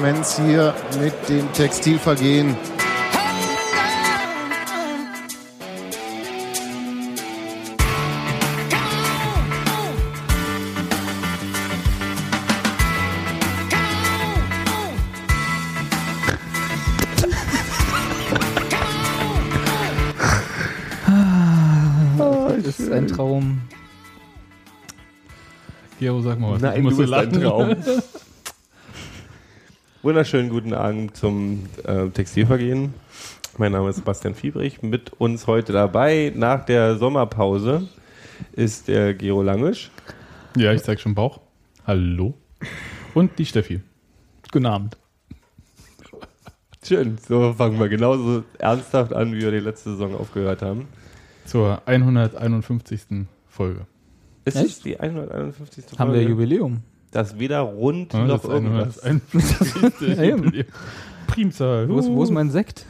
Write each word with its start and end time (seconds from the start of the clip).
Menz 0.00 0.36
hier 0.36 0.74
mit 1.00 1.28
dem 1.28 1.52
Textilvergehen. 1.52 2.56
Das 22.62 22.78
ist 22.78 22.92
ein 22.92 23.06
Traum. 23.08 23.60
Gero, 25.98 26.20
sag 26.22 26.38
mal 26.38 26.52
was. 26.52 26.62
Nein, 26.62 26.76
Ich 26.78 26.82
muss 26.82 26.96
du 26.96 27.02
bist 27.02 27.12
ein. 27.12 27.32
Traum. 27.32 27.76
Wunderschönen 30.10 30.48
guten 30.48 30.74
Abend 30.74 31.16
zum 31.16 31.66
äh, 31.84 32.08
Textilvergehen. 32.08 32.94
Mein 33.58 33.70
Name 33.70 33.90
ist 33.90 33.96
Sebastian 33.98 34.34
Fiebrich. 34.34 34.82
Mit 34.82 35.12
uns 35.20 35.46
heute 35.46 35.72
dabei 35.72 36.32
nach 36.34 36.64
der 36.64 36.96
Sommerpause 36.96 37.86
ist 38.50 38.88
der 38.88 39.14
Gero 39.14 39.40
Langisch. 39.40 39.92
Ja, 40.56 40.72
ich 40.72 40.82
zeig 40.82 40.98
schon 40.98 41.14
Bauch. 41.14 41.38
Hallo. 41.86 42.34
Und 43.14 43.38
die 43.38 43.46
Steffi. 43.46 43.82
Guten 44.50 44.66
Abend. 44.66 44.96
Schön, 46.84 47.16
so 47.28 47.52
fangen 47.52 47.78
wir 47.78 47.88
genauso 47.88 48.42
ernsthaft 48.58 49.12
an, 49.12 49.32
wie 49.32 49.42
wir 49.42 49.52
die 49.52 49.60
letzte 49.60 49.90
Saison 49.90 50.16
aufgehört 50.16 50.60
haben. 50.60 50.88
Zur 51.44 51.82
151. 51.86 53.26
Folge. 53.46 53.86
Ist 54.44 54.56
Echt? 54.56 54.66
es 54.66 54.80
die 54.80 54.98
151. 54.98 55.96
Haben 56.00 56.10
wir 56.10 56.16
Folge? 56.16 56.30
Jubiläum. 56.30 56.82
Das 57.10 57.38
weder 57.38 57.60
rund 57.60 58.12
Ja, 58.12 58.24
noch 58.24 58.36
das 58.36 58.44
ist 58.44 58.50
irgendwas. 58.50 58.98
151. 59.00 60.00
Ja, 60.16 60.22
eben. 60.22 60.44
Jubiläum. 60.44 60.66
Primzahl. 61.26 61.88
Wo 61.88 61.98
ist, 61.98 62.08
wo 62.08 62.22
ist 62.22 62.30
mein 62.30 62.50
Sekt? 62.50 62.86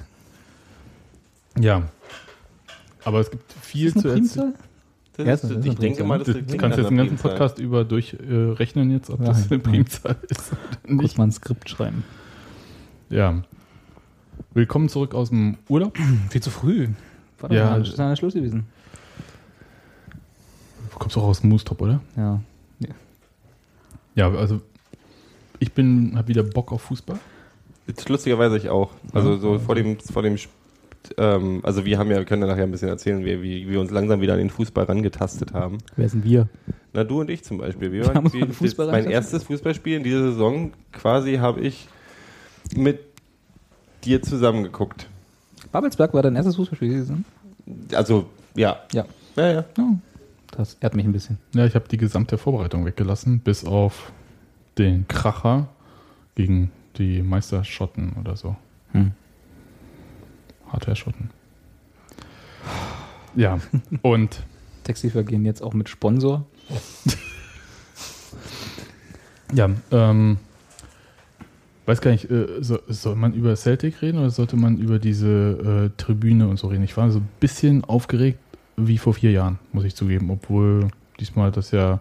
Ja. 1.58 1.82
Aber 3.04 3.20
es 3.20 3.30
gibt 3.30 3.52
viel 3.62 3.86
Ist 3.88 3.96
das 3.96 4.02
zu 4.02 4.08
eine 4.10 4.20
erzählen. 4.20 4.52
Primzahl? 4.52 4.64
Das 5.16 5.26
Ja, 5.26 5.32
ist, 5.34 5.44
das 5.44 5.50
ist 5.50 5.66
ich 5.66 5.74
denke 5.76 6.04
mal, 6.04 6.18
Du 6.18 6.32
das 6.32 6.56
kannst 6.58 6.78
jetzt 6.78 6.90
den 6.90 6.96
ganzen 6.96 7.16
Podcast 7.16 7.58
über 7.58 7.84
durchrechnen 7.84 8.90
äh, 8.90 8.94
jetzt, 8.94 9.10
ob 9.10 9.20
Ja, 9.20 9.26
das 9.28 9.50
eine. 9.50 9.58
Primzahl 9.58 10.16
ist 10.28 10.52
oder 10.52 10.60
Kurz 10.86 11.02
nicht. 11.02 11.18
mal 11.18 11.24
ein 11.24 11.32
Skript 11.32 11.68
schreiben. 11.68 12.04
Ja. 13.08 13.42
Willkommen 14.54 14.88
zurück 14.88 15.14
aus 15.14 15.30
dem 15.30 15.56
Urlaub. 15.68 15.96
Viel 16.30 16.42
zu 16.42 16.50
früh. 16.50 16.88
War 17.40 17.50
Ja. 17.52 17.76
ja. 17.76 17.78
Das 17.78 17.88
ist 17.98 18.18
Schluss 18.18 18.34
gewesen. 18.34 18.66
Du 20.92 20.98
kommst 20.98 21.16
auch 21.16 21.24
aus 21.24 21.40
dem 21.40 21.50
Moostop, 21.50 21.80
oder? 21.80 22.00
Ja. 22.16 22.40
Ja, 24.14 24.30
also 24.30 24.60
ich 25.58 25.72
bin, 25.72 26.14
habe 26.16 26.28
wieder 26.28 26.42
Bock 26.42 26.72
auf 26.72 26.82
Fußball. 26.82 27.18
Jetzt 27.86 28.08
lustigerweise 28.08 28.56
ich 28.56 28.68
auch. 28.68 28.90
Also 29.12 29.32
Ja. 29.34 29.38
so 29.38 29.58
vor 29.58 29.74
dem, 29.74 29.98
vor 30.00 30.22
dem, 30.22 30.36
ähm, 31.18 31.60
also 31.62 31.84
wir 31.84 31.98
haben 31.98 32.10
ja, 32.10 32.18
wir 32.18 32.24
können 32.24 32.42
ja 32.42 32.48
nachher 32.48 32.64
ein 32.64 32.70
bisschen 32.70 32.88
erzählen, 32.88 33.24
wie, 33.24 33.42
wie 33.42 33.68
wir 33.68 33.80
uns 33.80 33.90
langsam 33.90 34.20
wieder 34.20 34.34
an 34.34 34.38
den 34.38 34.50
Fußball 34.50 34.84
rangetastet 34.84 35.52
haben. 35.52 35.78
Wer 35.96 36.08
sind 36.08 36.24
wir? 36.24 36.48
Na 36.92 37.04
du 37.04 37.20
und 37.20 37.30
ich 37.30 37.44
zum 37.44 37.58
Beispiel. 37.58 37.92
Wir 37.92 38.14
uns 38.16 38.32
wir, 38.32 38.48
Fußball 38.52 38.90
mein 38.90 39.06
erstes 39.10 39.44
Fußballspiel 39.44 39.96
in 39.96 40.02
dieser 40.04 40.22
Saison 40.32 40.72
quasi 40.92 41.36
habe 41.36 41.60
ich 41.60 41.88
mit 42.76 43.00
dir 44.04 44.22
zusammengeguckt. 44.22 45.08
Babelsberg 45.72 46.14
war 46.14 46.22
dein 46.22 46.36
erstes 46.36 46.56
Fußballspiel 46.56 46.88
gewesen? 46.88 47.24
Also 47.94 48.26
ja, 48.54 48.80
Ja. 48.92 49.04
ja, 49.36 49.52
ja. 49.52 49.64
Oh, 49.78 49.92
das 50.50 50.76
ehrt 50.80 50.94
mich 50.94 51.04
ein 51.04 51.12
bisschen. 51.12 51.38
Ja, 51.54 51.64
ich 51.64 51.74
habe 51.74 51.88
die 51.88 51.96
gesamte 51.96 52.38
Vorbereitung 52.38 52.84
weggelassen, 52.84 53.40
bis 53.40 53.64
auf 53.64 54.12
den 54.78 55.06
Kracher 55.08 55.68
gegen 56.34 56.70
die 56.96 57.22
Meisterschotten 57.22 58.14
oder 58.20 58.36
so. 58.36 58.56
Hm. 58.92 59.12
Hardware-Schotten. 60.68 61.30
Ja, 63.36 63.58
und 64.02 64.42
Textilvergehen 64.84 65.44
jetzt 65.44 65.62
auch 65.62 65.74
mit 65.74 65.88
Sponsor. 65.88 66.46
ja, 69.54 69.70
ähm, 69.90 70.38
weiß 71.86 72.00
gar 72.00 72.10
nicht, 72.10 72.30
äh, 72.30 72.46
so, 72.60 72.78
soll 72.88 73.16
man 73.16 73.34
über 73.34 73.54
Celtic 73.56 74.02
reden 74.02 74.18
oder 74.18 74.30
sollte 74.30 74.56
man 74.56 74.78
über 74.78 74.98
diese 74.98 75.90
äh, 75.92 75.96
Tribüne 75.96 76.48
und 76.48 76.58
so 76.58 76.68
reden? 76.68 76.84
Ich 76.84 76.96
war 76.96 77.10
so 77.10 77.18
ein 77.18 77.28
bisschen 77.40 77.84
aufgeregt 77.84 78.38
wie 78.86 78.98
vor 78.98 79.14
vier 79.14 79.30
Jahren, 79.32 79.58
muss 79.72 79.84
ich 79.84 79.94
zugeben, 79.94 80.30
obwohl 80.30 80.88
diesmal 81.18 81.50
das 81.52 81.70
ja, 81.70 82.00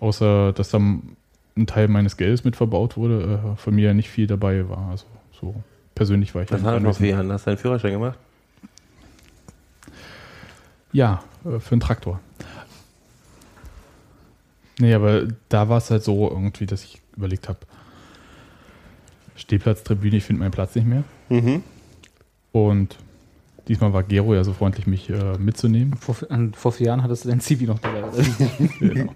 außer 0.00 0.52
dass 0.52 0.70
da 0.70 0.78
ein 0.78 1.66
Teil 1.66 1.88
meines 1.88 2.16
Geldes 2.16 2.44
mit 2.44 2.56
verbaut 2.56 2.96
wurde, 2.96 3.40
äh, 3.54 3.56
von 3.56 3.74
mir 3.74 3.86
ja 3.88 3.94
nicht 3.94 4.10
viel 4.10 4.26
dabei 4.26 4.68
war. 4.68 4.90
Also 4.90 5.06
so 5.40 5.54
persönlich 5.94 6.34
war 6.34 6.42
ich 6.42 6.48
Das 6.48 6.60
ja 6.60 6.66
war 6.66 6.74
nicht 6.74 6.82
noch 6.82 6.96
vier. 6.96 7.10
Jahren. 7.10 7.30
Hast 7.32 7.46
du 7.46 7.50
deinen 7.50 7.58
Führerschein 7.58 7.92
gemacht? 7.92 8.18
Ja, 10.92 11.22
äh, 11.44 11.58
für 11.60 11.72
einen 11.72 11.80
Traktor. 11.80 12.20
Nee, 14.78 14.94
aber 14.94 15.28
da 15.48 15.68
war 15.68 15.78
es 15.78 15.90
halt 15.90 16.02
so 16.02 16.28
irgendwie, 16.28 16.66
dass 16.66 16.82
ich 16.82 17.00
überlegt 17.16 17.48
habe, 17.48 17.58
Stehplatztribüne, 19.36 20.16
ich 20.16 20.24
finde 20.24 20.40
meinen 20.40 20.50
Platz 20.50 20.74
nicht 20.74 20.86
mehr. 20.86 21.04
Mhm. 21.28 21.62
Und 22.52 22.96
diesmal 23.68 23.92
war 23.92 24.02
Gero 24.02 24.34
ja 24.34 24.44
so 24.44 24.52
freundlich, 24.52 24.86
mich 24.86 25.10
äh, 25.10 25.38
mitzunehmen. 25.38 25.94
Vor, 25.96 26.16
äh, 26.30 26.48
vor 26.54 26.72
vier 26.72 26.88
Jahren 26.88 27.02
hattest 27.02 27.24
du 27.24 27.28
dein 27.28 27.40
Zivi 27.40 27.66
noch 27.66 27.78
dabei. 27.78 28.02
Genau. 28.78 29.12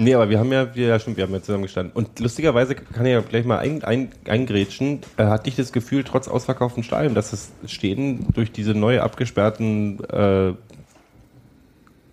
Nee, 0.00 0.14
aber 0.14 0.30
wir 0.30 0.38
haben 0.38 0.52
ja, 0.52 0.74
wir, 0.76 0.86
ja 0.88 0.98
stimmt, 1.00 1.16
wir 1.16 1.24
haben 1.24 1.32
ja 1.32 1.42
zusammen 1.42 1.64
gestanden. 1.64 1.92
Und 1.92 2.20
lustigerweise 2.20 2.76
kann 2.76 3.04
ich 3.04 3.12
ja 3.12 3.20
gleich 3.20 3.44
mal 3.44 3.58
ein, 3.58 3.82
ein, 3.82 4.10
eingrätschen. 4.28 5.00
Äh, 5.16 5.24
hatte 5.24 5.48
ich 5.48 5.56
das 5.56 5.72
Gefühl, 5.72 6.04
trotz 6.04 6.28
ausverkauften 6.28 6.84
Stadion, 6.84 7.14
dass 7.16 7.30
das 7.32 7.50
Stehen 7.66 8.26
durch 8.32 8.52
diese 8.52 8.74
neu 8.74 9.00
abgesperrten, 9.00 9.98
äh, 10.04 10.52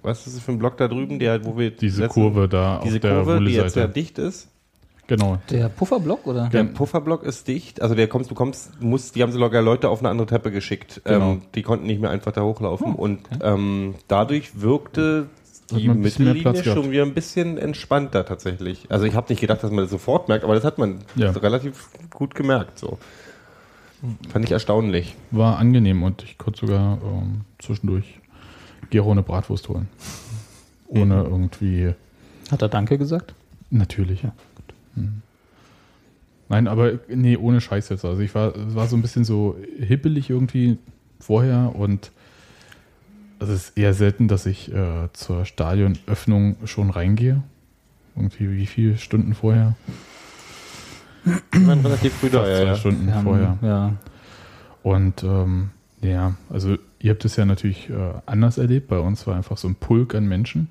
was 0.01 0.25
ist 0.25 0.35
das 0.35 0.43
für 0.43 0.51
ein 0.51 0.59
Block 0.59 0.77
da 0.77 0.87
drüben, 0.87 1.19
der, 1.19 1.45
wo 1.45 1.57
wir 1.57 1.71
Diese 1.71 2.01
letzten- 2.03 2.21
Kurve 2.21 2.47
da 2.49 2.81
diese 2.83 2.95
auf 2.95 3.01
der 3.01 3.11
Kurve, 3.23 3.45
die 3.45 3.53
jetzt 3.53 3.75
ja 3.75 3.87
dicht 3.87 4.17
ist. 4.17 4.49
Genau. 5.07 5.37
Der 5.51 5.69
Pufferblock, 5.69 6.25
oder? 6.25 6.49
Der 6.49 6.63
Pufferblock 6.63 7.23
ist 7.23 7.47
dicht, 7.47 7.81
also 7.81 7.93
der 7.93 8.07
kommst, 8.07 8.31
du 8.31 8.35
kommst, 8.35 8.81
musst, 8.81 9.15
die 9.15 9.21
haben 9.21 9.31
sogar 9.31 9.61
Leute 9.61 9.89
auf 9.89 9.99
eine 9.99 10.09
andere 10.09 10.27
Treppe 10.27 10.51
geschickt. 10.51 11.01
Genau. 11.05 11.33
Ähm, 11.33 11.41
die 11.53 11.61
konnten 11.61 11.85
nicht 11.85 12.01
mehr 12.01 12.09
einfach 12.09 12.31
da 12.31 12.41
hochlaufen. 12.41 12.95
Oh, 12.95 13.01
und 13.01 13.19
ähm, 13.43 13.95
dadurch 14.07 14.59
wirkte 14.61 15.27
die 15.71 15.87
Mittellinie 15.87 16.63
schon 16.63 16.91
wieder 16.91 17.03
ein 17.03 17.13
bisschen 17.13 17.57
entspannter 17.57 18.25
tatsächlich. 18.25 18.85
Also 18.89 19.05
ich 19.05 19.15
habe 19.15 19.27
nicht 19.29 19.39
gedacht, 19.41 19.63
dass 19.63 19.71
man 19.71 19.83
das 19.83 19.89
sofort 19.91 20.27
merkt, 20.27 20.43
aber 20.43 20.55
das 20.55 20.63
hat 20.63 20.77
man 20.77 20.99
Ja. 21.15 21.31
relativ 21.31 21.89
gut 22.11 22.35
gemerkt. 22.35 22.77
So. 22.79 22.97
Fand 24.29 24.45
ich 24.45 24.51
erstaunlich. 24.51 25.15
War 25.31 25.57
angenehm 25.57 26.03
und 26.03 26.23
ich 26.23 26.37
konnte 26.37 26.61
sogar 26.67 26.99
ähm, 27.03 27.41
zwischendurch 27.59 28.19
Gero 28.91 29.11
eine 29.11 29.23
Bratwurst 29.23 29.69
holen. 29.69 29.87
Ohne 30.87 31.15
Mhm. 31.15 31.25
irgendwie 31.31 31.93
Hat 32.51 32.61
er 32.61 32.69
Danke 32.69 32.97
gesagt? 32.99 33.33
Natürlich, 33.71 34.21
ja. 34.23 34.33
Hm. 34.95 35.21
Nein, 36.49 36.67
aber 36.67 36.93
nee, 37.07 37.37
ohne 37.37 37.59
Scheiß 37.61 37.89
jetzt. 37.89 38.05
Also 38.05 38.21
ich 38.21 38.35
war, 38.35 38.53
war 38.75 38.87
so 38.87 38.95
ein 38.95 39.01
bisschen 39.01 39.23
so 39.25 39.57
hippelig 39.79 40.29
irgendwie 40.29 40.77
vorher 41.19 41.73
und 41.75 42.11
es 43.39 43.49
ist 43.49 43.77
eher 43.77 43.93
selten, 43.93 44.27
dass 44.27 44.45
ich 44.45 44.71
äh, 44.73 45.09
zur 45.13 45.45
Stadionöffnung 45.45 46.55
schon 46.65 46.89
reingehe. 46.91 47.41
Irgendwie 48.15 48.51
wie 48.51 48.65
viele 48.65 48.97
Stunden 48.97 49.33
vorher? 49.33 49.75
Die 51.25 51.67
waren 51.67 51.79
relativ 51.81 52.13
früh 52.13 52.29
da, 52.29 52.47
ja, 52.47 52.57
zwei 52.57 52.65
ja. 52.67 52.75
Stunden 52.75 53.07
Wir 53.07 53.15
haben- 53.15 53.23
vorher. 53.23 53.57
Ja. 53.61 53.93
Und 54.83 55.23
ähm, 55.23 55.71
ja, 56.01 56.35
also 56.51 56.77
ihr 56.99 57.11
habt 57.11 57.25
es 57.25 57.35
ja 57.35 57.45
natürlich 57.45 57.89
äh, 57.89 57.93
anders 58.27 58.59
erlebt. 58.59 58.87
Bei 58.87 58.99
uns 58.99 59.25
war 59.25 59.35
einfach 59.35 59.57
so 59.57 59.67
ein 59.67 59.73
Pulk 59.75 60.13
an 60.13 60.27
Menschen. 60.27 60.69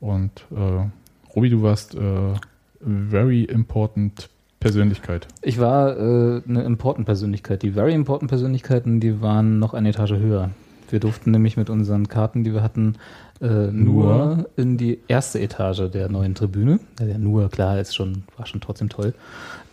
Und 0.00 0.44
äh, 0.50 0.86
Robi, 1.34 1.48
du 1.50 1.62
warst 1.62 1.94
äh, 1.94 2.34
very 2.80 3.44
important 3.44 4.28
Persönlichkeit. 4.60 5.28
Ich 5.42 5.58
war 5.60 5.96
äh, 5.96 6.42
eine 6.48 6.62
important 6.64 7.06
Persönlichkeit. 7.06 7.62
Die 7.62 7.70
very 7.72 7.94
important 7.94 8.28
Persönlichkeiten, 8.28 9.00
die 9.00 9.20
waren 9.20 9.58
noch 9.58 9.74
eine 9.74 9.90
Etage 9.90 10.12
höher. 10.12 10.50
Wir 10.88 11.00
durften 11.00 11.32
nämlich 11.32 11.56
mit 11.56 11.68
unseren 11.68 12.08
Karten, 12.08 12.44
die 12.44 12.52
wir 12.54 12.62
hatten, 12.62 12.94
äh, 13.40 13.66
nur, 13.70 14.04
Nur? 14.26 14.48
in 14.56 14.76
die 14.78 15.00
erste 15.08 15.40
Etage 15.40 15.90
der 15.92 16.08
neuen 16.08 16.34
Tribüne. 16.34 16.78
Ja, 17.00 17.18
nur, 17.18 17.50
klar, 17.50 17.78
ist 17.80 17.94
schon, 17.94 18.22
war 18.36 18.46
schon 18.46 18.60
trotzdem 18.60 18.88
toll. 18.88 19.12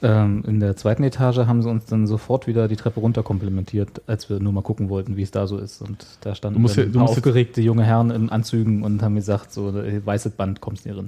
Ähm, 0.02 0.44
in 0.46 0.60
der 0.60 0.76
zweiten 0.76 1.04
Etage 1.04 1.38
haben 1.38 1.62
sie 1.62 1.70
uns 1.70 1.86
dann 1.86 2.08
sofort 2.08 2.46
wieder 2.48 2.68
die 2.68 2.76
Treppe 2.76 3.00
runter 3.00 3.24
komplimentiert, 3.24 4.02
als 4.08 4.30
wir 4.30 4.40
nur 4.40 4.52
mal 4.52 4.64
gucken 4.64 4.90
wollten, 4.90 5.16
wie 5.16 5.22
es 5.22 5.32
da 5.32 5.48
so 5.48 5.60
ist. 5.60 5.82
Und 5.82 6.06
da 6.22 6.36
standen 6.36 6.62
Du 6.62 6.68
ja- 6.74 6.86
du 6.88 7.00
aufgeregte 7.00 7.62
junge 7.62 7.84
Herren 7.84 8.10
in 8.12 8.30
Anzügen 8.30 8.84
und 8.84 9.02
haben 9.02 9.16
gesagt, 9.16 9.54
so, 9.54 9.70
äh, 9.70 10.06
weißes 10.06 10.34
Band, 10.34 10.60
kommst 10.62 10.86
nicht 10.86 10.98
rein. 10.98 11.08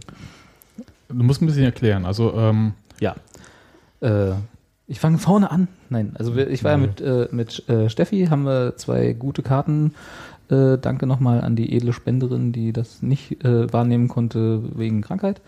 Du 1.10 1.24
musst 1.24 1.42
ein 1.42 1.46
bisschen 1.46 1.64
erklären. 1.64 2.06
Also 2.06 2.34
ähm, 2.36 2.74
Ja. 3.00 3.16
Äh, 4.02 4.34
ich 4.88 5.00
fange 5.00 5.18
vorne 5.18 5.50
an. 5.50 5.68
Nein, 5.90 6.14
also 6.16 6.36
wir, 6.36 6.50
ich 6.50 6.64
war 6.64 6.72
ja 6.72 6.78
mit, 6.78 7.02
äh, 7.02 7.28
mit 7.32 7.68
äh, 7.70 7.90
Steffi, 7.90 8.28
haben 8.28 8.44
wir 8.46 8.78
zwei 8.78 9.14
gute 9.14 9.42
Karten. 9.42 9.96
Äh, 10.50 10.78
danke 10.78 11.08
nochmal 11.08 11.42
an 11.42 11.56
die 11.56 11.76
edle 11.76 11.92
Spenderin, 11.92 12.52
die 12.52 12.72
das 12.72 13.02
nicht 13.02 13.44
äh, 13.44 13.72
wahrnehmen 13.74 14.08
konnte 14.08 14.62
wegen 14.78 15.02
Krankheit. 15.02 15.42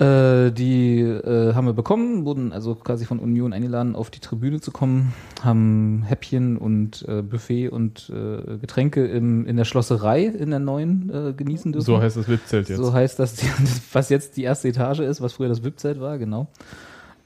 Äh, 0.00 0.50
die 0.52 1.00
äh, 1.00 1.52
haben 1.52 1.66
wir 1.66 1.74
bekommen, 1.74 2.24
wurden 2.24 2.54
also 2.54 2.74
quasi 2.74 3.04
von 3.04 3.18
Union 3.18 3.52
eingeladen, 3.52 3.94
auf 3.94 4.08
die 4.08 4.20
Tribüne 4.20 4.58
zu 4.58 4.70
kommen, 4.70 5.12
haben 5.42 6.02
Häppchen 6.06 6.56
und 6.56 7.04
äh, 7.06 7.20
Buffet 7.20 7.68
und 7.68 8.10
äh, 8.10 8.56
Getränke 8.56 9.06
im, 9.06 9.44
in 9.44 9.58
der 9.58 9.66
Schlosserei 9.66 10.24
in 10.24 10.50
der 10.50 10.58
neuen 10.58 11.10
äh, 11.10 11.32
genießen 11.34 11.72
dürfen. 11.72 11.84
So 11.84 12.00
heißt 12.00 12.16
das 12.16 12.28
VIP-Zelt 12.28 12.70
jetzt. 12.70 12.78
So 12.78 12.94
heißt 12.94 13.18
das, 13.18 13.34
die, 13.34 13.46
was 13.92 14.08
jetzt 14.08 14.38
die 14.38 14.44
erste 14.44 14.68
Etage 14.68 15.00
ist, 15.00 15.20
was 15.20 15.34
früher 15.34 15.50
das 15.50 15.62
VIP-Zelt 15.62 16.00
war, 16.00 16.16
genau. 16.18 16.48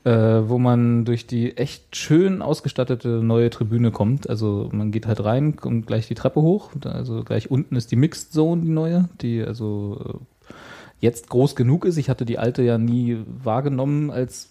Wo 0.06 0.59
man 0.59 1.06
durch 1.06 1.27
die 1.27 1.56
echt 1.56 1.97
schön 1.97 2.43
ausgestattete 2.43 3.23
neue 3.23 3.49
Tribüne 3.49 3.91
kommt. 3.91 4.29
Also 4.29 4.69
man 4.70 4.91
geht 4.91 5.06
halt 5.06 5.25
rein, 5.25 5.56
kommt 5.56 5.87
gleich 5.87 6.06
die 6.06 6.15
Treppe 6.15 6.43
hoch. 6.43 6.73
Also 6.85 7.25
gleich 7.25 7.50
unten 7.50 7.75
ist 7.75 7.91
die 7.91 7.97
Mixed 7.97 8.35
Zone, 8.35 8.61
die 8.61 8.69
neue, 8.69 9.09
die 9.23 9.43
also 9.43 10.20
jetzt 11.05 11.29
groß 11.29 11.55
genug 11.55 11.85
ist. 11.85 11.97
Ich 11.99 12.09
hatte 12.09 12.25
die 12.25 12.39
alte 12.39 12.62
ja 12.62 12.79
nie 12.79 13.19
wahrgenommen 13.43 14.11
als 14.11 14.49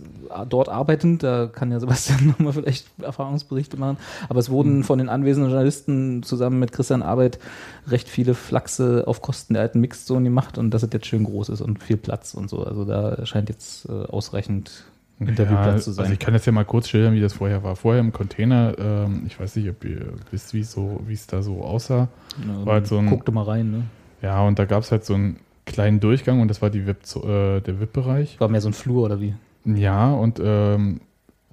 dort 0.48 0.70
arbeitend. 0.70 1.24
Da 1.24 1.48
kann 1.48 1.72
ja 1.72 1.80
Sebastian 1.80 2.28
nochmal 2.38 2.54
vielleicht 2.54 2.88
Erfahrungsberichte 3.02 3.76
machen. 3.78 3.98
Aber 4.30 4.40
es 4.40 4.50
wurden 4.50 4.84
von 4.84 5.00
den 5.00 5.10
anwesenden 5.10 5.50
Journalisten 5.50 6.24
zusammen 6.24 6.60
mit 6.60 6.72
Christian 6.72 7.02
Arbeit 7.02 7.40
recht 7.88 8.08
viele 8.08 8.36
Flachse 8.36 9.04
auf 9.08 9.22
Kosten 9.22 9.56
der 9.56 9.64
alten 9.64 9.82
Mixed 9.82 10.06
Zone 10.08 10.24
gemacht 10.26 10.58
und 10.58 10.72
dass 10.72 10.84
es 10.84 10.90
jetzt 10.94 11.08
schön 11.08 11.24
groß 11.24 11.50
ist 11.50 11.62
und 11.62 11.84
viel 11.84 11.98
Platz 11.98 12.34
und 12.36 12.50
so. 12.50 12.64
Also 12.64 12.86
da 12.86 13.26
scheint 13.26 13.50
jetzt 13.50 13.90
äh, 13.90 13.92
ausreichend 13.92 14.86
Interviewplatz 15.20 15.86
zu 15.86 15.92
sein. 15.92 16.04
Also 16.04 16.14
ich 16.14 16.20
kann 16.20 16.34
jetzt 16.34 16.46
ja 16.46 16.52
mal 16.52 16.66
kurz 16.66 16.88
schildern, 16.90 17.14
wie 17.14 17.22
das 17.22 17.34
vorher 17.34 17.64
war. 17.64 17.76
Vorher 17.76 18.00
im 18.02 18.12
Container, 18.12 18.76
ähm, 18.78 19.24
ich 19.26 19.40
weiß 19.40 19.56
nicht, 19.56 19.70
ob 19.70 19.84
ihr 19.86 20.14
wisst, 20.32 20.54
wie 20.54 20.62
es 20.62 20.72
so, 20.72 21.02
es 21.10 21.28
da 21.28 21.42
so 21.42 21.62
aussah. 21.64 22.08
Ja, 22.48 22.66
war 22.66 22.74
halt 22.76 22.88
so 22.88 22.98
ein- 22.98 23.08
guck 23.10 23.26
doch 23.26 23.34
mal 23.34 23.44
rein, 23.44 23.72
ne? 23.72 23.84
Ja, 24.22 24.42
und 24.46 24.58
da 24.58 24.66
gab 24.66 24.84
es 24.84 24.92
halt 24.92 25.04
so 25.06 25.16
einen 25.16 25.38
kleinen 25.66 26.00
Durchgang 26.00 26.42
und 26.42 26.48
das 26.48 26.62
war 26.62 26.70
die 26.70 26.86
VIP, 26.86 27.16
äh, 27.24 27.62
der 27.62 27.80
VIP-Bereich. 27.80 28.40
War 28.40 28.50
mehr 28.50 28.62
so 28.62 28.70
ein 28.70 28.74
Flur 28.74 29.06
oder 29.06 29.20
wie? 29.22 29.34
Ja, 29.66 30.12
und 30.12 30.42
ähm, 30.44 31.02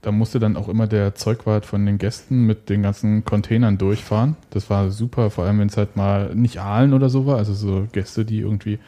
da 0.02 0.12
musste 0.12 0.38
dann 0.38 0.56
auch 0.56 0.68
immer 0.68 0.86
der 0.86 1.14
Zeugwart 1.14 1.66
von 1.66 1.84
den 1.84 1.98
Gästen 1.98 2.46
mit 2.46 2.70
den 2.70 2.82
ganzen 2.82 3.24
Containern 3.24 3.78
durchfahren. 3.78 4.36
Das 4.50 4.70
war 4.70 4.90
super, 4.90 5.30
vor 5.30 5.44
allem 5.44 5.58
wenn 5.58 5.68
es 5.68 5.76
halt 5.76 5.96
mal 5.96 6.34
nicht 6.34 6.58
Aalen 6.58 6.94
oder 6.94 7.10
so 7.10 7.26
war, 7.26 7.36
also 7.36 7.52
so 7.52 7.86
Gäste, 7.92 8.24
die 8.24 8.40
irgendwie 8.40 8.78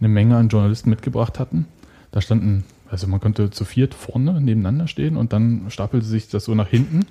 eine 0.00 0.08
Menge 0.08 0.36
an 0.36 0.48
Journalisten 0.48 0.90
mitgebracht 0.90 1.38
hatten. 1.38 1.66
Da 2.10 2.20
standen, 2.20 2.64
also 2.90 3.06
man 3.06 3.20
konnte 3.20 3.50
zu 3.50 3.64
viert 3.64 3.94
vorne 3.94 4.40
nebeneinander 4.40 4.88
stehen 4.88 5.16
und 5.16 5.32
dann 5.32 5.66
stapelte 5.68 6.06
sich 6.06 6.28
das 6.28 6.44
so 6.44 6.54
nach 6.54 6.68
hinten. 6.68 7.06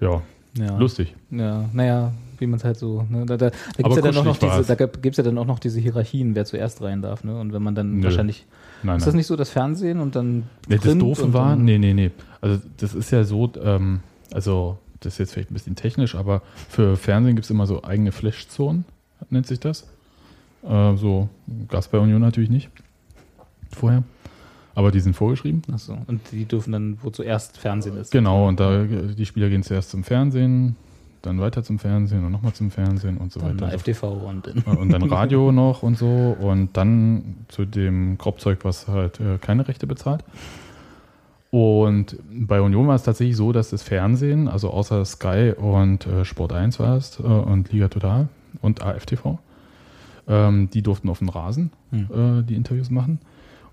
Ja, 0.00 0.22
Ja. 0.56 0.76
lustig. 0.76 1.14
Ja, 1.30 1.68
naja, 1.72 2.12
wie 2.38 2.46
man 2.46 2.58
es 2.58 2.64
halt 2.64 2.78
so. 2.78 3.06
Ne? 3.08 3.24
Da, 3.26 3.36
da, 3.36 3.50
da 3.50 3.54
gibt 3.76 3.90
es 3.90 3.96
ja 3.96 4.02
dann 4.02 4.16
auch 4.16 4.24
noch 4.24 4.36
diese, 4.36 4.64
da 4.64 4.86
gibt's 4.86 5.18
ja 5.18 5.24
dann 5.24 5.38
auch 5.38 5.46
noch 5.46 5.58
diese 5.58 5.80
Hierarchien, 5.80 6.34
wer 6.34 6.44
zuerst 6.44 6.82
rein 6.82 7.02
darf, 7.02 7.22
ne? 7.24 7.38
Und 7.38 7.52
wenn 7.52 7.62
man 7.62 7.74
dann 7.74 7.98
Nö. 7.98 8.04
wahrscheinlich. 8.04 8.46
Nein, 8.82 8.96
Ist 8.96 9.06
das 9.06 9.14
nicht 9.14 9.26
so 9.26 9.36
das 9.36 9.50
Fernsehen 9.50 10.00
und 10.00 10.16
dann. 10.16 10.44
Nee, 10.68 10.78
das 10.82 10.96
Doofe 10.96 11.32
war, 11.32 11.54
nee, 11.54 11.78
nee, 11.78 11.92
nee. 11.92 12.10
Also 12.40 12.60
das 12.78 12.94
ist 12.94 13.10
ja 13.10 13.24
so, 13.24 13.52
ähm, 13.62 14.00
also 14.32 14.78
das 15.00 15.14
ist 15.14 15.18
jetzt 15.18 15.32
vielleicht 15.34 15.50
ein 15.50 15.54
bisschen 15.54 15.76
technisch, 15.76 16.14
aber 16.14 16.42
für 16.68 16.96
Fernsehen 16.96 17.36
gibt 17.36 17.44
es 17.44 17.50
immer 17.50 17.66
so 17.66 17.84
eigene 17.84 18.10
Flash-Zonen, 18.10 18.84
nennt 19.28 19.46
sich 19.46 19.60
das. 19.60 19.86
Äh, 20.62 20.96
so 20.96 21.28
bei 21.68 21.98
Union 21.98 22.20
natürlich 22.20 22.50
nicht 22.50 22.70
vorher. 23.70 24.02
Aber 24.74 24.90
die 24.90 25.00
sind 25.00 25.14
vorgeschrieben. 25.16 25.62
Achso, 25.72 25.96
und 26.06 26.20
die 26.32 26.44
dürfen 26.44 26.72
dann, 26.72 26.98
wo 27.02 27.10
zuerst 27.10 27.58
Fernsehen 27.58 27.96
ist. 27.96 28.12
Genau, 28.12 28.48
und 28.48 28.60
da 28.60 28.84
die 28.84 29.26
Spieler 29.26 29.48
gehen 29.48 29.62
zuerst 29.62 29.90
zum 29.90 30.04
Fernsehen, 30.04 30.76
dann 31.22 31.40
weiter 31.40 31.62
zum 31.62 31.78
Fernsehen 31.78 32.24
und 32.24 32.32
nochmal 32.32 32.52
zum 32.54 32.70
Fernsehen 32.70 33.18
und 33.18 33.32
so 33.32 33.40
Dann 33.40 33.60
weiter. 33.60 33.64
und 33.66 33.70
so 33.72 33.78
FTV 33.78 34.02
und 34.04 34.46
dann. 34.46 34.76
und 34.78 34.90
dann 34.90 35.02
Radio 35.02 35.52
noch 35.64 35.82
und 35.82 35.98
so 35.98 36.36
und 36.40 36.76
dann 36.76 37.36
zu 37.48 37.64
dem 37.66 38.16
Kropfzeug, 38.16 38.60
was 38.64 38.88
halt 38.88 39.20
äh, 39.20 39.38
keine 39.38 39.66
Rechte 39.68 39.86
bezahlt. 39.86 40.24
Und 41.50 42.16
bei 42.32 42.60
Union 42.60 42.86
war 42.86 42.94
es 42.94 43.02
tatsächlich 43.02 43.36
so, 43.36 43.50
dass 43.52 43.70
das 43.70 43.82
Fernsehen, 43.82 44.46
also 44.46 44.70
außer 44.70 45.04
Sky 45.04 45.52
und 45.56 46.06
äh, 46.06 46.24
Sport 46.24 46.52
1 46.52 46.78
war 46.78 46.96
es 46.96 47.18
äh, 47.18 47.22
und 47.24 47.72
Liga 47.72 47.88
Total 47.88 48.28
und 48.62 48.82
AFTV, 48.82 49.38
ähm, 50.28 50.70
die 50.70 50.82
durften 50.82 51.08
auf 51.08 51.18
dem 51.18 51.28
Rasen 51.28 51.72
Hm. 51.90 52.38
äh, 52.40 52.42
die 52.44 52.54
Interviews 52.54 52.88
machen. 52.88 53.18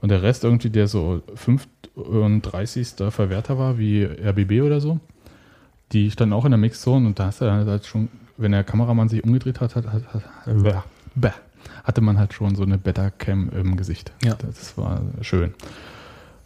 Und 0.08 0.12
der 0.12 0.24
Rest 0.24 0.46
irgendwie, 0.46 0.70
der 0.70 0.88
so 0.88 1.22
35. 1.36 2.96
Verwerter 3.10 3.58
war, 3.58 3.78
wie 3.78 4.06
RBB 4.06 4.62
oder 4.62 4.80
so, 4.80 5.02
die 5.92 6.10
standen 6.12 6.32
auch 6.32 6.46
in 6.46 6.52
der 6.52 6.58
Mixzone 6.58 7.06
und 7.06 7.20
da 7.20 7.26
hast 7.26 7.42
du 7.42 7.46
dann 7.46 7.68
halt 7.68 7.86
schon, 7.86 8.08
wenn 8.38 8.54
der 8.54 8.64
Kameramann 8.64 9.10
sich 9.10 9.22
umgedreht 9.22 9.60
hat, 9.60 9.76
hat, 9.76 9.86
hat, 9.92 10.04
hat 10.14 10.24
bäh, 10.46 10.76
bäh, 11.16 11.32
hatte 11.84 12.00
man 12.00 12.18
halt 12.18 12.32
schon 12.34 12.56
so 12.56 12.64
eine 12.64 12.78
Better-Cam 12.78 13.50
im 13.50 13.76
Gesicht. 13.76 14.14
Ja. 14.24 14.36
Das 14.36 14.78
war 14.78 15.02
schön. 15.20 15.54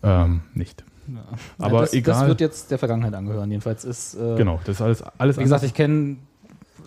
Ähm, 0.01 0.41
nicht. 0.55 0.83
Ja. 1.07 1.23
Aber 1.59 1.81
das, 1.81 1.93
egal. 1.93 2.19
Das 2.21 2.27
wird 2.29 2.41
jetzt 2.41 2.71
der 2.71 2.79
Vergangenheit 2.79 3.13
angehören. 3.13 3.51
Jedenfalls 3.51 3.85
ist. 3.85 4.15
Äh, 4.15 4.37
Genau, 4.37 4.59
das 4.65 4.77
ist 4.77 4.81
alles, 4.81 5.03
alles 5.19 5.37
Wie 5.37 5.43
gesagt, 5.43 5.61
anders. 5.61 5.69
ich 5.69 5.75
kenne, 5.75 6.17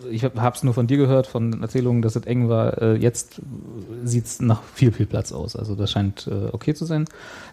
ich 0.09 0.23
habe 0.23 0.55
es 0.55 0.63
nur 0.63 0.73
von 0.73 0.87
dir 0.87 0.97
gehört, 0.97 1.27
von 1.27 1.61
Erzählungen, 1.61 2.01
dass 2.01 2.15
es 2.15 2.23
eng 2.25 2.49
war. 2.49 2.81
Äh, 2.81 2.95
jetzt 2.95 3.41
sieht 4.03 4.25
es 4.25 4.41
nach 4.41 4.63
viel, 4.63 4.91
viel 4.91 5.05
Platz 5.05 5.31
aus. 5.31 5.55
Also 5.55 5.75
das 5.75 5.91
scheint 5.91 6.27
äh, 6.27 6.49
okay 6.51 6.73
zu 6.73 6.85
sein. 6.85 7.05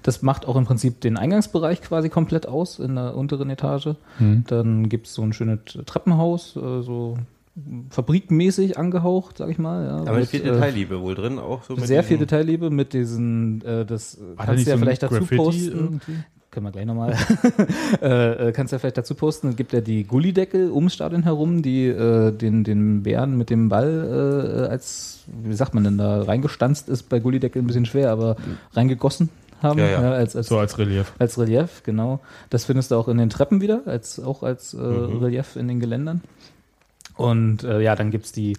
Das 0.03 0.23
macht 0.23 0.47
auch 0.47 0.57
im 0.57 0.65
Prinzip 0.65 1.01
den 1.01 1.17
Eingangsbereich 1.17 1.83
quasi 1.83 2.09
komplett 2.09 2.47
aus 2.47 2.79
in 2.79 2.97
der 2.97 3.17
unteren 3.17 3.51
Etage. 3.51 3.91
Hm. 4.19 4.45
Dann 4.47 4.89
gibt 4.89 5.07
es 5.07 5.15
so 5.15 5.23
ein 5.23 5.33
schönes 5.33 5.61
Treppenhaus, 5.87 6.57
äh, 6.57 6.83
so 6.83 7.17
fabrikmäßig 7.91 8.79
angehaucht, 8.79 9.39
sag 9.39 9.51
ich 9.51 9.59
mal. 9.59 9.87
Ja, 9.87 9.97
Aber 9.99 10.19
mit 10.19 10.29
viel 10.29 10.41
äh, 10.41 10.45
Detailliebe 10.45 11.01
wohl 11.01 11.15
drin, 11.15 11.39
auch 11.39 11.63
so 11.65 11.77
Sehr 11.77 12.03
viel 12.03 12.19
Detailliebe 12.19 12.71
mit 12.71 12.93
diesen, 12.95 13.63
äh, 13.63 13.85
das 13.85 14.19
War 14.37 14.47
kannst 14.47 14.67
du 14.67 14.71
ja 14.71 14.77
so 14.77 14.83
vielleicht 14.83 15.03
dazu 15.03 15.15
Graffiti 15.17 15.37
posten. 15.37 15.71
irgendwie? 15.71 16.13
Können 16.53 16.67
wir 16.67 16.71
gleich 16.71 16.85
nochmal. 16.85 17.17
äh, 18.03 18.49
äh, 18.49 18.53
kannst 18.53 18.73
du 18.73 18.75
ja 18.75 18.79
vielleicht 18.79 18.99
dazu 18.99 19.15
posten. 19.15 19.49
Es 19.49 19.57
gibt 19.57 19.73
ja 19.73 19.81
die 19.81 20.05
Gullideckel 20.05 20.71
ums 20.71 20.93
Stadion 20.93 21.23
herum, 21.23 21.63
die 21.63 21.87
äh, 21.87 22.31
den, 22.31 22.63
den 22.63 23.03
Bären 23.03 23.39
mit 23.39 23.49
dem 23.49 23.71
Ball 23.71 24.67
äh, 24.69 24.71
als, 24.71 25.25
wie 25.43 25.55
sagt 25.55 25.73
man 25.73 25.83
denn 25.85 25.97
da, 25.97 26.21
reingestanzt 26.21 26.91
ist 26.91 27.09
bei 27.09 27.21
Gullideckel 27.21 27.63
ein 27.63 27.67
bisschen 27.67 27.87
schwer, 27.87 28.11
aber 28.11 28.37
reingegossen 28.75 29.31
haben. 29.63 29.79
Ja, 29.79 29.87
ja. 29.87 30.13
als, 30.13 30.37
als, 30.37 30.49
So 30.49 30.59
als 30.59 30.77
Relief. 30.77 31.15
als 31.19 31.39
Relief, 31.39 31.83
genau. 31.85 32.21
Das 32.51 32.67
findest 32.67 32.91
du 32.91 32.97
auch 32.97 33.09
in 33.09 33.17
den 33.17 33.31
Treppen 33.31 33.63
wieder, 33.63 33.81
als, 33.87 34.21
auch 34.21 34.43
als 34.43 34.75
äh, 34.75 34.79
Relief 34.79 35.57
in 35.57 35.69
den 35.69 35.81
Geländern. 35.81 36.21
Und 37.17 37.65
äh, 37.65 37.81
ja, 37.81 37.97
dann 37.97 38.11
gibt's 38.11 38.31
die 38.31 38.59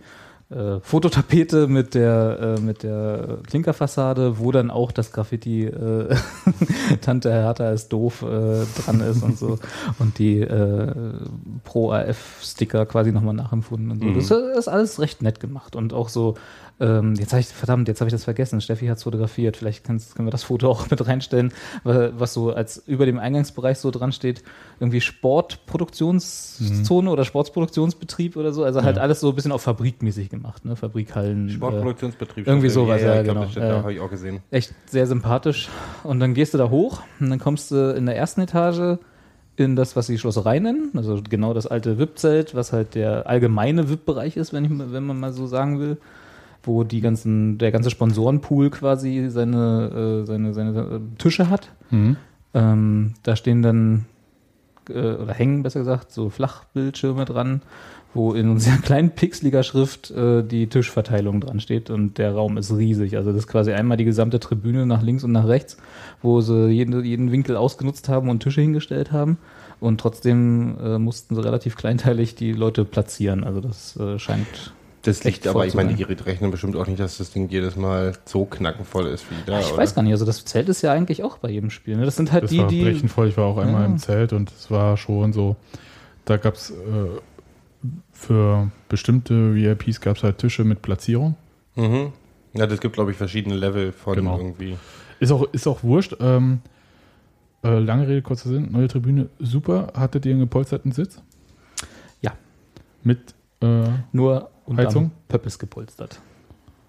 äh, 0.55 0.79
Fototapete 0.81 1.67
mit 1.67 1.93
der, 1.95 2.55
äh, 2.57 2.61
mit 2.61 2.83
der 2.83 3.39
Klinkerfassade, 3.47 4.37
wo 4.39 4.51
dann 4.51 4.69
auch 4.71 4.91
das 4.91 5.11
Graffiti 5.11 5.65
äh, 5.65 6.15
Tante 7.01 7.31
Hertha 7.31 7.71
ist 7.71 7.89
doof 7.93 8.21
äh, 8.21 8.65
dran 8.83 9.01
ist 9.01 9.23
und 9.23 9.37
so. 9.37 9.57
Und 9.99 10.19
die 10.19 10.39
äh, 10.39 10.91
Pro-AF-Sticker 11.63 12.85
quasi 12.85 13.11
nochmal 13.11 13.33
nachempfunden 13.33 13.91
und 13.91 13.99
so. 13.99 14.05
Mhm. 14.05 14.15
Das 14.15 14.31
ist 14.59 14.67
alles 14.67 14.99
recht 14.99 15.21
nett 15.21 15.39
gemacht. 15.39 15.75
Und 15.75 15.93
auch 15.93 16.09
so, 16.09 16.35
ähm, 16.79 17.15
jetzt 17.15 17.31
habe 17.33 17.41
ich, 17.41 17.47
verdammt, 17.47 17.87
jetzt 17.87 18.01
habe 18.01 18.07
ich 18.09 18.13
das 18.13 18.23
vergessen. 18.23 18.61
Steffi 18.61 18.87
hat's 18.87 19.03
fotografiert. 19.03 19.57
Vielleicht 19.57 19.83
können 19.83 20.01
wir 20.17 20.31
das 20.31 20.43
Foto 20.43 20.69
auch 20.69 20.89
mit 20.89 21.05
reinstellen, 21.05 21.53
wa- 21.83 22.11
was 22.17 22.33
so 22.33 22.53
als 22.53 22.77
über 22.87 23.05
dem 23.05 23.19
Eingangsbereich 23.19 23.77
so 23.77 23.91
dran 23.91 24.11
steht. 24.11 24.43
Irgendwie 24.79 25.01
Sportproduktionszone 25.01 27.09
oder 27.09 27.25
Sportproduktionsbetrieb 27.25 28.35
oder 28.37 28.53
so. 28.53 28.63
Also 28.63 28.83
halt 28.83 28.97
Ja. 28.97 29.03
alles 29.03 29.19
so 29.19 29.29
ein 29.29 29.35
bisschen 29.35 29.51
auf 29.51 29.61
fabrikmäßig 29.61 30.29
gemacht, 30.29 30.42
ne? 30.63 30.75
Fabrikhallen. 30.75 31.49
Äh, 31.49 31.51
Sportproduktionsbetrieb. 31.51 32.47
irgendwie 32.47 32.69
stimmt. 32.69 32.87
sowas, 32.87 33.01
ja, 33.01 33.19
ich 33.19 33.23
glaub, 33.23 33.53
genau. 33.53 33.65
Ja. 33.65 33.69
da 33.69 33.77
habe 33.79 33.93
ich 33.93 33.99
auch 33.99 34.09
gesehen. 34.09 34.39
echt 34.51 34.73
sehr 34.85 35.07
sympathisch. 35.07 35.69
Und 36.03 36.19
dann 36.19 36.33
gehst 36.33 36.53
du 36.53 36.57
da 36.57 36.69
hoch 36.69 37.01
und 37.19 37.29
dann 37.29 37.39
kommst 37.39 37.71
du 37.71 37.95
in 37.95 38.05
der 38.05 38.15
ersten 38.15 38.41
Etage 38.41 38.99
in 39.55 39.75
das, 39.75 39.95
was 39.95 40.07
sie 40.07 40.17
Schlosserei 40.17 40.59
nennen, 40.59 40.91
also 40.95 41.21
genau 41.27 41.53
das 41.53 41.67
alte 41.67 41.99
VIP-Zelt, 41.99 42.55
was 42.55 42.73
halt 42.73 42.95
der 42.95 43.27
allgemeine 43.27 43.89
VIP-Bereich 43.89 44.35
ist, 44.35 44.51
wenn, 44.51 44.65
ich, 44.65 44.71
wenn 44.71 45.03
man 45.03 45.19
mal 45.19 45.31
so 45.31 45.45
sagen 45.45 45.79
will, 45.79 45.97
wo 46.63 46.83
die 46.83 47.01
ganzen, 47.01 47.57
der 47.57 47.71
ganze 47.71 47.89
Sponsorenpool 47.89 48.69
quasi 48.69 49.29
seine, 49.29 50.21
äh, 50.23 50.25
seine, 50.25 50.53
seine 50.53 50.79
äh, 50.79 50.99
Tische 51.17 51.49
hat. 51.49 51.71
Mhm. 51.91 52.17
Ähm, 52.53 53.13
da 53.23 53.35
stehen 53.35 53.61
dann, 53.61 54.05
äh, 54.89 55.13
oder 55.13 55.33
hängen 55.33 55.61
besser 55.61 55.79
gesagt, 55.79 56.11
so 56.11 56.29
Flachbildschirme 56.29 57.25
dran, 57.25 57.61
wo 58.13 58.33
in 58.33 58.57
sehr 58.59 58.77
kleinen 58.77 59.11
pixeliger 59.11 59.63
Schrift 59.63 60.11
äh, 60.11 60.43
die 60.43 60.67
Tischverteilung 60.67 61.41
dran 61.41 61.59
steht 61.59 61.89
und 61.89 62.17
der 62.17 62.33
Raum 62.33 62.57
ist 62.57 62.75
riesig. 62.75 63.15
Also 63.17 63.31
das 63.31 63.39
ist 63.41 63.47
quasi 63.47 63.71
einmal 63.73 63.97
die 63.97 64.05
gesamte 64.05 64.39
Tribüne 64.39 64.85
nach 64.85 65.01
links 65.01 65.23
und 65.23 65.31
nach 65.31 65.47
rechts, 65.47 65.77
wo 66.21 66.41
sie 66.41 66.67
jeden, 66.69 67.03
jeden 67.03 67.31
Winkel 67.31 67.55
ausgenutzt 67.57 68.09
haben 68.09 68.29
und 68.29 68.41
Tische 68.41 68.61
hingestellt 68.61 69.11
haben. 69.11 69.37
Und 69.79 69.99
trotzdem 69.99 70.77
äh, 70.81 70.97
mussten 70.97 71.35
sie 71.35 71.43
relativ 71.43 71.75
kleinteilig 71.75 72.35
die 72.35 72.53
Leute 72.53 72.85
platzieren. 72.85 73.43
Also 73.43 73.59
das 73.59 73.97
äh, 73.97 74.17
scheint 74.17 74.47
Das 75.01 75.17
Echt 75.17 75.25
liegt 75.25 75.47
aber, 75.47 75.65
ich 75.65 75.73
meine, 75.73 75.93
die 75.93 76.03
rechnen 76.03 76.51
bestimmt 76.51 76.77
auch 76.77 76.87
nicht, 76.87 76.99
dass 77.01 77.17
das 77.17 77.31
Ding 77.31 77.49
jedes 77.49 77.75
Mal 77.75 78.13
so 78.23 78.45
knackenvoll 78.45 79.07
ist 79.07 79.25
wie 79.29 79.35
da. 79.45 79.59
ich 79.59 79.67
oder? 79.67 79.77
weiß 79.79 79.93
gar 79.95 80.03
nicht, 80.03 80.13
also 80.13 80.23
das 80.23 80.45
Zelt 80.45 80.69
ist 80.69 80.81
ja 80.83 80.93
eigentlich 80.93 81.21
auch 81.23 81.39
bei 81.39 81.49
jedem 81.49 81.69
Spiel. 81.69 81.97
Ne? 81.97 82.05
Das 82.05 82.15
sind 82.15 82.31
halt 82.31 82.43
Das 82.43 82.51
die, 82.51 82.59
war 82.59 82.67
die. 82.67 82.83
brechend 82.83 83.11
voll. 83.11 83.27
Ich 83.27 83.35
war 83.35 83.45
auch 83.45 83.57
einmal 83.57 83.81
Ja. 83.81 83.87
im 83.87 83.97
Zelt 83.97 84.31
und 84.31 84.51
es 84.51 84.71
war 84.71 84.95
schon 84.95 85.33
so, 85.33 85.57
da 86.23 86.37
gab 86.37 86.53
es 86.53 86.69
äh, 86.69 86.73
für 88.27 88.69
bestimmte 88.89 89.55
VIPs 89.55 90.01
gab 90.01 90.17
es 90.17 90.23
halt 90.23 90.37
Tische 90.37 90.63
mit 90.63 90.81
Platzierung. 90.81 91.35
Mhm. 91.75 92.13
Ja, 92.53 92.67
das 92.67 92.79
gibt, 92.79 92.93
glaube 92.95 93.11
ich, 93.11 93.17
verschiedene 93.17 93.55
Level 93.55 93.91
von 93.91 94.15
Genau. 94.15 94.37
irgendwie. 94.37 94.77
Ist 95.19 95.31
auch, 95.31 95.43
ist 95.53 95.67
auch 95.67 95.83
wurscht. 95.83 96.15
Ähm, 96.19 96.59
äh, 97.63 97.79
lange 97.79 98.07
Rede, 98.07 98.21
kurzer 98.21 98.49
Sinn. 98.49 98.71
Neue 98.71 98.87
Tribüne, 98.87 99.29
super. 99.39 99.91
Hattet 99.95 100.25
ihr 100.25 100.31
einen 100.31 100.41
gepolsterten 100.41 100.91
Sitz? 100.91 101.21
Ja. 102.21 102.33
Mit, 103.03 103.33
äh, 103.61 103.85
Nur 104.11 104.49
unterm 104.65 104.85
Heizung? 104.85 105.11
Pöppels 105.29 105.57
gepolstert. 105.59 106.19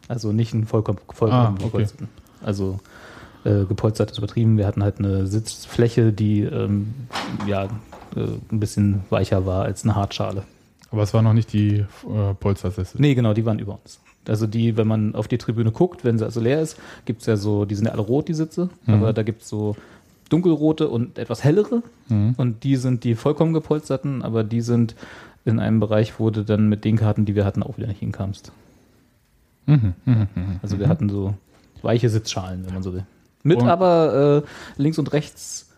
Also 0.09 0.33
nicht 0.33 0.53
einen 0.53 0.67
vollkommen, 0.67 0.99
vollkommen 1.13 1.43
Ah, 1.43 1.51
okay. 1.55 1.65
gepolsterten. 1.65 2.09
Also 2.43 2.79
äh, 3.45 3.65
gepolstert 3.65 4.11
ist 4.11 4.19
übertrieben. 4.19 4.59
Wir 4.59 4.67
hatten 4.67 4.83
halt 4.83 4.99
eine 4.99 5.27
Sitzfläche, 5.27 6.13
die 6.13 6.43
ähm, 6.43 6.95
ja 7.47 7.65
äh, 7.65 7.69
ein 8.53 8.61
bisschen 8.61 9.01
weicher 9.11 9.47
war 9.47 9.65
als 9.65 9.85
eine 9.85 9.95
Hartschale. 9.95 10.43
Aber 10.95 11.03
es 11.03 11.13
war 11.13 11.23
noch 11.23 11.33
nicht 11.35 11.53
die 11.53 11.79
äh, 12.09 12.35
Polstersessel. 12.39 13.01
Nee, 13.01 13.15
genau, 13.15 13.35
die 13.35 13.45
waren 13.45 13.59
über 13.59 13.79
uns. 13.83 14.01
Also 14.29 14.47
die, 14.47 14.77
wenn 14.77 14.87
man 14.87 15.15
auf 15.15 15.27
die 15.29 15.39
Tribüne 15.39 15.71
guckt, 15.73 16.05
wenn 16.05 16.19
sie 16.19 16.25
also 16.25 16.41
leer 16.41 16.61
ist, 16.63 16.79
gibt 17.05 17.21
es 17.21 17.27
ja 17.27 17.37
so, 17.37 17.65
die 17.65 17.75
sind 17.75 17.87
ja 17.87 17.93
alle 17.93 18.01
rot, 18.03 18.29
die 18.29 18.35
Sitze, 18.35 18.71
Mhm. 18.87 18.95
aber 18.95 19.13
da 19.13 19.23
gibt 19.25 19.43
es 19.43 19.49
so 19.49 19.77
dunkelrote 20.31 20.89
und 20.89 21.19
etwas 21.19 21.43
hellere 21.45 21.83
Mhm. 22.09 22.35
und 22.39 22.63
die 22.65 22.77
sind 22.77 23.03
die 23.05 23.15
vollkommen 23.17 23.53
gepolsterten, 23.53 24.23
aber 24.23 24.45
die 24.45 24.61
sind 24.63 24.95
in 25.45 25.59
einem 25.61 25.81
Bereich, 25.81 26.19
wo 26.19 26.31
du 26.31 26.43
dann 26.45 26.69
mit 26.69 26.85
den 26.85 26.97
Karten, 26.97 27.25
die 27.27 27.35
wir 27.35 27.45
hatten, 27.45 27.63
auch 27.63 27.77
wieder 27.77 27.89
nicht 27.89 28.01
hinkamst. 28.01 28.53
Mhm, 29.67 29.95
mhm, 30.05 30.27
mhm. 30.35 30.61
Also 30.63 30.79
wir 30.79 30.89
hatten 30.89 31.09
so 31.11 31.35
weiche 31.83 32.09
Sitzschalen, 32.09 32.65
wenn 32.67 32.75
man 32.75 32.83
so 32.83 32.93
will. 32.95 33.05
Mit 33.43 33.61
Und- 33.61 33.69
aber 33.69 34.43
äh, 34.45 34.81
links 34.83 34.99
und 34.99 35.13
rechts 35.13 35.71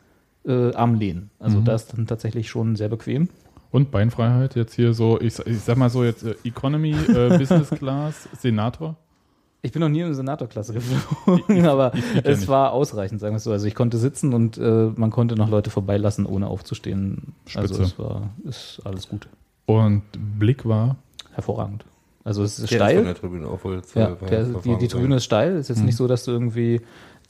äh, 0.46 0.72
Armlehnen. 0.74 1.30
Also 1.40 1.58
Mhm. 1.58 1.64
das 1.64 1.82
ist 1.82 1.92
dann 1.94 2.06
tatsächlich 2.06 2.48
schon 2.48 2.76
sehr 2.76 2.88
bequem. 2.88 3.28
Und 3.76 3.90
Beinfreiheit 3.90 4.54
jetzt 4.56 4.74
hier 4.74 4.94
so, 4.94 5.20
ich, 5.20 5.38
ich 5.46 5.60
sag 5.60 5.76
mal 5.76 5.90
so 5.90 6.02
jetzt 6.02 6.22
äh, 6.24 6.34
Economy, 6.44 6.92
äh, 6.92 7.28
Business 7.38 7.70
Class, 7.70 8.28
Senator. 8.40 8.96
Ich 9.62 9.72
bin 9.72 9.80
noch 9.80 9.88
nie 9.88 9.98
in 10.00 10.06
eine 10.06 10.14
Senatorklasse 10.14 10.72
geflogen, 10.74 11.66
aber 11.66 11.92
ich 11.94 12.04
flieg 12.04 12.24
ja 12.24 12.30
es 12.30 12.40
nicht. 12.40 12.48
war 12.48 12.72
ausreichend, 12.72 13.20
sagen 13.20 13.34
wir 13.34 13.38
es 13.38 13.44
so. 13.44 13.52
Also 13.52 13.66
ich 13.66 13.74
konnte 13.74 13.98
sitzen 13.98 14.32
und 14.32 14.56
äh, 14.58 14.90
man 14.96 15.10
konnte 15.10 15.34
noch 15.34 15.48
Leute 15.50 15.70
vorbeilassen, 15.70 16.24
ohne 16.24 16.46
aufzustehen. 16.46 17.34
Also 17.54 17.74
Spitze. 17.74 17.82
es 17.82 17.98
war 17.98 18.30
ist 18.44 18.80
alles 18.84 19.08
gut. 19.08 19.28
Und 19.66 20.02
Blick 20.38 20.66
war, 20.66 20.96
Hervorragend. 21.32 21.84
Also 22.24 22.42
es 22.44 22.58
ist 22.58 22.70
Der 22.70 22.78
ist 22.78 22.82
von 22.82 22.88
steil. 22.90 23.04
der 23.04 23.14
Tribüne 23.14 23.46
auch 23.48 23.62
wohl 23.64 23.82
Ja, 23.94 24.16
ver- 24.16 24.26
der, 24.26 24.44
die, 24.44 24.76
die 24.78 24.88
Tribüne 24.88 25.16
ist 25.16 25.24
steil. 25.24 25.56
Ist 25.56 25.68
jetzt 25.68 25.80
Mhm. 25.80 25.84
nicht 25.86 25.96
so, 25.96 26.06
dass 26.06 26.24
du 26.24 26.30
irgendwie 26.30 26.80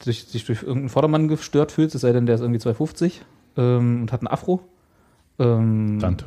dich, 0.06 0.30
dich 0.30 0.44
durch 0.44 0.62
irgendeinen 0.62 0.90
Vordermann 0.90 1.26
gestört 1.28 1.72
fühlst, 1.72 1.94
es 1.96 2.02
sei 2.02 2.12
denn, 2.12 2.26
der 2.26 2.34
ist 2.36 2.40
irgendwie 2.42 2.60
250 2.60 3.22
ähm, 3.56 4.02
und 4.02 4.12
hat 4.12 4.20
einen 4.20 4.28
Afro. 4.28 4.60
Ähm, 5.38 5.98
Dante. 6.00 6.26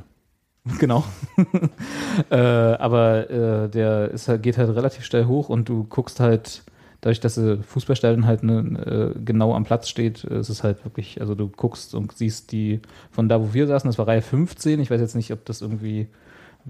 Genau. 0.77 1.03
äh, 2.29 2.35
aber 2.35 3.29
äh, 3.29 3.69
der 3.69 4.11
ist 4.11 4.27
halt, 4.27 4.43
geht 4.43 4.57
halt 4.57 4.75
relativ 4.75 5.03
steil 5.03 5.27
hoch 5.27 5.49
und 5.49 5.67
du 5.69 5.85
guckst 5.85 6.19
halt, 6.19 6.63
dadurch, 7.01 7.19
dass 7.19 7.35
der 7.35 7.63
Fußballstadion 7.63 8.25
halt 8.25 8.43
ne, 8.43 9.13
äh, 9.15 9.19
genau 9.23 9.53
am 9.55 9.63
Platz 9.63 9.89
steht, 9.89 10.23
ist 10.25 10.49
es 10.49 10.63
halt 10.63 10.83
wirklich, 10.83 11.21
also 11.21 11.35
du 11.35 11.47
guckst 11.47 11.95
und 11.95 12.11
siehst 12.17 12.51
die 12.51 12.81
von 13.11 13.29
da, 13.29 13.41
wo 13.41 13.53
wir 13.53 13.67
saßen, 13.67 13.88
das 13.88 13.97
war 13.97 14.07
Reihe 14.07 14.21
15. 14.21 14.79
Ich 14.79 14.91
weiß 14.91 15.01
jetzt 15.01 15.15
nicht, 15.15 15.31
ob 15.31 15.45
das 15.45 15.61
irgendwie 15.61 16.07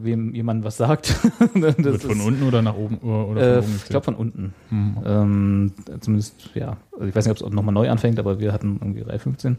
wem 0.03 0.33
jemand 0.33 0.63
was 0.63 0.77
sagt. 0.77 1.15
Wird 1.53 2.01
von 2.01 2.11
ist, 2.19 2.25
unten 2.25 2.43
oder 2.43 2.61
nach 2.61 2.75
oben 2.75 2.97
oder 2.97 3.25
von 3.25 3.37
Äh, 3.37 3.57
oben 3.59 3.75
ich 3.77 3.85
glaube 3.85 4.03
von 4.05 4.15
unten. 4.15 4.53
Hm. 4.69 4.97
Ähm, 5.05 5.71
zumindest, 5.99 6.49
ja, 6.55 6.77
also 6.93 7.05
ich 7.05 7.15
weiß 7.15 7.25
nicht, 7.25 7.41
ob 7.41 7.47
es 7.47 7.53
nochmal 7.53 7.73
neu 7.73 7.89
anfängt, 7.89 8.19
aber 8.19 8.39
wir 8.39 8.53
hatten 8.53 8.77
irgendwie 8.81 9.01
Reihe 9.01 9.19
15 9.19 9.57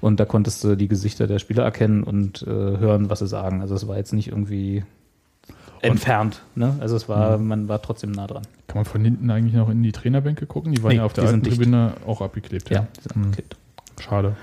und 0.00 0.20
da 0.20 0.24
konntest 0.24 0.62
du 0.64 0.76
die 0.76 0.88
Gesichter 0.88 1.26
der 1.26 1.38
Spieler 1.38 1.64
erkennen 1.64 2.02
und 2.02 2.42
äh, 2.42 2.46
hören, 2.50 3.10
was 3.10 3.20
sie 3.20 3.26
sagen. 3.26 3.60
Also 3.60 3.74
es 3.74 3.86
war 3.88 3.96
jetzt 3.96 4.12
nicht 4.12 4.28
irgendwie 4.28 4.84
entfernt, 5.80 6.42
ne? 6.54 6.76
Also 6.78 6.94
es 6.94 7.08
war, 7.08 7.38
man 7.38 7.68
war 7.68 7.82
trotzdem 7.82 8.12
nah 8.12 8.26
dran. 8.28 8.42
Kann 8.68 8.76
man 8.78 8.84
von 8.84 9.02
hinten 9.04 9.28
eigentlich 9.30 9.54
noch 9.54 9.68
in 9.68 9.82
die 9.82 9.90
Trainerbänke 9.92 10.46
gucken? 10.46 10.72
Die 10.72 10.82
waren 10.82 10.90
Nee, 10.90 10.96
ja 10.98 11.04
auf 11.04 11.12
der 11.12 11.24
alten. 11.24 11.42
Tribüne 11.42 11.94
auch 12.06 12.20
abgeklebt. 12.20 12.70
Ja, 12.70 12.76
Ja. 12.82 12.86
die 12.96 13.02
sind 13.02 13.14
Hm. 13.16 13.22
angeklebt. 13.24 13.56
Schade. 14.00 14.36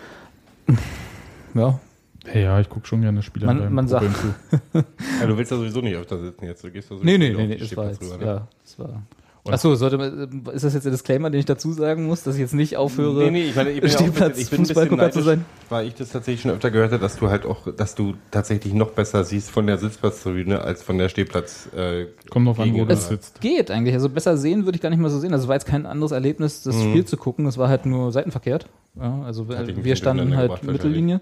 Ja, 1.56 1.80
Hey, 2.26 2.44
ja, 2.44 2.60
ich 2.60 2.70
gucke 2.70 2.86
schon 2.88 3.02
gerne 3.02 3.22
Spieler 3.24 3.48
Man- 3.48 3.60
beim 3.60 3.74
man 3.74 3.88
sagt-. 3.88 4.06
Ja, 4.74 5.26
du 5.28 5.38
willst 5.38 5.52
ja 5.52 5.58
sowieso 5.58 5.82
nicht 5.82 5.96
öfter 5.96 6.20
sitzen 6.22 6.46
jetzt. 6.46 6.64
Du 6.64 6.70
gehst 6.72 6.90
ja 6.90 6.98
sowieso 6.98 7.06
nee, 7.06 7.18
nee, 7.18 7.30
nee, 7.34 7.36
auf 7.44 7.48
nee, 7.48 7.56
das 7.58 7.78
war 7.78 7.88
jetzt, 7.88 8.02
rüber, 8.02 8.18
ne? 8.18 8.26
ja, 8.26 8.48
das 8.64 8.80
war. 8.80 9.04
Achso, 9.46 9.74
sollte 9.74 9.98
man, 9.98 10.44
ist 10.54 10.64
das 10.64 10.76
jetzt 10.76 10.84
der 10.84 10.92
Disclaimer, 10.92 11.32
den 11.32 11.40
ich 11.40 11.46
dazu 11.46 11.72
sagen 11.72 12.06
muss, 12.06 12.22
dass 12.22 12.36
ich 12.36 12.42
jetzt 12.42 12.54
nicht 12.54 12.78
aufhöre, 12.78 13.24
Nee, 13.24 13.32
nee, 13.32 13.44
ich, 13.46 13.56
meine, 13.56 13.72
ich 13.72 13.82
bin 13.82 13.90
ja 13.90 13.98
Stehplatz 13.98 14.36
bisschen, 14.38 14.44
ich 14.44 14.50
bin 14.52 14.66
Fußballgucker 14.66 15.10
zu 15.12 15.22
sein? 15.22 15.44
weil 15.70 15.88
ich 15.88 15.96
das 15.96 16.10
tatsächlich 16.12 16.42
schon 16.42 16.52
öfter 16.52 16.70
gehört 16.70 16.92
habe, 16.92 17.02
dass 17.02 17.18
du 17.18 17.30
halt 17.30 17.46
auch, 17.48 17.74
dass 17.74 17.96
du 17.96 18.14
tatsächlich 18.30 18.74
noch 18.74 18.92
besser 18.92 19.24
siehst 19.24 19.50
von 19.50 19.66
der 19.66 19.80
Sitzplatztribüne 19.80 20.62
als 20.62 20.84
von 20.84 21.00
der 21.00 21.10
Stehplatz. 21.10 21.68
Äh, 21.76 22.08
Kommt 22.30 22.48
drauf 22.48 22.60
an, 22.60 22.74
wo 22.76 22.86
du 22.86 22.96
sitzt. 22.96 23.42
Geht 23.42 23.72
eigentlich. 23.72 23.96
Also 23.96 24.10
besser 24.10 24.38
sehen 24.38 24.66
würde 24.66 24.76
ich 24.76 24.82
gar 24.84 24.90
nicht 24.92 25.00
mal 25.00 25.10
so 25.10 25.18
sehen. 25.18 25.34
Also 25.34 25.48
war 25.48 25.56
jetzt 25.56 25.66
kein 25.66 25.88
anderes 25.88 26.12
Erlebnis, 26.12 26.62
das 26.62 26.76
Mhm. 26.76 26.90
Spiel 26.92 27.06
zu 27.06 27.18
gucken. 27.18 27.48
Es 27.48 27.58
war 27.58 27.70
halt 27.70 27.88
nur 27.88 28.12
seitenverkehrt. 28.12 28.68
Ja, 29.00 29.22
also 29.24 29.48
wir 29.50 29.96
standen 29.96 30.36
halt 30.36 30.64
Mittellinie. 30.64 31.22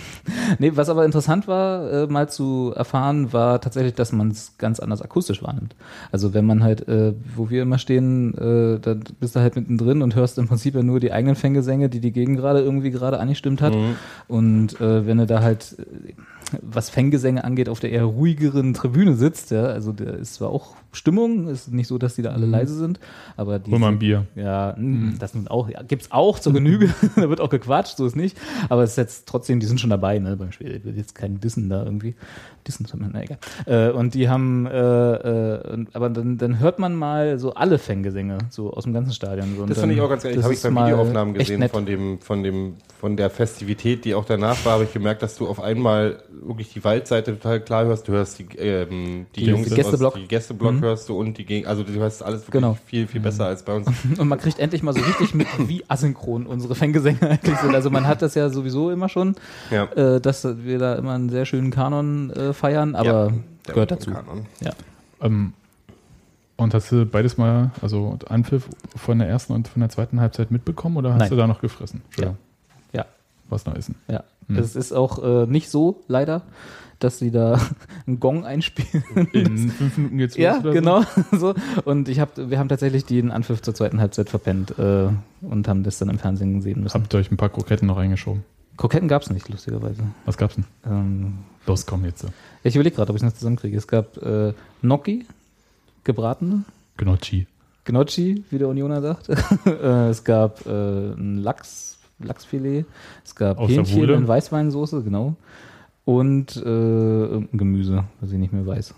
nee, 0.58 0.72
was 0.74 0.88
aber 0.88 1.04
interessant 1.04 1.48
war, 1.48 1.90
äh, 1.90 2.06
mal 2.06 2.28
zu 2.28 2.72
erfahren, 2.74 3.32
war 3.32 3.60
tatsächlich, 3.60 3.94
dass 3.94 4.12
man 4.12 4.30
es 4.30 4.56
ganz 4.58 4.80
anders 4.80 5.02
akustisch 5.02 5.42
wahrnimmt. 5.42 5.74
Also 6.10 6.34
wenn 6.34 6.46
man 6.46 6.62
halt, 6.62 6.88
äh, 6.88 7.14
wo 7.34 7.50
wir 7.50 7.62
immer 7.62 7.78
stehen, 7.78 8.34
äh, 8.34 8.78
da 8.80 8.94
bist 9.20 9.36
du 9.36 9.40
halt 9.40 9.56
mittendrin 9.56 10.02
und 10.02 10.14
hörst 10.14 10.38
im 10.38 10.48
Prinzip 10.48 10.74
ja 10.74 10.82
nur 10.82 11.00
die 11.00 11.12
eigenen 11.12 11.36
Fangesänge, 11.36 11.88
die 11.88 12.00
die 12.00 12.12
Gegend 12.12 12.38
gerade 12.38 12.60
irgendwie 12.60 12.90
gerade 12.90 13.18
angestimmt 13.18 13.62
hat. 13.62 13.74
Mhm. 13.74 13.96
Und 14.28 14.80
äh, 14.80 15.06
wenn 15.06 15.18
du 15.18 15.26
da 15.26 15.42
halt, 15.42 15.76
was 16.60 16.90
Fangesänge 16.90 17.44
angeht, 17.44 17.68
auf 17.68 17.80
der 17.80 17.90
eher 17.90 18.04
ruhigeren 18.04 18.74
Tribüne 18.74 19.14
sitzt, 19.14 19.50
ja, 19.50 19.64
also 19.64 19.92
da 19.92 20.04
ist 20.04 20.34
zwar 20.34 20.50
auch 20.50 20.74
Stimmung, 20.92 21.48
ist 21.48 21.72
nicht 21.72 21.86
so, 21.88 21.96
dass 21.96 22.16
die 22.16 22.22
da 22.22 22.32
alle 22.32 22.44
leise 22.46 22.74
sind, 22.74 23.00
aber 23.36 23.58
die 23.58 23.70
Hol 23.70 23.78
mal 23.78 23.88
ein 23.88 23.98
Bier. 23.98 24.26
ja, 24.34 24.74
mh, 24.76 25.14
das 25.18 25.34
nun 25.34 25.48
auch, 25.48 25.68
ja, 25.68 25.82
gibt's 25.82 26.12
auch 26.12 26.38
zur 26.38 26.52
Genüge, 26.52 26.90
da 27.16 27.28
wird 27.28 27.40
auch 27.40 27.50
gequatscht, 27.50 27.96
so 27.96 28.06
ist 28.06 28.16
nicht, 28.16 28.36
aber 28.68 28.82
es 28.82 28.90
ist 28.90 28.96
jetzt 28.96 29.26
trotzdem, 29.26 29.60
die 29.60 29.66
sind 29.66 29.80
schon 29.80 29.90
dabei, 29.90 30.18
ne, 30.18 30.36
beim 30.36 30.52
Spiel, 30.52 30.76
ich 30.76 30.84
will 30.84 30.96
jetzt 30.96 31.14
keinen 31.14 31.40
Dissen 31.40 31.68
da 31.68 31.84
irgendwie, 31.84 32.14
Dissen, 32.66 32.86
na 32.94 33.22
egal, 33.22 33.38
äh, 33.66 33.90
und 33.90 34.14
die 34.14 34.28
haben, 34.28 34.66
äh, 34.66 35.14
äh, 35.14 35.86
aber 35.94 36.10
dann, 36.10 36.38
dann 36.38 36.58
hört 36.60 36.78
man 36.78 36.94
mal 36.94 37.38
so 37.38 37.54
alle 37.54 37.78
Fangesänge, 37.78 38.38
so 38.50 38.72
aus 38.72 38.84
dem 38.84 38.92
ganzen 38.92 39.12
Stadion. 39.12 39.56
So, 39.56 39.66
Das 39.66 39.78
fand 39.80 39.92
ich 39.92 40.00
auch 40.00 40.08
ganz 40.08 40.22
geil. 40.22 40.34
Das 40.34 40.44
habe 40.44 40.54
ich 40.54 40.62
bei 40.62 40.70
Videoaufnahmen 40.70 41.34
gesehen 41.34 41.68
von 41.68 41.86
dem, 41.86 42.18
von 42.20 42.42
dem, 42.42 42.74
von 43.00 43.16
der 43.16 43.30
Festivität, 43.30 44.04
die 44.04 44.14
auch 44.14 44.24
danach 44.24 44.64
war, 44.64 44.74
habe 44.74 44.84
ich 44.84 44.92
gemerkt, 44.92 45.22
dass 45.22 45.36
du 45.36 45.48
auf 45.48 45.60
einmal 45.60 46.22
wirklich 46.46 46.72
die 46.72 46.82
Waldseite 46.84 47.32
total 47.38 47.60
klar 47.60 47.84
hörst. 47.84 48.06
Du 48.08 48.12
hörst 48.12 48.38
die, 48.38 48.44
ähm, 48.58 49.26
die, 49.36 49.44
Die- 49.44 49.50
Jungs 49.50 49.68
die 49.68 49.74
Gästeblock. 49.74 50.14
aus 50.14 50.20
die 50.20 50.28
Gästeblock 50.28 50.72
Mhm. 50.74 50.80
hörst 50.82 51.08
du 51.08 51.18
und 51.18 51.38
die 51.38 51.44
Geg 51.44 51.66
also 51.66 51.82
du 51.82 51.92
hörst 51.92 52.22
alles 52.22 52.40
wirklich 52.42 52.52
Genau. 52.62 52.76
viel, 52.86 53.06
viel 53.06 53.20
besser 53.20 53.46
als 53.46 53.62
bei 53.64 53.74
uns. 53.74 53.86
Und 54.18 54.28
man 54.28 54.38
kriegt 54.38 54.58
endlich 54.58 54.82
mal 54.82 54.92
so 54.94 55.00
richtig 55.00 55.34
mit, 55.34 55.46
wie 55.68 55.84
asynchron 55.88 56.46
unsere 56.46 56.74
Fangesänge 56.74 57.18
eigentlich 57.22 57.56
sind. 57.58 57.74
Also 57.74 57.90
man 57.90 58.06
hat 58.06 58.22
das 58.22 58.34
ja 58.34 58.48
sowieso 58.50 58.90
immer 58.90 59.08
schon, 59.08 59.36
Ja. 59.70 59.84
äh, 59.92 60.20
dass 60.20 60.44
wir 60.64 60.78
da 60.78 60.94
immer 60.96 61.12
einen 61.14 61.28
sehr 61.30 61.44
schönen 61.46 61.70
Kanon 61.70 62.30
äh, 62.30 62.52
feiern, 62.52 62.94
aber 62.94 63.32
Ja, 63.66 63.72
gehört 63.72 63.90
dazu. 63.92 64.10
Kanon. 64.10 64.46
Ja. 64.60 64.72
Ähm, 65.20 65.52
und 66.56 66.74
hast 66.74 66.92
du 66.92 67.06
beides 67.06 67.36
mal, 67.38 67.70
also 67.80 68.18
Anpfiff 68.28 68.68
von 68.96 69.18
der 69.18 69.28
ersten 69.28 69.52
und 69.52 69.68
von 69.68 69.80
der 69.80 69.88
zweiten 69.88 70.20
Halbzeit 70.20 70.50
mitbekommen 70.50 70.96
oder 70.96 71.12
hast 71.14 71.20
Nein. 71.20 71.30
du 71.30 71.36
da 71.36 71.46
noch 71.46 71.60
gefressen? 71.60 72.02
Ja. 72.18 72.34
Ja. 72.92 73.06
Was 73.48 73.64
noch 73.66 73.74
essen? 73.74 73.94
Ja. 74.08 74.22
Hm. 74.56 74.58
Es 74.62 74.76
ist 74.76 74.92
auch 74.92 75.22
äh, 75.22 75.46
nicht 75.46 75.70
so, 75.70 76.02
leider, 76.08 76.42
dass 76.98 77.18
sie 77.18 77.30
da 77.30 77.60
einen 78.06 78.20
Gong 78.20 78.44
einspielen. 78.44 79.04
In 79.32 79.70
fünf 79.70 79.96
Minuten 79.96 80.18
geht's 80.18 80.36
los 80.36 80.42
ja, 80.42 80.58
genau. 80.58 81.02
So. 81.32 81.54
Und 81.84 82.08
ich 82.08 82.20
hab, 82.20 82.36
wir 82.36 82.58
haben 82.58 82.68
tatsächlich 82.68 83.04
den 83.04 83.30
Anpfiff 83.30 83.62
zur 83.62 83.74
zweiten 83.74 84.00
Halbzeit 84.00 84.30
verpennt 84.30 84.78
äh, 84.78 85.08
und 85.42 85.68
haben 85.68 85.82
das 85.82 85.98
dann 85.98 86.08
im 86.08 86.18
Fernsehen 86.18 86.62
sehen 86.62 86.82
müssen. 86.82 86.94
Habt 86.94 87.12
ihr 87.14 87.18
euch 87.18 87.30
ein 87.30 87.36
paar 87.36 87.48
Kroketten 87.48 87.88
noch 87.88 87.96
reingeschoben? 87.96 88.44
Kroketten 88.76 89.08
gab's 89.08 89.30
nicht, 89.30 89.48
lustigerweise. 89.48 90.02
Was 90.24 90.36
gab's 90.38 90.54
denn? 90.54 90.64
Ähm, 90.86 91.38
Los, 91.66 91.84
komm 91.86 92.04
jetzt. 92.04 92.26
ich 92.62 92.74
überlege 92.74 92.96
gerade, 92.96 93.10
ob 93.10 93.16
ich 93.16 93.22
es 93.22 93.26
noch 93.26 93.34
zusammenkriege. 93.36 93.76
Es 93.76 93.86
gab 93.86 94.16
äh, 94.16 94.54
Gnocchi, 94.80 95.26
gebratene, 96.04 96.64
Gnocchi. 96.96 97.46
Gnocchi, 97.84 98.44
wie 98.50 98.58
der 98.58 98.68
Unioner 98.68 99.02
sagt. 99.02 99.28
äh, 99.66 100.08
es 100.08 100.24
gab 100.24 100.64
äh, 100.66 100.70
ein 100.70 101.38
Lachs, 101.38 101.91
Lachsfilet, 102.24 102.86
es 103.24 103.34
gab 103.34 103.58
Aus 103.58 103.70
Hähnchen 103.70 104.08
in 104.08 104.28
Weißweinsoße, 104.28 105.02
genau. 105.02 105.36
Und 106.04 106.56
äh, 106.56 106.60
irgendein 106.60 107.58
Gemüse, 107.58 108.04
was 108.20 108.32
ich 108.32 108.38
nicht 108.38 108.52
mehr 108.52 108.66
weiß. 108.66 108.94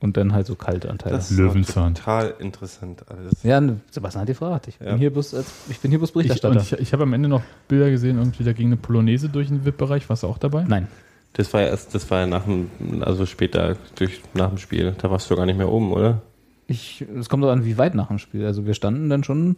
Und 0.00 0.16
dann 0.16 0.32
halt 0.34 0.46
so 0.46 0.54
kalte 0.54 0.90
Anteile. 0.90 1.14
Das 1.16 1.30
Löwenzahn. 1.30 1.94
total 1.94 2.34
interessant 2.38 3.04
alles. 3.08 3.42
ja, 3.42 3.60
ne, 3.60 3.80
Sebastian 3.90 4.22
hat 4.22 4.28
gefragt. 4.28 4.68
Ich 4.68 4.78
bin 4.78 4.88
Ja. 4.88 4.94
hier 4.96 5.10
bloß 5.12 5.34
als, 5.34 5.46
ich 5.70 5.78
bin 5.80 5.90
hier 5.90 5.98
bloß 5.98 6.10
Ich, 6.10 6.14
Berichterstatter. 6.14 6.60
ich, 6.60 6.72
ich 6.72 6.92
habe 6.92 7.04
am 7.04 7.12
Ende 7.14 7.28
noch 7.28 7.42
Bilder 7.68 7.88
gesehen, 7.90 8.18
irgendwie 8.18 8.44
da 8.44 8.52
ging 8.52 8.66
eine 8.66 8.76
Polonaise 8.76 9.28
durch 9.28 9.48
den 9.48 9.64
VIP-Bereich. 9.64 10.08
Warst 10.10 10.24
du 10.24 10.26
auch 10.26 10.38
dabei? 10.38 10.64
Nein. 10.68 10.88
Das 11.34 11.52
war 11.54 11.62
ja 11.62 11.68
erst, 11.68 11.94
das 11.94 12.10
war 12.10 12.20
ja 12.20 12.26
nach 12.26 12.44
dem, 12.44 12.68
also 13.02 13.24
später 13.26 13.76
durch, 13.94 14.20
nach 14.34 14.50
dem 14.50 14.58
Spiel. 14.58 14.94
Da 15.00 15.10
warst 15.10 15.30
du 15.30 15.36
gar 15.36 15.46
nicht 15.46 15.56
mehr 15.56 15.70
oben, 15.70 15.92
oder? 15.92 16.20
Ich, 16.66 17.04
es 17.18 17.28
kommt 17.28 17.42
doch 17.42 17.50
an, 17.50 17.64
wie 17.64 17.78
weit 17.78 17.94
nach 17.94 18.08
dem 18.08 18.18
Spiel. 18.18 18.44
Also 18.44 18.66
wir 18.66 18.74
standen 18.74 19.08
dann 19.08 19.24
schon 19.24 19.56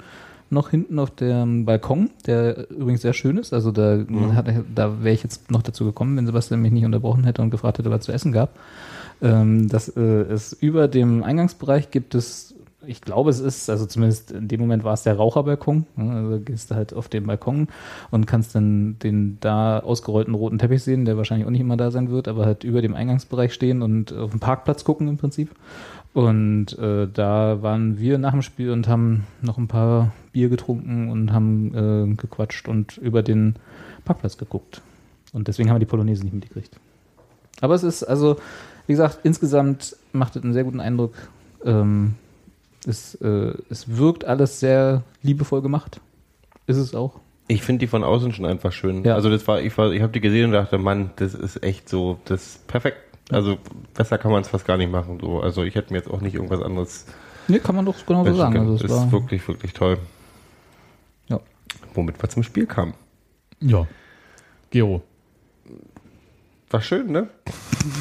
noch 0.50 0.70
hinten 0.70 0.98
auf 0.98 1.10
dem 1.10 1.64
Balkon, 1.64 2.10
der 2.26 2.70
übrigens 2.70 3.02
sehr 3.02 3.12
schön 3.12 3.38
ist. 3.38 3.52
Also 3.52 3.72
da, 3.72 3.98
hat, 4.34 4.46
da 4.74 5.02
wäre 5.02 5.14
ich 5.14 5.22
jetzt 5.22 5.50
noch 5.50 5.62
dazu 5.62 5.84
gekommen, 5.84 6.16
wenn 6.16 6.26
Sebastian 6.26 6.62
mich 6.62 6.72
nicht 6.72 6.84
unterbrochen 6.84 7.24
hätte 7.24 7.42
und 7.42 7.50
gefragt 7.50 7.78
hätte, 7.78 7.90
was 7.90 8.04
zu 8.04 8.12
essen 8.12 8.32
gab. 8.32 8.58
Ähm, 9.22 9.68
dass 9.68 9.88
äh, 9.88 10.00
es 10.00 10.52
über 10.52 10.88
dem 10.88 11.22
Eingangsbereich 11.22 11.90
gibt 11.90 12.14
es 12.14 12.56
ich 12.86 13.00
glaube, 13.00 13.30
es 13.30 13.40
ist, 13.40 13.68
also 13.68 13.86
zumindest 13.86 14.30
in 14.30 14.48
dem 14.48 14.60
Moment 14.60 14.84
war 14.84 14.94
es 14.94 15.02
der 15.02 15.16
Raucherbalkon. 15.16 15.86
ne? 15.96 16.12
Also 16.12 16.40
gehst 16.40 16.70
du 16.70 16.74
halt 16.74 16.94
auf 16.94 17.08
den 17.08 17.26
Balkon 17.26 17.68
und 18.10 18.26
kannst 18.26 18.54
dann 18.54 18.98
den 19.02 19.38
da 19.40 19.80
ausgerollten 19.80 20.34
roten 20.34 20.58
Teppich 20.58 20.82
sehen, 20.82 21.04
der 21.04 21.16
wahrscheinlich 21.16 21.46
auch 21.46 21.50
nicht 21.50 21.60
immer 21.60 21.76
da 21.76 21.90
sein 21.90 22.10
wird, 22.10 22.28
aber 22.28 22.46
halt 22.46 22.64
über 22.64 22.82
dem 22.82 22.94
Eingangsbereich 22.94 23.52
stehen 23.52 23.82
und 23.82 24.12
auf 24.12 24.30
den 24.30 24.40
Parkplatz 24.40 24.84
gucken 24.84 25.08
im 25.08 25.16
Prinzip. 25.16 25.50
Und 26.16 26.78
äh, 26.78 27.08
da 27.12 27.60
waren 27.60 27.98
wir 27.98 28.16
nach 28.16 28.30
dem 28.30 28.40
Spiel 28.40 28.70
und 28.70 28.88
haben 28.88 29.26
noch 29.42 29.58
ein 29.58 29.68
paar 29.68 30.14
Bier 30.32 30.48
getrunken 30.48 31.10
und 31.10 31.30
haben 31.30 31.74
äh, 31.74 32.14
gequatscht 32.14 32.68
und 32.68 32.96
über 32.96 33.22
den 33.22 33.56
Parkplatz 34.06 34.38
geguckt. 34.38 34.80
Und 35.34 35.46
deswegen 35.46 35.68
haben 35.68 35.76
wir 35.76 35.80
die 35.80 35.84
Polonaise 35.84 36.24
nicht 36.24 36.32
mitgekriegt. 36.32 36.80
Aber 37.60 37.74
es 37.74 37.82
ist, 37.82 38.02
also, 38.02 38.36
wie 38.86 38.94
gesagt, 38.94 39.18
insgesamt 39.24 39.94
macht 40.14 40.36
es 40.36 40.42
einen 40.42 40.54
sehr 40.54 40.64
guten 40.64 40.80
Eindruck. 40.80 41.12
Ähm, 41.66 42.14
es, 42.86 43.16
äh, 43.16 43.52
es 43.68 43.98
wirkt 43.98 44.24
alles 44.24 44.58
sehr 44.58 45.02
liebevoll 45.20 45.60
gemacht. 45.60 46.00
Ist 46.66 46.78
es 46.78 46.94
auch. 46.94 47.20
Ich 47.46 47.62
finde 47.62 47.80
die 47.80 47.88
von 47.88 48.02
außen 48.02 48.32
schon 48.32 48.46
einfach 48.46 48.72
schön. 48.72 49.04
Ja. 49.04 49.16
Also 49.16 49.28
das 49.28 49.46
war, 49.46 49.60
ich 49.60 49.76
war, 49.76 49.92
ich 49.92 50.00
habe 50.00 50.14
die 50.14 50.22
gesehen 50.22 50.46
und 50.46 50.52
dachte, 50.52 50.78
Mann, 50.78 51.10
das 51.16 51.34
ist 51.34 51.62
echt 51.62 51.90
so, 51.90 52.18
das 52.24 52.46
ist 52.46 52.66
perfekt. 52.68 52.96
Also 53.30 53.58
besser 53.94 54.18
kann 54.18 54.30
man 54.30 54.42
es 54.42 54.48
fast 54.48 54.66
gar 54.66 54.76
nicht 54.76 54.90
machen. 54.90 55.18
So. 55.20 55.40
Also 55.40 55.64
ich 55.64 55.74
hätte 55.74 55.92
mir 55.92 55.98
jetzt 55.98 56.10
auch 56.10 56.20
nicht 56.20 56.34
irgendwas 56.34 56.62
anderes 56.62 57.06
Nee, 57.48 57.60
kann 57.60 57.76
man 57.76 57.84
doch 57.84 57.94
genau 58.04 58.24
so 58.24 58.34
sagen. 58.34 58.58
Also 58.58 58.74
es 58.74 58.82
das 58.82 58.90
ist 58.90 58.96
war, 58.96 59.12
wirklich, 59.12 59.46
wirklich 59.46 59.72
toll. 59.72 59.98
ja. 61.28 61.40
Womit 61.94 62.20
wir 62.20 62.28
zum 62.28 62.42
Spiel 62.42 62.66
kamen. 62.66 62.94
Ja. 63.60 63.86
Gero. 64.70 65.02
War 66.70 66.82
schön, 66.82 67.12
ne? 67.12 67.28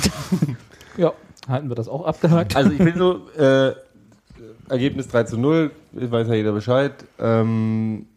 ja, 0.98 1.14
halten 1.48 1.70
wir 1.70 1.76
das 1.76 1.88
auch 1.88 2.06
abgehakt. 2.06 2.56
Also 2.56 2.72
ich 2.72 2.80
bin 2.80 2.98
so, 2.98 3.30
äh, 3.38 3.74
Ergebnis 4.68 5.08
3 5.10 5.24
zu 5.26 5.38
0, 5.38 5.72
weiß 5.92 6.28
ja 6.28 6.34
jeder 6.34 6.52
Bescheid. 6.52 7.06
Ähm, 7.20 8.08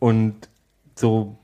und 0.00 0.34
so, 0.96 1.36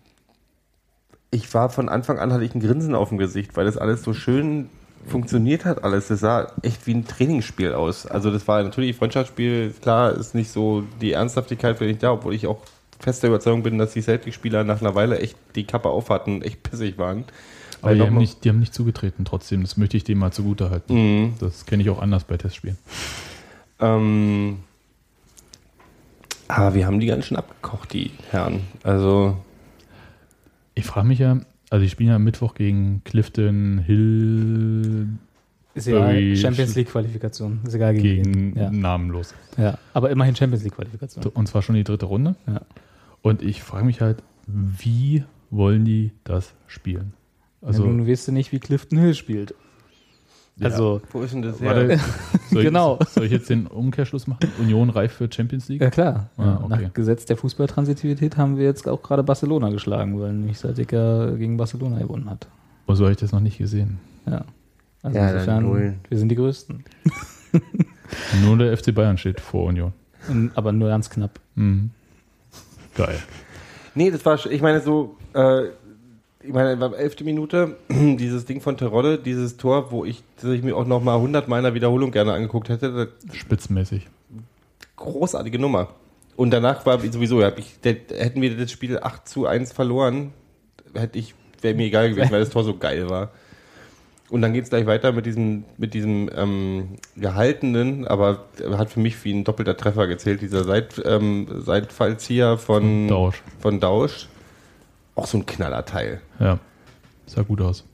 ich 1.31 1.53
war 1.55 1.71
von 1.71 1.89
Anfang 1.89 2.19
an, 2.19 2.33
hatte 2.33 2.45
ich 2.45 2.55
ein 2.55 2.61
Grinsen 2.61 2.97
auf 2.97 3.11
dem 3.11 3.19
Gesicht, 3.19 3.57
weil 3.57 3.65
das 3.65 3.79
alles 3.79 4.03
so 4.03 4.13
schön 4.13 4.69
funktioniert 5.07 5.65
hat 5.65 5.85
alles. 5.85 6.09
Das 6.09 6.21
sah 6.21 6.53
echt 6.63 6.87
wie 6.87 6.95
ein 6.95 7.07
Trainingsspiel 7.07 7.73
aus. 7.73 8.07
Also 8.07 8.31
das 8.31 8.47
war 8.49 8.63
natürlich 8.63 8.95
ein 8.95 8.99
Freundschaftsspiel, 8.99 9.75
klar, 9.81 10.13
ist 10.13 10.35
nicht 10.35 10.51
so 10.51 10.85
die 11.01 11.13
Ernsthaftigkeit 11.13 11.79
für 11.79 11.85
nicht 11.85 12.03
da, 12.03 12.13
obwohl 12.13 12.35
ich 12.35 12.47
auch 12.47 12.59
fester 13.01 13.29
Überzeugung 13.29 13.63
bin, 13.63 13.79
dass 13.79 13.93
die 13.93 14.03
Celtic-Spieler 14.03 14.65
nach 14.65 14.81
einer 14.81 14.95
Weile 14.95 15.19
echt 15.19 15.37
die 15.55 15.65
Kappe 15.65 15.89
aufhatten, 15.91 16.43
echt 16.43 16.63
pissig 16.63 16.97
waren. 16.99 17.25
Aber 17.83 17.95
die 17.95 18.01
haben, 18.01 18.17
nicht, 18.17 18.45
die 18.45 18.49
haben 18.49 18.61
nicht 18.61 18.73
zugetreten 18.73 19.27
trotzdem. 19.27 19.61
Das 19.61 19.77
möchte 19.77 19.99
ich 19.99 20.05
dem 20.05 20.19
mal 20.19 20.33
zugute 20.33 20.71
halten. 20.71 20.95
Mhm. 20.95 21.35
Das 21.39 21.67
kenne 21.67 21.83
ich 21.83 21.91
auch 21.91 22.01
anders 22.01 22.25
bei 22.25 22.39
Testspielen. 22.39 22.79
Ähm, 23.79 24.59
aber 26.49 26.75
wir 26.75 26.87
haben 26.87 26.99
die 26.99 27.07
ganz 27.07 27.27
schön 27.27 27.37
abgekocht, 27.37 27.93
die 27.93 28.13
Herren. 28.31 28.61
Also, 28.83 29.37
Ich 30.75 30.87
frage 30.87 31.07
mich 31.07 31.19
ja, 31.19 31.39
also 31.75 31.83
die 31.83 31.91
spielen 31.91 32.11
ja 32.11 32.17
am 32.17 32.23
Mittwoch 32.23 32.55
gegen 32.55 33.03
Clifton 33.03 33.79
Hill 33.79 35.09
Ist 35.75 35.89
egal, 35.89 36.37
Champions 36.37 36.77
League 36.77 36.89
Qualifikation. 36.89 37.59
Ist 37.67 37.75
egal 37.75 37.95
gegen, 37.95 38.23
gegen 38.33 38.55
wen. 38.55 38.79
namenlos. 38.79 39.35
Ja. 39.57 39.65
ja. 39.65 39.79
Aber 39.93 40.11
immerhin 40.11 40.37
Champions 40.37 40.63
League 40.63 40.77
Qualifikation. 40.77 41.25
Und 41.35 41.49
zwar 41.49 41.63
schon 41.63 41.75
die 41.75 41.83
dritte 41.83 42.07
Runde. 42.07 42.37
Ja. 42.47 42.61
Und 43.23 43.43
ich 43.43 43.65
frage 43.65 43.85
mich 43.85 44.01
halt, 44.01 44.23
wie 44.47 45.25
wollen 45.51 45.85
die 45.85 46.13
das 46.23 46.55
spielen? 46.69 47.13
Also, 47.61 47.83
Also, 47.83 47.93
nun 47.93 48.07
weißt 48.07 48.29
du 48.29 48.33
nicht, 48.33 48.53
wie 48.53 48.61
Clifton 48.61 48.97
Hill 48.97 49.15
spielt. 49.15 49.57
Ja. 50.57 50.67
Also, 50.67 51.01
wo 51.11 51.23
ist 51.23 51.35
denn 51.35 51.43
das 51.43 51.61
warte, 51.61 51.99
soll, 52.51 52.61
ich, 52.61 52.67
Genau. 52.69 52.99
soll 53.09 53.25
ich 53.25 53.33
jetzt 53.33 53.51
den 53.51 53.67
Umkehrschluss 53.67 54.29
machen? 54.29 54.49
Union 54.61 54.89
reif 54.91 55.13
für 55.13 55.29
Champions 55.33 55.69
League? 55.69 55.81
ja 55.83 55.91
klar. 55.91 56.31
Ah, 56.37 56.61
okay. 56.63 56.83
Nach 56.85 56.93
Gesetz 56.95 57.25
der 57.25 57.37
Fußballtransitivität 57.37 58.37
haben 58.37 58.57
wir 58.57 58.65
jetzt 58.65 58.89
auch 58.89 59.03
gerade 59.03 59.25
Barcelona 59.25 59.71
geschlagen, 59.71 60.21
weil 60.21 60.33
nämlich 60.33 60.59
Saltiker 60.61 61.33
gegen 61.37 61.57
Barcelona 61.57 61.99
gewonnen 61.99 62.31
hat. 62.31 62.47
Oder 62.87 62.97
so 62.97 63.05
habe 63.05 63.13
ich 63.13 63.19
das 63.19 63.33
noch 63.33 63.41
nicht 63.41 63.59
gesehen? 63.59 63.99
Ja. 64.27 64.45
Also 65.03 65.19
Ja, 65.19 65.27
dann 65.33 65.65
insofern, 65.65 65.95
wir 66.09 66.19
sind 66.19 66.29
die 66.29 66.37
Größten. 66.37 66.85
Nur 68.45 68.59
der 68.59 68.77
FC 68.77 68.95
Bayern 68.95 69.19
steht 69.19 69.41
vor 69.41 69.65
Union. 69.65 69.93
Aber 70.55 70.73
nur 70.73 70.89
ganz 70.89 71.11
knapp. 71.11 71.39
Mhm. 71.55 71.91
Geil. 72.95 73.19
Nee, 73.95 74.11
das 74.11 74.25
war, 74.25 74.45
ich 74.47 74.63
meine, 74.63 74.81
so, 74.81 75.17
äh, 75.35 75.65
ich 76.47 76.53
meine, 76.53 76.79
war 76.81 76.97
elfte 76.97 77.25
Minute, 77.25 77.77
dieses 77.89 78.45
Ding 78.45 78.61
von 78.61 78.77
Terodde, 78.77 79.19
dieses 79.19 79.57
Tor, 79.57 79.91
wo 79.91 80.05
ich, 80.05 80.23
das 80.41 80.51
ich 80.51 80.63
mir 80.63 80.77
auch 80.77 80.87
noch 80.87 81.03
mal 81.03 81.17
100 81.17 81.49
Mal 81.49 81.59
in 81.59 81.65
der 81.65 81.75
Wiederholung 81.75 82.11
gerne 82.11 82.33
angeguckt 82.33 82.69
hätte, 82.69 82.93
das, 83.27 83.37
Spitzenmäßig. 83.37 84.07
großartige 84.97 85.59
Nummer. 85.59 85.89
Und 86.37 86.51
danach 86.51 86.85
war 86.85 87.01
sowieso, 87.01 87.41
ich, 87.43 87.79
hätten 87.83 88.43
wir 88.43 88.57
das 88.57 88.71
Spiel 88.71 88.99
8 88.99 89.29
zu 89.29 89.47
1 89.47 89.73
verloren, 89.73 90.33
hätte 90.93 91.19
ich, 91.19 91.35
wäre 91.63 91.75
mir 91.75 91.87
egal 91.87 92.11
gewesen, 92.11 92.31
weil 92.31 92.41
das 92.41 92.51
Tor 92.51 92.65
so 92.65 92.77
geil 92.77 93.09
war. 93.09 93.31
Und 94.31 94.43
dann 94.43 94.53
geht's 94.53 94.71
gleich 94.71 94.87
weiter 94.87 95.13
mit 95.13 95.27
diesem, 95.27 95.65
mit 95.77 95.95
diesem 95.95 96.29
ähm, 96.35 96.97
gehaltenen, 97.15 98.07
aber 98.07 98.47
hat 98.73 98.91
für 98.91 98.99
mich 98.99 99.23
wie 99.25 99.33
ein 99.33 99.45
doppelter 99.45 99.77
Treffer 99.77 100.07
gezählt, 100.09 100.41
dieser 100.41 100.65
Seit, 100.65 101.01
ähm, 101.05 101.47
Seitfallzieher 101.59 102.59
von, 102.59 103.07
Dausch. 103.07 103.43
von 103.61 103.81
Dausch. 103.81 104.29
Auch 105.15 105.27
so 105.27 105.39
ein 105.39 105.47
Knallerteil. 105.47 106.21
Ja. 106.41 106.59
Sah 107.27 107.43
gut 107.43 107.61
aus. 107.61 107.85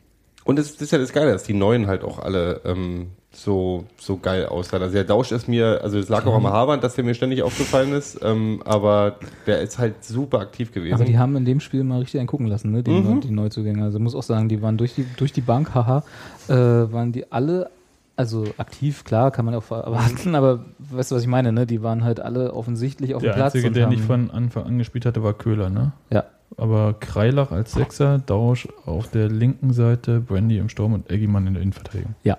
Und 0.44 0.58
es 0.58 0.70
ist 0.80 0.90
ja 0.90 0.98
das 0.98 1.12
Geile, 1.12 1.32
dass 1.32 1.44
die 1.44 1.52
Neuen 1.54 1.86
halt 1.86 2.02
auch 2.02 2.18
alle 2.18 2.62
ähm, 2.64 3.08
so, 3.30 3.84
so 3.98 4.16
geil 4.16 4.46
aussahen. 4.46 4.82
Also 4.82 4.94
der 4.94 5.04
Dausch 5.04 5.30
ist 5.30 5.46
mir, 5.46 5.80
also 5.84 5.98
es 5.98 6.08
lag 6.08 6.26
auch 6.26 6.34
am 6.34 6.46
Haarwand, 6.46 6.82
dass 6.82 6.94
der 6.94 7.04
mir 7.04 7.14
ständig 7.14 7.42
aufgefallen 7.42 7.92
ist, 7.92 8.18
ähm, 8.24 8.60
aber 8.64 9.16
der 9.46 9.60
ist 9.60 9.78
halt 9.78 10.02
super 10.02 10.40
aktiv 10.40 10.72
gewesen. 10.72 10.94
Aber 10.94 11.04
die 11.04 11.18
haben 11.18 11.36
in 11.36 11.44
dem 11.44 11.60
Spiel 11.60 11.84
mal 11.84 12.00
richtig 12.00 12.18
einen 12.18 12.26
gucken 12.26 12.46
lassen, 12.46 12.72
ne? 12.72 12.82
die, 12.82 12.90
Mhm. 12.90 13.20
die 13.20 13.30
Neuzugänge. 13.30 13.84
Also 13.84 13.98
muss 14.00 14.14
auch 14.14 14.22
sagen, 14.24 14.48
die 14.48 14.62
waren 14.62 14.78
durch 14.78 14.94
die, 14.94 15.06
durch 15.16 15.32
die 15.32 15.42
Bank, 15.42 15.74
haha, 15.74 16.02
äh, 16.48 16.52
waren 16.54 17.12
die 17.12 17.30
alle, 17.30 17.70
also 18.16 18.44
aktiv, 18.56 19.04
klar, 19.04 19.30
kann 19.30 19.44
man 19.44 19.54
auch 19.54 19.70
erwarten, 19.70 20.34
aber 20.34 20.64
weißt 20.78 21.12
du, 21.12 21.14
was 21.16 21.22
ich 21.22 21.28
meine, 21.28 21.52
ne? 21.52 21.66
Die 21.66 21.82
waren 21.82 22.02
halt 22.02 22.18
alle 22.18 22.54
offensichtlich 22.54 23.14
auf 23.14 23.22
Der 23.22 23.32
dem 23.32 23.36
Platz. 23.36 23.54
Einzige, 23.54 23.68
und 23.68 23.76
der 23.76 23.84
haben, 23.84 23.90
nicht 23.92 24.04
von 24.04 24.30
Anfang 24.30 24.64
an 24.64 24.78
gespielt 24.78 25.06
hatte, 25.06 25.22
war 25.22 25.34
Köhler, 25.34 25.70
ne? 25.70 25.92
Ja, 26.10 26.24
Aber 26.56 26.94
Kreilach 26.98 27.52
als 27.52 27.72
Sechser, 27.72 28.18
Dausch 28.18 28.68
auf 28.84 29.08
der 29.10 29.28
linken 29.28 29.72
Seite, 29.72 30.20
Brandy 30.20 30.58
im 30.58 30.68
Sturm 30.68 30.92
und 30.92 31.10
Eggimann 31.10 31.46
in 31.46 31.54
der 31.54 31.62
Innenverteidigung. 31.62 32.14
ja. 32.24 32.38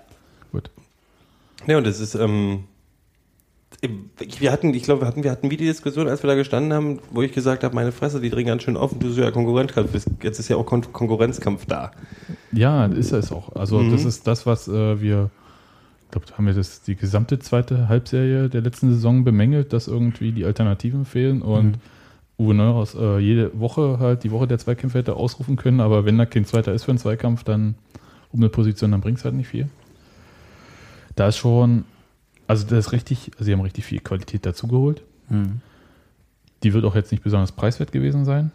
Gut. 0.51 0.69
Ja, 1.65 1.77
und 1.77 1.87
das 1.87 1.99
ist, 2.01 2.15
ähm, 2.15 2.65
wir 4.39 4.51
hatten, 4.51 4.73
ich 4.73 4.83
glaube, 4.83 5.01
wir 5.01 5.07
hatten, 5.07 5.23
wir 5.23 5.31
hatten 5.31 5.49
wie 5.49 5.57
die 5.57 5.65
Diskussion, 5.65 6.07
als 6.07 6.21
wir 6.23 6.27
da 6.27 6.35
gestanden 6.35 6.73
haben, 6.73 6.99
wo 7.11 7.21
ich 7.21 7.31
gesagt 7.31 7.63
habe, 7.63 7.73
meine 7.73 7.91
Fresse, 7.91 8.19
die 8.21 8.29
drehen 8.29 8.45
ganz 8.47 8.63
schön 8.63 8.77
auf 8.77 8.91
und 8.91 9.01
du 9.01 9.09
so 9.09 9.21
ja 9.21 9.31
Konkurrenzkampf 9.31 9.91
bist. 9.91 10.07
Jetzt 10.21 10.39
ist 10.39 10.49
ja 10.49 10.57
auch 10.57 10.65
Kon 10.65 10.81
Konkurrenzkampf 10.93 11.65
da. 11.65 11.91
Ja, 12.51 12.85
ist 12.85 13.11
es 13.11 13.31
auch. 13.31 13.55
Also 13.55 13.79
Mhm. 13.79 13.91
das 13.91 14.05
ist 14.05 14.27
das, 14.27 14.45
was 14.45 14.67
äh, 14.67 15.01
wir, 15.01 15.29
ich 16.05 16.11
glaube, 16.11 16.27
haben 16.37 16.45
wir 16.45 16.53
das 16.53 16.81
die 16.81 16.95
gesamte 16.95 17.39
zweite 17.39 17.87
Halbserie 17.87 18.49
der 18.49 18.61
letzten 18.61 18.89
Saison 18.91 19.23
bemängelt, 19.23 19.71
dass 19.73 19.87
irgendwie 19.87 20.31
die 20.31 20.45
Alternativen 20.45 21.05
fehlen 21.05 21.41
und 21.41 21.75
Uwe 22.41 22.53
Neuhaus 22.55 22.95
äh, 22.95 23.19
jede 23.19 23.57
Woche 23.59 23.97
halt 23.99 24.23
die 24.23 24.31
Woche 24.31 24.47
der 24.47 24.57
Zweikämpfe 24.57 24.97
hätte 24.99 25.15
ausrufen 25.15 25.55
können, 25.55 25.79
aber 25.79 26.05
wenn 26.05 26.17
da 26.17 26.25
kein 26.25 26.45
zweiter 26.45 26.73
ist 26.73 26.83
für 26.85 26.91
einen 26.91 26.97
Zweikampf, 26.97 27.43
dann 27.43 27.75
um 28.31 28.39
eine 28.39 28.49
Position, 28.49 28.91
dann 28.91 29.01
bringt 29.01 29.17
es 29.19 29.25
halt 29.25 29.35
nicht 29.35 29.47
viel. 29.49 29.69
Da 31.15 31.27
ist 31.27 31.37
schon, 31.37 31.85
also 32.47 32.65
das 32.65 32.87
ist 32.87 32.91
richtig, 32.93 33.31
also 33.33 33.43
sie 33.45 33.53
haben 33.53 33.61
richtig 33.61 33.85
viel 33.85 33.99
Qualität 33.99 34.45
dazugeholt. 34.45 35.03
Hm. 35.27 35.61
Die 36.63 36.73
wird 36.73 36.85
auch 36.85 36.95
jetzt 36.95 37.11
nicht 37.11 37.23
besonders 37.23 37.51
preiswert 37.51 37.91
gewesen 37.91 38.23
sein. 38.25 38.51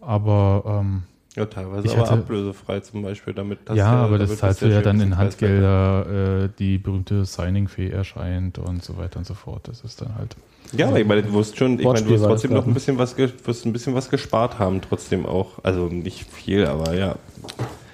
Aber 0.00 0.62
ähm, 0.80 1.02
Ja, 1.34 1.44
teilweise 1.46 1.86
Ich 1.86 1.92
aber 1.92 2.02
hatte- 2.02 2.12
ablösefrei 2.20 2.80
zum 2.80 3.02
Beispiel, 3.02 3.34
damit 3.34 3.58
hast 3.68 3.76
ja, 3.76 3.90
du 4.00 4.06
aber 4.06 4.18
das 4.18 4.36
zahlst 4.38 4.62
du 4.62 4.66
ja 4.70 4.80
dann 4.80 5.00
in. 5.00 5.16
Handgelder, 5.16 6.44
äh, 6.44 6.48
die 6.58 6.78
berühmte 6.78 7.24
Signing-Fee 7.24 7.90
erscheint 7.90 8.58
und 8.58 8.82
so 8.82 8.96
weiter 8.96 9.18
und 9.18 9.26
so 9.26 9.34
fort. 9.34 9.68
Das 9.68 9.82
ist 9.82 10.00
dann 10.00 10.14
halt. 10.16 10.36
Ja, 10.72 10.88
aber 10.88 11.00
ich 11.00 11.06
meine, 11.06 11.22
du 11.22 11.32
wirst 11.32 11.56
schon, 11.56 11.78
ich 11.78 11.84
meine, 11.84 12.02
du 12.02 12.10
wirst 12.10 12.24
trotzdem 12.24 12.52
noch 12.52 12.66
ein 12.66 12.74
bisschen 12.74 12.98
was, 12.98 13.14
ge- 13.16 13.30
wirst 13.44 13.64
ein 13.66 13.72
bisschen 13.72 13.94
was 13.94 14.08
gespart 14.10 14.58
haben, 14.58 14.80
trotzdem 14.80 15.24
auch. 15.26 15.62
Also 15.62 15.86
nicht 15.86 16.26
viel, 16.30 16.66
aber 16.66 16.94
ja. 16.94 17.16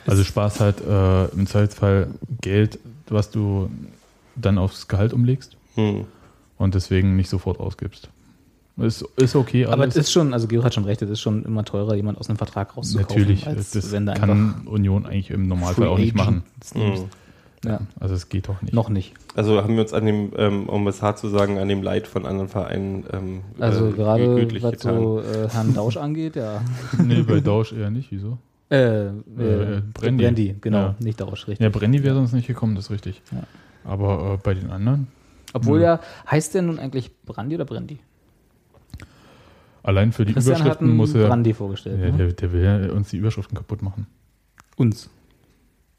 Also 0.06 0.24
Spaß 0.24 0.60
halt 0.60 0.80
äh, 0.80 1.24
im 1.26 1.46
Zweifelsfall 1.46 2.08
Geld, 2.40 2.78
was 3.08 3.30
du 3.30 3.70
dann 4.34 4.58
aufs 4.58 4.88
Gehalt 4.88 5.12
umlegst 5.12 5.56
Hm. 5.74 6.04
und 6.58 6.74
deswegen 6.74 7.14
nicht 7.16 7.28
sofort 7.30 7.60
ausgibst. 7.60 8.08
Ist, 8.78 9.04
ist 9.16 9.36
okay 9.36 9.66
Aber 9.66 9.82
alles. 9.82 9.96
es 9.96 10.04
ist 10.06 10.12
schon, 10.12 10.32
also 10.32 10.48
Gero 10.48 10.64
hat 10.64 10.72
schon 10.74 10.84
recht, 10.86 11.02
es 11.02 11.10
ist 11.10 11.20
schon 11.20 11.44
immer 11.44 11.62
teurer, 11.64 11.94
jemand 11.94 12.18
aus 12.18 12.28
einem 12.30 12.38
Vertrag 12.38 12.74
rauszukaufen. 12.76 13.16
Natürlich, 13.20 13.46
als 13.46 13.70
das 13.72 13.92
wenn 13.92 14.06
da 14.06 14.14
kann 14.14 14.62
Union 14.64 15.04
eigentlich 15.04 15.30
im 15.30 15.46
Normalfall 15.46 15.74
Free 15.74 15.86
auch 15.92 15.98
nicht 15.98 16.14
Agent 16.14 16.26
machen. 16.26 16.42
des 16.60 16.70
Teams. 16.70 17.00
Hm. 17.00 17.06
Ja, 17.64 17.80
Also 18.00 18.14
es 18.16 18.28
geht 18.28 18.48
auch 18.48 18.60
nicht. 18.62 18.74
noch 18.74 18.88
nicht. 18.88 19.14
Also 19.36 19.62
haben 19.62 19.74
wir 19.76 19.82
uns 19.82 19.92
an 19.92 20.04
dem, 20.04 20.32
ähm, 20.36 20.68
um 20.68 20.86
es 20.88 21.00
hart 21.00 21.18
zu 21.18 21.28
sagen, 21.28 21.58
an 21.58 21.68
dem 21.68 21.82
Leid 21.82 22.08
von 22.08 22.26
anderen 22.26 22.48
Vereinen 22.48 23.04
ähm, 23.12 23.40
Also 23.60 23.88
äh, 23.88 23.92
gerade 23.92 24.62
was 24.62 24.72
getan. 24.72 24.96
so 24.96 25.20
äh, 25.20 25.48
Herrn 25.48 25.72
Dausch 25.72 25.96
angeht, 25.96 26.34
ja. 26.36 26.60
Nee, 26.98 27.22
bei 27.22 27.38
Dausch 27.40 27.72
eher 27.72 27.90
nicht. 27.90 28.10
Wieso? 28.10 28.38
Äh, 28.68 28.76
äh, 28.76 29.08
Äh, 29.08 29.82
Brandy. 29.94 30.24
Brandy. 30.24 30.56
genau, 30.60 30.78
Ja. 30.78 30.94
nicht 30.98 31.20
Dausch, 31.20 31.46
richtig. 31.46 31.60
Ja, 31.60 31.68
Brandy 31.68 32.02
wäre 32.02 32.14
sonst 32.16 32.32
nicht 32.32 32.48
gekommen, 32.48 32.74
das 32.74 32.86
ist 32.86 32.90
richtig. 32.90 33.22
Ja. 33.30 33.42
Aber 33.84 34.34
äh, 34.34 34.38
bei 34.42 34.54
den 34.54 34.70
anderen, 34.70 35.06
Obwohl 35.52 35.80
ja, 35.82 36.00
heißt 36.30 36.54
der 36.54 36.62
nun 36.62 36.78
eigentlich 36.80 37.10
Brandy 37.24 37.54
oder 37.54 37.64
Brandy? 37.64 37.98
Allein 39.84 40.12
für 40.12 40.24
die 40.24 40.32
Christian 40.32 40.54
hat 40.56 40.60
Überschriften 40.62 40.88
einen 40.88 40.96
muss 40.96 41.14
er. 41.14 41.26
Brandy 41.28 41.54
vorgestellt. 41.54 42.00
Ja, 42.00 42.10
ne? 42.10 42.16
der, 42.16 42.32
der 42.32 42.52
will 42.52 42.62
ja 42.62 42.92
uns 42.92 43.10
die 43.10 43.16
Überschriften 43.18 43.56
kaputt 43.56 43.82
machen. 43.82 44.06
Uns. 44.76 45.10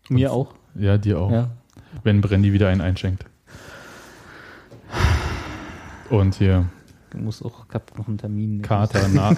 Mir 0.10 0.32
auch. 0.32 0.54
Ja, 0.76 0.98
dir 0.98 1.20
auch. 1.20 1.32
Ja. 1.32 1.50
Wenn 2.04 2.22
Brandy 2.22 2.54
wieder 2.54 2.70
einen 2.70 2.82
einschenkt. 2.82 3.26
Und 6.10 6.36
hier 6.36 6.66
Du 7.12 7.20
musst 7.20 7.46
auch, 7.46 7.66
ich 7.70 7.76
hab 7.76 7.96
noch 7.98 8.08
einen 8.08 8.18
Termin. 8.18 8.62
Kater 8.64 9.08
nach, 9.08 9.36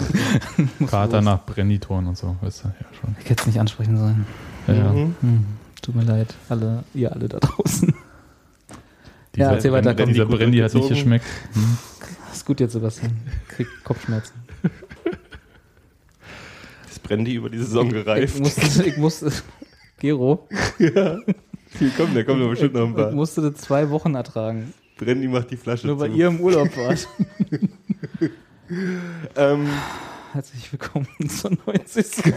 Kater 0.87 1.17
los. 1.17 1.25
nach 1.25 1.45
Brandytoren 1.45 2.07
und 2.07 2.17
so. 2.17 2.37
Weißt 2.41 2.63
du, 2.63 2.67
ja 2.69 2.73
schon. 3.01 3.15
Ich 3.21 3.29
hätte 3.29 3.41
es 3.41 3.47
nicht 3.47 3.59
ansprechen 3.59 3.97
sollen. 3.97 4.25
Ja, 4.67 4.73
ja. 4.75 4.93
Mhm. 4.93 5.15
Hm. 5.19 5.45
Tut 5.81 5.93
mir 5.95 6.03
leid, 6.03 6.33
alle, 6.47 6.83
ihr 6.93 7.11
alle 7.11 7.27
da 7.27 7.39
draußen. 7.39 7.93
Dieser, 9.35 9.45
Ja, 9.47 9.51
erzähl 9.51 9.73
weiter, 9.73 9.93
Brandy- 9.93 10.13
dieser 10.13 10.25
Brandy 10.25 10.57
hat 10.59 10.73
nicht 10.73 10.87
geschmeckt. 10.87 11.25
Hm. 11.53 11.77
Ist 12.31 12.45
gut 12.45 12.61
jetzt, 12.61 12.71
Sebastian. 12.73 13.11
Krieg 13.49 13.67
Kopfschmerzen. 13.83 14.33
Das 16.87 16.99
Brandy 16.99 17.33
über 17.35 17.49
die 17.49 17.57
Saison 17.57 17.87
Ich 17.87 17.93
gereift. 17.93 18.39
musste, 18.39 18.83
ich 18.83 18.97
musste, 18.97 19.31
Gero, 19.99 20.47
Hier 20.77 21.89
kommt, 21.97 22.15
der 22.15 22.25
kommt 22.25 22.41
doch 22.41 22.49
bestimmt 22.49 22.73
noch 22.73 22.83
ein 22.83 22.89
ich 22.91 22.95
paar. 22.95 23.11
musste 23.11 23.41
das 23.41 23.61
zwei 23.61 23.89
Wochen 23.89 24.13
ertragen. 24.15 24.73
Brandy 24.97 25.27
macht 25.27 25.51
die 25.51 25.57
Flasche 25.57 25.87
Nur 25.87 25.97
zu. 25.97 26.01
weil 26.03 26.13
ihr 26.15 26.27
im 26.27 26.39
Urlaub 26.39 26.69
wart. 26.77 27.07
Ähm, 29.35 29.67
Herzlich 30.33 30.71
willkommen 30.73 31.07
zur 31.29 31.51
neuen 31.51 31.85
Saison. 31.85 32.33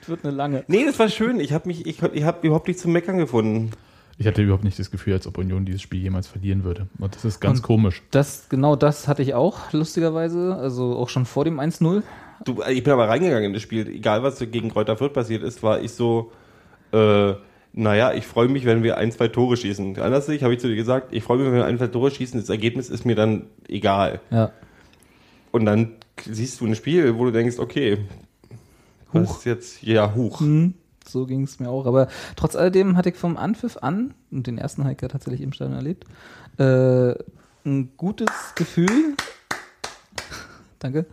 Das 0.00 0.08
wird 0.08 0.24
eine 0.24 0.34
lange. 0.34 0.64
nee, 0.66 0.84
das 0.84 0.98
war 0.98 1.08
schön. 1.08 1.38
Ich 1.38 1.52
habe 1.52 1.68
mich, 1.68 1.86
ich, 1.86 2.02
ich 2.02 2.24
habe 2.24 2.44
überhaupt 2.44 2.66
nicht 2.66 2.80
zum 2.80 2.90
Meckern 2.92 3.16
gefunden. 3.16 3.70
Ich 4.18 4.26
hatte 4.26 4.42
überhaupt 4.42 4.64
nicht 4.64 4.76
das 4.80 4.90
Gefühl, 4.90 5.12
als 5.14 5.26
ob 5.28 5.38
Union 5.38 5.64
dieses 5.64 5.80
Spiel 5.80 6.00
jemals 6.02 6.26
verlieren 6.26 6.64
würde. 6.64 6.88
Und 6.98 7.14
das 7.14 7.24
ist 7.24 7.38
ganz 7.38 7.60
Und- 7.60 7.62
komisch. 7.64 8.02
Das, 8.10 8.48
genau 8.48 8.74
das 8.74 9.06
hatte 9.06 9.22
ich 9.22 9.34
auch, 9.34 9.72
lustigerweise. 9.72 10.56
Also 10.56 10.96
auch 10.96 11.08
schon 11.08 11.26
vor 11.26 11.44
dem 11.44 11.60
1-0. 11.60 12.02
Du, 12.44 12.60
ich 12.68 12.82
bin 12.82 12.92
aber 12.92 13.08
reingegangen 13.08 13.44
in 13.44 13.52
das 13.52 13.62
Spiel. 13.62 13.86
Egal, 13.86 14.24
was 14.24 14.40
gegen 14.40 14.70
Kräuter 14.70 14.96
Fürth 14.96 15.12
passiert 15.12 15.44
ist, 15.44 15.62
war 15.62 15.80
ich 15.80 15.92
so, 15.92 16.32
äh, 16.92 17.34
naja, 17.74 18.12
ich 18.12 18.26
freue 18.26 18.48
mich, 18.48 18.64
wenn 18.66 18.82
wir 18.82 18.98
ein, 18.98 19.10
zwei 19.12 19.28
Tore 19.28 19.56
schießen. 19.56 19.98
Anders 19.98 20.28
habe 20.28 20.52
ich 20.52 20.60
zu 20.60 20.68
dir 20.68 20.76
gesagt, 20.76 21.12
ich 21.12 21.22
freue 21.22 21.38
mich, 21.38 21.46
wenn 21.46 21.54
wir 21.54 21.64
ein, 21.64 21.78
zwei 21.78 21.86
Tore 21.86 22.10
schießen. 22.10 22.38
Das 22.38 22.50
Ergebnis 22.50 22.90
ist 22.90 23.06
mir 23.06 23.14
dann 23.14 23.46
egal. 23.66 24.20
Ja. 24.30 24.52
Und 25.52 25.64
dann 25.64 25.92
siehst 26.24 26.60
du 26.60 26.66
ein 26.66 26.74
Spiel, 26.74 27.16
wo 27.16 27.24
du 27.24 27.30
denkst, 27.30 27.58
okay, 27.58 27.98
was 29.12 29.28
Huch. 29.28 29.38
ist 29.38 29.44
jetzt, 29.44 29.82
ja, 29.82 30.14
huch. 30.14 30.40
Hm, 30.40 30.74
so 31.06 31.26
ging 31.26 31.42
es 31.42 31.60
mir 31.60 31.68
auch. 31.68 31.86
Aber 31.86 32.08
trotz 32.36 32.56
alledem 32.56 32.96
hatte 32.96 33.10
ich 33.10 33.16
vom 33.16 33.36
Anpfiff 33.36 33.78
an, 33.78 34.14
und 34.30 34.46
den 34.46 34.58
ersten 34.58 34.86
Hiker 34.86 35.08
tatsächlich 35.08 35.42
im 35.42 35.52
Stadion 35.52 35.76
erlebt, 35.76 36.04
äh, 36.58 37.14
ein 37.64 37.92
gutes 37.96 38.54
Gefühl. 38.54 39.14
Danke. 40.78 41.06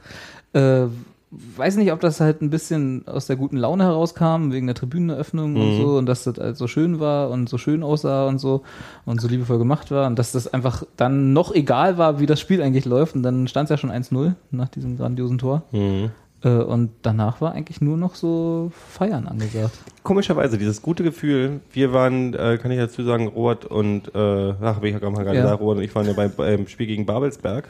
Äh, 0.53 0.87
weiß 1.31 1.75
nicht, 1.77 1.91
ob 1.91 1.99
das 1.99 2.19
halt 2.19 2.41
ein 2.41 2.49
bisschen 2.49 3.07
aus 3.07 3.27
der 3.27 3.35
guten 3.35 3.57
Laune 3.57 3.83
herauskam, 3.83 4.51
wegen 4.51 4.65
der 4.65 4.75
Tribüneneröffnung 4.75 5.55
und 5.55 5.67
Mhm. 5.69 5.75
so, 5.75 5.97
und 5.97 6.05
dass 6.07 6.23
das 6.23 6.37
halt 6.39 6.57
so 6.57 6.67
schön 6.67 6.99
war 6.99 7.29
und 7.29 7.47
so 7.49 7.57
schön 7.59 7.83
aussah 7.83 8.27
und 8.27 8.39
so 8.39 8.63
und 9.05 9.21
so 9.21 9.27
liebevoll 9.27 9.59
gemacht 9.59 9.91
war 9.91 10.07
und 10.07 10.17
dass 10.17 10.31
das 10.31 10.51
einfach 10.51 10.83
dann 10.97 11.33
noch 11.33 11.53
egal 11.53 11.97
war, 11.99 12.19
wie 12.19 12.25
das 12.25 12.39
Spiel 12.39 12.61
eigentlich 12.63 12.85
läuft. 12.85 13.15
Und 13.15 13.23
dann 13.23 13.47
stand 13.47 13.65
es 13.65 13.69
ja 13.69 13.77
schon 13.77 13.91
1-0 13.91 14.33
nach 14.51 14.69
diesem 14.69 14.97
grandiosen 14.97 15.37
Tor. 15.37 15.63
Mhm. 15.71 16.09
Äh, 16.41 16.49
und 16.49 16.91
danach 17.03 17.41
war 17.41 17.51
eigentlich 17.51 17.81
nur 17.81 17.97
noch 17.97 18.15
so 18.15 18.71
Feiern 18.89 19.27
angesagt. 19.27 19.77
Komischerweise, 20.03 20.57
dieses 20.57 20.81
gute 20.81 21.03
Gefühl, 21.03 21.59
wir 21.73 21.93
waren, 21.93 22.33
äh, 22.33 22.57
kann 22.59 22.71
ich 22.71 22.77
dazu 22.79 23.03
sagen, 23.03 23.27
Robert 23.27 23.65
und, 23.65 24.15
äh, 24.15 24.51
ach, 24.61 24.77
hab 24.77 24.83
ich 24.83 24.93
ja 24.93 24.99
gerade 24.99 25.13
mal 25.13 25.25
Ja. 25.27 25.33
gesagt, 25.33 25.59
Robert 25.61 25.77
und 25.77 25.83
ich 25.83 25.93
waren 25.93 26.07
ja 26.07 26.13
beim, 26.13 26.31
beim 26.31 26.67
Spiel 26.67 26.87
gegen 26.87 27.05
Babelsberg. 27.05 27.67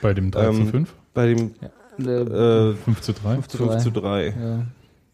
Bei 0.00 0.14
dem 0.14 0.30
3 0.32 0.50
zu 0.50 0.60
Ähm, 0.62 0.66
5, 0.66 0.94
Bei 1.14 1.26
dem 1.26 1.50
äh, 1.98 2.74
5 2.74 3.00
zu 3.00 3.12
3, 3.12 3.34
5 3.34 3.48
zu 3.48 3.56
5 3.58 3.70
3. 3.72 3.78
zu 3.78 3.90
3. 3.90 4.26
Ja. 4.26 4.32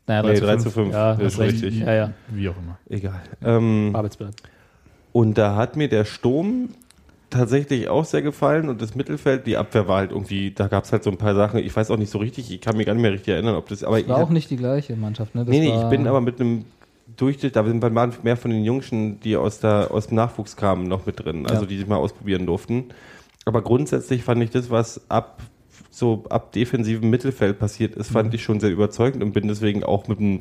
Naja, 0.06 0.22
3 0.22 0.28
Nee, 0.30 0.34
zu 0.36 0.44
3 0.44 0.52
5. 0.52 0.62
zu 0.64 0.70
5. 0.70 0.92
Ja, 0.92 1.10
Das 1.14 1.22
das 1.22 1.32
ist 1.34 1.40
richtig. 1.40 1.78
Ja, 1.80 1.92
ja. 1.94 2.10
wie 2.28 2.48
auch 2.48 2.56
immer. 2.56 2.78
Egal. 2.88 3.20
Ähm, 3.44 3.90
Babelsberg. 3.92 4.32
und 5.12 5.36
da 5.38 5.56
hat 5.56 5.76
mir 5.76 5.88
der 5.88 6.04
Sturm 6.04 6.70
tatsächlich 7.30 7.88
auch 7.88 8.06
sehr 8.06 8.22
gefallen 8.22 8.70
und 8.70 8.80
das 8.80 8.94
Mittelfeld, 8.94 9.46
die 9.46 9.58
Abwehr 9.58 9.86
war 9.86 9.98
halt 9.98 10.12
irgendwie, 10.12 10.50
da 10.50 10.66
gab 10.68 10.84
es 10.84 10.92
halt 10.92 11.04
so 11.04 11.10
ein 11.10 11.18
paar 11.18 11.34
Sachen, 11.34 11.58
ich 11.60 11.76
weiß 11.76 11.90
auch 11.90 11.98
nicht 11.98 12.10
so 12.10 12.16
richtig, 12.18 12.50
ich 12.50 12.60
kann 12.62 12.76
mich 12.78 12.86
gar 12.86 12.94
nicht 12.94 13.02
mehr 13.02 13.12
richtig 13.12 13.34
erinnern, 13.34 13.54
ob 13.56 13.68
das, 13.68 13.84
aber 13.84 13.98
ich 14.00 14.08
War 14.08 14.16
hab- 14.16 14.24
auch 14.26 14.30
nicht 14.30 14.48
die 14.50 14.56
gleiche 14.56 14.96
Mannschaft, 14.96 15.34
ne? 15.34 15.44
Das 15.44 15.50
Nee, 15.50 15.60
nee, 15.60 15.76
ich 15.78 15.90
bin 15.90 16.06
aber 16.06 16.22
mit 16.22 16.40
einem 16.40 16.64
Durchschnitt, 17.18 17.54
da 17.56 17.64
sind 17.64 17.82
waren 17.82 18.12
mehr 18.22 18.36
von 18.38 18.50
den 18.50 18.64
Jungschen, 18.64 19.20
die 19.20 19.36
aus, 19.36 19.60
der, 19.60 19.88
aus 19.90 20.06
dem 20.06 20.14
Nachwuchs 20.16 20.56
kamen, 20.56 20.88
noch 20.88 21.04
mit 21.04 21.22
drin, 21.22 21.44
also 21.46 21.62
Ja. 21.62 21.68
die 21.68 21.76
sich 21.76 21.86
mal 21.86 21.96
ausprobieren 21.96 22.46
durften. 22.46 22.84
Aber 23.44 23.60
grundsätzlich 23.60 24.22
fand 24.22 24.42
ich 24.42 24.48
das, 24.50 24.70
was 24.70 25.02
ab 25.10 25.42
so 25.98 26.24
ab 26.30 26.52
defensivem 26.52 27.10
Mittelfeld 27.10 27.58
passiert 27.58 27.94
ist, 27.96 28.10
Mhm. 28.10 28.14
fand 28.14 28.34
ich 28.34 28.42
schon 28.42 28.60
sehr 28.60 28.70
überzeugend 28.70 29.22
und 29.22 29.32
bin 29.32 29.48
deswegen 29.48 29.82
auch 29.84 30.06
mit 30.08 30.18
einem 30.20 30.40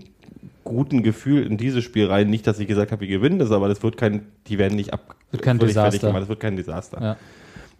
guten 0.63 1.01
Gefühl 1.01 1.45
in 1.45 1.57
dieses 1.57 1.83
Spiel 1.83 2.07
rein. 2.07 2.29
Nicht, 2.29 2.45
dass 2.45 2.59
ich 2.59 2.67
gesagt 2.67 2.91
habe, 2.91 3.01
wir 3.01 3.07
gewinnen 3.07 3.39
das, 3.39 3.51
aber 3.51 3.67
das 3.67 3.81
wird 3.83 3.97
kein, 3.97 4.27
die 4.47 4.57
werden 4.57 4.75
nicht 4.75 4.93
ab. 4.93 5.15
Wird 5.31 5.41
kein 5.43 5.57
Desaster. 5.59 6.07
gemacht, 6.07 6.21
Das 6.23 6.29
wird 6.29 6.39
kein 6.39 6.55
Desaster. 6.57 7.01
Ja. 7.01 7.17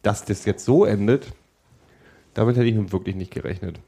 Dass 0.01 0.25
das 0.25 0.45
jetzt 0.45 0.65
so 0.65 0.85
endet, 0.85 1.27
damit 2.33 2.55
hätte 2.55 2.67
ich 2.67 2.75
nun 2.75 2.91
wirklich 2.91 3.15
nicht 3.15 3.31
gerechnet. 3.31 3.79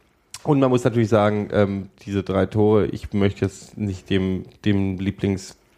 Und 0.44 0.60
man 0.60 0.70
muss 0.70 0.84
natürlich 0.84 1.10
sagen, 1.10 1.50
ähm, 1.52 1.90
diese 2.06 2.24
drei 2.24 2.46
Tore, 2.46 2.88
ich 2.88 3.12
möchte 3.14 3.46
jetzt 3.46 3.78
nicht 3.78 4.10
dem, 4.10 4.44
dem 4.66 4.98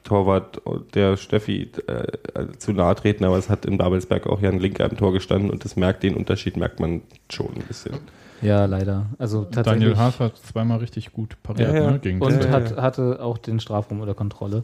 Lieblingstorwart 0.04 0.62
der 0.94 1.18
Steffi 1.18 1.70
äh, 1.88 2.58
zu 2.58 2.74
nahe 2.74 2.96
treten, 2.96 3.24
aber 3.26 3.38
es 3.38 3.50
hat 3.50 3.66
in 3.66 3.78
Babelsberg 3.78 4.28
auch 4.28 4.42
Jan 4.42 4.60
Linker 4.60 4.90
im 4.90 4.98
Tor 4.98 5.14
gestanden 5.14 5.50
und 5.50 5.64
das 5.64 5.76
merkt, 5.76 6.04
den 6.04 6.16
Unterschied 6.16 6.58
merkt 6.58 6.80
man 6.80 7.02
schon 7.32 7.48
ein 7.56 7.64
bisschen. 7.68 7.94
ja, 8.42 8.66
leider. 8.66 9.08
Also 9.20 9.44
tatsächlich. 9.46 9.66
Daniel 9.84 9.98
Haas 9.98 10.20
hat 10.20 10.38
zweimal 10.38 10.80
richtig 10.80 11.14
gut 11.14 11.36
pariert, 11.44 11.74
Ja, 11.74 11.82
ja. 11.82 11.92
Ne, 11.92 12.00
gegen 12.00 12.20
und 12.22 12.50
hat, 12.50 12.78
hatte 12.78 13.22
auch 13.22 13.38
den 13.38 13.60
Strafraum 13.60 14.02
unter 14.02 14.14
Kontrolle. 14.16 14.64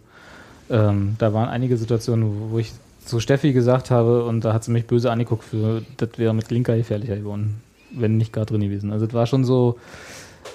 Ähm, 0.69 1.15
da 1.17 1.33
waren 1.33 1.47
einige 1.49 1.77
Situationen, 1.77 2.25
wo- 2.27 2.51
wo 2.55 2.59
ich 2.59 2.73
zu 3.05 3.19
Steffi 3.21 3.53
gesagt 3.53 3.89
habe, 3.89 4.25
und 4.25 4.43
da 4.43 4.51
hat 4.53 4.65
sie 4.65 4.71
mich 4.71 4.85
böse 4.85 5.09
angeguckt, 5.11 5.45
für, 5.45 5.81
das 5.95 6.09
wäre 6.17 6.33
mit 6.33 6.51
Linker 6.51 6.75
gefährlicher 6.75 7.15
geworden, 7.15 7.61
wenn 7.91 8.17
nicht 8.17 8.33
gerade 8.33 8.47
drin 8.47 8.59
gewesen. 8.61 8.91
Also, 8.91 9.05
es 9.05 9.13
war 9.13 9.27
schon 9.27 9.45
so, 9.45 9.77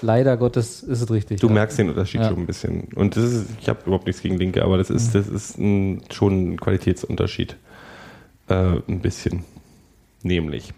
leider 0.01 0.37
Gottes 0.37 0.83
ist 0.83 1.01
es 1.01 1.11
richtig. 1.11 1.39
Du 1.39 1.47
ja. 1.47 1.53
merkst 1.53 1.77
den 1.79 1.89
Unterschied 1.89 2.21
Ja. 2.21 2.29
schon 2.29 2.39
ein 2.39 2.45
bisschen. 2.45 2.83
Und 2.95 3.15
das 3.15 3.23
ist, 3.31 3.45
ich 3.61 3.69
habe 3.69 3.79
überhaupt 3.85 4.05
nichts 4.07 4.21
gegen 4.21 4.37
Linke, 4.37 4.63
aber 4.63 4.77
das 4.77 4.89
ist, 4.89 5.13
das 5.15 5.27
ist 5.27 5.57
ein, 5.57 6.01
schon 6.11 6.53
ein 6.53 6.59
Qualitätsunterschied. 6.59 7.57
Äh, 8.49 8.79
ein 8.87 8.99
bisschen. 9.01 9.43
Nämlich. 10.23 10.73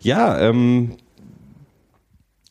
Ja, 0.00 0.38
ähm, 0.40 0.92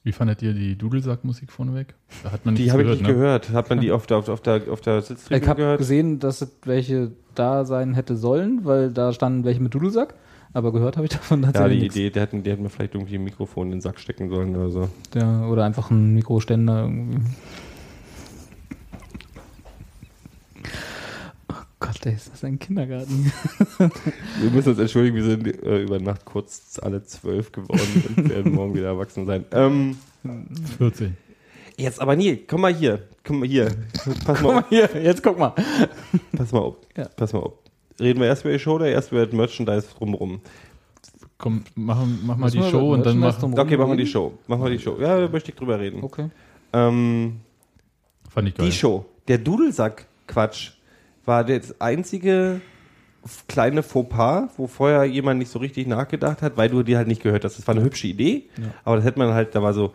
Wie 0.03 0.11
fandet 0.13 0.41
ihr 0.41 0.53
die 0.53 0.77
Dudelsack-Musik 0.77 1.51
vorneweg? 1.51 1.93
Da 2.23 2.31
hat 2.31 2.45
man 2.45 2.55
die 2.55 2.71
habe 2.71 2.83
ich 2.83 2.89
nicht 2.89 3.01
ne? 3.01 3.07
gehört. 3.13 3.49
Hat 3.51 3.69
man 3.69 3.79
die 3.81 3.91
auf 3.93 4.07
der, 4.07 4.17
auf, 4.17 4.29
auf 4.29 4.41
der, 4.41 4.61
auf 4.71 4.81
der 4.81 4.99
Ich 4.99 5.05
Sitztribüne 5.05 5.47
habe 5.47 5.61
gehört? 5.61 5.77
gesehen, 5.79 6.19
dass 6.19 6.41
es 6.41 6.49
welche 6.63 7.11
da 7.35 7.65
sein 7.65 7.93
hätte 7.93 8.15
sollen, 8.15 8.65
weil 8.65 8.91
da 8.91 9.13
standen 9.13 9.43
welche 9.43 9.61
mit 9.61 9.73
Dudelsack, 9.73 10.15
aber 10.57 10.73
gehört 10.73 10.97
habe 10.97 11.05
ich 11.05 11.11
davon 11.13 11.41
Ja, 11.43 11.51
tatsächlich 11.51 11.77
die 11.79 11.83
nichts. 11.83 11.95
Idee, 11.97 12.09
die 12.09 12.19
hätten, 12.19 12.43
die 12.43 12.51
hätten 12.51 12.63
mir 12.63 12.69
vielleicht 12.69 12.95
irgendwie 12.95 13.15
ein 13.15 13.23
Mikrofon 13.23 13.67
in 13.67 13.71
den 13.73 13.81
Sack 13.81 13.99
stecken 13.99 14.29
sollen 14.29 14.55
oder 14.55 14.71
so. 14.71 14.89
Ja, 15.15 15.47
oder 15.47 15.63
einfach 15.65 15.91
ein 15.91 16.13
Mikroständer 16.15 16.81
irgendwie. 16.83 17.19
Oh 21.49 21.53
Gott, 21.79 22.05
ey, 22.05 22.13
ist 22.13 22.31
das 22.31 22.43
ein 22.43 22.59
Kindergarten? 22.59 23.31
Wir 24.41 24.49
müssen 24.51 24.69
uns 24.69 24.79
entschuldigen, 24.79 25.15
wir 25.15 25.23
sind 25.23 25.47
äh, 25.63 25.83
über 25.83 25.99
Nacht 25.99 26.25
kurz 26.25 26.79
alle 26.81 27.03
zwölf 27.03 27.51
geworden 27.51 28.03
und 28.15 28.29
werden 28.29 28.53
morgen 28.53 28.73
wieder 28.75 28.87
erwachsen 28.87 29.25
sein. 29.25 29.45
Ähm, 29.53 29.97
14. 30.77 31.15
jetzt 31.77 32.01
aber 32.01 32.15
nie, 32.15 32.35
komm 32.37 32.61
mal 32.61 32.73
hier, 32.73 33.03
komm 33.23 33.39
mal 33.39 33.47
hier. 33.47 33.69
Pass 34.25 34.41
mal 34.41 34.57
auf. 34.59 34.69
hier, 34.69 34.89
jetzt 35.01 35.23
guck 35.23 35.37
mal. 35.39 35.53
Pass 36.35 36.51
mal 36.51 36.59
auf. 36.59 36.75
Ja. 36.97 37.07
Pass 37.15 37.31
mal 37.31 37.39
auf. 37.39 37.53
Reden 37.99 38.19
wir 38.19 38.27
erst 38.27 38.43
über 38.43 38.53
die 38.53 38.59
Show 38.59 38.75
oder 38.75 38.87
erst 38.87 39.11
über 39.11 39.25
das 39.25 39.33
Merchandise 39.33 39.87
drumherum? 39.97 40.41
Komm, 41.37 41.63
mach, 41.75 42.03
mach 42.25 42.37
mal 42.37 42.49
die 42.51 42.61
Show 42.63 42.93
und 42.93 43.05
dann 43.05 43.19
mach. 43.19 43.41
Okay, 43.41 43.77
machen 43.77 43.91
wir 43.91 43.97
die? 43.97 44.07
Show. 44.07 44.33
Machen 44.47 44.63
wir 44.63 44.71
die 44.71 44.79
Show. 44.79 44.97
Ja, 44.99 45.19
da 45.19 45.27
möchte 45.27 45.51
ich 45.51 45.57
drüber 45.57 45.79
reden. 45.79 46.03
Okay. 46.03 46.29
Ähm, 46.73 47.37
Fand 48.29 48.47
ich 48.49 48.55
geil. 48.55 48.65
die 48.65 48.71
Show. 48.71 49.05
Der 49.27 49.37
Dudelsack-Quatsch 49.37 50.71
war 51.25 51.43
das 51.43 51.79
einzige 51.81 52.61
kleine 53.47 53.83
Fauxpas, 53.83 54.49
wo 54.57 54.67
vorher 54.67 55.03
jemand 55.05 55.39
nicht 55.39 55.51
so 55.51 55.59
richtig 55.59 55.85
nachgedacht 55.87 56.41
hat, 56.41 56.55
weil 56.55 56.69
du 56.69 56.81
dir 56.83 56.97
halt 56.97 57.07
nicht 57.07 57.21
gehört 57.21 57.43
hast. 57.43 57.57
Das 57.57 57.67
war 57.67 57.75
eine 57.75 57.83
hübsche 57.83 58.07
Idee, 58.07 58.45
Ja. 58.57 58.73
aber 58.85 58.95
das 58.95 59.05
hätte 59.05 59.19
man 59.19 59.33
halt, 59.33 59.53
da 59.53 59.61
war 59.61 59.73
so, 59.73 59.91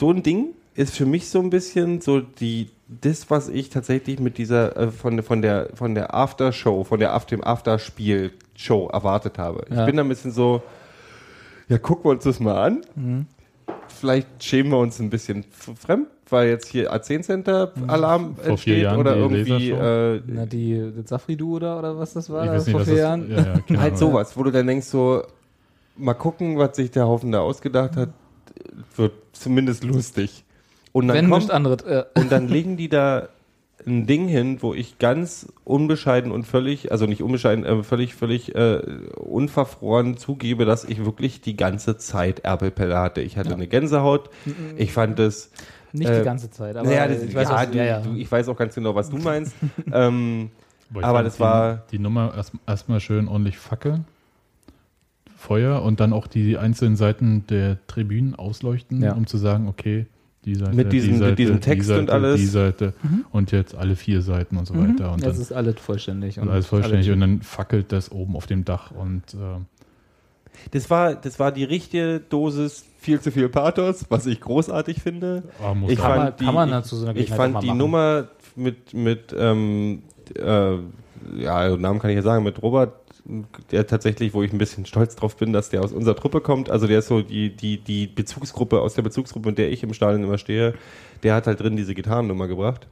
so 0.00 0.10
ein 0.10 0.22
Ding 0.22 0.54
ist 0.74 0.96
für 0.96 1.06
mich 1.06 1.28
so 1.28 1.40
ein 1.40 1.50
bisschen 1.50 2.00
so 2.00 2.20
die, 2.20 2.70
das, 2.88 3.30
was 3.30 3.48
ich 3.48 3.68
tatsächlich 3.70 4.18
mit 4.20 4.38
dieser, 4.38 4.76
äh, 4.76 4.90
von, 4.90 5.22
von 5.22 5.42
der, 5.42 5.70
von 5.74 5.94
der 5.94 6.14
Aftershow, 6.14 6.84
von 6.84 7.00
der 7.00 7.12
After, 7.14 7.36
dem 7.36 7.44
Afterspiel-Show 7.44 8.88
erwartet 8.92 9.38
habe. 9.38 9.64
Ich 9.70 9.76
Ja. 9.76 9.86
bin 9.86 9.96
da 9.96 10.02
ein 10.02 10.08
bisschen 10.08 10.32
so, 10.32 10.62
ja, 11.68 11.78
gucken 11.78 12.04
wir 12.06 12.10
uns 12.10 12.24
das 12.24 12.40
mal 12.40 12.56
an. 12.62 13.26
vielleicht 13.88 14.42
schämen 14.42 14.72
wir 14.72 14.78
uns 14.78 14.98
ein 14.98 15.10
bisschen 15.10 15.44
fremd, 15.52 16.08
weil 16.28 16.48
jetzt 16.48 16.68
hier 16.68 16.92
A10 16.94 17.22
Center 17.22 17.72
Alarm 17.88 18.34
Vor 18.36 18.44
vier 18.44 18.50
entsteht 18.50 18.82
Jahren 18.84 18.98
oder 19.00 19.14
die 19.14 19.20
irgendwie 19.20 19.70
äh, 19.70 20.22
Na, 20.26 20.46
die 20.46 20.92
das 20.96 21.08
Safri-Du 21.10 21.56
oder, 21.56 21.78
oder 21.78 21.98
was 21.98 22.14
das 22.14 22.30
war 22.30 22.44
Ich 22.44 22.50
da 22.50 22.56
nicht, 22.56 22.70
vor 22.70 22.80
vier 22.80 22.96
Jahren? 22.96 23.30
Ja, 23.30 23.36
ja, 23.36 23.60
keine 23.60 23.80
halt 23.80 23.98
sowas, 23.98 24.36
wo 24.36 24.42
du 24.42 24.50
dann 24.50 24.66
denkst 24.66 24.86
so, 24.86 25.22
mal 25.96 26.14
gucken, 26.14 26.58
was 26.58 26.76
sich 26.76 26.90
der 26.90 27.06
Haufen 27.06 27.32
da 27.32 27.40
ausgedacht 27.40 27.96
hat, 27.96 28.08
wird 28.96 29.12
zumindest 29.32 29.84
lustig. 29.84 30.44
Und 30.92 31.08
dann 31.08 31.16
Wenn 31.16 31.30
kommt, 31.30 31.50
anderes. 31.50 31.82
Äh, 31.82 32.04
und 32.18 32.30
dann 32.30 32.48
legen 32.48 32.76
die 32.76 32.88
da 32.88 33.28
ein 33.84 34.06
Ding 34.06 34.28
hin, 34.28 34.58
wo 34.60 34.74
ich 34.74 34.98
ganz 34.98 35.48
unbescheiden 35.64 36.30
und 36.30 36.44
völlig, 36.44 36.92
also 36.92 37.06
nicht 37.06 37.22
unbescheiden, 37.22 37.64
äh, 37.64 37.82
völlig, 37.82 38.14
völlig 38.14 38.54
äh, 38.54 38.80
unverfroren 39.16 40.16
zugebe, 40.16 40.64
dass 40.64 40.84
ich 40.84 41.04
wirklich 41.04 41.40
die 41.40 41.56
ganze 41.56 41.96
Zeit 41.96 42.40
Erbelpelle 42.40 42.96
hatte. 42.98 43.22
Ich 43.22 43.36
hatte 43.38 43.52
eine 43.54 43.66
Gänsehaut. 43.66 44.30
Ich 44.76 44.92
fand 44.92 45.18
es. 45.18 45.50
nicht 45.92 46.08
Äh, 46.08 46.18
die 46.20 46.24
ganze 46.24 46.50
Zeit, 46.50 46.76
aber 46.76 46.88
naja, 46.88 47.08
das, 47.08 47.22
ich 47.22 47.34
weiß, 47.34 47.48
ja, 47.48 47.54
was, 47.56 47.70
du, 47.70 47.76
ja, 47.78 47.84
ja. 47.84 48.00
Du, 48.00 48.14
ich 48.14 48.30
weiß 48.30 48.48
auch 48.48 48.56
ganz 48.56 48.74
genau, 48.74 48.94
was 48.94 49.10
du 49.10 49.16
meinst. 49.18 49.54
ähm, 49.92 50.50
aber 51.00 51.22
das 51.24 51.34
die, 51.36 51.40
war- 51.40 51.82
Die 51.90 51.98
Nummer 51.98 52.34
erst- 52.36 52.52
erstmal 52.66 53.00
schön 53.00 53.26
ordentlich 53.26 53.58
Fackeln. 53.58 54.04
Feuer 55.36 55.82
und 55.82 55.98
dann 55.98 56.12
auch 56.12 56.28
die 56.28 56.56
einzelnen 56.56 56.94
Seiten 56.96 57.44
der 57.48 57.78
Tribünen 57.88 58.36
ausleuchten, 58.36 59.02
Ja. 59.02 59.14
um 59.14 59.26
zu 59.26 59.38
sagen, 59.38 59.66
okay, 59.66 60.06
die 60.44 60.54
Seite, 60.56 60.74
Mit 60.74 60.92
diesem- 60.92 61.06
die 61.08 61.12
mit 61.14 61.20
Seite, 61.22 61.34
diesem 61.36 61.54
die 61.56 61.60
Text 61.60 61.88
Seite, 61.88 62.00
und 62.00 62.10
alles. 62.10 62.40
Die 62.40 62.46
Seite 62.46 62.94
und 63.30 63.52
jetzt 63.52 63.74
alle 63.76 63.94
vier 63.96 64.22
Seiten 64.22 64.56
und 64.56 64.66
so 64.66 64.74
weiter. 64.74 65.12
Und 65.12 65.22
das 65.24 65.34
dann 65.34 65.42
ist 65.42 65.52
alles 65.52 65.76
vollständig. 65.80 66.38
und 66.40 66.48
alles 66.48 66.66
vollständig 66.66 67.10
und 67.10 67.20
dann 67.20 67.42
fackelt 67.42 67.92
das 67.92 68.10
oben 68.10 68.34
auf 68.36 68.46
dem 68.46 68.64
Dach 68.64 68.90
und 68.90 69.22
äh, 69.34 69.36
das, 70.70 70.90
war, 70.90 71.14
das 71.14 71.38
war 71.38 71.50
die 71.52 71.64
richtige 71.64 72.20
Dosis 72.28 72.84
viel 72.98 73.20
zu 73.20 73.30
viel 73.32 73.48
Pathos, 73.48 74.04
was 74.10 74.26
ich 74.26 74.40
großartig 74.40 75.00
finde. 75.02 75.44
ah, 75.62 75.74
Ich 75.88 75.98
man- 75.98 76.08
fand 76.18 76.40
die, 76.40 76.44
kann 76.44 76.54
man 76.54 76.70
dazu 76.70 76.96
so 76.96 77.06
eine 77.06 77.18
ich 77.18 77.30
fand 77.30 77.62
die 77.62 77.66
machen. 77.68 77.78
Nummer 77.78 78.28
mit, 78.54 78.94
mit 78.94 79.34
ähm, 79.36 80.02
äh, 80.36 80.74
ja, 81.36 81.76
Namen 81.76 81.98
kann 82.00 82.10
ich 82.10 82.16
ja 82.16 82.22
sagen, 82.22 82.44
mit 82.44 82.60
Robert, 82.62 83.01
der 83.70 83.86
tatsächlich, 83.86 84.34
wo 84.34 84.42
ich 84.42 84.52
ein 84.52 84.58
bisschen 84.58 84.84
stolz 84.86 85.14
drauf 85.16 85.36
bin, 85.36 85.52
dass 85.52 85.70
der 85.70 85.82
aus 85.82 85.92
unserer 85.92 86.16
Truppe 86.16 86.40
kommt. 86.40 86.70
Also 86.70 86.86
der 86.86 86.98
ist 87.00 87.08
so 87.08 87.22
die, 87.22 87.54
die, 87.54 87.78
die 87.78 88.06
Bezugsgruppe, 88.06 88.80
aus 88.80 88.94
der 88.94 89.02
Bezugsgruppe, 89.02 89.50
mit 89.50 89.58
der 89.58 89.70
ich 89.70 89.82
im 89.82 89.94
Stadion 89.94 90.24
immer 90.24 90.38
stehe, 90.38 90.74
der 91.22 91.34
hat 91.34 91.46
halt 91.46 91.60
drin 91.60 91.76
diese 91.76 91.94
Gitarrennummer 91.94 92.48
gebracht. 92.48 92.88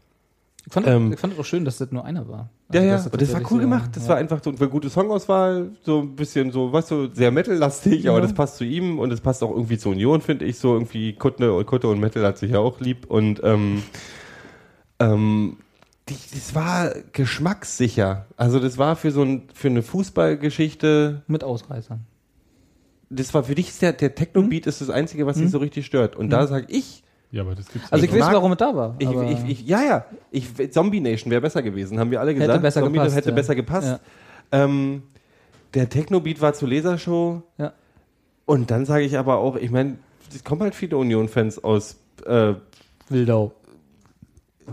Ich 0.66 0.72
fand, 0.74 0.86
Ähm, 0.86 1.12
ich 1.12 1.18
fand 1.18 1.32
es 1.32 1.38
auch 1.38 1.44
schön, 1.44 1.64
dass 1.64 1.78
das 1.78 1.90
nur 1.90 2.04
einer 2.04 2.28
war. 2.28 2.50
Ja, 2.72 2.80
Also, 2.80 2.86
ja, 2.86 2.92
dass 2.96 3.06
und 3.08 3.20
das 3.22 3.32
war 3.32 3.40
cool 3.40 3.46
so- 3.48 3.58
gemacht. 3.58 3.90
Das 3.94 4.02
ja. 4.04 4.10
war 4.10 4.16
einfach 4.18 4.44
so 4.44 4.50
eine 4.50 4.68
gute 4.68 4.88
Songauswahl, 4.90 5.70
so 5.82 6.00
ein 6.02 6.14
bisschen 6.14 6.52
so, 6.52 6.70
weißt 6.72 6.90
du, 6.90 7.08
sehr 7.14 7.30
Metal-lastig, 7.30 8.06
aber 8.08 8.18
Ja. 8.18 8.22
das 8.22 8.34
passt 8.34 8.56
zu 8.58 8.64
ihm 8.64 8.98
und 8.98 9.10
es 9.12 9.20
passt 9.22 9.42
auch 9.42 9.50
irgendwie 9.50 9.78
zur 9.78 9.92
Union, 9.92 10.20
finde 10.20 10.44
ich. 10.44 10.58
So 10.58 10.74
irgendwie 10.74 11.14
Kutte 11.14 11.52
und 11.54 11.66
Kutte 11.66 11.88
und 11.88 11.98
Metal 11.98 12.24
hat 12.24 12.38
sich 12.38 12.50
ja 12.52 12.58
auch 12.58 12.78
lieb 12.78 13.06
und 13.08 13.40
ähm, 13.42 13.82
ähm, 15.00 15.56
die, 16.10 16.16
das 16.34 16.54
war 16.54 16.92
geschmackssicher. 17.12 18.26
Also 18.36 18.58
das 18.60 18.76
war 18.78 18.96
für 18.96 19.10
so 19.10 19.22
ein, 19.22 19.48
für 19.54 19.68
eine 19.68 19.82
Fußballgeschichte, 19.82 21.22
Mit 21.26 21.42
Ausreißern. 21.44 22.00
das 23.08 23.32
war 23.32 23.44
für 23.44 23.54
dich 23.54 23.78
der, 23.78 23.92
der 23.92 24.14
Techno-Beat 24.14 24.66
ist 24.66 24.80
das 24.80 24.90
Einzige, 24.90 25.26
was 25.26 25.36
dich 25.38 25.50
so 25.50 25.58
richtig 25.58 25.86
stört. 25.86 26.16
Und 26.16 26.30
da 26.30 26.46
sage 26.46 26.66
ich, 26.68 27.02
ja, 27.32 27.42
aber 27.42 27.54
das 27.54 27.68
gibt's 27.68 27.92
Also 27.92 28.04
ja 28.04 28.10
ich 28.10 28.14
weiß, 28.18 28.26
mag- 28.26 28.34
warum 28.34 28.52
es 28.52 28.58
da 28.58 28.74
war. 28.74 28.96
ich, 28.98 29.06
aber 29.06 29.30
ich, 29.30 29.38
ich, 29.48 29.66
ja, 29.66 29.82
ja, 29.82 30.04
ich, 30.32 30.72
Zombie 30.72 31.00
Nation 31.00 31.30
wäre 31.30 31.40
besser 31.40 31.62
gewesen, 31.62 31.98
haben 32.00 32.10
wir 32.10 32.20
alle 32.20 32.34
gesagt. 32.34 32.60
besser 32.60 32.80
Zombie 32.82 32.98
gepasst, 32.98 33.16
hätte 33.16 33.28
ja. 33.30 33.34
besser 33.34 33.54
gepasst. 33.54 34.00
Ähm, 34.52 35.04
der 35.74 35.88
Techno-Beat 35.88 36.40
war 36.40 36.52
zur 36.54 36.68
Lasershow. 36.68 37.42
Ja. 37.56 37.72
Und 38.46 38.72
dann 38.72 38.84
sage 38.84 39.04
ich 39.04 39.16
aber 39.16 39.38
auch, 39.38 39.54
ich 39.54 39.70
meine, 39.70 39.98
es 40.34 40.42
kommen 40.42 40.62
halt 40.62 40.74
viele 40.74 40.96
Union-Fans 40.96 41.62
aus 41.62 41.98
äh, 42.26 42.54
Wildau. 43.08 43.52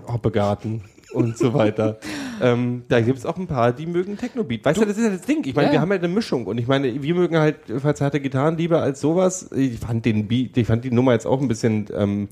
Hoppegarten 0.08 0.84
und 1.18 1.38
so 1.38 1.54
weiter. 1.54 1.98
ähm, 2.42 2.84
da 2.88 3.02
gibt 3.02 3.18
es 3.18 3.26
auch 3.26 3.38
ein 3.38 3.48
paar, 3.48 3.72
die 3.74 3.86
mögen 3.86 4.18
Techno-Beat. 4.18 4.64
Weißt 4.66 4.80
du, 4.80 4.86
das 4.86 4.98
ist 4.98 5.04
ja 5.04 5.10
das 5.10 5.22
Ding. 5.22 5.44
Ich 5.46 5.56
meine, 5.56 5.68
Ja. 5.68 5.74
wir 5.74 5.82
haben 5.82 5.90
halt 5.92 6.04
eine 6.04 6.14
Mischung. 6.14 6.46
Und 6.46 6.58
ich 6.60 6.68
meine, 6.68 7.02
wir 7.02 7.16
mögen 7.16 7.38
halt 7.38 7.58
verzerrte 7.78 8.20
Gitarren 8.20 8.58
lieber 8.58 8.82
als 8.82 9.02
sowas. 9.02 9.50
Ich 9.56 9.80
fand 9.80 10.06
den 10.06 10.28
Beat, 10.28 10.56
ich 10.58 10.68
fand 10.68 10.84
die 10.86 10.92
Nummer 10.92 11.14
jetzt 11.14 11.26
auch 11.28 11.42
ein 11.42 11.48
bisschen, 11.48 11.88
ähm, 11.96 12.28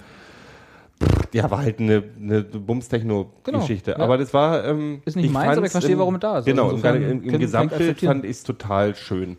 ja, 1.33 1.51
war 1.51 1.59
halt 1.59 1.79
eine, 1.79 2.03
eine 2.21 2.41
Bums-Techno-Geschichte. 2.43 3.91
Genau, 3.91 3.99
ja. 3.99 4.03
Aber 4.05 4.17
das 4.17 4.33
war, 4.33 4.63
ähm, 4.65 5.01
Ist 5.05 5.17
nicht 5.17 5.31
meins, 5.31 5.57
aber 5.57 5.65
ich 5.65 5.71
verstehe, 5.71 5.93
im- 5.93 5.99
warum 5.99 6.15
es 6.15 6.21
da 6.21 6.39
ist. 6.39 6.45
Genau, 6.45 6.69
Also 6.71 6.87
im, 6.87 7.09
im, 7.23 7.23
im 7.23 7.39
Gesamtbild 7.39 7.99
fand 7.99 8.23
ich 8.23 8.31
es 8.31 8.43
total 8.43 8.95
schön. 8.95 9.37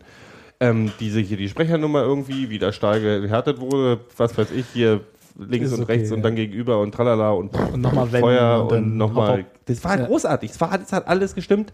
Ähm, 0.59 0.91
diese 0.99 1.19
hier, 1.19 1.37
die 1.37 1.49
Sprechernummer 1.49 2.01
irgendwie, 2.03 2.49
wie 2.49 2.57
da 2.59 2.71
stark 2.71 3.01
gehärtet 3.01 3.59
wurde, 3.59 3.99
was 4.17 4.37
weiß 4.37 4.51
ich, 4.51 4.65
hier 4.73 5.01
links 5.37 5.67
Ist 5.67 5.73
und 5.77 5.83
okay, 5.83 5.93
rechts 5.93 6.09
ja. 6.09 6.15
und 6.15 6.23
dann 6.23 6.35
gegenüber 6.35 6.79
und 6.79 6.91
tralala 6.93 7.31
und, 7.31 7.53
Und 7.53 7.81
nochmal 7.81 8.07
Feuer 8.07 8.63
und 8.63 8.77
und, 8.77 8.97
nochmal. 8.97 9.45
Das 9.65 9.83
war 9.83 9.99
Ja. 9.99 10.05
großartig. 10.05 10.51
Es, 10.51 10.61
war, 10.61 10.79
es 10.79 10.91
hat 10.91 11.07
alles 11.07 11.35
gestimmt. 11.35 11.71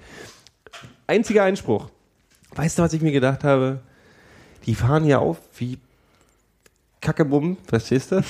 Einziger 1.08 1.44
Einspruch. 1.44 1.90
Weißt 2.56 2.78
du, 2.78 2.84
was 2.84 2.94
ich 2.94 3.02
mir 3.02 3.12
gedacht 3.12 3.44
habe? 3.44 3.80
Die 4.66 4.76
fahren 4.76 5.04
hier 5.04 5.20
auf 5.20 5.38
wie 5.58 5.78
Kackebumm, 7.02 7.58
verstehst 7.66 8.12
du? 8.12 8.24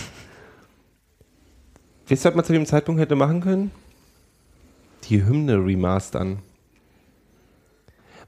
Weißt 2.10 2.26
du, 2.26 2.30
was 2.30 2.36
man 2.36 2.46
zu 2.46 2.54
dem 2.54 2.65
Zeitpunkt 2.65 3.00
hätte 3.00 3.15
machen 3.15 3.41
können? 3.41 3.72
Die 5.06 5.24
Hymne 5.26 5.58
remastern. 5.58 6.39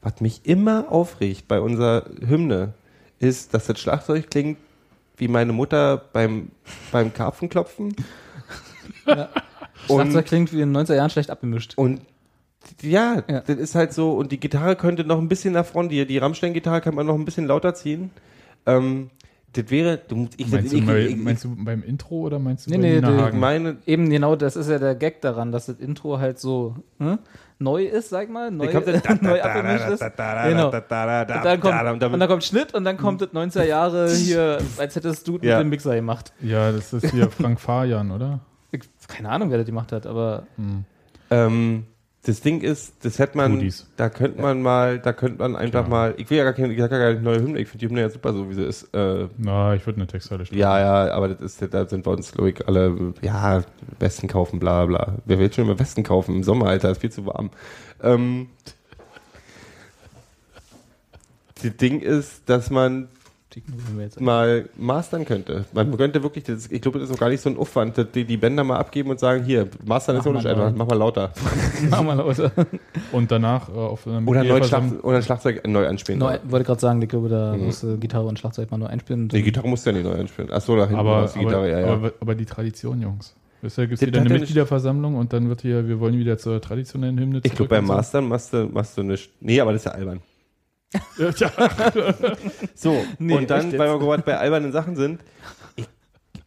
Was 0.01 0.21
mich 0.21 0.45
immer 0.45 0.91
aufregt 0.91 1.47
bei 1.47 1.59
unserer 1.59 2.05
Hymne, 2.21 2.73
ist, 3.19 3.53
dass 3.53 3.65
das 3.65 3.79
Schlagzeug 3.79 4.29
klingt 4.29 4.57
wie 5.17 5.27
meine 5.27 5.53
Mutter 5.53 5.97
beim, 6.13 6.49
beim 6.91 7.13
Karpfenklopfen. 7.13 7.95
Und, 9.05 9.27
Schlagzeug 9.87 10.25
klingt 10.25 10.53
wie 10.53 10.61
in 10.61 10.73
den 10.73 10.85
90er 10.85 10.95
Jahren 10.95 11.09
schlecht 11.09 11.29
abgemischt. 11.29 11.73
und 11.77 12.01
ja, 12.81 13.23
Ja. 13.29 13.41
das 13.41 13.57
ist 13.57 13.75
halt 13.75 13.93
so, 13.93 14.13
und 14.13 14.31
die 14.31 14.39
Gitarre 14.39 14.75
könnte 14.75 15.03
noch 15.03 15.19
ein 15.19 15.29
bisschen 15.29 15.53
nach 15.53 15.65
vorne, 15.67 15.89
die, 15.89 16.03
die 16.07 16.17
Rammstein-Gitarre 16.17 16.81
kann 16.81 16.95
man 16.95 17.05
noch 17.05 17.13
ein 17.13 17.23
bisschen 17.25 17.45
lauter 17.45 17.75
ziehen. 17.75 18.09
Ähm, 18.65 19.11
das 19.53 19.69
wäre, 19.69 19.99
du, 20.07 20.27
ich, 20.37 20.47
Meinst, 20.47 20.73
ich, 20.73 20.79
du, 20.81 20.85
bei, 20.87 21.05
ich, 21.05 21.15
meinst 21.15 21.43
du 21.43 21.55
beim 21.55 21.83
Intro 21.83 22.21
oder 22.21 22.39
meinst 22.39 22.65
du 22.65 22.71
Nee, 22.71 22.77
bei 22.77 22.81
nee, 22.81 22.95
Nina 22.95 23.15
ich 23.15 23.21
Hagen? 23.21 23.39
meine, 23.39 23.77
Eben 23.85 24.09
genau, 24.09 24.35
das 24.35 24.55
ist 24.55 24.67
ja 24.69 24.79
der 24.79 24.95
Gag 24.95 25.21
daran, 25.21 25.51
dass 25.51 25.67
das 25.67 25.79
Intro 25.79 26.17
halt 26.17 26.39
so 26.39 26.75
hm, 26.97 27.19
neu 27.59 27.85
ist, 27.85 28.09
sag 28.09 28.29
mal, 28.29 28.51
neu, 28.51 28.65
neu 29.21 29.41
abgemischt 29.41 29.87
ist. 29.89 30.01
Genau. 30.49 30.69
Und 31.37 31.45
dann, 31.45 31.59
kommt, 31.61 31.73
und 32.13 32.19
dann 32.19 32.29
kommt 32.29 32.43
Schnitt 32.43 32.73
und 32.73 32.83
dann 32.83 32.97
kommt 32.97 33.21
das 33.21 33.29
90er 33.29 33.63
Jahre 33.63 34.09
hier, 34.11 34.57
als 34.77 34.95
hättest 34.95 35.27
du 35.27 35.37
Ja. 35.41 35.57
mit 35.57 35.65
dem 35.65 35.69
Mixer 35.69 35.95
gemacht. 35.95 36.33
Ja, 36.41 36.71
das 36.71 36.91
ist 36.93 37.11
hier 37.11 37.29
Frank 37.29 37.59
Fajan, 37.59 38.11
oder? 38.11 38.39
Keine 39.07 39.29
Ahnung, 39.29 39.51
wer 39.51 39.57
das 39.59 39.65
gemacht 39.67 39.91
hat, 39.93 40.05
aber 40.05 40.43
ähm, 41.31 41.85
das 42.25 42.41
Ding 42.41 42.61
ist, 42.61 42.93
das 43.05 43.19
hätte 43.19 43.37
man, 43.37 43.53
Foodies. 43.53 43.87
da 43.97 44.09
könnte 44.09 44.41
man 44.41 44.61
mal, 44.61 44.97
da 44.99 45.13
könnte 45.13 45.37
man 45.39 45.55
einfach 45.55 45.85
Klar. 45.85 45.89
mal, 45.89 46.13
ich 46.17 46.27
will 46.29 46.37
ja 46.39 46.43
gar 46.43 46.53
keine, 46.53 46.75
gar 46.75 47.11
nicht 47.11 47.21
neue 47.21 47.39
Hymne, 47.39 47.59
ich 47.59 47.67
finde 47.67 47.85
die 47.85 47.89
Hymne 47.89 48.01
ja 48.01 48.09
super, 48.09 48.33
so 48.33 48.49
wie 48.49 48.55
sie 48.55 48.63
ist. 48.63 48.83
Äh, 48.95 49.27
Na, 49.37 49.75
ich 49.75 49.85
würde 49.85 49.97
eine 49.97 50.07
Textzeile 50.07 50.45
schreiben. 50.45 50.59
ja, 50.59 50.79
ja, 50.79 51.13
aber 51.13 51.29
das 51.29 51.41
ist, 51.41 51.73
da 51.73 51.85
sind 51.87 52.05
wir 52.05 52.11
uns, 52.11 52.31
glaube 52.31 52.49
ich, 52.49 52.67
alle, 52.67 53.13
ja, 53.21 53.63
Westen 53.99 54.27
kaufen, 54.27 54.59
bla, 54.59 54.85
bla. 54.85 55.15
Wer 55.25 55.37
will 55.37 55.53
schon 55.53 55.65
immer 55.65 55.77
Westen 55.77 56.03
kaufen 56.03 56.35
im 56.35 56.43
Sommer, 56.43 56.67
Alter, 56.67 56.89
ist 56.91 57.01
viel 57.01 57.11
zu 57.11 57.25
warm. 57.27 57.51
Ähm, 58.01 58.47
das 61.61 61.77
Ding 61.77 62.01
ist, 62.01 62.49
dass 62.49 62.69
man 62.69 63.07
die 63.55 63.59
ignorieren 63.59 63.97
wir 63.97 64.03
jetzt. 64.03 64.19
mal 64.19 64.69
mastern 64.77 65.25
könnte. 65.25 65.65
Man 65.73 65.95
könnte 65.95 66.21
wirklich, 66.23 66.43
das, 66.43 66.69
ich 66.69 66.81
glaube, 66.81 66.99
das 66.99 67.09
ist 67.09 67.15
auch 67.15 67.19
gar 67.19 67.29
nicht 67.29 67.41
so 67.41 67.49
ein 67.49 67.57
Aufwand, 67.57 67.97
dass 67.97 68.11
die, 68.11 68.25
die 68.25 68.37
Bänder 68.37 68.63
mal 68.63 68.77
abgeben 68.77 69.09
und 69.09 69.19
sagen, 69.19 69.43
hier, 69.43 69.67
mastern 69.85 70.17
ist 70.17 70.27
auch 70.27 70.33
nicht 70.33 70.45
einfach, 70.45 70.73
mach 70.75 70.87
mal 70.87 70.95
lauter. 70.95 71.31
Mach 71.89 72.03
mal 72.03 72.15
lauter. 72.15 72.51
Und 73.11 73.31
danach 73.31 73.69
äh, 73.69 73.73
auf 73.73 74.07
einer 74.07 74.27
Oder, 74.27 74.43
neu 74.43 74.63
Schlag, 74.63 74.83
oder 75.03 75.17
ein 75.17 75.23
Schlagzeug 75.23 75.67
neu 75.67 75.87
anspielen. 75.87 76.19
Neu, 76.19 76.37
wollte 76.43 76.65
gerade 76.65 76.81
sagen, 76.81 77.01
ich 77.01 77.09
glaube, 77.09 77.29
da 77.29 77.55
musste 77.55 77.97
Gitarre 77.97 78.25
und 78.25 78.39
Schlagzeug 78.39 78.71
mal 78.71 78.77
neu 78.77 78.87
einspielen. 78.87 79.29
Die 79.29 79.43
Gitarre 79.43 79.67
musst 79.67 79.85
du 79.85 79.91
ja 79.91 79.97
nicht 79.97 80.05
neu 80.05 80.19
anspielen. 80.19 80.51
Achso, 80.51 80.75
da 80.75 80.83
hinten 80.87 80.99
aber, 80.99 81.29
die 81.33 81.39
Gitarre, 81.39 81.57
aber, 81.57 81.67
ja, 81.67 81.79
ja. 81.79 81.93
aber, 81.93 82.13
aber 82.19 82.35
die 82.35 82.45
Tradition, 82.45 83.01
Jungs. 83.01 83.35
Wisst 83.61 83.77
ihr, 83.77 83.87
gibt 83.87 84.01
es 84.01 84.07
wieder 84.07 84.21
eine 84.21 84.29
Mitgliederversammlung 84.29 85.15
und 85.15 85.33
dann 85.33 85.49
wird 85.49 85.61
hier, 85.61 85.87
wir 85.87 85.99
wollen 85.99 86.17
wieder 86.17 86.37
zur 86.37 86.61
traditionellen 86.61 87.17
Hymne 87.17 87.41
ich 87.43 87.53
glaube, 87.53 87.69
beim. 87.69 87.85
Mastern 87.85 88.27
machst 88.27 88.53
du, 88.53 88.69
machst 88.71 88.97
du 88.97 89.03
nicht. 89.03 89.31
Nee, 89.39 89.59
aber 89.59 89.71
das 89.71 89.81
ist 89.81 89.85
ja 89.85 89.91
albern. 89.91 90.21
Ja, 91.17 91.31
So, 92.75 93.03
Nee, 93.19 93.35
und 93.37 93.49
dann, 93.49 93.71
weil 93.77 93.89
wir 93.93 93.99
gerade 93.99 94.23
bei 94.23 94.37
albernen 94.37 94.71
Sachen 94.71 94.95
sind, 94.95 95.21
ich 95.75 95.87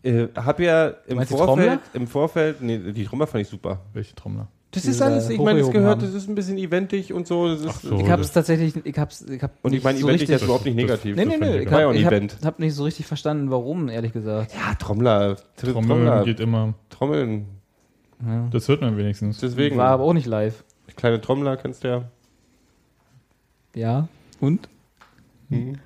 äh, 0.02 0.28
habe 0.37 0.64
ja 0.64 0.88
im 1.06 1.22
Vorfeld, 1.26 1.80
im 1.94 2.06
Vorfeld, 2.06 2.61
nee, 2.61 2.78
die 2.92 3.04
Trommler 3.04 3.26
fand 3.26 3.42
ich 3.42 3.48
super. 3.48 3.80
welche 3.92 4.14
Trommler? 4.14 4.48
Das 4.70 4.84
ist 4.84 5.00
alles, 5.00 5.30
ich 5.30 5.38
meine, 5.40 5.61
das 5.61 5.70
gehört, 5.70 5.92
haben. 5.92 6.00
das 6.02 6.12
ist 6.12 6.28
ein 6.28 6.34
bisschen 6.34 6.58
eventig 6.58 7.14
und 7.14 7.26
so. 7.26 7.48
Das 7.48 7.64
ist, 7.64 7.82
so. 7.82 7.98
Ich 8.00 8.11
hab's 8.11 8.32
tatsächlich, 8.32 8.74
ich 8.84 8.98
hab's, 8.98 9.22
ich 9.22 9.42
hab 9.42 9.52
und 9.62 9.72
ich 9.72 9.82
meine, 9.82 9.98
so 9.98 10.06
eventig 10.08 10.28
ist 10.28 10.42
überhaupt 10.44 10.66
nicht 10.66 10.76
das- 10.78 11.02
negativ. 11.04 11.16
Nee, 11.16 11.24
nee, 11.24 11.30
Das 11.30 11.40
nee, 11.40 11.44
finde 11.46 11.58
ich 11.61 11.64
ich 11.66 11.72
war 11.72 11.80
ja 11.80 11.87
auch 11.87 11.90
hab, 12.04 12.12
ein 12.12 12.24
ich 12.26 12.32
hab, 12.37 12.44
hab 12.44 12.58
nicht 12.58 12.74
so 12.74 12.84
richtig 12.84 13.06
verstanden, 13.06 13.50
warum, 13.50 13.88
ehrlich 13.88 14.12
gesagt. 14.12 14.52
Ja, 14.52 14.74
Trommler. 14.74 15.37
Tr- 15.58 15.72
Trommel 15.72 15.87
Trommler. 15.88 16.24
geht 16.24 16.38
immer. 16.40 16.74
Trommeln. 16.90 17.46
Das 18.50 18.68
hört 18.68 18.82
man 18.82 18.96
wenigstens. 18.98 19.38
Deswegen. 19.38 19.78
War 19.78 19.88
aber 19.88 20.04
auch 20.04 20.12
nicht 20.12 20.26
live. 20.26 20.64
Kleine 20.96 21.20
Trommler 21.20 21.56
kennst 21.56 21.84
du 21.84 21.88
ja. 21.88 22.04
Ja. 23.74 24.08
Und? 24.40 24.68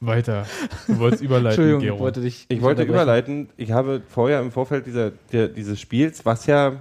Weiter. 0.00 0.46
Du 0.86 0.98
wolltest 0.98 1.22
überleiten, 1.22 1.46
Entschuldigung, 1.48 1.80
ich 1.80 1.86
Gero. 1.86 1.98
wollte 1.98 2.20
dich. 2.20 2.46
Ich 2.48 2.62
wollte 2.62 2.82
überleiten, 2.82 3.48
ich 3.56 3.72
habe 3.72 4.02
vorher 4.06 4.40
im 4.40 4.52
Vorfeld 4.52 4.86
dieser, 4.86 5.12
der, 5.32 5.48
dieses 5.48 5.80
Spiels, 5.80 6.24
was 6.24 6.46
ja 6.46 6.80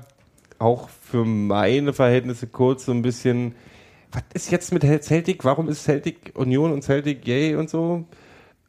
auch 0.59 0.89
für 0.89 1.25
meine 1.25 1.93
Verhältnisse 1.93 2.47
kurz 2.47 2.85
so 2.85 2.91
ein 2.91 3.01
bisschen, 3.01 3.55
was 4.11 4.23
ist 4.33 4.51
jetzt 4.51 4.73
mit 4.73 4.83
Celtic, 5.03 5.45
warum 5.45 5.69
ist 5.69 5.83
Celtic 5.83 6.33
Union 6.35 6.71
und 6.71 6.83
Celtic 6.83 7.25
yay 7.27 7.55
und 7.55 7.69
so? 7.69 8.05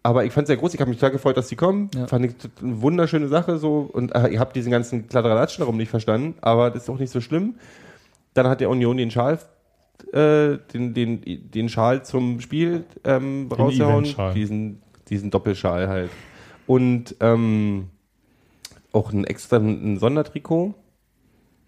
Aber 0.02 0.24
ich 0.24 0.32
fand 0.32 0.44
es 0.44 0.48
sehr 0.48 0.56
groß, 0.56 0.74
ich 0.74 0.80
habe 0.80 0.90
mich 0.90 1.00
total 1.00 1.10
gefreut, 1.10 1.36
dass 1.36 1.48
die 1.48 1.56
kommen. 1.56 1.90
Ja. 1.94 2.06
Fand 2.06 2.24
ich 2.26 2.34
eine 2.62 2.80
wunderschöne 2.80 3.26
Sache 3.26 3.58
so 3.58 3.88
und 3.92 4.14
äh, 4.14 4.28
ich 4.28 4.38
habe 4.38 4.52
diesen 4.52 4.70
ganzen 4.70 5.08
Kladderadatschen 5.08 5.62
darum 5.62 5.76
nicht 5.76 5.90
verstanden, 5.90 6.36
aber 6.40 6.70
das 6.70 6.84
ist 6.84 6.90
auch 6.90 6.98
nicht 6.98 7.10
so 7.10 7.20
schlimm. 7.20 7.56
Dann 8.34 8.46
hat 8.46 8.60
der 8.60 8.70
Union 8.70 8.96
den 8.96 9.10
Schal, 9.10 9.40
äh, 10.12 10.58
den, 10.72 10.94
den, 10.94 11.50
den 11.50 11.68
Schal 11.68 12.04
zum 12.04 12.40
Spiel 12.40 12.84
ähm, 13.04 13.48
rausgehauen. 13.50 14.04
Eventschal. 14.04 14.34
Diesen, 14.34 14.82
diesen 15.08 15.30
Doppelschal 15.30 15.88
halt. 15.88 16.10
Und 16.66 17.14
ähm, 17.20 17.88
auch 18.92 19.12
ein 19.12 19.24
extra 19.24 19.56
ein 19.58 19.98
Sondertrikot, 19.98 20.74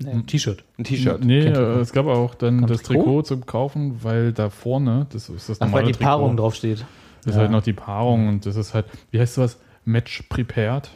Nee, 0.01 0.11
ein 0.11 0.27
T-Shirt. 0.27 0.65
ein 0.79 0.85
T-Shirt. 0.85 1.25
Nee, 1.25 1.41
äh, 1.47 1.81
es 1.81 1.93
gab 1.93 2.07
auch 2.07 2.35
dann 2.37 2.61
Gab 2.61 2.69
das 2.69 2.83
Trikot? 2.83 3.03
Trikot 3.03 3.23
zum 3.23 3.47
Kaufen, 3.47 3.99
weil 4.03 4.33
da 4.33 4.49
vorne, 4.49 5.07
das 5.13 5.29
ist 5.29 5.49
das 5.49 5.61
Ach, 5.61 5.67
weil 5.67 5.71
normale 5.71 5.87
die 5.87 5.93
Trikot, 5.95 6.05
Paarung 6.05 6.37
draufsteht. 6.37 6.85
Das 7.25 7.27
ist 7.27 7.35
Ja. 7.35 7.41
halt 7.43 7.51
noch 7.51 7.63
die 7.63 7.73
Paarung 7.73 8.29
und 8.29 8.47
das 8.47 8.55
ist 8.55 8.75
halt, 8.75 8.87
wie 9.11 9.19
heißt 9.19 9.35
sowas? 9.35 9.59
Match 9.85 10.23
prepared. 10.29 10.89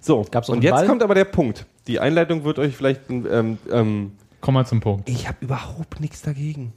So, 0.00 0.24
und 0.48 0.62
jetzt 0.62 0.72
Ball? 0.72 0.86
kommt 0.86 1.02
aber 1.02 1.14
der 1.14 1.24
Punkt. 1.26 1.66
Die 1.86 2.00
Einleitung 2.00 2.44
wird 2.44 2.58
euch 2.58 2.74
vielleicht 2.74 3.02
ähm, 3.10 3.58
ähm, 3.70 4.12
Komm 4.46 4.54
mal 4.54 4.64
zum 4.64 4.78
Punkt. 4.78 5.08
Ich 5.08 5.26
habe 5.26 5.38
überhaupt 5.40 5.98
nichts 6.00 6.22
dagegen. 6.22 6.72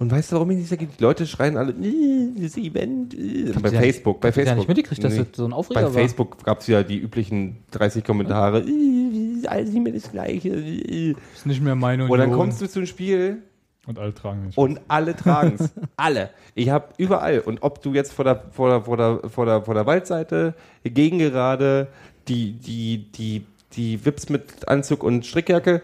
Und 0.00 0.10
weißt 0.10 0.32
du, 0.32 0.34
warum 0.34 0.50
ich 0.50 0.56
nichts 0.56 0.70
dagegen? 0.70 0.90
Die 0.98 1.02
Leute 1.04 1.28
schreien 1.28 1.56
alle, 1.56 1.70
"Äh, 1.70 2.42
das 2.42 2.56
Event. 2.56 3.14
Äh. 3.14 3.52
Bei 3.62 3.68
ja 3.70 3.78
Facebook, 3.78 4.20
bei 4.20 4.30
ja 4.30 4.32
Facebook. 4.32 4.58
nicht 4.58 4.66
mitgekriegt, 4.68 5.04
dass 5.04 5.12
Nee. 5.12 5.18
das 5.20 5.28
so 5.36 5.44
ein 5.44 5.52
Aufreger 5.52 5.82
Bei 5.82 5.86
war. 5.86 5.92
Facebook 5.92 6.42
gab 6.42 6.58
es 6.58 6.66
ja 6.66 6.82
die 6.82 6.98
üblichen 6.98 7.58
30 7.70 8.02
Kommentare. 8.02 8.62
"Äh, 8.62 9.46
alles 9.46 9.70
nicht 9.70 9.84
mehr 9.84 9.92
das 9.92 10.10
Gleiche. 10.10 10.48
äh." 10.48 11.14
ist 11.36 11.46
nicht 11.46 11.62
mehr 11.62 11.76
meine 11.76 12.08
Und 12.08 12.18
dann 12.18 12.32
kommst 12.32 12.60
du 12.60 12.68
zum 12.68 12.84
Spiel 12.84 13.42
Und 13.86 14.00
alle 14.00 14.12
tragen 14.12 14.42
den 14.50 14.52
und 14.56 14.80
alle 14.88 15.14
tragen 15.14 15.54
es. 15.56 15.70
alle. 15.96 16.30
Ich 16.56 16.70
habe 16.70 16.88
überall. 16.98 17.38
Und 17.38 17.62
ob 17.62 17.80
du 17.80 17.94
jetzt 17.94 18.12
vor 18.12 18.24
der, 18.24 18.42
vor 18.50 18.70
der, 18.70 18.80
vor 18.82 18.96
der, 18.96 19.30
vor 19.30 19.46
der, 19.46 19.62
vor 19.62 19.74
der 19.74 19.86
Waldseite, 19.86 20.54
Gegengerade, 20.82 21.86
die, 22.26 22.54
die, 22.54 23.12
die, 23.12 23.46
die 23.76 24.04
Wips 24.04 24.28
mit 24.28 24.68
Anzug 24.68 25.02
und 25.02 25.26
Strickjacke. 25.26 25.82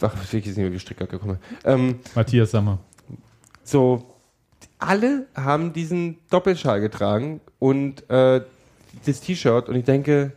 Ach, 0.00 0.14
ich 0.24 0.32
weiß 0.34 0.46
nicht 0.46 0.56
mehr, 0.56 0.72
wie 0.72 0.78
Strickjacke 0.78 1.18
komme. 1.18 1.38
Ähm, 1.64 2.00
Matthias 2.14 2.50
Sammer. 2.50 2.78
so, 3.64 4.04
alle 4.78 5.26
haben 5.34 5.72
diesen 5.72 6.18
Doppelschal 6.30 6.80
getragen 6.80 7.40
und 7.58 8.08
äh, 8.10 8.40
das 9.06 9.20
T-Shirt 9.20 9.68
und 9.68 9.76
ich 9.76 9.84
denke, 9.84 10.32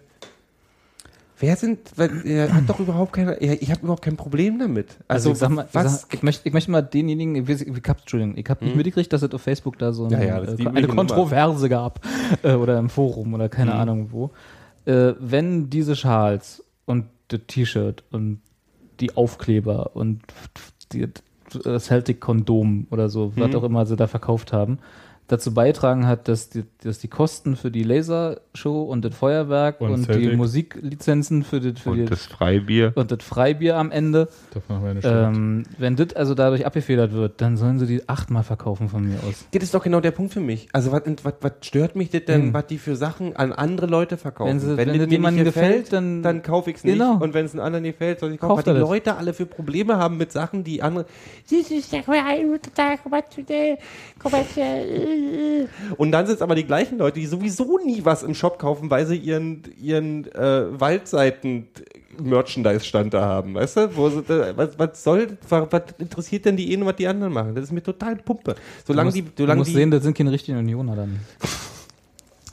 wer 1.40 1.56
sind, 1.56 1.80
weil, 1.98 2.26
er 2.26 2.54
hat 2.54 2.70
doch 2.70 2.80
überhaupt 2.80 3.14
keine, 3.14 3.34
er, 3.42 3.62
ich 3.62 3.70
habe 3.72 3.82
überhaupt 3.82 4.04
kein 4.04 4.18
Problem 4.18 4.60
damit. 4.60 4.98
Also, 5.08 5.30
Also, 5.30 5.32
ich, 5.32 5.38
sag 5.38 5.50
mal, 5.50 5.66
ich, 5.68 5.76
was? 5.76 6.02
sag, 6.02 6.14
ich, 6.14 6.24
möchte, 6.24 6.48
ich 6.48 6.54
möchte 6.54 6.72
mal 6.72 6.82
denjenigen, 6.82 7.36
ich, 7.36 7.50
ich 7.68 7.84
hab, 7.88 8.00
Entschuldigung, 8.00 8.38
ich 8.38 8.50
habe 8.50 8.64
nicht 8.66 8.76
mitgekriegt, 8.76 9.12
dass 9.12 9.22
es 9.24 9.32
auf 9.34 9.42
Facebook 9.42 9.78
da 9.80 9.92
so 9.94 10.06
eine, 10.06 10.26
Ja, 10.26 10.40
ja, 10.40 10.44
äh, 10.44 10.68
eine 10.68 10.82
Nummer. 10.82 10.96
Kontroverse 10.96 11.70
gab 11.70 12.00
äh, 12.44 12.54
oder 12.54 12.78
im 12.80 12.90
Forum 12.90 13.34
oder 13.34 13.50
keine 13.50 13.74
Ahnung 13.74 14.10
wo. 14.12 14.32
Äh, 14.86 15.14
wenn 15.20 15.70
diese 15.70 15.96
Schals 15.96 16.64
und 16.86 17.06
das 17.30 17.42
T-Shirt 17.48 18.04
und 18.12 18.42
die 19.00 19.16
Aufkleber 19.16 19.96
und 19.96 20.22
die, 20.92 21.08
das 21.64 21.86
Celtic-Kondom 21.86 22.88
oder 22.90 23.10
so, 23.10 23.34
was 23.36 23.56
auch 23.56 23.64
immer 23.64 23.86
sie 23.86 23.96
da 23.96 24.08
verkauft 24.08 24.54
haben, 24.54 24.80
dazu 25.28 25.54
beitragen 25.54 26.06
hat, 26.06 26.28
dass 26.28 26.50
die, 26.50 26.64
dass 26.84 27.00
die 27.00 27.08
Kosten 27.08 27.56
für 27.56 27.72
die 27.72 27.84
Lasershow 27.84 28.84
und 28.84 29.04
das 29.06 29.16
Feuerwerk 29.16 29.80
Und 29.82 29.92
und, 29.92 30.14
die. 30.16 30.36
Musiklizenzen 30.36 31.44
für, 31.44 31.60
das, 31.62 31.80
für 31.82 31.92
und 31.92 31.98
die, 31.98 32.06
das 32.06 32.26
Freibier. 32.26 32.92
und 32.96 33.12
das 33.12 33.24
Freibier 33.24 33.78
am 33.78 33.90
Ende 33.92 34.28
ähm, 35.28 35.64
wenn 35.78 35.96
das 35.96 36.14
also 36.16 36.36
dadurch 36.36 36.66
abgefedert 36.66 37.14
wird, 37.14 37.40
dann 37.42 37.58
sollen 37.58 37.80
sie 37.80 37.88
die 37.88 38.08
achtmal 38.10 38.44
verkaufen 38.44 38.90
von 38.90 39.08
mir 39.08 39.16
aus. 39.28 39.46
Das 39.52 39.64
ist 39.64 39.74
doch 39.74 39.84
genau 39.84 40.02
der 40.02 40.12
Punkt 40.12 40.34
für 40.34 40.40
mich. 40.42 40.68
Also 40.74 40.92
was, 40.92 41.04
was, 41.24 41.34
was 41.42 41.52
stört 41.62 41.96
mich 41.96 42.10
das 42.10 42.26
denn, 42.26 42.54
was 42.54 42.68
die 42.68 42.78
für 42.78 42.96
Sachen 42.96 43.36
an 43.36 43.54
andere 43.54 43.88
Leute 43.88 44.18
verkaufen? 44.18 44.50
Wenn 44.52 44.60
sie- 44.60 44.78
wenn 44.78 44.88
das 44.90 44.98
das 44.98 45.08
mir 45.08 45.12
jemandem 45.12 45.44
nicht 45.46 45.54
gefällt, 45.54 45.94
dann- 45.94 46.22
dann 46.22 46.42
kaufe 46.44 46.70
ich 46.70 46.78
es 46.78 46.84
nicht. 46.84 46.94
Genau. 46.94 47.18
Und 47.18 47.34
wenn 47.34 47.46
es 47.46 47.54
einem 47.54 47.64
anderen 47.64 47.86
gefällt, 47.86 48.20
soll 48.20 48.34
ich 48.34 48.40
kaufen. 48.40 48.56
Kauft 48.56 48.68
Weil 48.68 48.74
die 48.76 48.80
das. 48.82 48.90
Leute 48.90 49.16
alle 49.16 49.34
für 49.34 49.46
Probleme 49.46 49.98
haben 49.98 50.18
mit 50.18 50.32
Sachen, 50.32 50.64
die 50.64 50.82
andere. 50.82 51.06
Und 55.98 56.12
dann 56.12 56.26
sind 56.26 56.36
es 56.36 56.42
aber 56.42 56.56
die 56.56 56.66
gleichen 56.66 56.98
Leute, 56.98 57.20
die 57.20 57.26
sowieso 57.26 57.80
nie 57.84 58.04
was 58.04 58.24
im 58.24 58.34
Shop 58.34 58.60
kaufen, 58.60 58.90
weil 58.90 59.06
sie 59.06 59.18
ihren, 59.18 59.64
ihren 59.82 60.26
äh, 60.34 60.80
Waldseiten 60.80 61.68
Merchandise-Stand 62.22 63.14
da 63.14 63.22
haben, 63.22 63.56
weißt 63.56 63.78
du? 63.78 63.96
Wo 63.96 64.12
was, 64.56 64.78
was 64.78 65.04
soll, 65.04 65.38
was, 65.50 65.68
was 65.72 65.84
interessiert 65.98 66.46
denn 66.46 66.58
die 66.58 66.72
einen, 66.74 66.86
was 66.86 66.96
die 66.96 67.08
anderen 67.08 67.34
machen? 67.34 67.56
Das 67.56 67.66
ist 67.66 67.72
mir 67.72 67.82
total 67.82 68.16
Pumpe. 68.18 68.56
Solange 68.86 69.10
du 69.10 69.16
die, 69.16 69.22
musst, 69.24 69.40
du 69.40 69.44
solange 69.44 69.60
musst 69.60 69.72
die, 69.72 69.76
sehen, 69.76 69.92
das 69.92 70.04
sind 70.04 70.18
keine 70.18 70.32
richtigen 70.32 70.58
Unioner 70.58 70.96
dann. 70.96 71.20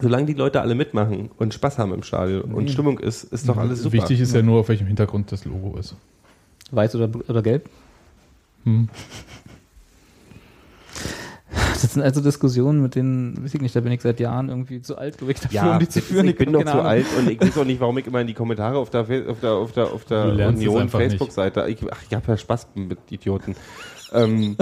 solange 0.01 0.27
die 0.27 0.35
Leute 0.35 0.61
alle 0.61 0.75
mitmachen 0.75 1.31
und 1.37 1.55
Spaß 1.55 1.79
haben 1.79 1.93
im 1.93 2.03
Stadion 2.03 2.55
und 2.55 2.71
Stimmung 2.71 2.99
ist, 2.99 3.25
ist 3.25 3.49
doch 3.49 3.57
alles 3.57 3.83
super. 3.83 3.95
Wichtig 3.95 4.21
ist 4.21 4.35
ja 4.35 4.43
nur, 4.43 4.61
auf 4.61 4.69
welchem 4.69 4.87
Hintergrund 4.87 5.31
das 5.33 5.45
Logo 5.45 5.77
ist. 5.79 5.95
Weiß 6.71 6.95
oder, 6.95 7.11
oder 7.29 7.43
gelb? 7.43 7.69
Hm. 8.65 8.89
Das 11.53 11.95
sind 11.95 12.03
also 12.03 12.21
Diskussionen, 12.21 12.83
mit 12.83 12.95
denen, 12.95 13.43
weiß 13.43 13.55
ich 13.55 13.61
nicht, 13.61 13.75
da 13.75 13.81
bin 13.81 13.91
ich 13.93 14.03
seit 14.03 14.21
Jahren 14.21 14.49
irgendwie 14.49 14.83
zu 14.83 14.97
alt, 14.99 15.19
glaube 15.19 15.33
ich, 15.33 15.41
dafür, 15.41 15.57
ja, 15.57 15.73
um 15.73 15.79
die 15.79 15.89
zu 15.89 16.01
führen. 16.01 16.27
ist, 16.27 16.33
ich 16.33 16.39
bin 16.39 16.53
noch 16.53 16.61
keine 16.61 16.71
zu 16.71 16.77
Ahnung. 16.79 16.87
alt 16.87 17.07
und 17.19 17.31
ich 17.31 17.41
weiß 17.41 17.59
auch 17.59 17.65
nicht, 17.65 17.81
warum 17.81 17.99
ich 17.99 18.07
immer 18.07 18.21
in 18.21 18.27
die 18.27 18.35
Kommentare 18.35 18.79
auf 18.79 18.91
der, 18.91 19.01
auf 19.01 19.41
der, 19.41 19.53
auf 19.53 19.73
der, 19.73 19.85
auf 19.93 20.05
der 20.05 20.25
Du 20.27 20.33
lernst 20.33 20.63
es 20.63 20.69
Union 20.69 20.83
einfach 20.83 20.99
nicht. 20.99 21.11
Facebook-Seite. 21.11 21.67
Ich, 21.69 21.79
ach, 21.91 22.03
ich 22.09 22.15
habe 22.15 22.27
ja 22.29 22.37
Spaß 22.37 22.69
mit 22.75 22.99
Idioten. 23.11 23.57
ähm, 24.13 24.57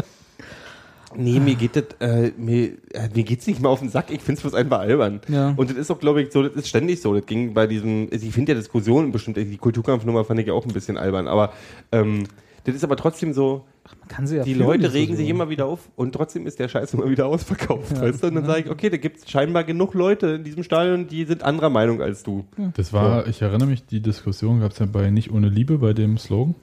nee, 1.17 1.41
mir 1.41 1.57
geht 1.57 1.77
das, 1.77 1.85
äh, 2.01 2.33
mir, 2.37 2.73
äh, 2.93 3.09
mir 3.15 3.25
geht's 3.25 3.47
nicht 3.47 3.61
mal 3.61 3.69
auf 3.69 3.81
den 3.81 3.91
Sack. 3.91 4.11
Ich 4.11 4.21
find's 4.21 4.43
bloß 4.43 4.55
einfach 4.55 4.81
albern. 4.81 5.21
Ja. 5.29 5.55
Und 5.57 5.71
das 5.71 5.77
ist 5.77 5.91
auch, 5.91 5.99
glaube 5.99 6.23
ich, 6.23 6.33
so, 6.33 6.43
das 6.43 6.55
ist 6.55 6.69
ständig 6.69 7.01
so. 7.03 7.15
Das 7.15 7.27
ging 7.27 7.53
bei 7.53 7.67
diesem, 7.67 8.09
ich 8.11 8.33
finde 8.33 8.53
ja 8.53 8.59
Diskussionen 8.59 9.13
bestimmt, 9.13 9.37
die 9.37 9.57
Kulturkampfnummer 9.59 10.25
fand 10.25 10.41
ich 10.41 10.47
ja 10.47 10.53
auch 10.53 10.65
ein 10.65 10.73
bisschen 10.73 10.97
albern, 10.97 11.27
aber, 11.29 11.53
ähm, 11.93 12.25
das 12.69 12.77
ist 12.77 12.85
aber 12.85 12.97
trotzdem 12.97 13.33
so, 13.33 13.65
Man 14.01 14.09
kann 14.09 14.27
sie 14.27 14.37
ja 14.37 14.45
die 14.45 14.55
Leute 14.55 14.93
regen 14.93 15.17
sich 15.17 15.29
immer 15.29 15.51
wieder 15.51 15.67
auf 15.67 15.91
und 15.97 16.13
trotzdem 16.13 16.47
ist 16.47 16.59
der 16.59 16.69
Scheiß 16.69 16.95
immer 16.95 17.09
wieder 17.09 17.27
ausverkauft. 17.27 17.93
Ja. 17.93 18.03
Weißt 18.03 18.23
du? 18.23 18.29
Und 18.29 18.37
dann 18.37 18.47
sage 18.47 18.61
ich, 18.61 18.71
okay, 18.71 18.91
da 18.91 18.97
gibt 18.97 19.19
es 19.19 19.31
scheinbar 19.31 19.65
genug 19.65 19.95
Leute 19.95 20.29
in 20.29 20.45
diesem 20.45 20.63
Stadion, 20.63 21.09
die 21.09 21.25
sind 21.25 21.43
anderer 21.43 21.71
Meinung 21.71 22.01
als 22.01 22.23
du. 22.23 22.45
Das 22.75 22.93
war, 22.93 23.27
ich 23.27 23.43
erinnere 23.43 23.69
mich, 23.69 23.87
die 23.87 24.01
Diskussion 24.01 24.61
gab 24.61 24.73
es 24.73 24.79
ja 24.79 24.87
bei 24.87 25.11
Nicht 25.11 25.33
ohne 25.33 25.49
Liebe, 25.49 25.79
bei 25.79 25.93
dem 25.93 26.19
Slogan. 26.19 26.55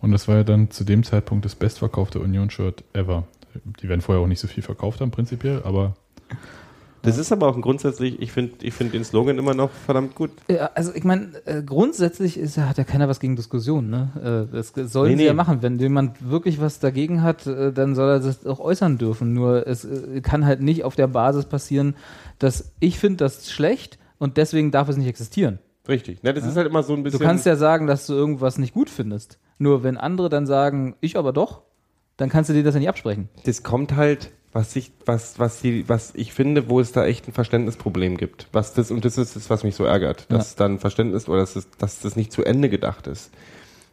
Und 0.00 0.12
das 0.12 0.28
war 0.28 0.36
ja 0.36 0.44
dann 0.44 0.70
zu 0.70 0.84
dem 0.84 1.02
Zeitpunkt 1.02 1.44
das 1.44 1.54
bestverkaufte 1.54 2.20
Union-Shirt 2.20 2.84
ever. 2.92 3.26
Die 3.82 3.88
werden 3.88 4.00
vorher 4.00 4.22
auch 4.22 4.28
nicht 4.28 4.40
so 4.40 4.46
viel 4.46 4.62
verkauft 4.62 5.00
haben, 5.00 5.10
prinzipiell, 5.10 5.62
aber 5.64 5.96
Das 7.02 7.16
ist 7.18 7.30
aber 7.32 7.46
auch 7.48 7.54
ein 7.56 7.62
grundsätzlich, 7.62 8.20
ich 8.20 8.32
finde 8.32 8.64
ich 8.66 8.74
find 8.74 8.92
den 8.92 9.04
Slogan 9.04 9.38
immer 9.38 9.54
noch 9.54 9.70
verdammt 9.70 10.14
gut. 10.14 10.30
Ja, 10.48 10.70
also 10.74 10.92
ich 10.94 11.04
meine, 11.04 11.28
äh, 11.46 11.62
grundsätzlich 11.62 12.36
ist, 12.38 12.56
ja- 12.56 12.68
hat 12.68 12.78
ja 12.78 12.84
keiner 12.84 13.08
was 13.08 13.20
gegen 13.20 13.36
Diskussionen. 13.36 13.90
Ne? 13.90 14.46
Äh, 14.50 14.54
das 14.54 14.72
sollen 14.92 15.10
Nee, 15.12 15.16
sie 15.16 15.22
nee. 15.22 15.26
ja 15.26 15.34
machen. 15.34 15.62
Wenn 15.62 15.78
jemand 15.78 16.28
wirklich 16.28 16.60
was 16.60 16.80
dagegen 16.80 17.22
hat, 17.22 17.46
äh, 17.46 17.72
dann 17.72 17.94
soll 17.94 18.08
er 18.10 18.20
das 18.20 18.44
auch 18.46 18.60
äußern 18.60 18.98
dürfen. 18.98 19.32
Nur 19.32 19.66
es 19.66 19.84
äh, 19.84 20.20
kann 20.22 20.44
halt 20.44 20.60
nicht 20.60 20.84
auf 20.84 20.96
der 20.96 21.06
Basis 21.06 21.44
passieren, 21.44 21.94
dass 22.38 22.72
ich 22.80 22.98
finde 22.98 23.18
das 23.18 23.50
schlecht 23.50 23.98
und 24.18 24.36
deswegen 24.36 24.70
darf 24.70 24.88
es 24.88 24.96
nicht 24.96 25.08
existieren. 25.08 25.58
Richtig. 25.88 26.22
Ne, 26.22 26.34
das 26.34 26.44
ist 26.46 26.56
halt 26.56 26.66
immer 26.66 26.82
so 26.82 26.92
ein 26.92 26.98
Du 26.98 27.04
bisschen. 27.04 27.20
kannst 27.20 27.46
ja 27.46 27.56
sagen, 27.56 27.86
dass 27.86 28.06
du 28.06 28.12
irgendwas 28.12 28.58
nicht 28.58 28.74
gut 28.74 28.90
findest. 28.90 29.38
Nur 29.58 29.82
wenn 29.82 29.96
andere 29.96 30.28
dann 30.28 30.46
sagen, 30.46 30.96
ich 31.00 31.16
aber 31.16 31.32
doch, 31.32 31.62
dann 32.18 32.28
kannst 32.28 32.50
du 32.50 32.54
dir 32.54 32.62
das 32.64 32.74
ja 32.74 32.80
nicht 32.80 32.88
absprechen. 32.88 33.28
das 33.44 33.62
kommt 33.62 33.94
halt, 33.96 34.30
was 34.52 34.74
ich, 34.76 34.92
was, 35.04 35.38
was 35.38 35.60
die, 35.60 35.88
was 35.88 36.14
ich 36.14 36.32
finde, 36.32 36.68
wo 36.68 36.80
es 36.80 36.92
da 36.92 37.04
echt 37.06 37.28
ein 37.28 37.32
Verständnisproblem 37.32 38.16
gibt. 38.16 38.48
Was 38.52 38.72
das, 38.74 38.90
und 38.90 39.04
das 39.04 39.18
ist 39.18 39.36
das, 39.36 39.50
was 39.50 39.62
mich 39.64 39.74
so 39.74 39.84
ärgert, 39.84 40.26
dass 40.30 40.56
da 40.56 40.64
ein 40.66 40.78
Verständnis 40.78 41.28
oder 41.28 41.40
dass, 41.40 41.56
es, 41.56 41.68
dass 41.78 42.00
das 42.00 42.16
nicht 42.16 42.32
zu 42.32 42.44
Ende 42.44 42.68
gedacht 42.68 43.06
ist. 43.06 43.30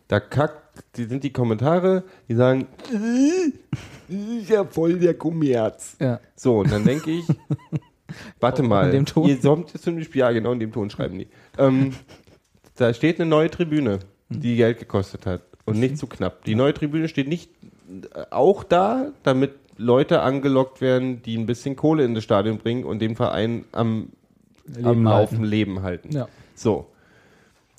Da 0.07 0.19
kackt, 0.19 0.83
die 0.97 1.05
sind 1.05 1.23
die 1.23 1.31
Kommentare, 1.33 2.03
die 2.29 2.35
sagen, 2.35 2.67
"Äh, 2.93 4.13
ist 4.39 4.49
ja 4.49 4.63
voll 4.65 4.99
der 4.99 5.15
Kommerz. 5.15 5.95
Ja. 5.99 6.19
So, 6.35 6.59
und 6.59 6.71
dann 6.71 6.83
denke 6.85 7.11
ich, 7.11 7.25
warte 8.39 8.61
mal, 8.63 8.85
In 8.87 8.91
dem 8.91 9.05
Ton? 9.05 9.27
ihr 9.27 9.41
sollt 9.41 9.69
zum 9.69 9.95
Beispiel, 9.95 10.19
ja 10.19 10.31
genau 10.31 10.51
in 10.51 10.59
dem 10.59 10.71
Ton 10.71 10.89
schreiben 10.89 11.17
die. 11.17 11.27
Ähm, 11.57 11.93
da 12.75 12.93
steht 12.93 13.19
eine 13.19 13.29
neue 13.29 13.49
Tribüne, 13.49 13.99
die 14.29 14.55
Geld 14.57 14.79
gekostet 14.79 15.25
hat 15.25 15.41
und 15.65 15.79
nicht 15.79 15.97
zu 15.97 16.07
knapp. 16.07 16.43
Die 16.45 16.55
neue 16.55 16.73
Tribüne 16.73 17.07
steht 17.07 17.27
nicht 17.27 17.49
äh, 18.13 18.25
auch 18.29 18.63
da, 18.63 19.11
damit 19.23 19.53
Leute 19.77 20.21
angelockt 20.21 20.81
werden, 20.81 21.21
die 21.21 21.37
ein 21.37 21.45
bisschen 21.45 21.75
Kohle 21.75 22.03
in 22.05 22.15
das 22.15 22.23
Stadion 22.23 22.57
bringen 22.57 22.83
und 22.83 22.99
den 22.99 23.15
Verein 23.15 23.65
am, 23.71 24.09
am 24.67 24.83
Leben 24.83 25.03
Laufen 25.03 25.37
halten. 25.37 25.43
Leben 25.43 25.81
halten. 25.83 26.11
Ja. 26.11 26.27
So. 26.55 26.87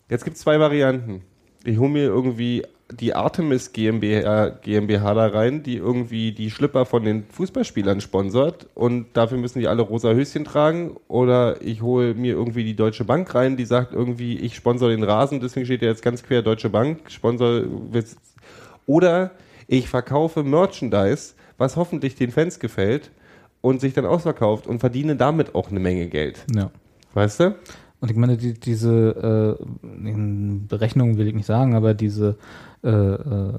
Jetzt 0.09 0.25
gibt 0.25 0.37
es 0.37 0.43
zwei 0.43 0.61
Varianten. 0.61 1.23
Ich 1.65 1.79
hole 1.79 1.91
mir 1.91 2.05
irgendwie 2.05 2.63
die 2.91 3.15
Artemis 3.15 3.73
GmbH, 3.73 4.51
GmbH 4.63 5.15
da 5.15 5.27
rein, 5.27 5.63
die 5.63 5.77
irgendwie 5.77 6.31
die 6.31 6.51
Schlipper 6.51 6.87
von 6.87 7.05
den 7.05 7.25
Fußballspielern 7.25 8.01
sponsort 8.01 8.69
und 8.75 9.07
dafür 9.15 9.39
müssen 9.39 9.59
die 9.59 9.67
alle 9.67 9.83
rosa 9.83 10.13
Höschen 10.13 10.45
tragen. 10.45 10.97
Oder 11.09 11.61
ich 11.63 11.83
hole 11.83 12.15
mir 12.15 12.35
irgendwie 12.35 12.63
die 12.63 12.77
Deutsche 12.77 13.05
Bank 13.05 13.35
rein, 13.35 13.57
die 13.57 13.65
sagt 13.65 13.93
irgendwie, 13.93 14.39
ich 14.39 14.55
sponsor 14.55 14.91
den 14.91 15.03
Rasen, 15.03 15.41
deswegen 15.41 15.67
steht 15.67 15.83
ja 15.83 15.89
jetzt 15.89 16.03
ganz 16.03 16.23
quer 16.23 16.43
Deutsche 16.43 16.71
Bank, 16.71 17.11
Sponsor. 17.11 17.63
Oder 18.87 19.33
ich 19.67 19.89
verkaufe 19.89 20.45
Merchandise, 20.45 21.35
was 21.59 21.77
hoffentlich 21.77 22.15
den 22.15 22.31
Fans 22.31 22.59
gefällt 22.59 23.11
und 23.61 23.81
sich 23.81 23.95
dann 23.95 24.07
ausverkauft 24.07 24.67
und 24.67 24.79
verdiene 24.81 25.17
damit 25.17 25.55
auch 25.55 25.71
eine 25.71 25.81
Menge 25.81 26.07
Geld. 26.09 26.45
Ja. 26.55 26.71
Weißt 27.15 27.41
du? 27.41 27.55
Und 28.01 28.11
ich 28.11 28.17
meine, 28.17 28.37
die, 28.37 28.53
diese 28.53 29.57
äh, 29.59 29.65
Berechnung 30.69 31.17
will 31.17 31.27
ich 31.29 31.35
nicht 31.35 31.47
sagen, 31.47 31.75
aber 31.75 31.95
diese 31.95 32.37
äh, 32.85 32.91
äh, 32.91 33.53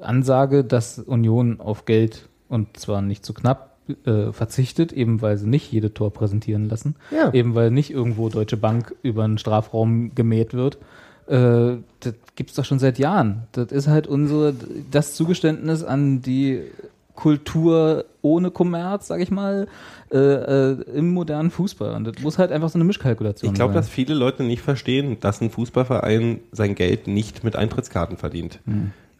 Ansage, 0.00 0.64
dass 0.64 0.98
Union 0.98 1.60
auf 1.60 1.84
Geld 1.84 2.28
und 2.48 2.76
zwar 2.76 3.02
nicht 3.02 3.24
zu 3.24 3.34
knapp 3.34 3.76
äh, 4.06 4.32
verzichtet, 4.32 4.92
eben 4.92 5.22
weil 5.22 5.36
sie 5.38 5.48
nicht 5.48 5.70
jede 5.72 5.92
Tor 5.92 6.12
präsentieren 6.12 6.68
lassen, 6.68 6.94
Ja. 7.10 7.32
eben 7.34 7.54
weil 7.54 7.70
nicht 7.70 7.90
irgendwo 7.90 8.28
Deutsche 8.28 8.56
Bank 8.56 8.94
über 9.02 9.24
einen 9.24 9.38
Strafraum 9.38 10.14
gemäht 10.14 10.54
wird. 10.54 10.78
Äh, 11.26 11.78
das 12.00 12.14
gibt's 12.36 12.54
doch 12.54 12.64
schon 12.64 12.78
seit 12.78 12.98
Jahren. 12.98 13.48
Das 13.52 13.72
ist 13.72 13.88
halt 13.88 14.06
unsere, 14.06 14.54
das 14.90 15.14
Zugeständnis 15.14 15.82
an 15.82 16.22
die 16.22 16.62
Kultur 17.18 18.04
ohne 18.22 18.52
Kommerz, 18.52 19.08
sag 19.08 19.20
ich 19.20 19.30
mal, 19.32 19.66
äh, 20.12 20.16
äh, 20.16 20.82
im 20.94 21.12
modernen 21.12 21.50
Fußball. 21.50 21.94
Und 21.96 22.04
das 22.04 22.22
muss 22.22 22.38
halt 22.38 22.52
einfach 22.52 22.68
so 22.68 22.76
eine 22.78 22.84
Mischkalkulation 22.84 23.50
Ich 23.50 23.54
glaube, 23.56 23.72
sein. 23.74 23.82
dass 23.82 23.88
viele 23.88 24.14
Leute 24.14 24.44
nicht 24.44 24.62
verstehen, 24.62 25.18
dass 25.18 25.40
ein 25.40 25.50
Fußballverein 25.50 26.38
sein 26.52 26.76
Geld 26.76 27.08
nicht 27.08 27.42
mit 27.42 27.56
Eintrittskarten 27.56 28.16
verdient. 28.16 28.60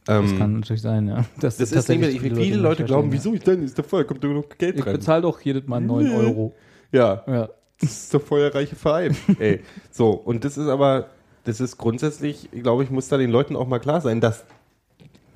Das 0.04 0.30
Ähm, 0.30 0.38
kann 0.38 0.60
natürlich 0.60 0.80
sein, 0.80 1.08
ja. 1.08 1.24
das 1.40 1.60
ist 1.60 1.88
nicht 1.88 2.00
mehr, 2.00 2.10
viele, 2.10 2.56
Leute 2.56 2.84
glauben, 2.84 3.10
wieso 3.12 3.34
ich 3.34 3.40
denn? 3.42 3.64
Ist 3.64 3.78
doch 3.78 3.84
voll, 3.84 4.04
kommt 4.04 4.22
doch 4.22 4.28
genug 4.28 4.56
Geld 4.58 4.76
Ich 4.78 4.86
rein. 4.86 4.92
bezahle 4.94 5.22
doch 5.22 5.40
jedes 5.40 5.66
Mal 5.66 5.80
9 5.80 6.04
Nee. 6.06 6.14
Euro. 6.14 6.54
Ja, 6.92 7.24
Ja. 7.26 7.48
das 7.80 7.90
ist 7.90 8.14
doch 8.14 8.22
voll 8.22 8.40
der 8.40 8.54
reiche 8.54 8.76
Verein. 8.76 9.16
Ey, 9.40 9.60
so, 9.90 10.10
und 10.12 10.44
das 10.44 10.56
ist 10.56 10.68
aber, 10.68 11.08
das 11.44 11.60
ist 11.60 11.76
grundsätzlich, 11.78 12.48
glaube 12.52 12.84
ich, 12.84 12.90
muss 12.90 13.08
da 13.08 13.16
den 13.18 13.30
Leuten 13.30 13.56
auch 13.56 13.66
mal 13.66 13.80
klar 13.80 14.00
sein, 14.00 14.20
dass 14.20 14.44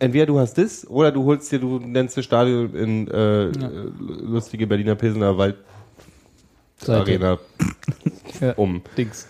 entweder 0.02 0.26
du 0.26 0.38
hast 0.38 0.58
das 0.58 0.86
oder 0.88 1.12
du 1.12 1.24
holst 1.24 1.50
dir, 1.52 1.58
du 1.58 1.78
nennst 1.78 2.16
das 2.16 2.24
Stadion 2.24 2.74
in 2.74 3.08
äh, 3.08 3.44
Ja. 3.46 3.70
lustige 3.98 4.66
Berliner 4.66 4.94
Pilsener 4.96 5.36
Wald. 5.38 5.56
Arena 6.86 7.38
Ja. 8.40 8.52
um. 8.54 8.82
Dings. 8.96 9.28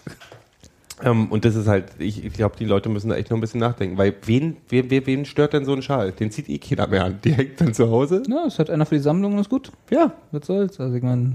Ähm, 1.02 1.30
und 1.30 1.44
das 1.44 1.54
ist 1.56 1.66
halt, 1.66 1.86
ich, 1.98 2.24
ich 2.24 2.32
glaube, 2.32 2.56
die 2.56 2.64
Leute 2.64 2.88
müssen 2.88 3.08
da 3.10 3.16
echt 3.16 3.30
noch 3.30 3.36
ein 3.36 3.40
bisschen 3.40 3.60
nachdenken, 3.60 3.98
weil 3.98 4.14
wen, 4.24 4.56
wen, 4.68 4.88
wen, 4.90 5.24
stört 5.24 5.52
denn 5.52 5.64
so 5.64 5.72
ein 5.72 5.82
Schal? 5.82 6.12
Den 6.12 6.30
zieht 6.30 6.48
eh 6.48 6.58
keiner 6.58 6.86
mehr 6.86 7.04
an. 7.04 7.18
Die 7.24 7.32
hängt 7.32 7.60
dann 7.60 7.74
zu 7.74 7.90
Hause. 7.90 8.22
Ja, 8.28 8.46
ist 8.46 8.58
halt 8.58 8.70
einer 8.70 8.86
für 8.86 8.94
die 8.94 9.00
Sammlung 9.00 9.34
und 9.34 9.40
ist 9.40 9.50
gut. 9.50 9.72
Ja, 9.90 10.12
Was 10.30 10.46
soll's? 10.46 10.78
Also 10.80 10.94
ich 10.96 11.02
meine, 11.02 11.34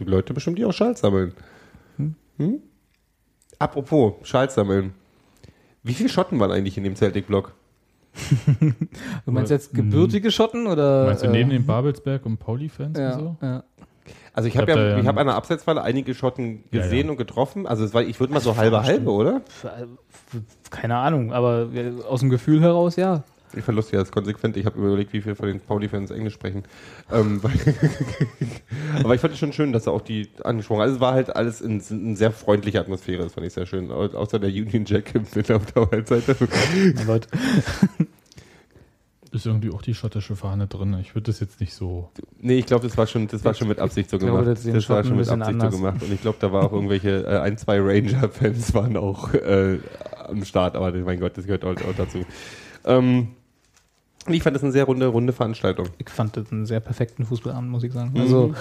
die 0.00 0.04
Leute 0.04 0.32
bestimmt, 0.34 0.58
die 0.58 0.64
auch 0.64 0.72
Schals 0.72 1.00
sammeln. 1.00 1.32
Hm? 2.38 2.60
Apropos, 3.58 4.14
Schals 4.26 4.54
sammeln. 4.54 4.92
Wie 5.84 5.94
viele 5.94 6.08
Schotten 6.08 6.40
waren 6.40 6.50
eigentlich 6.50 6.76
in 6.78 6.82
dem 6.84 6.96
Celtic-Block? 6.96 7.52
du 9.26 9.32
meinst 9.32 9.50
jetzt 9.50 9.74
gebürtige 9.74 10.30
Schotten 10.30 10.66
oder? 10.66 11.06
Meinst 11.06 11.24
du 11.24 11.28
neben 11.30 11.50
äh, 11.50 11.54
dem 11.54 11.66
Babelsberg 11.66 12.24
und 12.26 12.38
Pauli-Fans 12.38 12.98
ja, 12.98 13.14
und 13.14 13.20
so? 13.20 13.36
ja. 13.42 13.64
Also 14.32 14.48
ich 14.48 14.56
habe 14.56 14.70
hab 14.72 14.78
ja, 14.78 14.88
ja- 14.90 14.98
ich 14.98 15.06
habe 15.06 15.20
an 15.20 15.26
der 15.28 15.36
Abseitsfalle 15.36 15.82
einige 15.82 16.14
Schotten 16.14 16.64
Ja, 16.70 16.82
gesehen 16.82 17.06
ja. 17.06 17.12
und 17.12 17.16
getroffen. 17.18 17.66
Also 17.66 17.84
es 17.84 17.94
war, 17.94 18.02
ich 18.02 18.18
würde 18.20 18.32
mal 18.32 18.40
so 18.40 18.56
halbe 18.56 18.82
halbe, 18.82 19.10
oder? 19.10 19.42
Keine 20.70 20.96
Ahnung, 20.96 21.32
aber 21.32 21.68
aus 22.08 22.20
dem 22.20 22.30
Gefühl 22.30 22.60
heraus, 22.60 22.96
ja. 22.96 23.22
Ich 23.56 23.64
verlust 23.64 23.92
ja 23.92 23.98
das 24.00 24.10
konsequent. 24.12 24.56
Ich 24.56 24.66
habe 24.66 24.78
überlegt, 24.78 25.12
wie 25.12 25.20
viele 25.22 25.34
von 25.36 25.46
den 25.46 25.60
Pauli-Fans 25.60 26.10
Englisch 26.10 26.34
sprechen. 26.34 26.64
Ähm, 27.12 27.40
weil- 27.42 27.52
aber 29.02 29.14
ich 29.14 29.20
fand 29.20 29.34
es 29.34 29.38
schon 29.38 29.52
schön, 29.52 29.72
dass 29.72 29.86
er 29.86 29.92
auch 29.92 30.00
die 30.02 30.28
angesprochen 30.42 30.80
hat. 30.80 30.84
Also 30.84 30.96
es 30.96 31.00
war 31.00 31.12
halt 31.14 31.34
alles 31.34 31.60
in, 31.60 31.80
in 31.90 32.16
sehr 32.16 32.32
freundliche 32.32 32.80
Atmosphäre. 32.80 33.22
Das 33.22 33.34
fand 33.34 33.46
ich 33.46 33.52
sehr 33.52 33.66
schön. 33.66 33.90
Au- 33.90 34.04
Außer 34.14 34.38
der 34.38 34.50
Union 34.50 34.84
Jack 34.84 35.14
im 35.14 35.22
auf 35.22 35.66
der 35.72 35.90
Waldseite. 35.92 36.36
Na, 36.96 37.02
Leute. 37.06 37.28
Ist 39.32 39.46
irgendwie 39.46 39.70
auch 39.72 39.82
die 39.82 39.94
schottische 39.94 40.36
Fahne 40.36 40.68
drin. 40.68 40.96
Ich 41.00 41.16
würde 41.16 41.24
das 41.32 41.40
jetzt 41.40 41.60
nicht 41.60 41.74
so. 41.74 42.08
Nee, 42.40 42.58
ich 42.58 42.66
glaube, 42.66 42.86
das 42.86 42.96
war 42.96 43.08
schon, 43.08 43.26
das 43.26 43.44
war 43.44 43.52
schon 43.52 43.66
mit 43.66 43.80
Absicht 43.80 44.08
so 44.08 44.16
Ich 44.16 44.22
glaube, 44.22 44.42
gemacht. 44.44 44.58
das 44.64 44.72
das 44.72 44.88
war 44.88 45.02
schon 45.02 45.16
mit 45.16 45.28
Absicht 45.28 45.48
anders. 45.48 45.74
so 45.74 45.80
gemacht. 45.80 46.02
Und 46.02 46.12
ich 46.12 46.20
glaube, 46.20 46.38
da 46.40 46.52
war 46.52 46.62
auch 46.64 46.72
irgendwelche, 46.72 47.24
äh, 47.26 47.38
ein, 47.40 47.58
zwei 47.58 47.80
Ranger-Fans 47.80 48.74
waren 48.74 48.96
auch 48.96 49.34
äh, 49.34 49.80
am 50.28 50.44
Start, 50.44 50.76
aber 50.76 50.92
mein 50.92 51.18
Gott, 51.18 51.36
das 51.36 51.46
gehört 51.46 51.64
auch, 51.64 51.70
auch 51.74 51.96
dazu. 51.96 52.24
Ähm, 52.84 53.28
ich 54.28 54.42
fand 54.42 54.56
das 54.56 54.62
eine 54.62 54.72
sehr 54.72 54.84
runde, 54.84 55.06
runde 55.06 55.32
Veranstaltung. 55.32 55.88
Ich 55.98 56.08
fand 56.08 56.36
das 56.36 56.50
einen 56.50 56.66
sehr 56.66 56.80
perfekten 56.80 57.26
Fußballabend, 57.26 57.70
muss 57.70 57.84
ich 57.84 57.92
sagen. 57.92 58.12
Mhm. 58.14 58.20
Also 58.20 58.54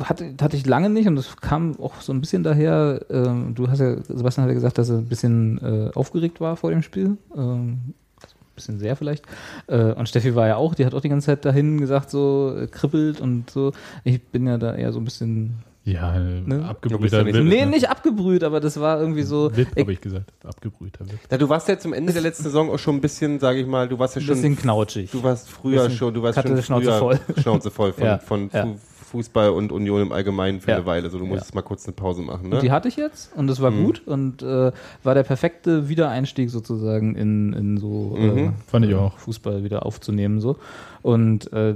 hatte, 0.00 0.34
hatte 0.40 0.56
ich 0.56 0.66
lange 0.66 0.90
nicht 0.90 1.08
und 1.08 1.16
das 1.16 1.36
kam 1.36 1.78
auch 1.80 2.00
so 2.00 2.12
ein 2.12 2.20
bisschen 2.20 2.42
daher. 2.42 3.00
Ähm, 3.10 3.54
du 3.54 3.68
hast 3.68 3.80
ja, 3.80 3.96
Sebastian 4.02 4.44
hat 4.44 4.50
ja 4.50 4.54
gesagt, 4.54 4.78
dass 4.78 4.90
er 4.90 4.98
ein 4.98 5.08
bisschen 5.08 5.58
äh, 5.62 5.90
aufgeregt 5.94 6.40
war 6.40 6.56
vor 6.56 6.70
dem 6.70 6.82
Spiel. 6.82 7.16
Ähm, 7.34 7.94
ein 8.22 8.54
bisschen 8.54 8.78
sehr 8.78 8.96
vielleicht. 8.96 9.24
Äh, 9.68 9.92
und 9.92 10.08
Steffi 10.08 10.34
war 10.34 10.48
ja 10.48 10.56
auch, 10.56 10.74
die 10.74 10.84
hat 10.84 10.94
auch 10.94 11.00
die 11.00 11.08
ganze 11.08 11.26
Zeit 11.26 11.44
dahin 11.44 11.78
gesagt, 11.78 12.10
so 12.10 12.54
äh, 12.58 12.66
kribbelt 12.66 13.20
und 13.20 13.50
so. 13.50 13.72
Ich 14.04 14.22
bin 14.22 14.46
ja 14.46 14.58
da 14.58 14.74
eher 14.74 14.92
so 14.92 15.00
ein 15.00 15.04
bisschen. 15.04 15.54
Ja, 15.92 16.18
Ne? 16.18 16.64
Abgebrühter 16.68 17.24
nicht- 17.24 17.34
Wild. 17.34 17.44
nee, 17.46 17.64
ne? 17.64 17.70
nicht 17.70 17.88
abgebrüht, 17.88 18.44
aber 18.44 18.60
das 18.60 18.78
war 18.80 19.00
irgendwie 19.00 19.22
so. 19.22 19.50
Ich, 19.56 19.66
habe 19.78 19.92
ich 19.92 20.00
gesagt. 20.00 20.32
Abgebrühter 20.44 21.06
Wild. 21.06 21.18
Ja, 21.30 21.38
du 21.38 21.48
warst 21.48 21.68
ja 21.68 21.78
zum 21.78 21.92
Ende 21.92 22.12
der 22.12 22.22
letzten 22.22 22.42
Saison 22.44 22.70
auch 22.70 22.78
schon 22.78 22.96
ein 22.96 23.00
bisschen, 23.00 23.38
sage 23.40 23.60
ich 23.60 23.66
mal, 23.66 23.88
du 23.88 23.98
warst 23.98 24.14
ja 24.16 24.20
ein 24.20 24.24
schon, 24.26 24.34
bisschen 24.36 24.56
knautschig. 24.56 25.10
du 25.10 25.22
warst 25.22 25.48
früher 25.50 25.88
schon, 25.90 26.12
du 26.14 26.22
warst 26.22 26.36
hatte 26.38 26.48
schon 26.48 26.62
Schnauze 26.62 26.84
früher 26.86 26.98
voll. 26.98 27.18
Schnauze 27.42 27.70
voll 27.70 27.92
von, 27.92 28.04
Ja, 28.04 28.18
von 28.18 28.50
ja. 28.52 28.64
Fu 28.66 28.76
Fußball 29.10 29.48
und 29.48 29.72
Union 29.72 30.02
im 30.02 30.12
Allgemeinen 30.12 30.60
für 30.60 30.72
Ja. 30.72 30.76
eine 30.76 30.84
Weile. 30.84 31.08
So, 31.08 31.18
du 31.18 31.24
musstest 31.24 31.52
Ja. 31.52 31.54
mal 31.54 31.62
kurz 31.62 31.86
eine 31.86 31.94
Pause 31.94 32.20
machen, 32.20 32.44
Und 32.44 32.50
ne? 32.50 32.58
die 32.60 32.70
hatte 32.70 32.88
ich 32.88 32.96
jetzt 32.96 33.34
und 33.34 33.46
das 33.46 33.62
war 33.62 33.70
Mhm. 33.70 33.84
gut 33.84 34.02
und 34.06 34.42
äh, 34.42 34.70
war 35.02 35.14
der 35.14 35.22
perfekte 35.22 35.88
Wiedereinstieg 35.88 36.50
sozusagen 36.50 37.14
in, 37.16 37.54
in 37.54 37.78
so 37.78 38.14
äh, 38.18 38.26
Mhm. 38.26 38.52
Fand 38.66 38.84
ich 38.84 38.94
auch. 38.94 39.16
Fußball 39.16 39.64
wieder 39.64 39.86
aufzunehmen. 39.86 40.42
so 40.42 40.58
Und 41.00 41.50
äh, 41.54 41.74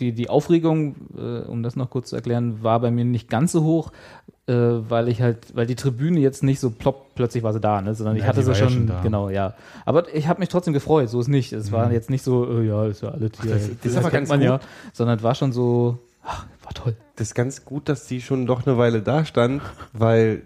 die, 0.00 0.12
die 0.12 0.28
Aufregung, 0.30 0.94
äh, 1.16 1.40
um 1.48 1.62
das 1.62 1.76
noch 1.76 1.90
kurz 1.90 2.10
zu 2.10 2.16
erklären, 2.16 2.62
war 2.62 2.80
bei 2.80 2.90
mir 2.90 3.04
nicht 3.04 3.28
ganz 3.28 3.52
so 3.52 3.62
hoch, 3.64 3.92
äh, 4.46 4.52
weil 4.54 5.08
ich 5.08 5.20
halt, 5.20 5.54
weil 5.54 5.66
die 5.66 5.74
Tribüne 5.76 6.20
jetzt 6.20 6.42
nicht 6.42 6.60
so 6.60 6.70
plopp, 6.70 7.14
plötzlich 7.14 7.42
war 7.42 7.52
sie 7.52 7.60
da, 7.60 7.80
ne? 7.82 7.94
sondern 7.94 8.16
ich 8.16 8.22
Ja, 8.22 8.28
hatte 8.28 8.40
die 8.40 8.44
sie 8.46 8.52
ja 8.52 8.56
schon, 8.68 8.88
schon 8.88 9.02
genau, 9.02 9.28
ja. 9.28 9.54
Aber 9.84 10.12
ich 10.14 10.26
habe 10.28 10.40
mich 10.40 10.48
trotzdem 10.48 10.72
gefreut, 10.72 11.08
so 11.10 11.20
ist 11.20 11.28
nicht. 11.28 11.52
Es 11.52 11.70
war 11.72 11.92
jetzt 11.92 12.08
nicht 12.10 12.22
so, 12.24 12.46
äh, 12.60 12.66
ja, 12.66 12.86
ist 12.86 13.02
ja 13.02 13.10
alles 13.10 13.32
hier. 13.42 13.52
das- 13.52 13.68
das 13.82 13.92
ist 13.92 13.96
aber 13.98 14.10
kennt 14.10 14.12
ganz 14.12 14.28
man 14.30 14.40
ja, 14.42 14.56
gut. 14.58 14.66
sondern 14.92 15.18
es 15.18 15.22
war 15.22 15.34
schon 15.34 15.52
so, 15.52 15.98
ach, 16.24 16.46
war 16.62 16.72
toll. 16.74 16.96
das 17.16 17.28
ist 17.28 17.34
ganz 17.34 17.64
gut, 17.64 17.88
dass 17.88 18.06
die 18.06 18.20
schon 18.20 18.46
doch 18.46 18.66
eine 18.66 18.78
Weile 18.78 19.02
da 19.02 19.24
stand, 19.24 19.62
weil 19.92 20.42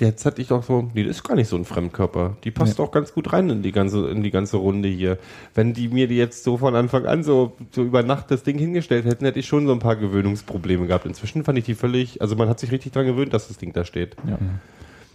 jetzt 0.00 0.24
hatte 0.26 0.40
ich 0.42 0.52
auch 0.52 0.62
so, 0.62 0.90
nee, 0.94 1.04
das 1.04 1.16
ist 1.16 1.24
gar 1.24 1.34
nicht 1.34 1.48
so 1.48 1.56
ein 1.56 1.64
Fremdkörper. 1.64 2.36
Die 2.44 2.50
passt 2.50 2.80
auch 2.80 2.90
ganz 2.90 3.12
gut 3.12 3.32
rein 3.32 3.50
in 3.50 3.62
die 3.62 3.72
ganze, 3.72 4.08
in 4.10 4.22
die 4.22 4.30
ganze 4.30 4.56
Runde 4.56 4.88
hier. 4.88 5.18
Wenn 5.54 5.74
die 5.74 5.88
mir 5.88 6.08
die 6.08 6.16
jetzt 6.16 6.44
so 6.44 6.56
von 6.56 6.74
Anfang 6.74 7.06
an 7.06 7.22
so, 7.22 7.56
so 7.72 7.82
über 7.82 8.02
Nacht 8.02 8.30
das 8.30 8.42
Ding 8.42 8.58
hingestellt 8.58 9.04
hätten, 9.04 9.24
hätte 9.24 9.38
ich 9.38 9.46
schon 9.46 9.66
so 9.66 9.72
ein 9.72 9.78
paar 9.78 9.96
Gewöhnungsprobleme 9.96 10.86
gehabt. 10.86 11.06
Inzwischen 11.06 11.44
fand 11.44 11.58
ich 11.58 11.64
die 11.64 11.74
völlig, 11.74 12.20
also 12.22 12.36
man 12.36 12.48
hat 12.48 12.60
sich 12.60 12.70
richtig 12.72 12.92
dran 12.92 13.06
gewöhnt, 13.06 13.32
dass 13.34 13.48
das 13.48 13.58
Ding 13.58 13.72
da 13.72 13.84
steht. 13.84 14.16
Ja. 14.28 14.38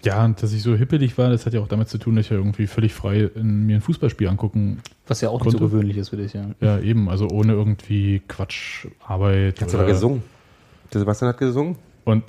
Ja, 0.06 0.26
und 0.26 0.44
dass 0.44 0.52
ich 0.52 0.62
so 0.64 0.76
hippelig 0.76 1.18
war, 1.18 1.30
das 1.30 1.46
hat 1.46 1.54
ja 1.54 1.62
auch 1.62 1.68
damit 1.70 1.88
zu 1.88 1.98
tun, 1.98 2.18
dass 2.18 2.26
ich 2.26 2.32
ja 2.32 2.38
irgendwie 2.38 2.68
völlig 2.68 2.94
frei 2.94 3.30
in, 3.36 3.66
mir 3.66 3.78
ein 3.78 3.82
Fußballspiel 3.82 4.28
angucken. 4.28 4.80
Was 5.08 5.22
ja 5.22 5.30
auch 5.30 5.40
nicht 5.46 5.54
so 5.54 5.60
Konnte. 5.60 5.72
gewöhnlich 5.72 5.96
ist 5.96 6.10
für 6.10 6.18
dich, 6.18 6.34
ja. 6.34 6.48
Ja, 6.60 6.80
eben. 6.80 7.08
Also 7.08 7.30
ohne 7.30 7.54
irgendwie 7.54 8.22
Quatsch, 8.28 8.88
Arbeit. 9.08 9.62
Oder- 9.64 9.76
aber 9.76 9.86
gesungen. 9.88 10.22
Der 10.94 11.00
Sebastian 11.00 11.30
hat 11.30 11.38
gesungen. 11.38 11.78
Und 12.04 12.26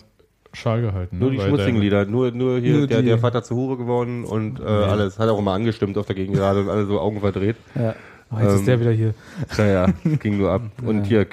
Schal 0.55 0.81
gehalten. 0.83 1.19
Nur 1.19 1.29
ne? 1.31 1.37
die 1.37 1.41
Weil 1.43 1.49
schmutzigen 1.49 1.75
der- 1.75 1.83
Lieder, 1.83 2.05
nur, 2.07 2.31
nur 2.31 2.59
hier 2.59 2.79
Nur 2.79 2.87
der, 2.87 3.01
die- 3.03 3.09
der 3.09 3.19
Vater 3.19 3.43
zu 3.43 3.55
Hure 3.57 3.77
geworden 3.77 4.25
und 4.25 4.61
äh, 4.61 4.65
alles. 4.65 5.19
Hat 5.19 5.29
auch 5.29 5.39
immer 5.39 5.53
angestimmt 5.53 5.97
auf 5.99 6.07
der 6.07 6.15
Gegengerade 6.17 6.61
und 6.63 6.69
alle 6.69 6.87
so 6.87 6.99
Augen 7.01 7.21
verdreht. 7.21 7.57
ja. 7.75 7.95
Oh, 8.31 8.37
jetzt 8.39 8.49
Ähm, 8.53 8.57
ist 8.57 8.67
der 8.67 8.81
wieder 8.81 8.91
hier. 8.91 9.15
Naja, 9.59 9.87
ging 10.21 10.39
nur 10.39 10.51
ab. 10.51 10.63
Und 10.85 11.05
hier, 11.05 11.27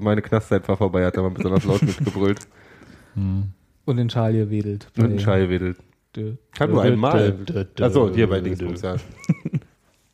meine 0.00 0.22
Knastzeit 0.22 0.66
war 0.68 0.76
vorbei, 0.78 1.04
hat 1.04 1.14
er 1.16 1.22
mal 1.22 1.30
besonders 1.30 1.64
laut 1.64 1.82
mitgebrüllt. 1.82 2.40
Und 3.84 3.96
den 3.96 4.08
Schal 4.10 4.32
hier 4.32 4.50
wedelt. 4.50 4.88
Und 4.96 5.04
ein 5.12 5.18
Schei 5.20 5.48
wedelt. 5.48 5.76
Dö. 6.16 6.34
Kann 6.56 6.70
nur 6.70 6.82
einmal. 6.82 7.36
Achso, 7.80 8.10
hier 8.12 8.28
bei 8.28 8.40
Dingsbums, 8.40 8.82
ja. 8.82 8.96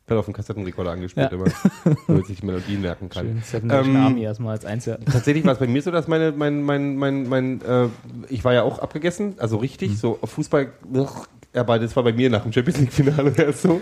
Wird 0.09 0.19
auf 0.21 0.27
dem 0.27 0.35
Kassettenrekorder 0.35 0.93
angespielt 0.93 1.33
Ja. 1.33 1.37
immer, 1.37 1.47
damit 2.07 2.27
sich 2.27 2.41
die 2.41 2.47
Melodien 2.47 2.81
merken 2.81 3.09
kann. 3.09 3.43
Schön. 3.51 3.69
Ähm, 3.71 3.97
Army 3.97 4.23
erstmal 4.23 4.53
als 4.53 4.65
Einzel. 4.65 4.99
Tatsächlich 5.11 5.45
war 5.45 5.53
es 5.55 5.59
bei 5.59 5.67
mir 5.67 5.83
so, 5.83 5.91
dass 5.91 6.07
meine, 6.07 6.31
mein, 6.33 6.63
mein, 6.63 6.97
mein, 6.97 7.29
mein, 7.29 7.61
äh, 7.63 7.89
ich 8.29 8.45
war 8.45 8.55
ja 8.55 8.63
auch 8.63 8.79
abgegessen, 8.79 9.35
also 9.39 9.57
richtig, 9.57 9.91
Hm. 9.91 9.97
so 9.97 10.19
auf 10.21 10.31
Fußball, 10.31 10.69
ugh, 10.95 11.27
aber 11.55 11.79
das 11.81 11.97
war 11.97 12.05
bei 12.05 12.13
mir 12.13 12.31
nach 12.31 12.43
dem 12.45 12.53
Champions 12.53 12.79
League 12.79 12.93
Finale 12.93 13.33
erst 13.37 13.63
so. 13.63 13.81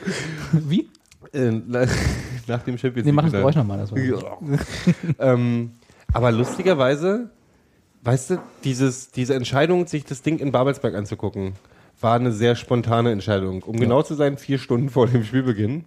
Wie? 0.52 0.88
Äh, 1.34 1.50
na- 1.66 1.84
nach 2.46 2.62
dem 2.62 2.78
Champions 2.78 3.04
Nee, 3.04 3.12
mach 3.12 3.24
das. 3.24 3.32
Geräusch 3.32 3.56
nochmal. 3.56 3.78
Das 3.78 3.92
war 3.92 3.98
Ja. 3.98 4.38
ähm, 5.18 5.72
aber 6.12 6.32
lustigerweise, 6.32 7.28
weißt 8.02 8.30
du, 8.30 8.38
dieses, 8.64 9.10
diese 9.10 9.34
Entscheidung, 9.34 9.86
sich 9.86 10.04
das 10.04 10.22
Ding 10.22 10.38
in 10.38 10.52
Babelsberg 10.52 10.94
anzugucken, 10.94 11.52
war 12.04 12.14
eine 12.14 12.30
sehr 12.30 12.54
spontane 12.54 13.10
Entscheidung. 13.10 13.64
Um 13.64 13.76
genau 13.76 14.02
zu 14.02 14.14
sein, 14.14 14.36
vier 14.36 14.58
Stunden 14.58 14.90
vor 14.90 15.08
dem 15.08 15.24
Spielbeginn. 15.24 15.84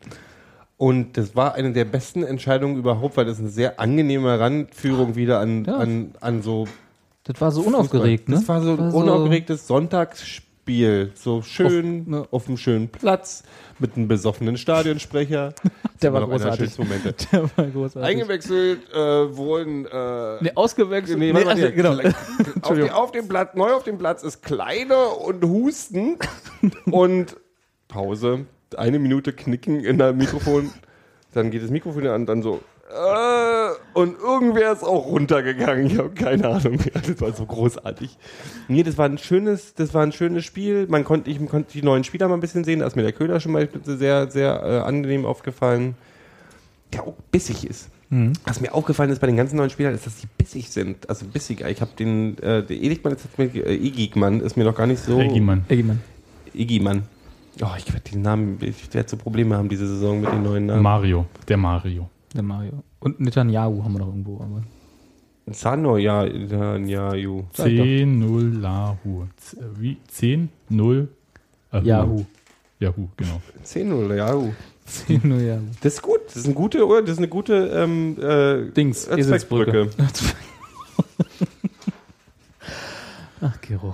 Und 0.75 1.15
das 1.15 1.35
war 1.35 1.55
eine 1.55 1.71
der 1.71 1.85
besten 1.85 2.23
Entscheidungen 2.23 2.75
überhaupt, 2.75 3.15
weil 3.17 3.25
das 3.25 3.39
eine 3.39 3.49
sehr 3.49 3.79
angenehme 3.79 4.29
Heranführung 4.29 5.15
wieder 5.15 5.39
an, 5.39 5.63
Ja. 5.63 5.77
an, 5.77 6.11
an 6.19 6.41
so 6.41 6.67
Das 7.23 7.39
war 7.39 7.51
so 7.51 7.61
unaufgeregt, 7.61 8.27
ne? 8.29 8.35
Das 8.35 8.47
war 8.49 8.61
so 8.61 8.73
ein 8.73 8.91
unaufgeregtes 8.91 9.65
Sonntagsspiel. 10.67 11.11
So 11.15 11.41
schön 11.41 12.13
Auf- 12.13 12.27
auf, 12.31 12.43
ja. 12.43 12.47
einem 12.49 12.57
schönen 12.57 12.89
Platz 12.89 13.43
mit 13.79 13.95
einem 13.95 14.07
besoffenen 14.07 14.57
Stadionsprecher. 14.57 15.53
Der 16.01 16.13
war 16.13 16.27
großartig. 16.27 16.75
Der 17.31 17.49
war 17.55 17.65
großartig. 17.67 18.09
Eingewechselt 18.09 18.91
äh, 18.93 18.97
wurden 19.35 19.85
äh, 19.85 20.43
Nee, 20.43 20.51
ausgewechselt. 20.55 21.17
Nee, 21.19 21.33
Nee, 21.33 21.43
also, 21.43 21.71
genau. 21.71 21.91
auf, 22.61 22.75
die, 22.75 22.91
auf 22.91 23.11
dem 23.11 23.27
Platz, 23.27 23.55
neu 23.55 23.71
auf 23.73 23.83
dem 23.83 23.97
Platz 23.97 24.23
ist 24.23 24.43
Kleine 24.43 25.07
und 25.07 25.43
Husten 25.43 26.17
und 26.85 27.37
Pause. 27.87 28.45
Eine 28.75 28.99
Minute 28.99 29.31
Knicken 29.33 29.83
in 29.83 29.97
der 29.97 30.13
Mikrofon. 30.13 30.71
Dann 31.33 31.51
geht 31.51 31.63
das 31.63 31.69
Mikrofon 31.69 32.07
an, 32.07 32.25
dann 32.25 32.41
so. 32.41 32.61
Äh, 32.89 33.69
und 33.93 34.17
irgendwer 34.19 34.71
ist 34.71 34.83
auch 34.83 35.07
runtergegangen. 35.07 35.87
Ich 35.87 35.97
habe 35.97 36.09
keine 36.11 36.47
Ahnung 36.47 36.77
mehr. 36.77 37.01
Das 37.05 37.19
war 37.19 37.33
so 37.33 37.45
großartig. 37.45 38.17
Nee, 38.67 38.83
das 38.83 38.97
war 38.97 39.05
ein 39.05 39.17
schönes, 39.17 39.73
das 39.73 39.93
war 39.93 40.03
ein 40.03 40.11
schönes 40.11 40.45
Spiel. 40.45 40.87
Man 40.87 41.03
konnte, 41.03 41.29
ich 41.29 41.45
konnte 41.47 41.73
die 41.73 41.83
neuen 41.83 42.03
Spieler 42.03 42.27
mal 42.27 42.35
ein 42.35 42.39
bisschen 42.39 42.63
sehen. 42.63 42.79
Da 42.79 42.87
ist 42.87 42.95
mir 42.95 43.03
der 43.03 43.11
Köder 43.11 43.39
schon 43.39 43.51
mal 43.51 43.67
sehr, 43.83 44.31
sehr 44.31 44.63
äh, 44.63 44.79
angenehm 44.79 45.25
aufgefallen. 45.25 45.95
Der 46.93 47.03
auch 47.03 47.15
bissig 47.31 47.65
ist. 47.69 47.89
Was 48.45 48.61
mir 48.61 48.73
aufgefallen 48.73 49.09
ist 49.09 49.19
bei 49.19 49.27
den 49.27 49.35
ganzen 49.35 49.57
neuen 49.57 49.69
Spielern, 49.69 49.93
ist, 49.93 50.05
dass 50.05 50.15
die 50.15 50.27
bissig 50.37 50.69
sind. 50.69 51.09
Also 51.09 51.25
bissiger. 51.25 51.69
Ich 51.69 51.81
habe 51.81 51.91
den, 51.99 52.37
äh, 52.37 52.63
der 52.63 52.77
Eligmann, 52.77 53.11
ist 53.11 53.37
mir, 53.37 53.53
äh, 53.53 53.75
Igigmann 53.75 54.39
ist 54.39 54.55
mir 54.55 54.63
noch 54.63 54.75
gar 54.75 54.87
nicht 54.87 55.03
so. 55.03 55.19
Eggimann. 55.19 55.65
Eggimann. 55.67 55.99
Igimann. 56.53 57.03
Oh, 57.61 57.67
ich 57.77 57.91
werde 57.91 58.09
den 58.09 58.21
Namen, 58.21 58.59
ich 58.61 58.93
werde 58.93 59.09
so 59.09 59.17
Probleme 59.17 59.57
haben 59.57 59.67
diese 59.67 59.87
Saison 59.87 60.21
mit 60.21 60.31
den 60.31 60.41
neuen 60.41 60.67
Namen. 60.67 60.83
Mario. 60.83 61.25
Der 61.49 61.57
Mario. 61.57 62.09
Der 62.35 62.43
Mario. 62.43 62.83
Und 62.99 63.19
Netanyahu 63.19 63.83
haben 63.83 63.93
wir 63.93 63.99
noch 63.99 64.07
irgendwo. 64.07 64.37
Aber 64.41 64.63
Sano, 65.49 65.97
ja, 65.97 66.25
doch. 66.25 66.75
10-0 66.77 68.59
Lahu. 68.59 69.25
Z- 69.37 69.59
Wie? 69.79 69.97
10-0 70.13 71.07
Ahu. 71.71 71.85
Yahoo. 71.85 72.25
Yahoo, 72.79 73.07
genau. 73.15 73.41
10-0, 73.63 74.15
ja, 74.15 74.33
ju. 74.33 74.51
Yahoo. 75.07 75.59
Das 75.81 75.93
ist 75.93 76.01
gut. 76.01 76.19
Das 76.27 76.35
ist 76.37 76.45
eine 76.45 76.53
gute, 76.53 76.85
oder? 76.85 77.01
Das 77.01 77.11
ist 77.11 77.17
eine 77.17 77.27
gute, 77.27 77.53
ähm, 77.73 78.17
äh, 78.21 78.71
Dings, 78.71 79.05
Erzbergbrücke. 79.05 79.89
Ach, 83.39 83.61
Gero. 83.61 83.93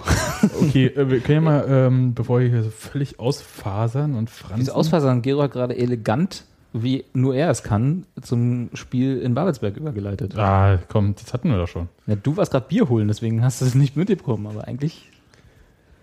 Okay, 0.62 0.86
äh, 0.88 1.10
wir 1.10 1.20
können 1.20 1.36
ja 1.46 1.52
mal, 1.52 1.66
ähm, 1.68 2.14
bevor 2.14 2.40
wir 2.40 2.48
hier 2.48 2.64
so 2.64 2.70
völlig 2.70 3.20
ausfasern 3.20 4.16
und 4.16 4.30
fransen. 4.30 4.60
Diese 4.62 4.74
Ausfasern 4.76 5.22
Gero 5.22 5.42
hat 5.44 5.52
gerade 5.52 5.76
elegant, 5.76 6.46
wie 6.74 7.06
nur 7.14 7.36
er 7.36 7.50
es 7.52 7.64
kann, 7.64 8.06
zum 8.22 8.70
Spiel 8.74 9.20
in 9.20 9.36
Babelsberg 9.36 9.78
übergeleitet. 9.78 10.38
Ah, 10.38 10.80
komm, 10.90 11.16
das 11.16 11.32
hatten 11.34 11.50
wir 11.50 11.58
doch 11.58 11.68
schon. 11.68 11.88
Ja, 12.08 12.16
du 12.16 12.36
warst 12.36 12.52
gerade 12.52 12.66
Bier 12.68 12.90
holen, 12.90 13.08
deswegen 13.08 13.44
hast 13.44 13.62
du 13.62 13.66
es 13.66 13.76
nicht 13.76 13.96
mitbekommen, 13.96 14.48
aber 14.48 14.68
eigentlich. 14.68 15.10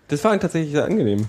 Das 0.07 0.23
war 0.23 0.37
tatsächlich 0.39 0.71
sehr 0.71 0.85
angenehm. 0.85 1.27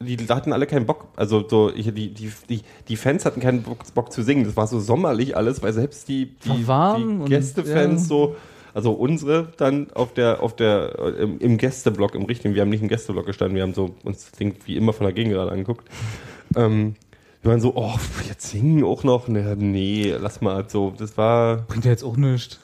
Die 0.00 0.16
hatten 0.28 0.52
alle 0.52 0.66
keinen 0.66 0.84
Bock. 0.86 1.08
Also 1.16 1.46
so, 1.48 1.72
ich, 1.74 1.86
die, 1.94 2.12
die, 2.12 2.30
die, 2.48 2.62
die 2.88 2.96
Fans 2.96 3.24
hatten 3.24 3.40
keinen 3.40 3.62
Bock, 3.62 3.78
Bock 3.94 4.12
zu 4.12 4.22
singen. 4.22 4.44
Das 4.44 4.56
war 4.56 4.66
so 4.66 4.78
sommerlich 4.80 5.36
alles, 5.36 5.62
weil 5.62 5.72
selbst 5.72 6.08
die, 6.08 6.34
die, 6.44 6.66
warm 6.66 7.00
die 7.00 7.22
und- 7.22 7.28
Gästefans 7.30 8.02
ja. 8.02 8.08
so, 8.08 8.36
also 8.74 8.92
unsere 8.92 9.48
dann 9.56 9.90
auf 9.94 10.12
der, 10.12 10.42
auf 10.42 10.54
der, 10.56 10.98
im, 11.18 11.38
im 11.38 11.56
Gästeblock, 11.58 12.14
im 12.14 12.24
richtigen, 12.24 12.54
wir 12.54 12.62
haben 12.62 12.70
nicht 12.70 12.82
im 12.82 12.88
Gästeblock 12.88 13.24
gestanden, 13.24 13.54
wir 13.56 13.62
haben 13.62 13.72
so 13.72 13.94
uns 14.02 14.24
das 14.24 14.32
Ding 14.32 14.56
wie 14.66 14.76
immer 14.76 14.92
von 14.92 15.04
der 15.06 15.14
Gegend 15.14 15.32
gerade 15.32 15.52
angeguckt. 15.52 15.88
Ähm, 16.56 16.96
wir 17.44 17.50
waren 17.50 17.60
so, 17.60 17.74
oh, 17.76 17.92
jetzt 18.26 18.48
singen 18.50 18.84
auch 18.84 19.04
noch. 19.04 19.28
Ne, 19.28 19.54
nee, 19.58 20.14
lass 20.18 20.40
mal 20.40 20.64
so. 20.68 20.94
Das 20.96 21.18
war, 21.18 21.58
Bringt 21.58 21.84
ja 21.84 21.90
jetzt 21.90 22.02
auch 22.02 22.16
nichts. 22.16 22.58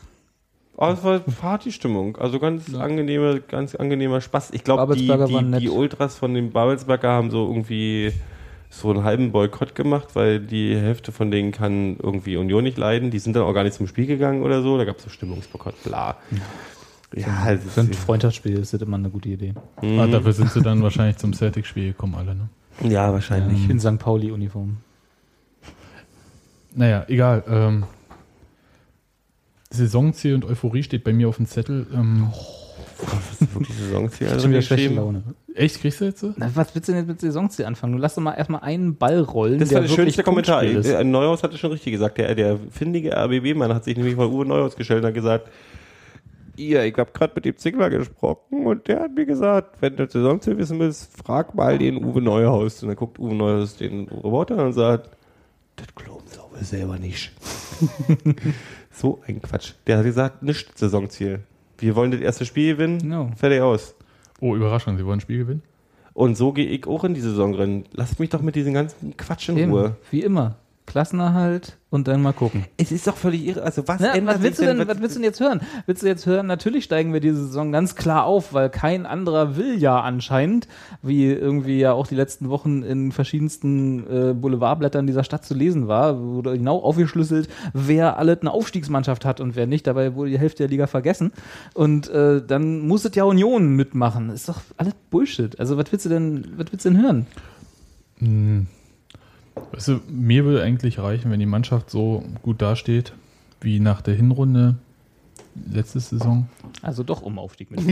oh, 0.76 0.86
das 0.86 1.04
war 1.04 1.18
Partystimmung. 1.20 2.16
Also 2.16 2.38
ganz 2.38 2.74
angenehme, 2.74 3.42
ganz 3.42 3.74
angenehmer 3.74 4.22
Spaß. 4.22 4.52
Ich 4.52 4.64
glaube, 4.64 4.96
die, 4.96 5.06
die, 5.06 5.58
die 5.60 5.68
Ultras 5.68 6.16
von 6.16 6.32
den 6.32 6.50
Babelsberger 6.50 7.10
haben 7.10 7.30
so 7.30 7.46
irgendwie 7.46 8.12
so 8.70 8.88
einen 8.88 9.04
halben 9.04 9.32
Boykott 9.32 9.74
gemacht, 9.74 10.08
weil 10.14 10.40
die 10.40 10.74
Hälfte 10.74 11.12
von 11.12 11.30
denen 11.30 11.52
kann 11.52 11.98
irgendwie 12.02 12.38
Union 12.38 12.64
nicht 12.64 12.78
leiden. 12.78 13.10
Die 13.10 13.18
sind 13.18 13.36
dann 13.36 13.42
auch 13.42 13.52
gar 13.52 13.64
nicht 13.64 13.74
zum 13.74 13.86
Spiel 13.86 14.06
gegangen 14.06 14.42
oder 14.42 14.62
so. 14.62 14.78
Da 14.78 14.84
gab 14.86 14.96
es 14.96 15.04
so 15.04 15.10
Stimmungsboykott, 15.10 15.82
bla. 15.82 16.16
Ja, 17.14 17.52
das 17.52 17.74
Für 17.74 17.80
ein 17.80 17.90
ist, 17.90 17.98
Freundschaftsspiel 17.98 18.58
ist 18.58 18.72
das 18.72 18.80
immer 18.80 18.96
eine 18.96 19.10
gute 19.10 19.28
Idee. 19.28 19.52
Ah, 19.76 20.06
dafür 20.06 20.32
sind 20.32 20.52
sie 20.52 20.62
dann 20.62 20.82
wahrscheinlich 20.82 21.16
zum 21.16 21.34
Celtic-Spiel 21.34 21.88
gekommen, 21.88 22.14
alle, 22.14 22.34
ne? 22.34 22.48
Ja 22.82 23.12
wahrscheinlich. 23.12 23.68
In 23.68 23.80
St. 23.80 23.98
Pauli-Uniform. 23.98 24.78
Naja, 26.74 27.04
egal. 27.08 27.42
Ähm, 27.48 27.84
Saisonziel 29.70 30.34
und 30.34 30.44
Euphorie 30.44 30.82
steht 30.82 31.04
bei 31.04 31.12
mir 31.12 31.28
auf 31.28 31.36
dem 31.36 31.46
Zettel. 31.46 31.86
Ähm, 31.92 32.28
Das 33.00 33.40
ist 33.48 33.54
wirklich 33.54 33.76
Saisonziel. 33.76 34.26
Ich 34.26 34.32
Also 34.32 34.42
schon 34.42 34.50
wieder 34.50 34.62
schlechte. 34.62 34.94
Laune. 34.94 35.22
echt, 35.54 35.80
kriegst 35.80 36.00
du 36.00 36.04
jetzt 36.06 36.20
so? 36.20 36.32
Na, 36.36 36.50
was 36.54 36.74
willst 36.74 36.88
du 36.88 36.92
denn 36.92 37.00
jetzt 37.02 37.08
mit 37.08 37.20
Saisonziel 37.20 37.64
anfangen? 37.66 37.92
Du 37.94 37.98
lass 37.98 38.14
doch 38.14 38.22
mal 38.22 38.34
erstmal 38.34 38.62
einen 38.62 38.96
Ball 38.96 39.20
rollen. 39.20 39.58
Das 39.58 39.70
war 39.72 39.80
der 39.80 39.90
wirklich 39.90 39.96
schönste 40.06 40.22
Kommentar. 40.22 40.62
Ist. 40.64 40.86
Der 40.86 41.02
Neuhaus 41.04 41.42
hatte 41.42 41.56
schon 41.58 41.72
richtig 41.72 41.92
gesagt. 41.92 42.18
Der, 42.18 42.34
der 42.34 42.58
findige 42.70 43.12
RBB-Mann 43.16 43.72
hat 43.74 43.84
sich 43.84 43.96
nämlich 43.96 44.14
von 44.14 44.30
Uwe 44.32 44.44
Neuhaus 44.46 44.76
gestellt 44.76 45.02
und 45.02 45.08
hat 45.08 45.14
gesagt, 45.14 45.48
ihr, 46.68 46.84
ich 46.84 46.96
habe 46.96 47.10
gerade 47.12 47.32
mit 47.34 47.44
dem 47.44 47.56
Ziegler 47.56 47.90
gesprochen 47.90 48.66
und 48.66 48.86
der 48.88 49.00
hat 49.00 49.14
mir 49.14 49.26
gesagt, 49.26 49.80
wenn 49.80 49.96
du 49.96 50.06
Saisonziel 50.08 50.58
wissen 50.58 50.78
willst, 50.78 51.10
frag 51.16 51.54
mal 51.54 51.78
den 51.78 52.04
Uwe 52.04 52.20
Neuhaus. 52.20 52.82
Und 52.82 52.88
dann 52.88 52.96
guckt 52.96 53.18
Uwe 53.18 53.34
Neuhaus 53.34 53.76
den 53.76 54.08
Roboter 54.08 54.58
an 54.58 54.66
und 54.66 54.72
sagt, 54.74 55.10
das 55.76 55.86
glauben 55.94 56.24
sie 56.26 56.38
aber 56.38 56.62
selber 56.64 56.98
nicht. 56.98 57.32
so 58.90 59.20
ein 59.26 59.40
Quatsch. 59.42 59.72
Der 59.86 59.98
hat 59.98 60.04
gesagt, 60.04 60.42
nicht 60.42 60.76
Saisonziel. 60.76 61.40
Wir 61.78 61.96
wollen 61.96 62.10
das 62.10 62.20
erste 62.20 62.44
Spiel 62.44 62.74
gewinnen, 62.74 62.98
No. 63.04 63.30
fertig 63.36 63.60
aus. 63.62 63.94
Oh, 64.40 64.54
Überraschung, 64.54 64.96
sie 64.98 65.04
wollen 65.06 65.18
ein 65.18 65.22
Spiel 65.22 65.38
gewinnen? 65.38 65.62
Und 66.12 66.36
so 66.36 66.52
gehe 66.52 66.66
ich 66.66 66.86
auch 66.86 67.04
in 67.04 67.14
die 67.14 67.20
Saison 67.20 67.54
rein. 67.54 67.84
Lasst 67.92 68.18
mich 68.20 68.28
doch 68.30 68.42
mit 68.42 68.54
diesem 68.56 68.74
ganzen 68.74 69.16
Quatsch 69.16 69.48
in 69.48 69.56
Eben, 69.56 69.70
Ruhe. 69.72 69.96
wie 70.10 70.22
immer. 70.22 70.56
Klassenerhalt 70.90 71.78
und 71.88 72.08
dann 72.08 72.20
mal 72.20 72.32
gucken. 72.32 72.64
Es 72.76 72.90
ist 72.90 73.06
doch 73.06 73.16
völlig 73.16 73.46
irre. 73.46 73.62
Also 73.62 73.86
was 73.86 74.00
Na, 74.00 74.14
ändert 74.14 74.36
was 74.36 74.42
willst 74.42 74.58
du 74.58 74.64
sich 74.66 74.76
denn, 74.76 74.88
was 74.88 75.00
willst 75.00 75.16
du 75.16 75.20
denn 75.20 75.24
jetzt 75.24 75.40
hören? 75.40 75.60
Willst 75.86 76.02
du 76.02 76.06
jetzt 76.06 76.26
hören, 76.26 76.46
natürlich 76.46 76.84
steigen 76.84 77.12
wir 77.12 77.20
diese 77.20 77.46
Saison 77.46 77.72
ganz 77.72 77.94
klar 77.94 78.24
auf, 78.24 78.52
weil 78.52 78.70
kein 78.70 79.06
anderer 79.06 79.56
will 79.56 79.78
ja 79.78 80.00
anscheinend, 80.00 80.68
wie 81.02 81.26
irgendwie 81.26 81.78
ja 81.78 81.92
auch 81.92 82.06
die 82.06 82.14
letzten 82.14 82.48
Wochen 82.48 82.82
in 82.82 83.12
verschiedensten 83.12 84.30
äh, 84.30 84.34
Boulevardblättern 84.34 85.06
dieser 85.06 85.24
Stadt 85.24 85.44
zu 85.44 85.54
lesen 85.54 85.88
war, 85.88 86.20
wurde 86.20 86.56
genau 86.56 86.78
aufgeschlüsselt, 86.78 87.48
wer 87.72 88.18
alle 88.18 88.38
eine 88.40 88.52
Aufstiegsmannschaft 88.52 89.24
hat 89.24 89.40
und 89.40 89.56
wer 89.56 89.66
nicht. 89.66 89.86
Dabei 89.86 90.14
wurde 90.14 90.30
die 90.30 90.38
Hälfte 90.38 90.64
der 90.64 90.68
Liga 90.68 90.86
vergessen. 90.86 91.32
Und 91.74 92.08
äh, 92.10 92.42
dann 92.44 92.86
muss 92.86 93.04
es 93.04 93.14
ja 93.14 93.24
Union 93.24 93.76
mitmachen. 93.76 94.30
Ist 94.30 94.48
doch 94.48 94.60
alles 94.76 94.94
Bullshit. 95.10 95.58
Also 95.60 95.76
was 95.76 95.86
willst 95.90 96.04
du 96.04 96.10
denn, 96.10 96.52
was 96.56 96.66
willst 96.72 96.84
du 96.84 96.90
denn 96.90 97.02
hören? 97.02 97.26
Hm. 98.18 98.66
Weißt 99.72 99.88
du, 99.88 100.00
mir 100.08 100.44
würde 100.44 100.62
eigentlich 100.62 100.98
reichen, 100.98 101.30
wenn 101.30 101.40
die 101.40 101.46
Mannschaft 101.46 101.90
so 101.90 102.24
gut 102.42 102.60
dasteht, 102.62 103.12
wie 103.60 103.80
nach 103.80 104.00
der 104.02 104.14
Hinrunde 104.14 104.76
letzte 105.70 106.00
Saison. 106.00 106.48
Also 106.82 107.02
doch 107.02 107.22
um 107.22 107.38
Aufstieg 107.38 107.70
mit. 107.70 107.80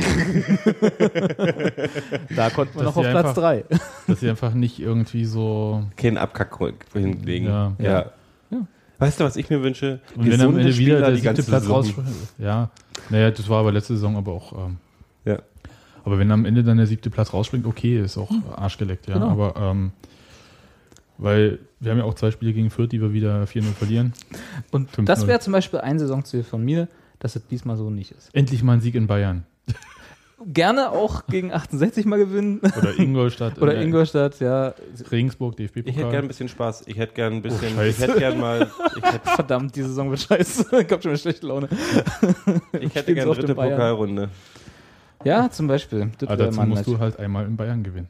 da 2.37 2.51
konnten 2.51 2.75
wir 2.79 2.85
Dass 2.85 2.95
noch 2.95 2.97
auf 2.97 3.03
Platz 3.11 3.27
einfach- 3.27 3.35
drei. 3.35 3.65
Dass 4.07 4.21
sie 4.21 4.29
einfach 4.31 4.55
nicht 4.55 4.79
irgendwie 4.81 5.25
so. 5.25 5.85
keinen 5.97 6.19
Abkack 6.19 6.57
hinlegen. 6.93 7.47
Ja. 7.47 7.73
Ja. 7.79 8.07
Ja. 8.51 8.67
Weißt 8.99 9.21
du, 9.21 9.25
was 9.25 9.37
ich 9.37 9.51
mir 9.51 9.63
wünsche? 9.63 10.01
Und 10.17 10.31
wenn 10.31 10.41
am 10.41 10.57
Ende 10.59 10.77
wieder 10.77 10.99
der 11.01 11.11
die 11.11 11.17
siebte 11.17 11.27
ganze 11.29 11.43
Platz 11.45 11.63
Saison. 11.63 11.77
rausspringt. 11.77 12.09
Ja, 12.39 12.71
naja, 13.11 13.31
das 13.31 13.49
war 13.49 13.61
aber 13.61 13.73
letzte 13.73 13.95
Saison 13.95 14.17
aber 14.17 14.33
auch. 14.33 14.53
Ähm, 14.67 14.77
Ja. 15.25 15.39
aber 16.05 16.19
wenn 16.19 16.31
am 16.31 16.45
Ende 16.45 16.63
dann 16.65 16.77
der 16.79 16.87
siebte 16.87 17.11
Platz 17.11 17.33
rausspringt, 17.33 17.67
okay, 17.67 18.01
ist 18.01 18.17
auch 18.19 18.31
arschgeleckt, 18.57 19.07
ja. 19.09 19.15
Genau. 19.15 19.29
Aber 19.31 19.55
ähm, 19.57 19.93
weil 21.19 21.59
wir 21.81 21.91
haben 21.91 21.99
ja 21.99 22.05
auch 22.05 22.15
zwei 22.15 22.31
Spiele 22.31 22.53
gegen 22.53 22.71
Fürth, 22.71 22.91
die 22.91 23.01
wir 23.01 23.13
wieder 23.13 23.45
4-0 23.45 23.63
verlieren. 23.75 24.13
Und 24.71 24.91
5-0. 24.91 25.05
das 25.05 25.27
wäre 25.27 25.41
zum 25.41 25.53
Beispiel 25.53 25.81
ein 25.81 25.99
Saisonziel 25.99 26.43
von 26.43 26.65
mir, 26.65 26.89
dass 27.19 27.37
es 27.37 27.47
diesmal 27.47 27.77
so 27.77 27.91
nicht 27.91 28.13
ist. 28.13 28.31
Endlich 28.35 28.63
mal 28.63 28.75
ein 28.75 28.81
Sieg 28.81 28.95
in 28.95 29.07
Bayern. 29.07 29.45
Gerne 30.47 30.91
auch 30.91 31.27
gegen 31.27 31.53
68 31.53 32.07
mal 32.07 32.17
gewinnen. 32.17 32.61
Oder 32.79 32.97
Ingolstadt. 32.97 33.61
Oder 33.61 33.77
äh, 33.77 33.83
Ingolstadt, 33.85 34.39
ja. 34.39 34.73
Regensburg, 35.11 35.59
Ich 35.59 35.67
hätte 35.75 35.83
gern 35.83 35.89
ein 35.89 35.95
DFB-Pokal. 35.97 36.23
bisschen 36.29 36.49
Spaß. 36.49 36.85
Ich 36.87 36.97
hätte 36.97 37.15
gern 37.15 37.33
ein 37.35 37.43
bisschen. 37.43 37.77
Oh, 37.77 37.83
ich 37.83 37.99
hätte 37.99 38.19
gern 38.19 38.39
mal. 38.39 38.71
Ich 38.97 39.03
hätte, 39.03 39.29
Verdammt, 39.31 39.75
die 39.75 39.83
Saison 39.83 40.11
wird 40.11 40.21
scheiße. 40.21 40.67
Ich 40.81 40.93
hab 40.93 41.03
schon 41.03 41.11
wieder 41.11 41.19
schlechte 41.19 41.45
Laune. 41.45 41.69
ich 42.81 42.95
hätte 42.95 43.15
gern 43.15 43.29
dritte. 43.29 43.53
Pokalrunde. 43.53 44.31
Ja, 45.25 45.51
zum 45.51 45.67
Beispiel. 45.67 46.13
Das 46.19 46.29
Aber 46.29 46.37
dazu 46.37 46.61
musst 46.61 46.87
nett. 46.87 46.87
du 46.87 47.01
halt 47.01 47.19
einmal 47.19 47.45
in 47.45 47.57
Bayern 47.57 47.83
gewinnen. 47.83 48.09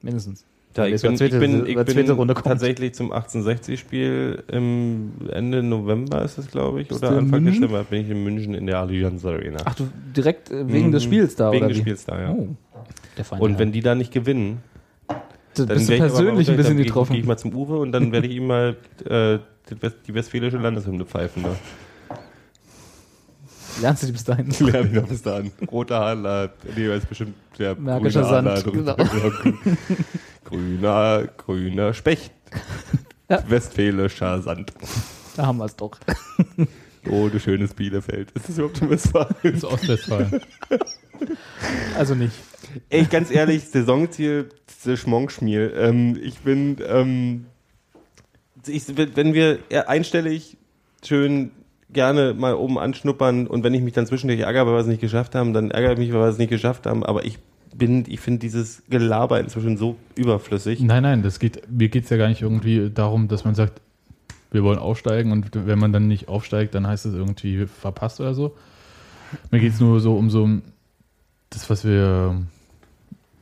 Mindestens. 0.00 0.46
Wenn 0.74 0.94
ich 0.94 1.02
bin, 1.02 1.16
zweite- 1.16 1.34
ich 1.34 1.40
bin, 1.40 1.66
ich 1.66 1.94
bin 1.94 2.10
Runde 2.10 2.34
kommt. 2.34 2.46
tatsächlich 2.46 2.94
zum 2.94 3.12
1860-Spiel 3.12 4.42
im 4.50 5.12
Ende 5.30 5.62
November 5.62 6.22
ist 6.22 6.38
es, 6.38 6.48
glaube 6.50 6.80
ich, 6.82 6.90
oder 6.92 7.10
Anfang? 7.10 7.44
Dezember 7.44 7.84
bin 7.84 8.02
ich 8.02 8.10
in 8.10 8.24
München 8.24 8.54
in 8.54 8.66
der 8.66 8.78
Allianz 8.78 9.24
Arena. 9.24 9.58
Ach, 9.64 9.74
du 9.74 9.88
direkt 10.16 10.50
äh, 10.50 10.66
wegen 10.72 10.90
des 10.92 11.04
Mhm. 11.04 11.08
Spiels 11.08 11.36
da, 11.36 11.52
Wegen 11.52 11.68
des? 11.68 11.76
Spiels 11.78 12.04
da, 12.06 12.20
ja. 12.20 12.30
Oh. 12.32 12.48
Und 13.38 13.58
wenn 13.58 13.72
die 13.72 13.80
da 13.80 13.94
nicht 13.94 14.12
gewinnen, 14.12 14.62
dann 15.54 15.66
bist 15.68 15.90
du 15.90 15.94
aber 15.94 15.98
persönlich 16.06 16.48
ein 16.50 16.56
bisschen 16.56 16.76
dann 16.78 16.84
getroffen. 16.84 17.12
Gehe 17.12 17.20
ich 17.20 17.26
mal 17.26 17.36
zum 17.36 17.54
Uwe 17.54 17.78
und 17.78 17.92
dann 17.92 18.10
werde 18.12 18.26
ich 18.26 18.36
ihm 18.36 18.46
mal 18.46 18.76
äh, 19.04 19.38
die, 19.68 19.82
West, 19.82 19.96
die 20.06 20.14
westfälische 20.14 20.56
Landeshymne 20.56 21.04
pfeifen. 21.04 21.42
Ne? 21.42 21.50
Lernst 23.80 24.02
du 24.02 24.06
die 24.06 24.12
bis 24.12 24.24
dahin? 24.24 24.50
Lerne 24.60 24.88
ich 24.88 24.92
noch 25.00 25.08
bis 25.08 25.22
dahin. 25.22 25.50
Roter 25.70 26.00
Adler, 26.00 26.52
nee, 26.76 26.86
das 26.86 26.98
ist 26.98 27.08
bestimmt 27.08 27.34
der 27.58 27.74
Märkischer 27.74 28.24
Sand, 28.24 28.64
genau. 28.64 28.96
grüner, 30.44 31.28
grüner 31.36 31.94
Specht. 31.94 32.32
Ja. 33.30 33.42
Westfälischer 33.48 34.42
Sand. 34.42 34.74
Da 35.36 35.46
haben 35.46 35.56
wir 35.56 35.64
es 35.64 35.74
doch. 35.76 35.98
Oh, 37.08 37.30
du 37.30 37.40
schönes 37.40 37.72
Bielefeld. 37.72 38.30
Ist 38.32 38.50
das 38.50 38.58
überhaupt 38.58 38.82
in 38.82 38.90
Westfalen? 38.90 39.34
Das 39.42 39.52
ist 39.54 39.64
Ostwestfalen. 39.64 40.42
Also 41.96 42.14
nicht. 42.14 42.34
Ey, 42.90 43.04
ganz 43.04 43.30
ehrlich, 43.30 43.64
Saisonziel, 43.64 44.50
das 44.84 45.00
Schmonkschmiel. 45.00 45.72
Ähm, 45.76 46.18
ich 46.22 46.40
bin, 46.40 46.76
ähm, 46.86 47.46
ich, 48.66 48.84
wenn 48.96 49.32
wir 49.32 49.60
einstellig 49.88 50.58
schön 51.02 51.52
gerne 51.92 52.34
mal 52.34 52.54
oben 52.54 52.78
anschnuppern 52.78 53.46
und 53.46 53.64
wenn 53.64 53.74
ich 53.74 53.82
mich 53.82 53.92
dann 53.92 54.06
zwischendurch 54.06 54.40
ärgere, 54.40 54.66
weil 54.66 54.74
wir 54.74 54.80
es 54.80 54.86
nicht 54.86 55.00
geschafft 55.00 55.34
haben, 55.34 55.52
dann 55.52 55.70
ärgere 55.70 55.92
ich 55.92 55.98
mich, 55.98 56.12
weil 56.12 56.20
wir 56.20 56.28
es 56.28 56.38
nicht 56.38 56.50
geschafft 56.50 56.86
haben. 56.86 57.04
Aber 57.04 57.24
ich 57.24 57.38
bin, 57.74 58.04
ich 58.08 58.20
finde 58.20 58.40
dieses 58.40 58.82
Gelaber 58.88 59.40
inzwischen 59.40 59.76
so 59.76 59.96
überflüssig. 60.14 60.80
Nein, 60.80 61.02
nein, 61.02 61.22
das 61.22 61.38
geht, 61.38 61.62
mir 61.70 61.88
geht 61.88 62.04
es 62.04 62.10
ja 62.10 62.16
gar 62.16 62.28
nicht 62.28 62.42
irgendwie 62.42 62.90
darum, 62.90 63.28
dass 63.28 63.44
man 63.44 63.54
sagt, 63.54 63.80
wir 64.50 64.62
wollen 64.62 64.78
aufsteigen 64.78 65.32
und 65.32 65.50
wenn 65.52 65.78
man 65.78 65.92
dann 65.92 66.08
nicht 66.08 66.28
aufsteigt, 66.28 66.74
dann 66.74 66.86
heißt 66.86 67.06
es 67.06 67.14
irgendwie 67.14 67.66
verpasst 67.66 68.20
oder 68.20 68.34
so. 68.34 68.54
Mir 69.50 69.60
geht 69.60 69.72
es 69.72 69.80
nur 69.80 70.00
so 70.00 70.16
um 70.16 70.28
so 70.28 70.48
das, 71.48 71.70
was 71.70 71.84
wir 71.84 72.42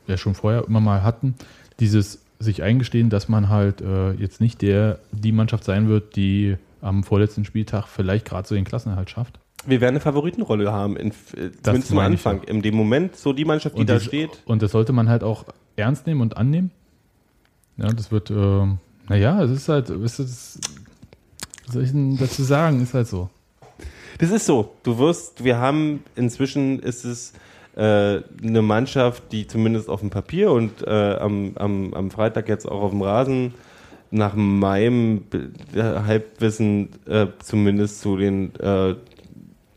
ja 0.06 0.16
schon 0.16 0.34
vorher 0.34 0.64
immer 0.66 0.80
mal 0.80 1.02
hatten, 1.02 1.34
dieses 1.80 2.22
sich 2.38 2.62
eingestehen, 2.62 3.10
dass 3.10 3.28
man 3.28 3.48
halt 3.48 3.80
äh, 3.80 4.12
jetzt 4.12 4.40
nicht 4.40 4.62
der 4.62 4.98
die 5.12 5.32
Mannschaft 5.32 5.64
sein 5.64 5.88
wird, 5.88 6.16
die 6.16 6.56
am 6.82 7.02
vorletzten 7.04 7.44
Spieltag 7.44 7.86
vielleicht 7.88 8.24
gerade 8.26 8.46
so 8.48 8.54
den 8.54 8.64
Klassenerhalt 8.64 9.10
schafft. 9.10 9.38
Wir 9.66 9.80
werden 9.80 9.94
eine 9.96 10.00
Favoritenrolle 10.00 10.72
haben, 10.72 10.96
in, 10.96 11.08
äh, 11.10 11.50
zumindest 11.62 11.92
am 11.92 11.98
Anfang. 11.98 12.42
In 12.44 12.62
dem 12.62 12.74
Moment, 12.74 13.16
so 13.16 13.32
die 13.34 13.44
Mannschaft, 13.44 13.76
die 13.76 13.80
Und 13.80 13.90
da 13.90 13.94
dies- 13.94 14.04
steht. 14.04 14.42
Und 14.46 14.62
das 14.62 14.72
sollte 14.72 14.92
man 14.92 15.08
halt 15.08 15.22
auch 15.22 15.44
ernst 15.76 16.06
nehmen 16.06 16.22
und 16.22 16.36
annehmen. 16.36 16.70
Ja, 17.76 17.88
das 17.88 18.10
wird, 18.10 18.30
äh, 18.30 18.66
naja, 19.08 19.42
es 19.42 19.50
ist 19.50 19.68
halt, 19.68 19.90
es 19.90 20.18
ist, 20.18 20.60
was 21.66 21.74
soll 21.74 21.84
ich 21.84 21.90
denn 21.90 22.16
dazu 22.16 22.42
sagen, 22.42 22.82
ist 22.82 22.94
halt 22.94 23.06
so. 23.08 23.28
Das 24.18 24.30
ist 24.30 24.46
so. 24.46 24.74
Du 24.82 24.98
wirst, 24.98 25.44
wir 25.44 25.58
haben 25.58 26.02
inzwischen 26.16 26.78
ist 26.80 27.04
es 27.04 27.32
äh, 27.76 28.20
eine 28.42 28.62
Mannschaft, 28.62 29.24
die 29.32 29.46
zumindest 29.46 29.88
auf 29.88 30.00
dem 30.00 30.10
Papier 30.10 30.52
und 30.52 30.82
äh, 30.86 31.14
am, 31.16 31.52
am, 31.56 31.94
am 31.94 32.10
Freitag 32.10 32.48
jetzt 32.48 32.66
auch 32.66 32.82
auf 32.82 32.90
dem 32.90 33.00
Rasen 33.02 33.54
nach 34.10 34.34
meinem 34.34 35.24
Halbwissen 35.74 36.88
äh, 37.06 37.26
zumindest 37.42 38.00
zu 38.00 38.16
den, 38.16 38.54
äh, 38.56 38.94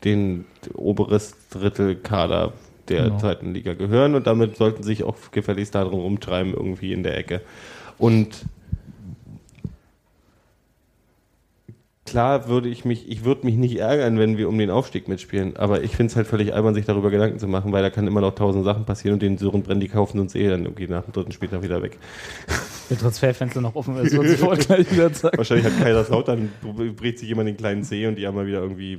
den 0.03 0.45
oberes 0.73 1.36
Drittel 1.49 1.95
Kader 1.95 2.53
der 2.89 3.03
Genau. 3.03 3.17
zweiten 3.19 3.53
Liga 3.53 3.73
gehören 3.73 4.15
und 4.15 4.27
damit 4.27 4.57
sollten 4.57 4.84
sich 4.84 5.03
auch 5.03 5.15
gefälligst 5.31 5.75
darin 5.75 5.93
rumtreiben 5.99 6.53
irgendwie 6.53 6.93
in 6.93 7.03
der 7.03 7.17
Ecke. 7.17 7.41
Und 7.97 8.45
klar 12.05 12.47
würde 12.47 12.69
ich 12.69 12.86
mich, 12.86 13.09
ich 13.09 13.23
würde 13.23 13.45
mich 13.45 13.55
nicht 13.55 13.77
ärgern, 13.77 14.19
wenn 14.19 14.38
wir 14.38 14.49
um 14.49 14.57
den 14.57 14.69
Aufstieg 14.69 15.07
mitspielen, 15.07 15.55
aber 15.57 15.84
ich 15.84 15.95
finde 15.95 16.11
es 16.11 16.15
halt 16.15 16.27
völlig 16.27 16.53
albern, 16.53 16.73
sich 16.73 16.86
darüber 16.86 17.09
Gedanken 17.09 17.39
zu 17.39 17.47
machen, 17.47 17.71
weil 17.71 17.81
da 17.81 17.89
kann 17.89 18.07
immer 18.07 18.21
noch 18.21 18.36
tausend 18.36 18.65
Sachen 18.65 18.86
passieren 18.86 19.13
und 19.13 19.21
den 19.21 19.38
Sören 19.38 19.63
Brenn, 19.63 19.79
die 19.79 19.88
kaufen 19.88 20.19
uns 20.19 20.36
eh 20.36 20.49
dann 20.49 20.63
irgendwie 20.65 20.88
nach 20.88 21.03
dem 21.03 21.13
dritten 21.13 21.31
Spieltag 21.31 21.61
wieder 21.63 21.81
weg. 21.81 21.97
Der 22.93 22.99
Transferfenster 22.99 23.61
noch 23.61 23.75
offen 23.75 23.97
ist, 23.97 24.15
wird 24.15 24.37
sofort 24.37 24.67
gleich 24.67 24.91
wieder 24.91 25.11
zeigen. 25.13 25.37
Wahrscheinlich 25.37 25.65
hat 25.65 25.79
Kaiserslautern, 25.79 26.49
bricht 26.95 27.19
sich 27.19 27.27
jemand 27.27 27.47
den 27.47 27.57
kleinen 27.57 27.83
Zeh 27.83 28.05
und 28.05 28.17
die 28.17 28.27
haben 28.27 28.35
mal 28.35 28.45
wieder 28.45 28.61
irgendwie 28.61 28.93
äh, 28.93 28.97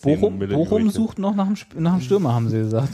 10 0.00 0.20
Bochum, 0.20 0.38
Bochum 0.38 0.90
sucht 0.90 1.18
noch 1.18 1.34
nach 1.34 1.46
dem, 1.46 1.82
nach 1.82 1.94
dem 1.94 2.00
Stürmer, 2.02 2.34
haben 2.34 2.50
sie 2.50 2.58
gesagt. 2.58 2.90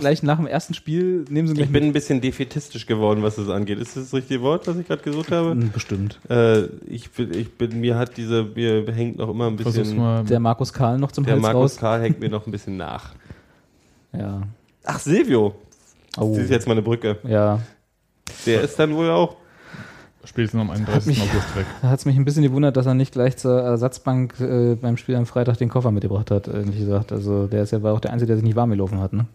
gleich 0.00 0.22
nach 0.24 0.38
dem 0.38 0.46
ersten 0.48 0.74
Spiel 0.74 1.24
nehmen 1.28 1.46
sie 1.46 1.54
gleich 1.54 1.66
Ich 1.66 1.72
bin 1.72 1.84
ein 1.84 1.92
bisschen 1.92 2.20
defetistisch 2.20 2.86
geworden, 2.86 3.22
was 3.22 3.36
das 3.36 3.48
angeht. 3.48 3.78
Ist 3.78 3.96
das 3.96 4.04
das 4.04 4.14
richtige 4.14 4.42
Wort, 4.42 4.66
was 4.66 4.76
ich 4.76 4.86
gerade 4.86 5.02
gesucht 5.02 5.30
habe? 5.30 5.54
mit. 5.54 5.72
Bestimmt. 5.72 6.18
Äh, 6.28 6.64
ich, 6.86 7.10
bin, 7.10 7.32
ich 7.32 7.52
bin, 7.52 7.80
mir 7.80 7.96
hat 7.96 8.16
diese, 8.16 8.44
mir 8.44 8.84
hängt 8.92 9.18
noch 9.18 9.30
immer 9.30 9.46
ein 9.46 9.56
bisschen. 9.56 10.26
Der 10.26 10.40
Markus 10.40 10.72
Karl 10.72 10.98
noch 10.98 11.12
zum 11.12 11.24
der 11.24 11.34
Hals 11.34 11.42
Markus 11.42 11.62
raus. 11.62 11.76
Karl 11.76 12.02
hängt 12.02 12.20
mir 12.20 12.28
noch 12.28 12.46
ein 12.46 12.50
bisschen 12.50 12.76
nach. 12.76 13.14
Ja. 14.12 14.42
Ach, 14.84 14.98
Silvio. 14.98 15.54
Oh. 16.16 16.34
Das 16.34 16.44
ist 16.44 16.50
jetzt 16.50 16.66
mal 16.66 16.72
eine 16.72 16.82
Brücke. 16.82 17.18
Ja. 17.24 17.60
Der 18.46 18.62
ist 18.62 18.78
dann 18.78 18.94
wohl 18.94 19.10
auch 19.10 19.36
Spätestens 20.24 20.60
am 20.60 20.70
31. 20.70 21.06
mich- 21.06 21.20
August 21.22 21.56
weg. 21.56 21.64
Da 21.82 21.88
hat 21.88 21.98
es 21.98 22.04
mich 22.04 22.16
ein 22.16 22.24
bisschen 22.26 22.42
gewundert, 22.42 22.76
dass 22.76 22.84
er 22.86 22.94
nicht 22.94 23.12
gleich 23.12 23.36
zur 23.38 23.60
Ersatzbank 23.60 24.34
äh, 24.40 24.74
beim 24.74 24.96
Spiel 24.98 25.16
am 25.16 25.24
Freitag 25.26 25.56
den 25.56 25.68
Koffer 25.70 25.90
mitgebracht 25.92 26.30
hat, 26.30 26.46
ehrlich 26.48 26.78
gesagt. 26.78 27.10
Also 27.12 27.46
der 27.46 27.62
ist 27.62 27.72
ja 27.72 27.82
war 27.82 27.94
auch 27.94 28.00
der 28.00 28.12
Einzige, 28.12 28.26
der 28.28 28.36
sich 28.36 28.44
nicht 28.44 28.56
warm 28.56 28.70
gelaufen 28.70 29.00
hat, 29.00 29.12
ne? 29.14 29.26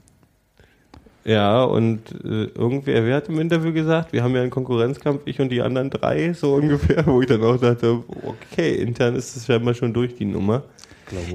Ja, 1.27 1.63
und 1.63 2.01
äh, 2.23 2.45
irgendwer, 2.53 3.03
wer 3.03 3.15
hat 3.15 3.29
im 3.29 3.39
Interview 3.39 3.73
gesagt, 3.73 4.13
wir 4.13 4.21
haben 4.21 4.35
ja 4.35 4.41
einen 4.43 4.51
Konkurrenzkampf, 4.51 5.21
ich 5.25 5.41
und 5.41 5.49
die 5.49 5.59
anderen 5.61 5.89
drei, 5.89 6.33
so 6.33 6.53
ungefähr, 6.53 7.03
wo 7.07 7.19
ich 7.19 7.27
dann 7.27 7.41
auch 7.43 7.57
dachte, 7.57 8.03
okay, 8.51 8.75
intern 8.75 9.15
ist 9.15 9.35
es 9.35 9.47
ja 9.47 9.55
immer 9.55 9.73
schon 9.73 9.91
durch 9.91 10.15
die 10.15 10.25
Nummer. 10.25 10.61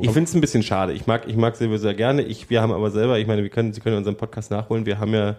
Ich 0.01 0.11
finde 0.11 0.29
es 0.29 0.35
ein 0.35 0.41
bisschen 0.41 0.63
schade. 0.63 0.93
Ich 0.93 1.09
mag, 1.09 1.25
ich 1.27 1.37
mag 1.37 1.57
Silvio 1.57 1.77
sehr 1.77 1.95
gerne. 1.95 2.23
Ich, 2.23 2.51
wir 2.51 2.63
haben 2.63 2.73
aber 2.73 2.91
selber, 2.93 3.19
ich 3.19 3.27
meine, 3.27 3.43
wir 3.43 3.51
können, 3.51 3.73
Sie 3.73 3.81
können 3.81 3.97
unseren 3.97 4.17
Podcast 4.17 4.53
nachholen, 4.53 4.87
wir 4.87 5.01
haben 5.01 5.13
ja 5.13 5.35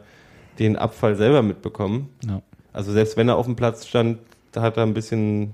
den 0.59 0.75
Abfall 0.75 1.15
selber 1.15 1.41
mitbekommen. 1.41 2.09
Ja. 2.25 2.41
Also 2.73 2.91
selbst 2.91 3.17
wenn 3.17 3.27
er 3.29 3.35
auf 3.35 3.45
dem 3.45 3.55
Platz 3.55 3.87
stand, 3.87 4.19
da 4.51 4.61
hat 4.61 4.77
er 4.77 4.83
ein 4.83 4.93
bisschen 4.93 5.53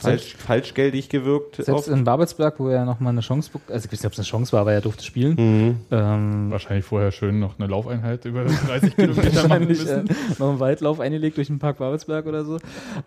falsch, 0.00 0.36
falschgeldig 0.36 1.08
gewirkt. 1.08 1.56
Selbst 1.56 1.70
oft. 1.70 1.88
in 1.88 2.04
Babelsberg, 2.04 2.58
wo 2.58 2.68
er 2.68 2.84
nochmal 2.84 3.12
eine 3.12 3.20
Chance 3.20 3.50
bekommen 3.50 3.74
also 3.74 3.86
ich 3.86 3.92
weiß 3.92 4.00
nicht, 4.00 4.06
ob 4.06 4.12
es 4.12 4.18
eine 4.18 4.26
Chance 4.26 4.52
war, 4.52 4.60
aber 4.60 4.72
er 4.72 4.80
durfte 4.80 5.04
spielen. 5.04 5.34
Mhm. 5.36 5.76
Ähm, 5.90 6.50
Wahrscheinlich 6.50 6.84
vorher 6.84 7.12
schön 7.12 7.38
noch 7.40 7.58
eine 7.58 7.68
Laufeinheit 7.68 8.24
über 8.24 8.44
30 8.66 8.96
Kilometer 8.96 9.22
machen 9.22 9.34
wahrscheinlich 9.34 9.80
äh, 9.88 10.02
müssen. 10.02 10.16
noch 10.38 10.50
einen 10.50 10.60
Waldlauf 10.60 11.00
eingelegt 11.00 11.36
durch 11.36 11.48
den 11.48 11.58
Park 11.58 11.78
Babelsberg 11.78 12.26
oder 12.26 12.44
so. 12.44 12.58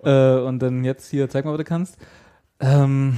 Äh, 0.04 0.40
und 0.42 0.60
dann 0.60 0.84
jetzt 0.84 1.10
hier, 1.10 1.30
zeig 1.30 1.46
mal, 1.46 1.52
was 1.52 1.58
du 1.60 1.64
kannst. 1.64 1.98
Ähm, 2.60 3.18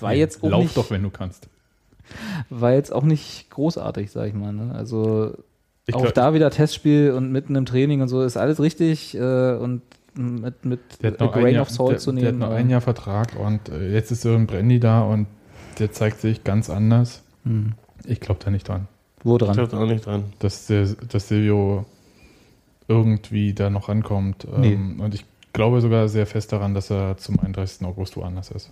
war 0.00 0.14
jetzt 0.14 0.42
auch 0.42 0.50
Lauf 0.50 0.62
nicht, 0.64 0.76
doch, 0.76 0.90
wenn 0.90 1.02
du 1.02 1.10
kannst. 1.10 1.48
war 2.50 2.72
jetzt 2.72 2.92
auch 2.92 3.04
nicht 3.04 3.50
großartig, 3.50 4.10
sag 4.10 4.28
ich 4.28 4.34
mal. 4.34 4.52
Ne? 4.52 4.74
Also 4.74 5.34
Ich 5.86 5.94
auch 5.94 6.02
glaub- 6.02 6.14
da 6.14 6.34
wieder 6.34 6.50
Testspiel 6.50 7.12
und 7.12 7.32
mitten 7.32 7.54
im 7.56 7.66
Training 7.66 8.00
und 8.02 8.08
so 8.08 8.22
ist 8.22 8.36
alles 8.36 8.60
richtig 8.60 9.14
äh, 9.16 9.54
und 9.54 9.82
mit, 10.14 10.64
mit 10.64 10.80
a 11.02 11.08
ein 11.08 11.30
grain 11.32 11.54
Jahr, 11.54 11.62
of 11.62 11.70
salt 11.70 11.90
der, 11.92 11.98
zu 11.98 12.12
der 12.12 12.26
hat 12.26 12.34
nehmen. 12.34 12.38
noch 12.40 12.50
ein 12.50 12.68
Jahr 12.70 12.80
Vertrag 12.82 13.34
und 13.38 13.68
äh, 13.70 13.90
jetzt 13.92 14.10
ist 14.12 14.22
Sören 14.22 14.46
Brandy 14.46 14.78
da 14.78 15.02
und 15.02 15.26
der 15.78 15.90
zeigt 15.92 16.20
sich 16.20 16.44
ganz 16.44 16.68
anders. 16.70 17.22
Hm. 17.44 17.72
Ich 18.04 18.20
glaube 18.20 18.40
da 18.44 18.50
nicht 18.50 18.68
dran, 18.68 18.88
Wo 19.24 19.36
Ich 19.36 19.42
dran? 19.42 19.54
glaube 19.54 19.76
auch 19.78 19.86
nicht 19.86 20.04
dran. 20.06 20.24
dass, 20.38 20.66
der, 20.66 20.86
dass 21.08 21.28
Silvio 21.28 21.86
irgendwie 22.88 23.54
da 23.54 23.70
noch 23.70 23.88
rankommt. 23.88 24.46
Ähm, 24.54 25.00
Und 25.00 25.14
ich 25.14 25.24
glaube 25.52 25.80
sogar 25.80 26.08
sehr 26.08 26.26
fest 26.26 26.52
daran, 26.52 26.74
dass 26.74 26.90
er 26.90 27.16
zum 27.16 27.38
31. 27.40 27.86
August 27.86 28.16
woanders 28.16 28.50
ist. 28.50 28.70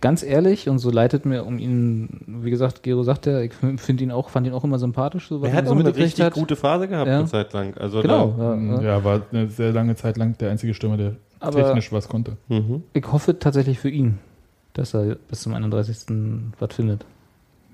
Ganz 0.00 0.22
ehrlich, 0.22 0.68
und 0.68 0.78
so 0.78 0.90
leitet 0.90 1.26
mir 1.26 1.44
um 1.44 1.58
ihn, 1.58 2.08
wie 2.42 2.50
gesagt, 2.50 2.82
Gero 2.82 3.02
sagt 3.02 3.26
ja, 3.26 3.40
ich 3.40 3.52
finde 3.76 4.02
ihn 4.04 4.10
auch, 4.10 4.30
fand 4.30 4.46
ihn 4.46 4.54
auch 4.54 4.64
immer 4.64 4.78
sympathisch, 4.78 5.28
so 5.28 5.42
was 5.42 5.50
Er 5.50 5.56
hat 5.56 5.64
auch 5.66 5.74
so 5.74 5.74
eine 5.78 5.94
richtig 5.94 6.24
hat. 6.24 6.32
gute 6.32 6.56
Phase 6.56 6.88
gehabt, 6.88 7.06
Ja. 7.08 7.18
eine 7.18 7.26
Zeit 7.28 7.52
lang. 7.52 7.76
Also 7.76 8.00
Genau, 8.00 8.34
Da, 8.36 8.54
ja, 8.54 8.60
ja. 8.76 8.82
Ja, 8.82 9.04
war 9.04 9.22
eine 9.30 9.48
sehr 9.48 9.72
lange 9.72 9.96
Zeit 9.96 10.16
lang 10.16 10.38
der 10.38 10.50
einzige 10.50 10.72
Stürmer, 10.72 10.96
der 10.96 11.16
Aber- 11.38 11.62
technisch 11.62 11.92
was 11.92 12.08
konnte. 12.08 12.36
mhm. 12.48 12.82
Ich 12.94 13.04
hoffe 13.12 13.38
tatsächlich 13.38 13.78
für 13.78 13.90
ihn, 13.90 14.18
dass 14.72 14.94
er 14.94 15.16
bis 15.16 15.42
zum 15.42 15.52
31. 15.54 16.52
was 16.58 16.74
findet. 16.74 17.04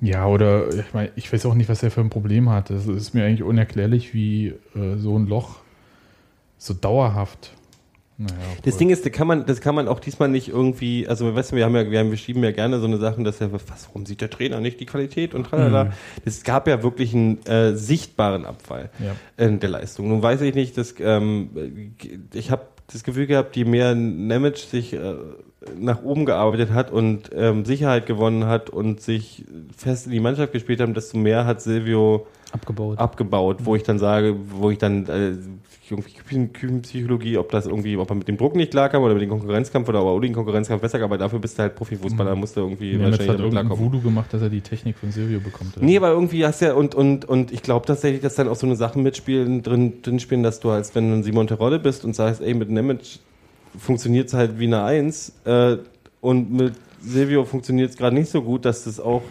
Ja, 0.00 0.26
oder 0.26 0.68
ich 0.74 0.92
meine, 0.92 1.10
ich 1.16 1.32
weiß 1.32 1.46
auch 1.46 1.54
nicht, 1.54 1.68
was 1.70 1.82
er 1.82 1.90
für 1.90 2.00
ein 2.00 2.10
Problem 2.10 2.50
hat. 2.50 2.70
Es 2.70 2.86
ist 2.86 3.14
mir 3.14 3.24
eigentlich 3.24 3.42
unerklärlich, 3.44 4.12
wie 4.14 4.48
äh, 4.74 4.96
so 4.96 5.16
ein 5.18 5.26
Loch 5.26 5.56
so 6.58 6.74
dauerhaft. 6.74 7.52
Naja, 8.18 8.32
Das 8.64 8.78
Ding 8.78 8.88
ist, 8.90 9.04
da 9.04 9.10
kann 9.10 9.26
man, 9.26 9.44
das 9.44 9.60
kann 9.60 9.74
man 9.74 9.88
auch 9.88 10.00
diesmal 10.00 10.28
nicht 10.28 10.48
irgendwie, 10.48 11.06
also 11.06 11.34
weißt 11.34 11.52
du, 11.52 11.56
wir 11.56 11.64
haben 11.64 11.76
ja, 11.76 11.90
wir, 11.90 11.98
haben, 11.98 12.10
wir 12.10 12.16
schieben 12.16 12.42
ja 12.42 12.50
gerne 12.50 12.80
so 12.80 12.86
eine 12.86 12.96
Sachen, 12.96 13.24
dass 13.24 13.40
er, 13.40 13.52
was, 13.52 13.62
warum 13.88 14.06
sieht 14.06 14.20
der 14.22 14.30
Trainer 14.30 14.60
nicht 14.60 14.80
die 14.80 14.86
Qualität 14.86 15.34
und 15.34 15.44
tralala. 15.44 15.92
Es 16.24 16.42
gab 16.42 16.66
ja 16.66 16.82
wirklich 16.82 17.14
einen 17.14 17.44
äh, 17.46 17.74
sichtbaren 17.76 18.46
Abfall 18.46 18.88
Ja. 18.98 19.44
äh, 19.44 19.52
der 19.58 19.68
Leistung. 19.68 20.08
Nun 20.08 20.22
weiß 20.22 20.40
ich 20.40 20.54
nicht, 20.54 20.78
dass 20.78 20.94
ähm, 20.98 21.50
ich 22.32 22.50
habe 22.50 22.62
das 22.92 23.04
Gefühl 23.04 23.26
gehabt, 23.26 23.54
je 23.56 23.64
mehr 23.64 23.94
Nemec 23.94 24.56
sich 24.58 24.92
äh, 24.94 25.14
nach 25.78 26.02
oben 26.02 26.24
gearbeitet 26.24 26.70
hat 26.72 26.90
und 26.92 27.30
ähm, 27.34 27.64
Sicherheit 27.64 28.06
gewonnen 28.06 28.46
hat 28.46 28.70
und 28.70 29.00
sich 29.00 29.44
fest 29.76 30.06
in 30.06 30.12
die 30.12 30.20
Mannschaft 30.20 30.52
gespielt 30.52 30.80
haben, 30.80 30.94
desto 30.94 31.18
mehr 31.18 31.44
hat 31.44 31.60
Silvio 31.60 32.26
Abgebaut. 32.56 32.98
abgebaut, 32.98 33.58
wo 33.64 33.76
ich 33.76 33.82
dann 33.82 33.98
sage, 33.98 34.34
wo 34.50 34.70
ich 34.70 34.78
dann 34.78 35.06
äh, 35.06 35.32
irgendwie 35.88 36.10
Küchen- 36.10 36.52
Küchenpsychologie, 36.52 37.38
ob 37.38 37.50
das 37.52 37.66
irgendwie, 37.66 37.96
ob 37.96 38.10
er 38.10 38.16
mit 38.16 38.26
dem 38.26 38.36
Druck 38.36 38.56
nicht 38.56 38.72
klarkam 38.72 39.02
oder 39.04 39.14
mit 39.14 39.22
dem 39.22 39.30
Konkurrenzkampf 39.30 39.88
oder 39.88 40.00
ob 40.02 40.08
er 40.08 40.14
ohne 40.14 40.26
den 40.26 40.34
Konkurrenzkampf 40.34 40.82
besser 40.82 40.98
kam, 40.98 41.04
aber 41.06 41.18
dafür 41.18 41.38
bist 41.38 41.56
du 41.58 41.62
halt 41.62 41.76
Profifußballer, 41.76 42.30
da 42.30 42.36
musst 42.36 42.56
du 42.56 42.60
irgendwie 42.62 42.94
Nemeth 42.96 43.12
hat 43.12 43.20
damit 43.20 43.40
irgendein 43.40 43.66
klarkommen. 43.68 43.92
Voodoo 43.92 44.00
gemacht, 44.02 44.32
dass 44.34 44.42
er 44.42 44.48
die 44.50 44.60
Technik 44.62 44.96
von 44.98 45.12
Silvio 45.12 45.38
bekommt. 45.38 45.76
oder? 45.76 45.86
Nee, 45.86 45.96
aber 45.96 46.10
irgendwie 46.10 46.44
hast 46.44 46.60
du 46.60 46.66
ja, 46.66 46.74
und, 46.74 46.94
und, 46.96 47.24
und 47.26 47.52
ich 47.52 47.62
glaube 47.62 47.86
tatsächlich, 47.86 48.20
dass 48.22 48.34
dann 48.34 48.48
auch 48.48 48.56
so 48.56 48.66
eine 48.66 48.74
Sachen 48.74 49.04
mitspielen, 49.04 49.62
drin, 49.62 50.02
drin 50.02 50.18
spielen, 50.18 50.42
dass 50.42 50.58
du 50.58 50.70
als 50.70 50.94
wenn 50.96 51.08
du 51.08 51.16
ein 51.18 51.22
Simon 51.22 51.46
Terodde 51.46 51.78
bist 51.78 52.04
und 52.04 52.16
sagst, 52.16 52.40
ey, 52.40 52.54
mit 52.54 52.68
Nemec 52.68 53.00
funktioniert 53.78 54.28
es 54.28 54.34
halt 54.34 54.58
wie 54.58 54.64
eine 54.66 54.82
Eins 54.82 55.32
äh, 55.44 55.76
und 56.20 56.50
mit 56.52 56.74
Silvio 57.00 57.44
funktioniert 57.44 57.90
es 57.90 57.96
gerade 57.96 58.16
nicht 58.16 58.30
so 58.30 58.42
gut, 58.42 58.64
dass 58.64 58.84
das 58.84 58.98
auch 58.98 59.22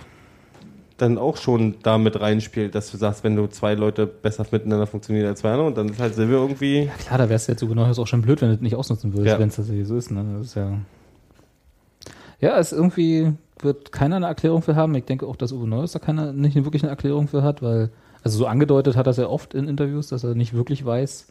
dann 0.97 1.17
auch 1.17 1.37
schon 1.37 1.75
damit 1.83 2.19
reinspielt, 2.19 2.73
dass 2.73 2.89
du 2.91 2.97
sagst, 2.97 3.23
wenn 3.23 3.35
du 3.35 3.47
zwei 3.47 3.73
Leute 3.73 4.07
besser 4.07 4.45
miteinander 4.51 4.87
funktionieren 4.87 5.27
als 5.27 5.41
zwei 5.41 5.51
andere 5.51 5.67
und 5.67 5.77
dann 5.77 5.89
ist 5.89 5.99
halt 5.99 6.15
Silvio 6.15 6.41
irgendwie. 6.41 6.83
Ja, 6.83 6.93
klar, 6.93 7.17
da 7.17 7.29
wär's 7.29 7.47
jetzt 7.47 7.59
so 7.59 7.67
genau 7.67 7.83
auch 7.85 8.07
schon 8.07 8.21
blöd, 8.21 8.41
wenn 8.41 8.49
du 8.49 8.55
das 8.55 8.61
nicht 8.61 8.75
ausnutzen 8.75 9.13
würdest, 9.13 9.33
Ja. 9.33 9.39
wenn 9.39 9.49
es 9.49 9.55
tatsächlich 9.57 9.87
so 9.87 9.97
ist. 9.97 10.11
Ne? 10.11 10.23
Das 10.37 10.47
ist 10.47 10.55
ja. 10.55 10.77
Ja, 12.39 12.59
es 12.59 12.71
irgendwie 12.71 13.33
wird 13.59 13.91
keiner 13.91 14.17
eine 14.17 14.27
Erklärung 14.27 14.61
für 14.61 14.75
haben. 14.75 14.93
Ich 14.95 15.05
denke 15.05 15.25
auch, 15.27 15.35
dass 15.35 15.51
Uwe 15.51 15.67
Neuhaus 15.67 15.93
da 15.93 15.99
keiner 15.99 16.33
nicht 16.33 16.55
wirklich 16.55 16.83
eine 16.83 16.89
Erklärung 16.91 17.27
für 17.27 17.43
hat, 17.43 17.61
weil, 17.61 17.89
also 18.23 18.37
so 18.37 18.45
angedeutet 18.47 18.95
hat 18.95 19.07
er 19.07 19.13
sehr 19.13 19.29
oft 19.29 19.53
in 19.53 19.67
Interviews, 19.67 20.07
dass 20.07 20.23
er 20.23 20.35
nicht 20.35 20.53
wirklich 20.53 20.85
weiß, 20.85 21.27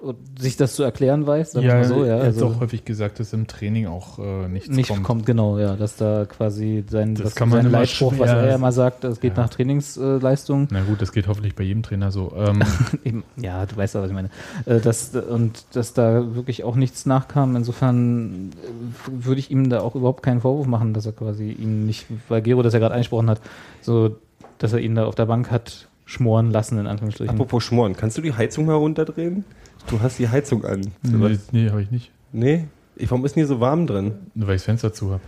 und 0.00 0.16
sich 0.38 0.56
das 0.56 0.74
zu 0.74 0.82
erklären 0.82 1.26
weiß, 1.26 1.52
sagen 1.52 1.66
Ja, 1.66 1.74
mal 1.74 1.84
so, 1.84 2.04
ja. 2.04 2.16
er 2.18 2.22
Also 2.24 2.48
hat 2.50 2.56
auch 2.56 2.60
häufig 2.60 2.84
gesagt, 2.84 3.18
dass 3.20 3.32
im 3.32 3.46
Training 3.46 3.86
auch 3.86 4.18
äh, 4.18 4.48
nichts 4.48 4.68
nicht 4.68 4.88
kommt. 4.88 5.02
kommt. 5.04 5.26
genau, 5.26 5.58
ja, 5.58 5.76
dass 5.76 5.96
da 5.96 6.24
quasi 6.24 6.84
sein, 6.88 7.14
Das 7.14 7.34
kann 7.34 7.48
man 7.48 7.58
sein 7.58 7.66
immer 7.66 7.78
Leitspruch, 7.80 8.14
was 8.18 8.30
er 8.30 8.48
ja 8.48 8.58
mal 8.58 8.72
sagt, 8.72 9.04
es 9.04 9.20
geht 9.20 9.36
Ja. 9.36 9.42
nach 9.42 9.50
Trainingsleistung. 9.50 10.68
Na 10.70 10.82
gut, 10.82 11.02
das 11.02 11.12
geht 11.12 11.26
hoffentlich 11.28 11.54
bei 11.54 11.64
jedem 11.64 11.82
Trainer 11.82 12.10
so. 12.10 12.32
Ähm, 12.36 12.60
Eben, 13.04 13.24
ja, 13.36 13.66
du 13.66 13.76
weißt 13.76 13.94
ja, 13.94 14.02
was 14.02 14.08
ich 14.10 14.14
meine. 14.14 14.30
Äh, 14.66 14.80
dass, 14.80 15.14
und 15.14 15.64
dass 15.72 15.94
da 15.94 16.34
wirklich 16.34 16.64
auch 16.64 16.76
nichts 16.76 17.06
nachkam. 17.06 17.56
Insofern 17.56 18.50
äh, 18.52 19.10
würde 19.10 19.40
ich 19.40 19.50
ihm 19.50 19.68
da 19.70 19.80
auch 19.80 19.94
überhaupt 19.94 20.22
keinen 20.22 20.40
Vorwurf 20.40 20.66
machen, 20.66 20.94
dass 20.94 21.06
er 21.06 21.12
quasi 21.12 21.50
ihn 21.50 21.86
nicht, 21.86 22.06
weil 22.28 22.42
Gero 22.42 22.62
das 22.62 22.72
ja 22.72 22.78
gerade 22.78 22.94
angesprochen 22.94 23.28
hat, 23.30 23.40
so, 23.82 24.16
dass 24.58 24.72
er 24.72 24.80
ihn 24.80 24.94
da 24.94 25.06
auf 25.06 25.14
der 25.14 25.26
Bank 25.26 25.50
hat 25.50 25.88
schmoren 26.04 26.50
lassen, 26.50 26.78
in 26.78 26.86
Anführungsstrichen. 26.86 27.34
Apropos 27.34 27.62
Schmoren, 27.64 27.94
kannst 27.94 28.16
du 28.16 28.22
die 28.22 28.32
Heizung 28.32 28.64
mal 28.66 28.74
runterdrehen? 28.76 29.44
Du 29.88 30.00
hast 30.00 30.18
die 30.18 30.28
Heizung 30.28 30.64
an. 30.64 30.92
nee, 31.02 31.38
nee 31.52 31.70
habe 31.70 31.82
ich 31.82 31.90
nicht. 31.90 32.10
Nee? 32.32 32.66
Ich, 32.96 33.10
warum 33.10 33.24
ist 33.24 33.36
denn 33.36 33.40
hier 33.42 33.46
so 33.48 33.60
warm 33.60 33.86
drin? 33.86 34.14
Nur 34.34 34.48
weil 34.48 34.56
ich 34.56 34.62
das 34.62 34.66
Fenster 34.66 34.92
zu 34.92 35.12
habe. 35.12 35.22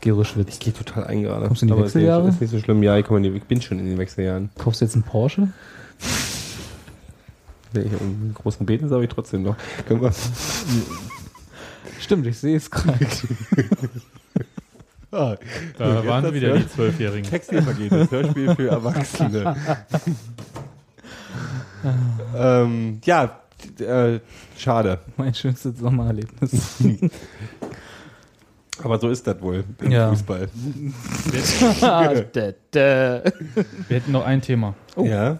Gero 0.00 0.22
Ich 0.22 0.28
schwitzt. 0.28 0.60
gehe 0.60 0.72
total 0.72 1.04
ein 1.04 1.22
gerade. 1.22 1.46
Kommst 1.46 1.62
du 1.62 1.66
in 1.66 1.68
die 1.68 1.72
Aber 1.72 1.84
ist 1.86 1.94
Wechseljahre? 1.94 2.24
Nicht, 2.26 2.34
ist 2.34 2.40
nicht 2.40 2.50
so 2.50 2.58
schlimm. 2.60 2.82
Ja, 2.82 2.96
ich, 2.96 3.04
komm 3.06 3.16
in 3.18 3.22
die, 3.24 3.30
ich 3.30 3.42
bin 3.44 3.60
schon 3.60 3.78
in 3.80 3.86
den 3.86 3.98
Wechseljahren. 3.98 4.50
Kaufst 4.58 4.80
du 4.80 4.84
jetzt 4.84 4.94
einen 4.94 5.04
Porsche? 5.04 5.48
Nee, 7.74 7.80
ich 7.82 7.92
einen 8.00 8.32
großen 8.34 8.64
Beten 8.64 8.90
habe 8.90 9.04
ich 9.04 9.10
trotzdem 9.10 9.42
noch. 9.42 9.54
Können 9.86 10.00
wir, 10.00 10.10
Stimmt, 12.00 12.26
ich 12.26 12.38
sehe 12.38 12.56
es 12.56 12.70
gerade. 12.70 12.98
ah, 15.12 15.36
Da 15.76 16.06
waren 16.06 16.32
wieder 16.32 16.48
Hör- 16.48 16.58
die 16.60 16.66
Zwölfjährigen. 16.66 17.28
Textilvergehen, 17.28 17.90
das 17.90 18.10
Hörspiel 18.10 18.54
für 18.54 18.68
Erwachsene. 18.70 19.54
Ähm, 22.36 23.00
ja, 23.04 23.38
äh, 23.80 24.20
schade. 24.56 25.00
mein 25.16 25.34
schönstes 25.34 25.78
Sommererlebnis. 25.78 26.76
Aber 28.82 28.98
so 29.00 29.08
ist 29.08 29.26
das 29.26 29.40
wohl 29.40 29.64
im 29.80 29.90
Ja. 29.90 30.10
Fußball. 30.10 30.48
Ah. 31.82 32.10
Wir 32.72 33.22
hätten 33.88 34.12
noch 34.12 34.24
ein 34.24 34.40
Thema. 34.40 34.74
Oh. 34.94 35.04
Ja. 35.04 35.38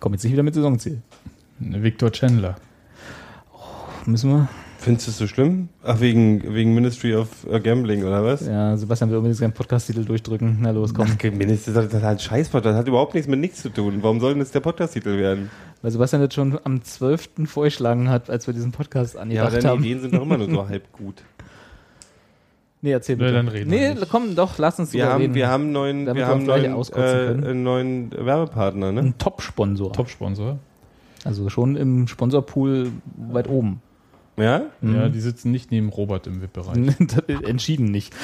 Komm 0.00 0.12
jetzt 0.12 0.24
nicht 0.24 0.32
wieder 0.32 0.42
mit 0.42 0.54
Saisonziel. 0.54 1.00
Victor 1.60 2.10
Chandler. 2.10 2.56
Müssen 4.06 4.30
wir? 4.30 4.48
Findest 4.84 5.06
du 5.06 5.10
es 5.12 5.16
so 5.18 5.26
schlimm? 5.26 5.70
Ach, 5.82 5.98
wegen, 6.00 6.42
wegen 6.54 6.74
Ministry 6.74 7.14
of 7.14 7.46
äh, 7.50 7.58
Gambling 7.58 8.04
oder 8.04 8.22
was? 8.22 8.46
Ja, 8.46 8.76
Sebastian 8.76 9.08
will 9.08 9.16
unbedingt 9.16 9.38
seinen 9.38 9.52
Podcast-Titel 9.54 10.04
durchdrücken. 10.04 10.58
Na 10.60 10.72
los, 10.72 10.92
komm. 10.92 11.06
Ach, 11.08 11.22
Ministry, 11.22 11.72
das 11.72 11.86
ist 11.86 11.94
halt 11.94 12.04
ein 12.04 12.18
Scheißwort, 12.18 12.66
das 12.66 12.76
hat 12.76 12.86
überhaupt 12.86 13.14
nichts 13.14 13.26
mit 13.26 13.40
nichts 13.40 13.62
zu 13.62 13.70
tun. 13.70 14.00
Warum 14.02 14.20
soll 14.20 14.32
denn 14.32 14.40
das 14.40 14.50
der 14.50 14.60
Podcast-Titel 14.60 15.16
werden? 15.16 15.50
Weil 15.80 15.90
Sebastian 15.90 16.20
das 16.20 16.34
schon 16.34 16.58
am 16.64 16.82
12. 16.82 17.30
vorgeschlagen 17.46 18.10
hat, 18.10 18.28
als 18.28 18.46
wir 18.46 18.52
diesen 18.52 18.72
Podcast 18.72 19.14
Ja, 19.14 19.20
angedacht 19.22 19.46
aber 19.46 19.56
deine 19.56 19.68
haben. 19.70 19.80
Ideen 19.84 20.00
sind 20.00 20.14
doch 20.14 20.20
immer 20.22 20.36
nur 20.36 20.50
so 20.50 20.68
halb 20.68 20.92
gut. 20.92 21.22
Nee, 22.82 22.90
erzähl 22.92 23.16
Nee, 23.16 23.22
bitte. 23.22 23.32
dann 23.32 23.48
reden 23.48 23.70
wir 23.70 23.94
Nee, 23.94 24.00
komm 24.10 24.34
doch, 24.34 24.58
lass 24.58 24.78
uns 24.78 24.92
Wir 24.92 25.06
haben, 25.06 25.22
reden. 25.22 25.34
wir 25.34 25.48
haben 25.48 25.62
einen 25.64 25.72
neuen, 25.72 26.06
wir 26.06 26.14
wir 26.14 26.26
haben 26.26 26.44
neuen, 26.44 26.74
äh, 26.94 26.98
einen 27.00 27.62
neuen 27.62 28.10
Werbepartner, 28.12 28.92
ne? 28.92 29.00
Ein 29.00 29.14
Top-Sponsor. 29.16 29.94
Top-Sponsor. 29.94 30.58
Also 31.24 31.48
schon 31.48 31.76
im 31.76 32.06
Sponsorpool 32.06 32.90
weit 33.16 33.48
oben. 33.48 33.80
Ja? 34.36 34.62
Ja, 34.82 35.08
die 35.08 35.20
sitzen 35.20 35.50
nicht 35.52 35.70
neben 35.70 35.88
Robert 35.88 36.26
im 36.26 36.40
VIP-Bereich. 36.42 36.96
Entschieden 37.44 37.86
nicht. 37.90 38.12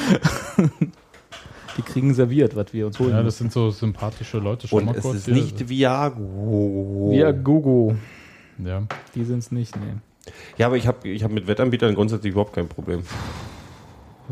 Die 1.76 1.82
kriegen 1.82 2.14
serviert, 2.14 2.56
was 2.56 2.72
wir 2.72 2.86
uns 2.86 2.98
holen. 2.98 3.10
Ja, 3.10 3.22
das 3.22 3.38
sind 3.38 3.52
so 3.52 3.70
sympathische 3.70 4.38
Leute. 4.38 4.66
Schau 4.66 4.78
Und 4.78 4.86
mal 4.86 4.96
es 4.96 5.02
kurz 5.02 5.18
ist 5.18 5.24
hier. 5.26 5.34
nicht 5.34 5.68
Viago. 5.68 7.12
Ja, 7.14 7.30
Gogo. 7.30 7.94
Ja. 8.62 8.82
Die 9.14 9.24
sind 9.24 9.38
es 9.38 9.52
nicht, 9.52 9.76
nee. 9.76 10.32
Ja, 10.58 10.66
aber 10.66 10.76
ich 10.76 10.86
habe 10.86 11.08
ich 11.08 11.22
hab 11.22 11.30
mit 11.30 11.46
Wettanbietern 11.46 11.94
grundsätzlich 11.94 12.32
überhaupt 12.32 12.54
kein 12.54 12.68
Problem. 12.68 13.02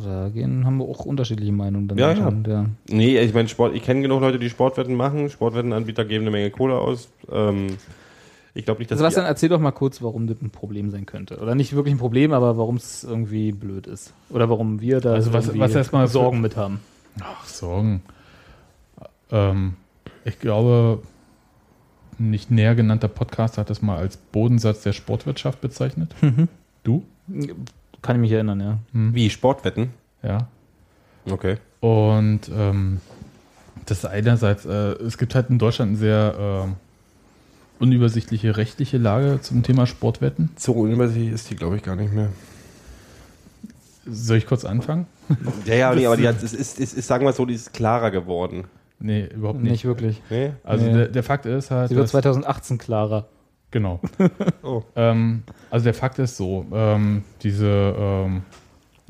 Da 0.04 0.28
gehen, 0.28 0.64
haben 0.66 0.78
wir 0.78 0.84
auch 0.84 1.06
unterschiedliche 1.06 1.52
Meinungen. 1.52 1.88
Dann 1.88 1.98
Ja, 1.98 2.14
schon, 2.14 2.44
ja. 2.44 2.66
Nee, 2.88 3.18
ich 3.20 3.34
meine, 3.34 3.48
Sport, 3.48 3.74
ich 3.74 3.82
kenne 3.82 4.02
genug 4.02 4.20
Leute, 4.20 4.38
die 4.38 4.50
Sportwetten 4.50 4.94
machen. 4.94 5.30
Sportwettenanbieter 5.30 6.04
geben 6.04 6.24
eine 6.24 6.30
Menge 6.30 6.50
Kohle 6.50 6.78
aus. 6.78 7.08
Ähm, 7.32 7.68
ich 8.58 8.64
glaube 8.64 8.80
nicht, 8.80 8.90
dass 8.90 8.98
Sebastian, 8.98 9.24
die, 9.24 9.28
erzähl 9.28 9.48
doch 9.48 9.60
mal 9.60 9.70
kurz, 9.70 10.02
warum 10.02 10.26
das 10.26 10.42
ein 10.42 10.50
Problem 10.50 10.90
sein 10.90 11.06
könnte. 11.06 11.38
Oder 11.38 11.54
nicht 11.54 11.74
wirklich 11.76 11.94
ein 11.94 11.98
Problem, 11.98 12.32
aber 12.32 12.58
warum 12.58 12.74
es 12.76 13.04
irgendwie 13.04 13.52
blöd 13.52 13.86
ist. 13.86 14.12
Oder 14.30 14.50
warum 14.50 14.80
wir 14.80 15.00
da 15.00 15.14
Also 15.14 15.32
was- 15.32 15.56
was 15.56 15.74
erstmal 15.76 16.08
für- 16.08 16.12
Sorgen 16.14 16.40
mit 16.40 16.56
haben. 16.56 16.80
Ach, 17.20 17.44
Sorgen. 17.46 18.02
Ähm, 19.30 19.74
ich 20.24 20.40
glaube, 20.40 21.02
ein 22.18 22.30
nicht 22.30 22.50
näher 22.50 22.74
genannter 22.74 23.06
Podcast 23.08 23.58
hat 23.58 23.70
das 23.70 23.80
mal 23.80 23.96
als 23.98 24.16
Bodensatz 24.16 24.82
der 24.82 24.92
Sportwirtschaft 24.92 25.60
bezeichnet. 25.60 26.14
Du? 26.82 27.04
Kann 28.02 28.16
ich 28.16 28.20
mich 28.20 28.32
erinnern, 28.32 28.60
ja. 28.60 28.78
wie 28.92 29.30
Sportwetten. 29.30 29.90
Ja. 30.22 30.48
Okay. 31.30 31.58
Und 31.80 32.40
ähm, 32.52 33.00
das 33.86 33.98
ist 33.98 34.04
einerseits, 34.06 34.64
äh, 34.64 34.94
es 34.94 35.16
gibt 35.16 35.36
halt 35.36 35.48
in 35.50 35.58
Deutschland 35.60 35.90
eine 35.90 35.98
sehr 35.98 36.34
ähm, 36.66 36.74
unübersichtliche 37.80 38.56
rechtliche 38.56 38.98
Lage 38.98 39.40
zum 39.40 39.62
Thema 39.62 39.86
Sportwetten. 39.86 40.50
So 40.56 40.72
unübersichtlich 40.72 41.32
ist 41.32 41.50
die, 41.50 41.56
glaube 41.56 41.76
ich, 41.76 41.82
gar 41.82 41.96
nicht 41.96 42.12
mehr. 42.12 42.28
Soll 44.06 44.38
ich 44.38 44.46
kurz 44.46 44.64
anfangen? 44.64 45.06
Ja, 45.66 45.74
ja, 45.74 45.94
nee, 45.94 46.06
aber 46.06 46.16
die 46.16 46.26
hat, 46.26 46.42
es, 46.42 46.54
ist, 46.54 46.80
es 46.80 46.94
ist, 46.94 47.06
sagen 47.06 47.26
wir 47.26 47.32
so, 47.32 47.44
die 47.44 47.54
ist 47.54 47.74
klarer 47.74 48.10
geworden. 48.10 48.64
Nee, 49.00 49.26
überhaupt 49.34 49.60
Nicht 49.60 49.70
nicht. 49.70 49.84
wirklich. 49.84 50.22
Nee? 50.30 50.52
Also 50.64 50.86
Nee. 50.86 50.92
der, 50.92 51.08
der 51.08 51.22
Fakt 51.22 51.46
ist 51.46 51.70
halt, 51.70 51.90
Sie 51.90 51.94
wird 51.94 52.04
dass- 52.04 52.10
2018 52.12 52.78
klarer. 52.78 53.28
Genau. 53.70 54.00
Oh. 54.62 54.82
ähm, 54.96 55.42
also 55.70 55.84
der 55.84 55.94
Fakt 55.94 56.18
ist 56.18 56.36
so, 56.38 56.64
ähm, 56.72 57.22
diese, 57.42 57.66
ähm, 57.98 58.42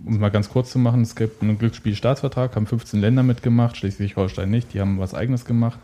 um 0.04 0.12
es 0.14 0.18
mal 0.18 0.30
ganz 0.30 0.50
kurz 0.50 0.70
zu 0.72 0.78
machen, 0.80 1.02
es 1.02 1.14
gibt 1.14 1.42
einen 1.42 1.58
Glücksspielstaatsvertrag, 1.58 2.54
haben 2.56 2.66
15 2.66 3.00
Länder 3.00 3.22
mitgemacht, 3.22 3.76
Schleswig-Holstein 3.76 4.50
nicht, 4.50 4.74
die 4.74 4.80
haben 4.80 4.98
was 4.98 5.14
eigenes 5.14 5.44
gemacht, 5.44 5.78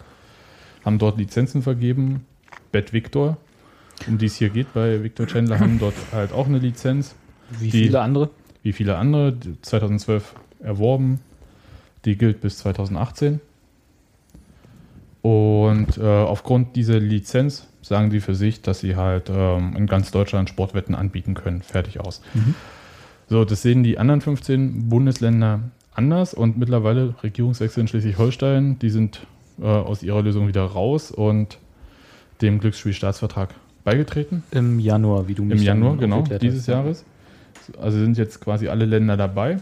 haben 0.84 0.98
dort 0.98 1.18
Lizenzen 1.18 1.62
vergeben, 1.62 2.26
Bet 2.72 2.92
Victor, 2.92 3.36
um 4.08 4.18
die 4.18 4.26
es 4.26 4.36
hier 4.36 4.50
geht 4.50 4.72
bei 4.74 5.02
Victor 5.02 5.26
Chandler, 5.26 5.60
haben 5.60 5.78
dort 5.78 5.94
halt 6.12 6.32
auch 6.32 6.46
eine 6.46 6.58
Lizenz, 6.58 7.14
Wie 7.58 7.70
Die- 7.70 7.82
viele 7.84 8.00
andere? 8.00 8.30
wie 8.62 8.72
viele 8.72 8.96
andere, 8.96 9.32
die 9.32 9.60
2012 9.60 10.34
erworben, 10.60 11.20
die 12.06 12.16
gilt 12.16 12.40
bis 12.40 12.58
2018. 12.58 13.40
Und 15.22 15.96
äh, 15.98 16.02
aufgrund 16.02 16.76
dieser 16.76 16.98
Lizenz 17.00 17.66
sagen 17.82 18.10
sie 18.10 18.20
für 18.20 18.34
sich, 18.34 18.60
dass 18.62 18.80
sie 18.80 18.96
halt 18.96 19.30
ähm, 19.34 19.74
in 19.76 19.86
ganz 19.86 20.10
Deutschland 20.10 20.48
Sportwetten 20.50 20.94
anbieten 20.94 21.34
können. 21.34 21.62
Fertig 21.62 22.00
aus. 22.00 22.20
So, 23.28 23.44
das 23.44 23.62
sehen 23.62 23.82
die 23.82 23.98
anderen 23.98 24.20
15 24.20 24.88
Bundesländer 24.88 25.60
anders 25.94 26.34
und 26.34 26.58
mittlerweile 26.58 27.14
Regierungswechsel 27.22 27.82
in 27.82 27.88
Schleswig-Holstein, 27.88 28.78
die 28.80 28.90
sind 28.90 29.26
äh, 29.60 29.64
aus 29.64 30.02
ihrer 30.02 30.22
Lösung 30.22 30.46
wieder 30.48 30.64
raus 30.64 31.10
und 31.10 31.58
dem 32.40 32.58
Glücksspielstaatsvertrag 32.60 33.50
beigetreten. 33.84 34.42
Im 34.50 34.78
Januar, 34.80 35.28
wie 35.28 35.34
du 35.34 35.44
mich 35.44 35.58
Im 35.60 35.62
Januar, 35.64 35.96
genau, 35.96 36.22
dieses 36.22 36.60
hast. 36.60 36.66
Jahres. 36.68 37.04
Also 37.80 37.98
sind 37.98 38.16
jetzt 38.18 38.40
quasi 38.40 38.68
alle 38.68 38.84
Länder 38.84 39.16
dabei. 39.16 39.58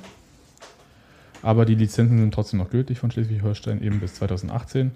Aber 1.42 1.64
die 1.64 1.74
Lizenzen 1.74 2.18
sind 2.18 2.32
trotzdem 2.32 2.58
noch 2.60 2.70
gültig 2.70 2.98
von 2.98 3.10
Schleswig-Holstein, 3.10 3.82
eben 3.82 3.98
bis 4.00 4.14
2018. 4.14 4.92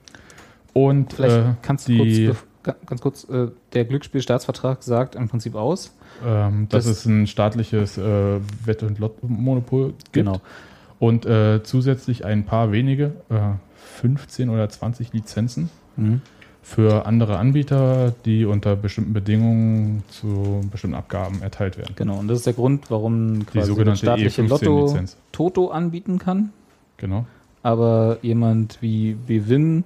Und 0.73 1.13
Vielleicht 1.15 1.37
äh, 1.37 1.55
kannst 1.63 1.89
du 1.89 1.93
die, 2.05 2.27
kurz, 2.63 2.77
ganz 2.87 3.01
kurz, 3.01 3.25
äh, 3.29 3.49
der 3.73 3.85
Glücksspielstaatsvertrag 3.85 4.83
sagt 4.83 5.15
im 5.17 5.29
Prinzip 5.29 5.55
aus. 5.55 5.93
ähm, 6.25 6.67
dass 6.71 6.85
das- 6.87 6.99
es 6.99 7.05
ein 7.07 7.27
staatliches 7.27 7.99
äh, 7.99 8.39
Wett- 8.65 8.83
und 8.83 8.99
Lottomonopol 8.99 9.89
gibt. 9.89 10.13
Genau. 10.13 10.41
Und 10.99 11.27
äh, 11.27 11.63
zusätzlich 11.63 12.25
ein 12.25 12.45
paar 12.47 12.73
wenige, 12.73 13.13
äh, 13.29 13.39
15 14.01 14.49
oder 14.49 14.69
20 14.69 15.13
Lizenzen 15.13 15.69
Mhm. 15.97 16.21
Für 16.67 17.07
andere 17.07 17.39
Anbieter, 17.39 18.13
die 18.25 18.45
unter 18.45 18.75
bestimmten 18.75 19.13
Bedingungen 19.13 20.03
zu 20.09 20.63
bestimmten 20.73 20.97
Abgaben 20.97 21.41
erteilt 21.41 21.79
werden. 21.79 21.95
Genau, 21.95 22.19
und 22.19 22.27
das 22.27 22.39
ist 22.39 22.47
der 22.47 22.55
Grund, 22.55 22.91
warum 22.91 23.47
quasi 23.47 23.69
sogenannte 23.69 23.91
das 23.91 23.99
staatliche 24.01 24.43
Lotto 24.43 24.87
E15-Lizenz. 24.87 25.17
Toto 25.31 25.69
anbieten 25.69 26.19
kann, 26.19 26.51
Genau. 26.97 27.25
aber 27.63 28.19
jemand 28.21 28.79
wie 28.83 29.15
Bewin 29.15 29.85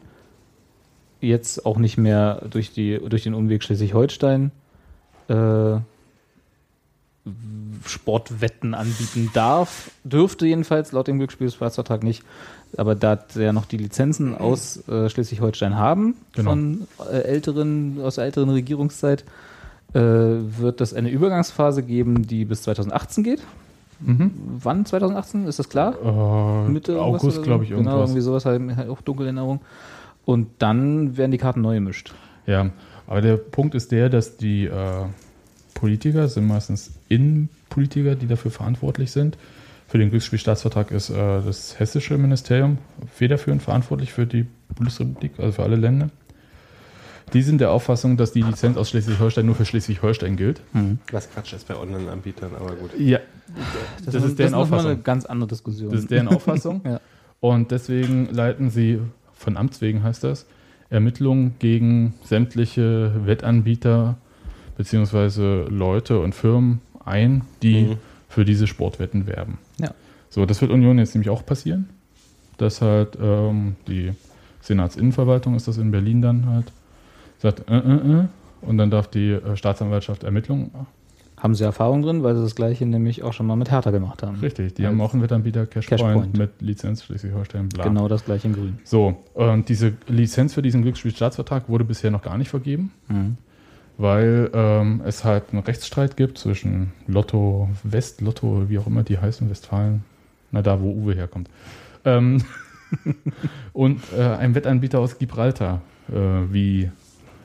jetzt 1.20 1.66
auch 1.66 1.76
nicht 1.76 1.98
mehr 1.98 2.46
durch, 2.50 2.72
die, 2.72 2.98
durch 2.98 3.24
den 3.24 3.34
Umweg 3.34 3.62
Schleswig-Holstein 3.62 4.50
äh, 5.28 5.80
Sportwetten 7.84 8.72
anbieten 8.72 9.30
darf, 9.34 9.90
dürfte 10.04 10.46
jedenfalls 10.46 10.92
laut 10.92 11.08
dem 11.08 11.18
Glücksspielsplatzvertrag 11.18 12.02
nicht. 12.02 12.22
Aber 12.76 12.94
da 12.94 13.18
sie 13.28 13.42
ja 13.42 13.52
noch 13.52 13.66
die 13.66 13.76
Lizenzen 13.76 14.34
aus 14.36 14.86
äh, 14.88 15.08
Schleswig-Holstein 15.10 15.76
haben, 15.76 16.14
Genau. 16.34 16.50
von 16.50 16.86
äh, 17.10 17.16
älteren, 17.22 18.00
aus 18.02 18.14
der 18.16 18.24
älteren 18.24 18.48
Regierungszeit, 18.50 19.24
äh, 19.92 19.98
wird 20.00 20.80
es 20.80 20.94
eine 20.94 21.10
Übergangsphase 21.10 21.82
geben, 21.82 22.26
die 22.26 22.44
bis 22.44 22.62
2018 22.62 23.24
geht. 23.24 23.40
Mhm. 24.00 24.30
Wann 24.62 24.86
2018? 24.86 25.46
Ist 25.46 25.58
das 25.58 25.68
klar? 25.68 25.94
Äh, 26.66 26.70
Mitte 26.70 27.00
August, 27.00 27.36
so? 27.36 27.42
glaube 27.42 27.64
ich, 27.64 27.70
Genau, 27.70 27.80
irgendwas. 27.82 28.10
irgendwie 28.10 28.20
sowas, 28.22 28.44
halt, 28.46 28.76
halt 28.76 28.88
auch 28.88 29.00
dunkle 29.02 29.26
Erinnerung. 29.26 29.60
Und 30.24 30.46
dann 30.58 31.16
werden 31.16 31.32
die 31.32 31.38
Karten 31.38 31.60
neu 31.60 31.74
gemischt. 31.74 32.14
Ja, 32.46 32.70
aber 33.08 33.20
der 33.20 33.36
Punkt 33.36 33.74
ist 33.74 33.90
der, 33.90 34.08
dass 34.08 34.36
die 34.36 34.66
äh, 34.66 35.04
Politiker 35.74 36.28
sind 36.28 36.46
meistens 36.46 36.92
Innenpolitiker, 37.08 38.14
die 38.14 38.26
dafür 38.28 38.50
verantwortlich 38.52 39.10
sind. 39.10 39.36
Für 39.90 39.98
den 39.98 40.10
Glücksspielstaatsvertrag 40.10 40.92
ist 40.92 41.10
äh, 41.10 41.14
das 41.44 41.78
hessische 41.80 42.16
Ministerium 42.16 42.78
federführend 43.12 43.60
verantwortlich 43.60 44.12
für 44.12 44.24
die 44.24 44.46
Bundesrepublik, 44.76 45.32
also 45.38 45.50
für 45.52 45.62
alle 45.64 45.74
Länder. 45.74 46.10
Die 47.32 47.42
sind 47.42 47.60
der 47.60 47.70
Auffassung, 47.72 48.16
dass 48.16 48.32
die 48.32 48.42
Lizenz 48.42 48.76
aus 48.76 48.90
Schleswig-Holstein 48.90 49.46
nur 49.46 49.54
für 49.56 49.64
Schleswig-Holstein 49.64 50.36
gilt. 50.36 50.60
Was 51.12 51.30
Quatsch 51.32 51.52
ist 51.52 51.66
bei 51.68 51.76
Online-Anbietern, 51.76 52.50
aber 52.56 52.72
gut. 52.76 52.90
Ja, 52.98 53.18
das, 54.04 54.14
ist 54.14 54.38
deren 54.38 54.52
noch 54.52 54.58
mal 54.58 54.62
Auffassung. 54.62 54.90
eine 54.92 55.00
ganz 55.00 55.26
andere 55.26 55.48
Diskussion. 55.48 55.90
Das 55.90 56.00
ist 56.02 56.10
deren 56.10 56.28
Auffassung. 56.28 56.80
Ja. 56.84 57.00
Und 57.40 57.70
deswegen 57.70 58.28
leiten 58.32 58.70
sie, 58.70 59.00
von 59.32 59.56
Amts 59.56 59.80
wegen 59.80 60.02
heißt 60.02 60.22
das, 60.24 60.46
Ermittlungen 60.90 61.54
gegen 61.58 62.14
sämtliche 62.24 63.12
Wettanbieter 63.26 64.18
beziehungsweise 64.76 65.64
Leute 65.68 66.18
und 66.20 66.34
Firmen 66.34 66.80
ein, 67.04 67.42
die 67.62 67.82
Mhm. 67.82 67.96
für 68.28 68.44
diese 68.44 68.66
Sportwetten 68.66 69.26
werben. 69.26 69.58
So, 70.30 70.46
das 70.46 70.60
wird 70.60 70.70
Union 70.70 70.98
jetzt 70.98 71.14
nämlich 71.14 71.28
auch 71.30 71.44
passieren. 71.44 71.88
Dass 72.56 72.80
halt 72.80 73.18
ähm, 73.20 73.76
die 73.88 74.12
Senatsinnenverwaltung 74.62 75.54
ist 75.54 75.66
das 75.68 75.78
in 75.78 75.90
Berlin 75.90 76.22
dann 76.22 76.46
halt, 76.46 76.72
sagt, 77.38 77.68
äh, 77.70 77.76
äh, 77.78 78.20
äh, 78.20 78.24
und 78.62 78.78
dann 78.78 78.90
darf 78.90 79.08
die 79.08 79.30
äh, 79.30 79.56
Staatsanwaltschaft 79.56 80.22
Ermittlungen. 80.24 80.70
Haben 81.38 81.54
sie 81.54 81.64
Erfahrung 81.64 82.02
drin, 82.02 82.22
weil 82.22 82.36
sie 82.36 82.42
das 82.42 82.54
gleiche 82.54 82.84
nämlich 82.84 83.22
auch 83.22 83.32
schon 83.32 83.46
mal 83.46 83.56
mit 83.56 83.70
Hertha 83.70 83.90
gemacht 83.90 84.22
haben. 84.22 84.36
Richtig, 84.40 84.74
die 84.74 84.84
Als 84.84 84.92
haben 84.92 85.00
auch 85.00 85.14
einen 85.14 85.22
Wettanbieter 85.22 85.64
Cashpoint, 85.64 86.00
Cashpoint. 86.02 86.36
mit 86.38 86.50
Lizenz 86.60 87.02
Schleswig-Holstein, 87.04 87.70
bla. 87.70 87.84
Genau 87.84 88.08
das 88.08 88.26
gleiche 88.26 88.48
in 88.48 88.52
Grün. 88.54 88.78
So, 88.84 89.16
und 89.32 89.68
diese 89.70 89.94
Lizenz 90.06 90.52
für 90.52 90.60
diesen 90.60 90.82
Glücksspielstaatsvertrag 90.82 91.70
wurde 91.70 91.84
bisher 91.84 92.10
noch 92.10 92.20
gar 92.20 92.36
nicht 92.36 92.50
vergeben, 92.50 92.92
Mhm. 93.08 93.38
weil 93.96 94.50
ähm, 94.52 95.00
es 95.06 95.24
halt 95.24 95.44
einen 95.52 95.62
Rechtsstreit 95.62 96.18
gibt 96.18 96.36
zwischen 96.36 96.92
Lotto 97.06 97.70
West, 97.84 98.20
Lotto, 98.20 98.68
wie 98.68 98.78
auch 98.78 98.86
immer 98.86 99.02
die 99.02 99.16
heißen, 99.16 99.48
Westfalen, 99.48 100.04
na 100.52 100.62
da, 100.62 100.80
wo 100.80 100.90
Uwe 100.92 101.14
herkommt, 101.14 101.48
ähm, 102.04 102.42
und 103.72 104.00
äh, 104.16 104.22
einem 104.22 104.54
Wettanbieter 104.54 104.98
aus 104.98 105.18
Gibraltar, 105.18 105.80
äh, 106.08 106.14
wie, 106.52 106.90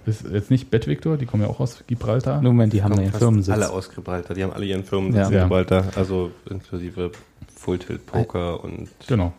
ist 0.06 0.26
jetzt 0.32 0.52
nicht 0.52 0.70
Bettvictor, 0.70 1.18
die 1.18 1.26
kommen 1.26 1.44
ja 1.44 1.50
auch 1.50 1.60
aus 1.60 1.84
Gibraltar. 1.88 2.42
Moment, 2.42 2.74
die 2.74 2.84
haben 2.84 2.94
ja 2.96 3.02
ihren 3.04 3.14
Firmensitz. 3.14 3.54
Alle 3.54 3.70
aus 3.70 3.90
Gibraltar, 3.90 4.34
die 4.36 4.44
haben 4.44 4.54
alle 4.54 4.66
ihren 4.66 4.84
Firmen 4.84 5.14
Ja. 5.16 5.28
in 5.28 5.34
Ja. 5.34 5.44
Gibraltar, 5.44 5.86
also 5.96 6.32
inklusive 6.50 7.12
Full 7.56 7.80
Tilt 7.80 8.06
Poker 8.06 8.64
und 8.64 8.90
Genau, 9.08 9.34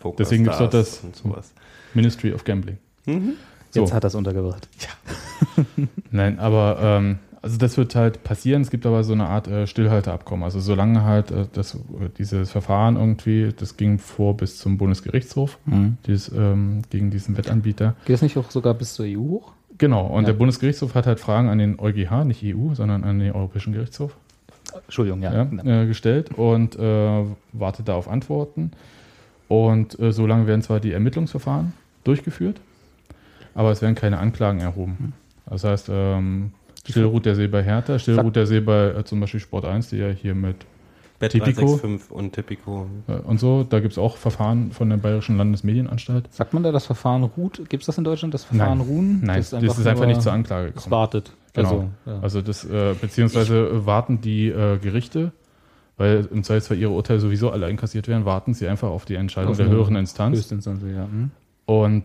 Poker 0.00 0.16
Deswegen 0.18 0.44
gibt's 0.44 0.58
doch 0.58 0.68
Stars 0.68 1.02
das-. 1.22 1.52
Ministry 1.94 2.32
of 2.32 2.44
Gambling. 2.44 2.78
Mhm. 3.06 3.34
So. 3.70 3.80
Jetzt 3.80 3.92
hat 3.94 4.04
er 4.04 4.08
es 4.08 4.14
untergebracht. 4.14 4.68
Nein, 6.10 6.38
aber 6.38 6.78
ähm, 6.80 7.18
also 7.42 7.58
das 7.58 7.76
wird 7.76 7.94
halt 7.94 8.22
passieren. 8.24 8.62
Es 8.62 8.70
gibt 8.70 8.86
aber 8.86 9.02
so 9.04 9.12
eine 9.12 9.26
Art 9.26 9.48
äh, 9.48 9.66
Stillhalteabkommen. 9.66 10.44
Also 10.44 10.60
solange 10.60 11.02
halt 11.04 11.30
äh, 11.30 11.46
das, 11.52 11.74
äh, 11.74 11.78
dieses 12.16 12.50
Verfahren 12.50 12.96
irgendwie, 12.96 13.52
das 13.56 13.76
ging 13.76 13.98
vor 13.98 14.36
bis 14.36 14.58
zum 14.58 14.78
Bundesgerichtshof, 14.78 15.58
Mhm. 15.66 15.96
dieses, 16.06 16.30
ähm, 16.32 16.82
gegen 16.90 17.10
diesen 17.10 17.36
Wettanbieter. 17.36 17.96
Geht 18.04 18.16
es 18.16 18.22
nicht 18.22 18.36
auch 18.38 18.50
sogar 18.50 18.74
bis 18.74 18.94
zur 18.94 19.06
EU 19.06 19.18
hoch? 19.18 19.52
Genau, 19.78 20.06
und 20.06 20.22
Ja. 20.22 20.26
der 20.28 20.34
Bundesgerichtshof 20.34 20.94
hat 20.94 21.06
halt 21.06 21.18
Fragen 21.18 21.48
an 21.48 21.58
den 21.58 21.78
EuGH, 21.80 22.24
nicht 22.24 22.42
EU, 22.44 22.74
sondern 22.74 23.02
an 23.04 23.18
den 23.18 23.32
Europäischen 23.32 23.72
Gerichtshof 23.72 24.16
Entschuldigung, 24.86 25.20
ja. 25.22 25.32
ja, 25.34 25.44
genau. 25.44 25.64
äh, 25.64 25.86
gestellt 25.86 26.30
und 26.34 26.78
äh, 26.78 27.24
wartet 27.52 27.88
da 27.88 27.94
auf 27.94 28.08
Antworten. 28.08 28.70
Und 29.48 29.98
äh, 29.98 30.12
solange 30.12 30.46
werden 30.46 30.62
zwar 30.62 30.80
die 30.80 30.92
Ermittlungsverfahren 30.92 31.72
durchgeführt, 32.04 32.60
aber 33.54 33.70
es 33.70 33.82
werden 33.82 33.94
keine 33.94 34.18
Anklagen 34.18 34.60
erhoben. 34.60 35.12
Das 35.46 35.64
heißt, 35.64 35.90
ähm, 35.92 36.52
still 36.88 37.04
ruht 37.04 37.26
der 37.26 37.34
See 37.34 37.46
bei 37.48 37.62
Hertha, 37.62 37.98
still 37.98 38.18
ruht 38.20 38.36
der 38.36 38.46
See 38.46 38.60
bei 38.60 38.88
äh, 38.88 39.04
zum 39.04 39.20
Beispiel 39.20 39.40
Sport 39.40 39.64
1, 39.64 39.88
die 39.90 39.96
ja 39.98 40.08
hier 40.08 40.34
mit 40.34 40.56
Bet 41.18 41.32
Tipico. 41.32 41.60
365 41.60 42.10
und 42.10 42.32
Tipico. 42.32 42.86
äh, 43.06 43.12
und 43.12 43.38
so, 43.38 43.62
da 43.62 43.78
gibt 43.80 43.92
es 43.92 43.98
auch 43.98 44.16
Verfahren 44.16 44.72
von 44.72 44.90
der 44.90 44.96
Bayerischen 44.96 45.36
Landesmedienanstalt. 45.36 46.32
Sagt 46.32 46.52
man 46.52 46.64
da, 46.64 46.72
das 46.72 46.86
Verfahren 46.86 47.22
ruht? 47.22 47.68
Gibt 47.68 47.82
es 47.82 47.86
das 47.86 47.96
in 47.98 48.02
Deutschland, 48.04 48.34
das 48.34 48.44
Verfahren 48.44 48.78
Nein. 48.78 48.86
ruhen? 48.88 49.20
Nein, 49.22 49.36
das 49.36 49.52
ist 49.52 49.86
einfach, 49.86 49.96
nur- 49.98 50.06
nicht 50.06 50.22
zur 50.22 50.32
Anklage 50.32 50.68
Es 50.70 50.74
gekommen. 50.74 50.90
wartet. 50.90 51.32
Genau. 51.54 51.68
Also, 51.68 51.90
ja. 52.06 52.18
Also 52.22 52.42
das, 52.42 52.64
äh, 52.64 52.94
beziehungsweise 53.00 53.86
warten 53.86 54.20
die 54.20 54.48
äh, 54.48 54.78
Gerichte, 54.78 55.30
weil 55.96 56.26
im 56.32 56.42
Zweifelsfall 56.42 56.78
ihre 56.78 56.90
Urteile 56.90 57.20
sowieso 57.20 57.50
alle 57.50 57.66
einkassiert 57.66 58.08
werden, 58.08 58.24
warten 58.24 58.54
sie 58.54 58.66
einfach 58.66 58.88
auf 58.88 59.04
die 59.04 59.14
Entscheidung 59.14 59.50
Auf 59.52 59.58
der 59.58 59.68
höheren 59.68 59.94
Instanz. 59.94 60.38
Höchstinstanz, 60.38 60.82
ja. 60.82 61.04
Hm? 61.04 61.30
Und 61.66 62.04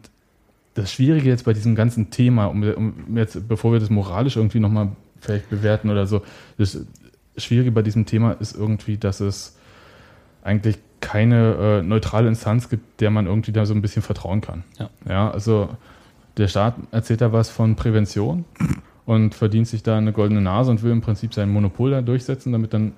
das 0.77 0.91
Schwierige 0.91 1.27
jetzt 1.29 1.45
bei 1.45 1.53
diesem 1.53 1.75
ganzen 1.75 2.11
Thema, 2.11 2.45
um, 2.45 2.63
um 2.63 3.17
jetzt, 3.17 3.47
bevor 3.47 3.73
wir 3.73 3.79
das 3.79 3.89
moralisch 3.89 4.35
irgendwie 4.35 4.59
nochmal 4.59 4.91
vielleicht 5.19 5.49
bewerten 5.49 5.89
oder 5.89 6.05
so, 6.05 6.21
das 6.57 6.79
Schwierige 7.35 7.71
bei 7.71 7.81
diesem 7.81 8.05
Thema 8.05 8.33
ist 8.33 8.55
irgendwie, 8.55 8.97
dass 8.97 9.19
es 9.19 9.57
eigentlich 10.43 10.77
keine 10.99 11.79
äh, 11.79 11.81
neutrale 11.81 12.27
Instanz 12.27 12.69
gibt, 12.69 13.01
der 13.01 13.09
man 13.09 13.25
irgendwie 13.25 13.51
da 13.51 13.65
so 13.65 13.73
ein 13.73 13.81
bisschen 13.81 14.01
vertrauen 14.01 14.41
kann. 14.41 14.63
Ja. 14.79 14.89
ja, 15.07 15.31
also 15.31 15.69
der 16.37 16.47
Staat 16.47 16.75
erzählt 16.91 17.21
da 17.21 17.33
was 17.33 17.49
von 17.49 17.75
Prävention 17.75 18.45
und 19.07 19.33
verdient 19.33 19.67
sich 19.67 19.81
da 19.81 19.97
eine 19.97 20.11
goldene 20.11 20.41
Nase 20.41 20.69
und 20.69 20.83
will 20.83 20.91
im 20.91 21.01
Prinzip 21.01 21.33
sein 21.33 21.49
Monopol 21.49 21.89
da 21.91 22.01
durchsetzen, 22.01 22.51
damit 22.51 22.73
dann 22.73 22.91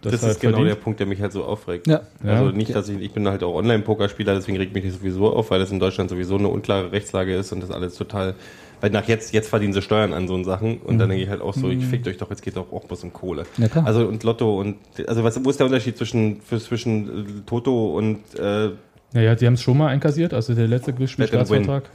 das, 0.00 0.12
Das, 0.12 0.22
halt 0.22 0.32
ist 0.32 0.40
genau 0.40 0.52
der 0.52 0.66
verdient. 0.66 0.84
Punkt, 0.84 1.00
der 1.00 1.06
mich 1.08 1.20
halt 1.20 1.32
so 1.32 1.44
aufregt. 1.44 1.88
Ja. 1.88 2.02
Also 2.24 2.50
nicht, 2.50 2.74
dass 2.74 2.88
ich, 2.88 3.00
ich 3.00 3.12
bin 3.12 3.26
halt 3.28 3.42
auch 3.42 3.54
Online-Pokerspieler, 3.56 4.34
deswegen 4.34 4.56
regt 4.56 4.72
mich 4.72 4.84
das 4.84 4.94
sowieso 4.94 5.34
auf, 5.34 5.50
weil 5.50 5.58
das 5.58 5.70
in 5.72 5.80
Deutschland 5.80 6.08
sowieso 6.10 6.36
eine 6.36 6.46
unklare 6.48 6.92
Rechtslage 6.92 7.34
ist 7.34 7.52
und 7.52 7.60
das 7.60 7.72
alles 7.72 7.96
total, 7.96 8.34
weil 8.80 8.90
nach 8.90 9.08
jetzt, 9.08 9.34
jetzt 9.34 9.48
verdienen 9.48 9.72
sie 9.72 9.82
Steuern 9.82 10.12
an 10.12 10.28
so 10.28 10.34
einen 10.36 10.44
Sachen 10.44 10.78
und 10.78 10.98
dann 11.00 11.08
denke 11.08 11.24
ich 11.24 11.28
halt 11.28 11.40
auch 11.40 11.54
so, 11.54 11.68
ich 11.68 11.84
fickt 11.84 12.06
euch 12.06 12.18
doch, 12.18 12.30
jetzt 12.30 12.42
geht 12.42 12.56
doch 12.56 12.72
auch 12.72 12.84
bloß 12.84 13.02
um 13.02 13.12
Kohle. 13.12 13.42
Ja, 13.56 13.66
klar. 13.66 13.84
Also 13.84 14.06
und 14.06 14.22
Lotto 14.22 14.60
und, 14.60 14.76
also 15.08 15.24
was, 15.24 15.44
wo 15.44 15.50
ist 15.50 15.58
der 15.58 15.66
Unterschied 15.66 15.98
zwischen, 15.98 16.40
für, 16.40 16.60
zwischen 16.60 17.08
äh, 17.08 17.24
Toto 17.46 17.96
und, 17.98 18.20
äh, 18.38 18.70
Naja, 19.12 19.34
die 19.34 19.44
haben 19.44 19.54
es 19.54 19.62
schon 19.62 19.76
mal 19.76 19.88
einkassiert. 19.88 20.32
Also 20.32 20.54
der 20.54 20.68
letzte 20.68 20.92
Glücksspielstaatsvertrag, 20.92 21.90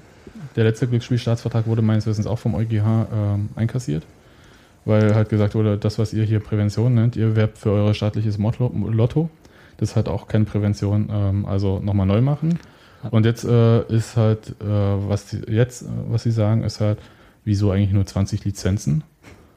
der 0.55 0.63
letzte 0.63 0.87
Glücksspielstaatsvertrag 0.87 1.67
wurde 1.67 1.81
meines 1.81 2.05
Wissens 2.05 2.27
auch 2.27 2.39
vom 2.39 2.55
EuGH 2.55 3.07
ähm, 3.13 3.49
einkassiert. 3.55 4.03
Weil 4.85 5.15
halt 5.15 5.29
gesagt 5.29 5.55
wurde, 5.55 5.77
das, 5.77 5.97
was 5.97 6.13
ihr 6.13 6.23
hier 6.23 6.39
Prävention 6.39 6.93
nennt, 6.93 7.15
ihr 7.15 7.35
werbt 7.35 7.57
für 7.57 7.71
euer 7.71 7.93
staatliches 7.93 8.37
Lotto. 8.37 9.29
Das 9.77 9.95
hat 9.95 10.09
auch 10.09 10.27
keine 10.27 10.45
Prävention, 10.45 11.09
ähm, 11.11 11.45
also 11.45 11.79
nochmal 11.79 12.05
neu 12.05 12.21
machen. 12.21 12.59
Und 13.11 13.25
jetzt 13.25 13.43
äh, 13.43 13.83
ist 13.87 14.15
halt, 14.17 14.55
äh, 14.61 14.65
was 14.65 15.27
die, 15.27 15.37
jetzt, 15.51 15.83
äh, 15.83 15.87
was 16.07 16.23
sie 16.23 16.31
sagen, 16.31 16.63
ist 16.63 16.79
halt, 16.79 16.99
wieso 17.43 17.71
eigentlich 17.71 17.91
nur 17.91 18.05
20 18.05 18.45
Lizenzen? 18.45 19.03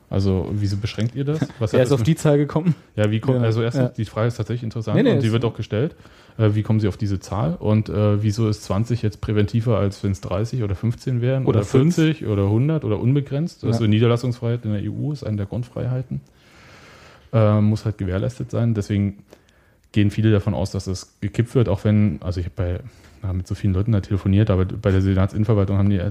Also, 0.09 0.49
wieso 0.53 0.77
beschränkt 0.77 1.17
ihr 1.17 1.25
das? 1.25 1.41
Was 1.59 1.73
Wer 1.73 1.83
ist 1.83 1.91
das 1.91 2.01
auf 2.01 2.05
die 2.05 2.15
Zahl 2.15 2.39
gekommen? 2.39 2.77
ja, 2.95 3.11
wie 3.11 3.19
kommt, 3.19 3.39
Ja, 3.39 3.43
also 3.43 3.63
erstens, 3.63 3.83
ja. 3.83 3.93
die 3.97 4.05
Frage 4.05 4.29
ist 4.29 4.37
tatsächlich 4.37 4.63
interessant 4.63 4.97
Nee, 4.97 5.03
nee, 5.03 5.13
und 5.13 5.23
die 5.23 5.33
wird 5.33 5.45
auch 5.45 5.55
gestellt. 5.55 5.97
Äh, 6.39 6.55
wie 6.55 6.63
kommen 6.63 6.81
Sie 6.81 6.89
auf 6.89 6.97
diese 6.97 7.19
Zahl? 7.21 7.55
Und 7.55 7.89
äh, 7.89 8.23
wieso 8.23 8.49
ist 8.49 8.65
20 8.65 9.03
jetzt 9.03 9.21
präventiver, 9.21 9.79
als 9.79 10.03
wenn 10.05 10.13
es 10.13 10.21
30 10.21 10.63
oder 10.63 10.75
15 10.75 11.21
wären? 11.21 11.47
Oder 11.47 11.61
Oder, 11.61 11.67
40 11.67 12.27
oder 12.27 12.45
100 12.45 12.85
oder 12.85 13.01
unbegrenzt? 13.01 13.63
Ja. 13.63 13.71
Also 13.71 13.87
Niederlassungsfreiheit 13.87 14.65
in 14.65 14.73
der 14.73 14.83
EU 14.93 15.13
ist 15.13 15.25
eine 15.25 15.37
der 15.37 15.47
Grundfreiheiten. 15.47 16.21
Äh, 17.33 17.61
muss 17.61 17.85
halt 17.85 17.99
gewährleistet 17.99 18.51
sein. 18.51 18.75
Deswegen 18.75 19.19
gehen 19.93 20.11
viele 20.11 20.31
davon 20.31 20.55
aus, 20.55 20.71
dass 20.71 20.87
es 20.87 21.19
gekippt 21.21 21.55
wird, 21.55 21.69
auch 21.69 21.85
wenn, 21.85 22.21
also 22.23 22.41
ich 22.41 22.47
habe 22.47 22.55
bei 22.57 22.81
na, 23.23 23.33
mit 23.33 23.47
so 23.47 23.55
vielen 23.55 23.73
Leuten 23.73 23.93
da 23.93 24.01
telefoniert, 24.01 24.51
aber 24.51 24.67
bei 24.67 24.91
der 24.91 25.01
Senatsinnenverwaltung 25.01 25.79
haben 25.79 25.91
die 25.91 25.97
äh, 25.97 26.11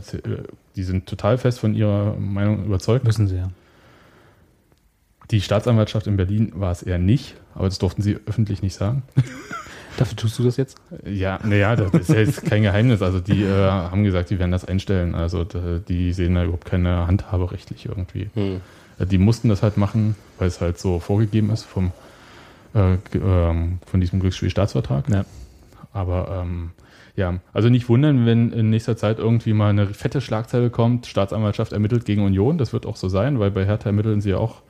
die 0.76 0.84
sind 0.84 1.06
total 1.06 1.38
fest 1.38 1.60
von 1.60 1.76
ihrer 1.76 2.16
Meinung 2.18 2.66
überzeugt. 2.66 3.06
Müssen 3.06 3.28
sie 3.28 3.38
ja. 3.38 3.52
Die 5.32 5.42
Staatsanwaltschaft 5.42 6.08
in 6.08 6.18
Berlin 6.18 6.52
war 6.56 6.72
es 6.72 6.84
eher 6.84 7.00
nicht, 7.00 7.36
aber 7.56 7.66
das 7.66 7.80
durften 7.80 8.02
sie 8.02 8.18
öffentlich 8.26 8.62
nicht 8.62 8.76
sagen. 8.76 9.04
Dafür 9.98 10.16
tust 10.18 10.38
du 10.40 10.44
das 10.44 10.58
jetzt? 10.58 10.78
Ja, 11.06 11.40
naja, 11.44 11.76
das 11.76 11.94
ist 11.94 12.10
ja 12.10 12.20
jetzt 12.20 12.46
kein 12.46 12.64
Geheimnis. 12.64 13.02
Also 13.02 13.20
die 13.20 13.44
äh, 13.44 13.70
haben 13.70 14.04
gesagt, 14.04 14.30
die 14.30 14.40
werden 14.40 14.52
das 14.52 14.66
einstellen. 14.66 15.16
Also 15.16 15.44
die 15.46 16.14
sehen 16.14 16.36
da 16.36 16.44
überhaupt 16.44 16.66
keine 16.66 17.08
Handhabe 17.08 17.52
rechtlich 17.52 17.86
irgendwie. 17.86 18.30
Hm. 18.34 18.62
Äh, 19.00 19.06
Die 19.06 19.18
mussten 19.18 19.50
das 19.50 19.64
halt 19.64 19.78
machen, 19.78 20.16
weil 20.38 20.48
es 20.48 20.62
halt 20.62 20.78
so 20.78 21.00
vorgegeben 21.00 21.50
ist 21.50 21.64
vom, 21.64 21.92
äh, 22.74 22.98
ähm, 23.14 23.80
von 23.86 24.02
diesem 24.02 24.20
Glücksspielstaatsvertrag. 24.20 25.10
Ja. 25.10 25.26
Aber 25.94 26.42
ähm, 26.44 26.72
ja, 27.16 27.36
also 27.54 27.70
nicht 27.70 27.88
wundern, 27.88 28.26
wenn 28.26 28.52
in 28.52 28.70
nächster 28.70 28.98
Zeit 28.98 29.20
irgendwie 29.20 29.54
mal 29.54 29.70
eine 29.70 29.88
fette 29.88 30.20
Schlagzeile 30.20 30.70
kommt, 30.70 31.06
Staatsanwaltschaft 31.06 31.72
ermittelt 31.72 32.04
gegen 32.04 32.26
Union. 32.26 32.58
Das 32.58 32.74
wird 32.74 32.86
auch 32.86 32.98
so 32.98 33.08
sein, 33.08 33.40
weil 33.40 33.52
bei 33.52 33.66
Hertha 33.66 33.88
ermitteln 33.90 34.20
sie 34.20 34.32
ja 34.32 34.38
auch 34.38 34.62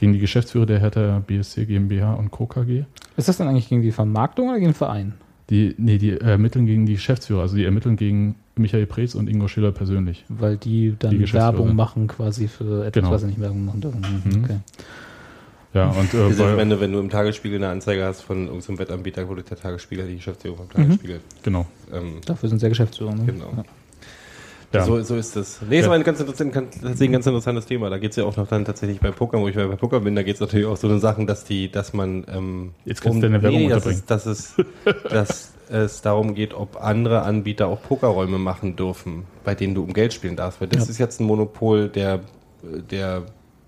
gegen 0.00 0.12
die 0.14 0.18
Geschäftsführer 0.18 0.66
der 0.66 0.80
Hertha 0.80 1.22
BSC 1.26 1.66
GmbH 1.66 2.14
und 2.14 2.30
Co. 2.30 2.46
KG. 2.46 2.84
Ist 3.16 3.28
das 3.28 3.36
dann 3.36 3.48
eigentlich 3.48 3.68
gegen 3.68 3.82
die 3.82 3.92
Vermarktung 3.92 4.48
oder 4.48 4.56
gegen 4.58 4.70
den 4.70 4.74
Verein? 4.74 5.12
Die, 5.50 5.74
nee, 5.78 5.98
die 5.98 6.12
ermitteln 6.12 6.64
gegen 6.66 6.86
die 6.86 6.94
Geschäftsführer, 6.94 7.42
also 7.42 7.56
die 7.56 7.64
ermitteln 7.64 7.96
gegen 7.96 8.36
Michael 8.56 8.86
Preetz 8.86 9.14
und 9.14 9.28
Ingo 9.28 9.46
Schiller 9.48 9.72
persönlich. 9.72 10.24
Weil 10.28 10.56
die 10.56 10.94
dann 10.98 11.10
Die. 11.10 11.32
Werbung 11.32 11.74
machen 11.76 12.06
quasi 12.06 12.48
für 12.48 12.84
etwas, 12.86 12.92
Genau. 13.02 13.10
was 13.10 13.20
sie 13.22 13.26
nicht 13.28 13.40
Werbung 13.40 13.64
machen 13.66 13.80
dürfen. 13.80 14.00
Mhm. 14.24 14.44
Okay. 14.44 14.56
Ja, 15.74 15.90
und 15.90 16.12
äh, 16.14 16.28
bei, 16.36 16.56
wenn, 16.56 16.70
du, 16.70 16.80
wenn 16.80 16.92
du 16.92 16.98
im 16.98 17.10
Tagesspiegel 17.10 17.58
eine 17.58 17.68
Anzeige 17.68 18.04
hast 18.04 18.22
von 18.22 18.46
irgendeinem 18.46 18.78
Wettanbieter, 18.80 19.28
wo 19.28 19.34
der 19.34 19.44
Tagesspiegel 19.44 20.08
die 20.08 20.16
Geschäftsführung 20.16 20.56
vom 20.58 20.66
Mhm. 20.66 20.72
Tagesspiegel. 20.72 21.20
genau. 21.42 21.66
Ähm, 21.92 22.14
Dafür 22.26 22.48
sind 22.48 22.58
sie 22.58 22.64
ja 22.66 22.70
Geschäftsführer. 22.70 23.14
Ne? 23.14 23.24
Genau. 23.26 23.52
Ja. 23.56 23.64
Ja. 24.72 24.84
So, 24.84 25.02
so 25.02 25.16
ist 25.16 25.34
das. 25.34 25.60
Nee, 25.68 25.80
ist 25.80 25.86
aber 25.86 25.96
ein 25.96 26.04
ganz, 26.04 26.20
ein 26.20 26.52
ganz 26.52 27.26
interessantes 27.26 27.66
Thema. 27.66 27.90
Da 27.90 27.98
geht 27.98 28.10
es 28.10 28.16
ja 28.16 28.24
auch 28.24 28.36
noch 28.36 28.46
dann 28.46 28.64
tatsächlich 28.64 29.00
bei 29.00 29.10
Poker, 29.10 29.40
wo 29.40 29.48
ich 29.48 29.56
bei 29.56 29.66
Poker 29.66 30.00
bin, 30.00 30.14
da 30.14 30.22
geht 30.22 30.34
es 30.34 30.40
natürlich 30.40 30.66
auch 30.66 30.76
so 30.76 30.88
eine 30.88 31.00
Sachen, 31.00 31.26
dass 31.26 31.44
die, 31.44 31.70
dass 31.72 31.92
man 31.92 32.24
ähm, 32.32 32.70
Jetzt 32.84 33.02
kannst 33.02 33.18
du 33.18 33.22
deine 33.22 33.42
Werbung 33.42 33.60
nee, 33.62 33.68
dass 33.68 33.84
unterbringen. 33.86 34.00
es, 34.00 34.06
dass 34.06 34.26
es, 34.26 34.54
dass 35.10 35.52
es 35.68 36.02
darum 36.02 36.34
geht, 36.34 36.54
ob 36.54 36.80
andere 36.82 37.22
Anbieter 37.22 37.66
auch 37.66 37.82
Pokerräume 37.82 38.38
machen 38.38 38.76
dürfen, 38.76 39.24
bei 39.44 39.54
denen 39.56 39.74
du 39.74 39.82
um 39.82 39.92
Geld 39.92 40.12
spielen 40.12 40.36
darfst. 40.36 40.60
Weil 40.60 40.68
das 40.68 40.84
Ja. 40.84 40.90
ist 40.90 40.98
jetzt 40.98 41.20
ein 41.20 41.24
Monopol 41.24 41.88
der, 41.88 42.20
der 42.62 43.22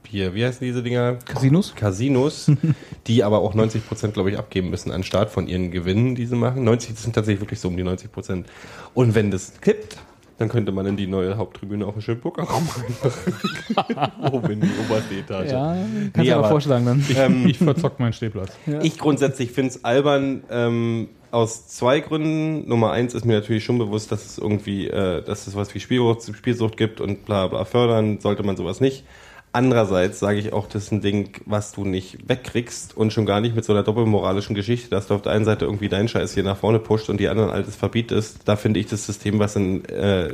hier, 0.06 0.34
wie 0.34 0.44
heißen 0.44 0.64
diese 0.64 0.82
Dinger? 0.82 1.16
Casinos? 1.24 1.74
Casinos, 1.74 2.50
die 3.08 3.24
aber 3.24 3.40
auch 3.40 3.54
90 3.54 3.86
Prozent, 3.88 4.14
glaube 4.14 4.30
ich, 4.30 4.38
abgeben 4.38 4.70
müssen 4.70 4.92
an 4.92 5.02
Start 5.02 5.30
von 5.30 5.48
ihren 5.48 5.70
Gewinnen, 5.70 6.14
die 6.14 6.26
sie 6.26 6.36
machen. 6.36 6.62
90, 6.64 6.92
das 6.94 7.02
sind 7.02 7.14
tatsächlich 7.14 7.40
wirklich 7.40 7.58
so 7.60 7.68
um 7.68 7.76
die 7.76 7.82
90 7.82 8.12
Prozent. 8.12 8.46
Und 8.94 9.14
wenn 9.14 9.30
das 9.30 9.60
kippt, 9.60 9.96
dann 10.42 10.48
könnte 10.48 10.72
man 10.72 10.84
in 10.86 10.96
die 10.96 11.06
neue 11.06 11.36
Haupttribüne 11.36 11.86
auch 11.86 11.92
einen 11.92 12.02
schönen 12.02 12.20
Pokerraum 12.20 12.68
reinmachen. 12.68 14.32
Oben 14.32 14.50
in 14.50 14.60
die 14.62 14.70
oberste 14.84 15.14
Etage. 15.14 15.50
Ja, 15.52 15.74
kannst 15.74 16.16
Nee, 16.16 16.24
du 16.30 16.36
aber 16.36 16.48
vorschlagen 16.48 16.84
dann. 16.84 17.04
Ähm, 17.16 17.46
Ich 17.46 17.58
verzock 17.58 18.00
meinen 18.00 18.12
Stehplatz. 18.12 18.52
ich 18.82 18.98
grundsätzlich 18.98 19.52
finde 19.52 19.70
es 19.70 19.84
albern 19.84 20.42
ähm, 20.50 21.08
aus 21.30 21.68
zwei 21.68 22.00
Gründen. 22.00 22.68
Nummer 22.68 22.90
eins 22.90 23.14
ist 23.14 23.24
mir 23.24 23.34
natürlich 23.34 23.64
schon 23.64 23.78
bewusst, 23.78 24.10
dass 24.10 24.26
es 24.26 24.38
irgendwie, 24.38 24.88
äh, 24.88 25.22
dass 25.22 25.46
es 25.46 25.54
was 25.54 25.72
wie 25.74 25.80
Spielsucht, 25.80 26.24
Spielsucht 26.36 26.76
gibt 26.76 27.00
und 27.00 27.24
bla 27.24 27.46
bla 27.46 27.64
fördern, 27.64 28.18
sollte 28.20 28.42
man 28.42 28.56
sowas 28.56 28.80
nicht. 28.80 29.04
Andererseits 29.54 30.18
sage 30.18 30.38
ich 30.38 30.52
auch, 30.54 30.66
das 30.66 30.84
ist 30.84 30.92
ein 30.92 31.02
Ding, 31.02 31.32
was 31.44 31.72
du 31.72 31.84
nicht 31.84 32.26
wegkriegst 32.26 32.96
und 32.96 33.12
schon 33.12 33.26
gar 33.26 33.40
nicht 33.42 33.54
mit 33.54 33.66
so 33.66 33.74
einer 33.74 33.82
doppelmoralischen 33.82 34.54
Geschichte, 34.54 34.88
dass 34.88 35.08
du 35.08 35.14
auf 35.14 35.20
der 35.22 35.32
einen 35.32 35.44
Seite 35.44 35.66
irgendwie 35.66 35.90
deinen 35.90 36.08
Scheiß 36.08 36.32
hier 36.32 36.42
nach 36.42 36.56
vorne 36.56 36.78
pusht 36.78 37.10
und 37.10 37.18
die 37.20 37.28
anderen 37.28 37.50
alles 37.50 37.76
verbietest. 37.76 38.40
Da 38.46 38.56
finde 38.56 38.80
ich 38.80 38.86
das 38.86 39.04
System, 39.04 39.38
was 39.38 39.54
in 39.56 39.84
äh, 39.86 40.32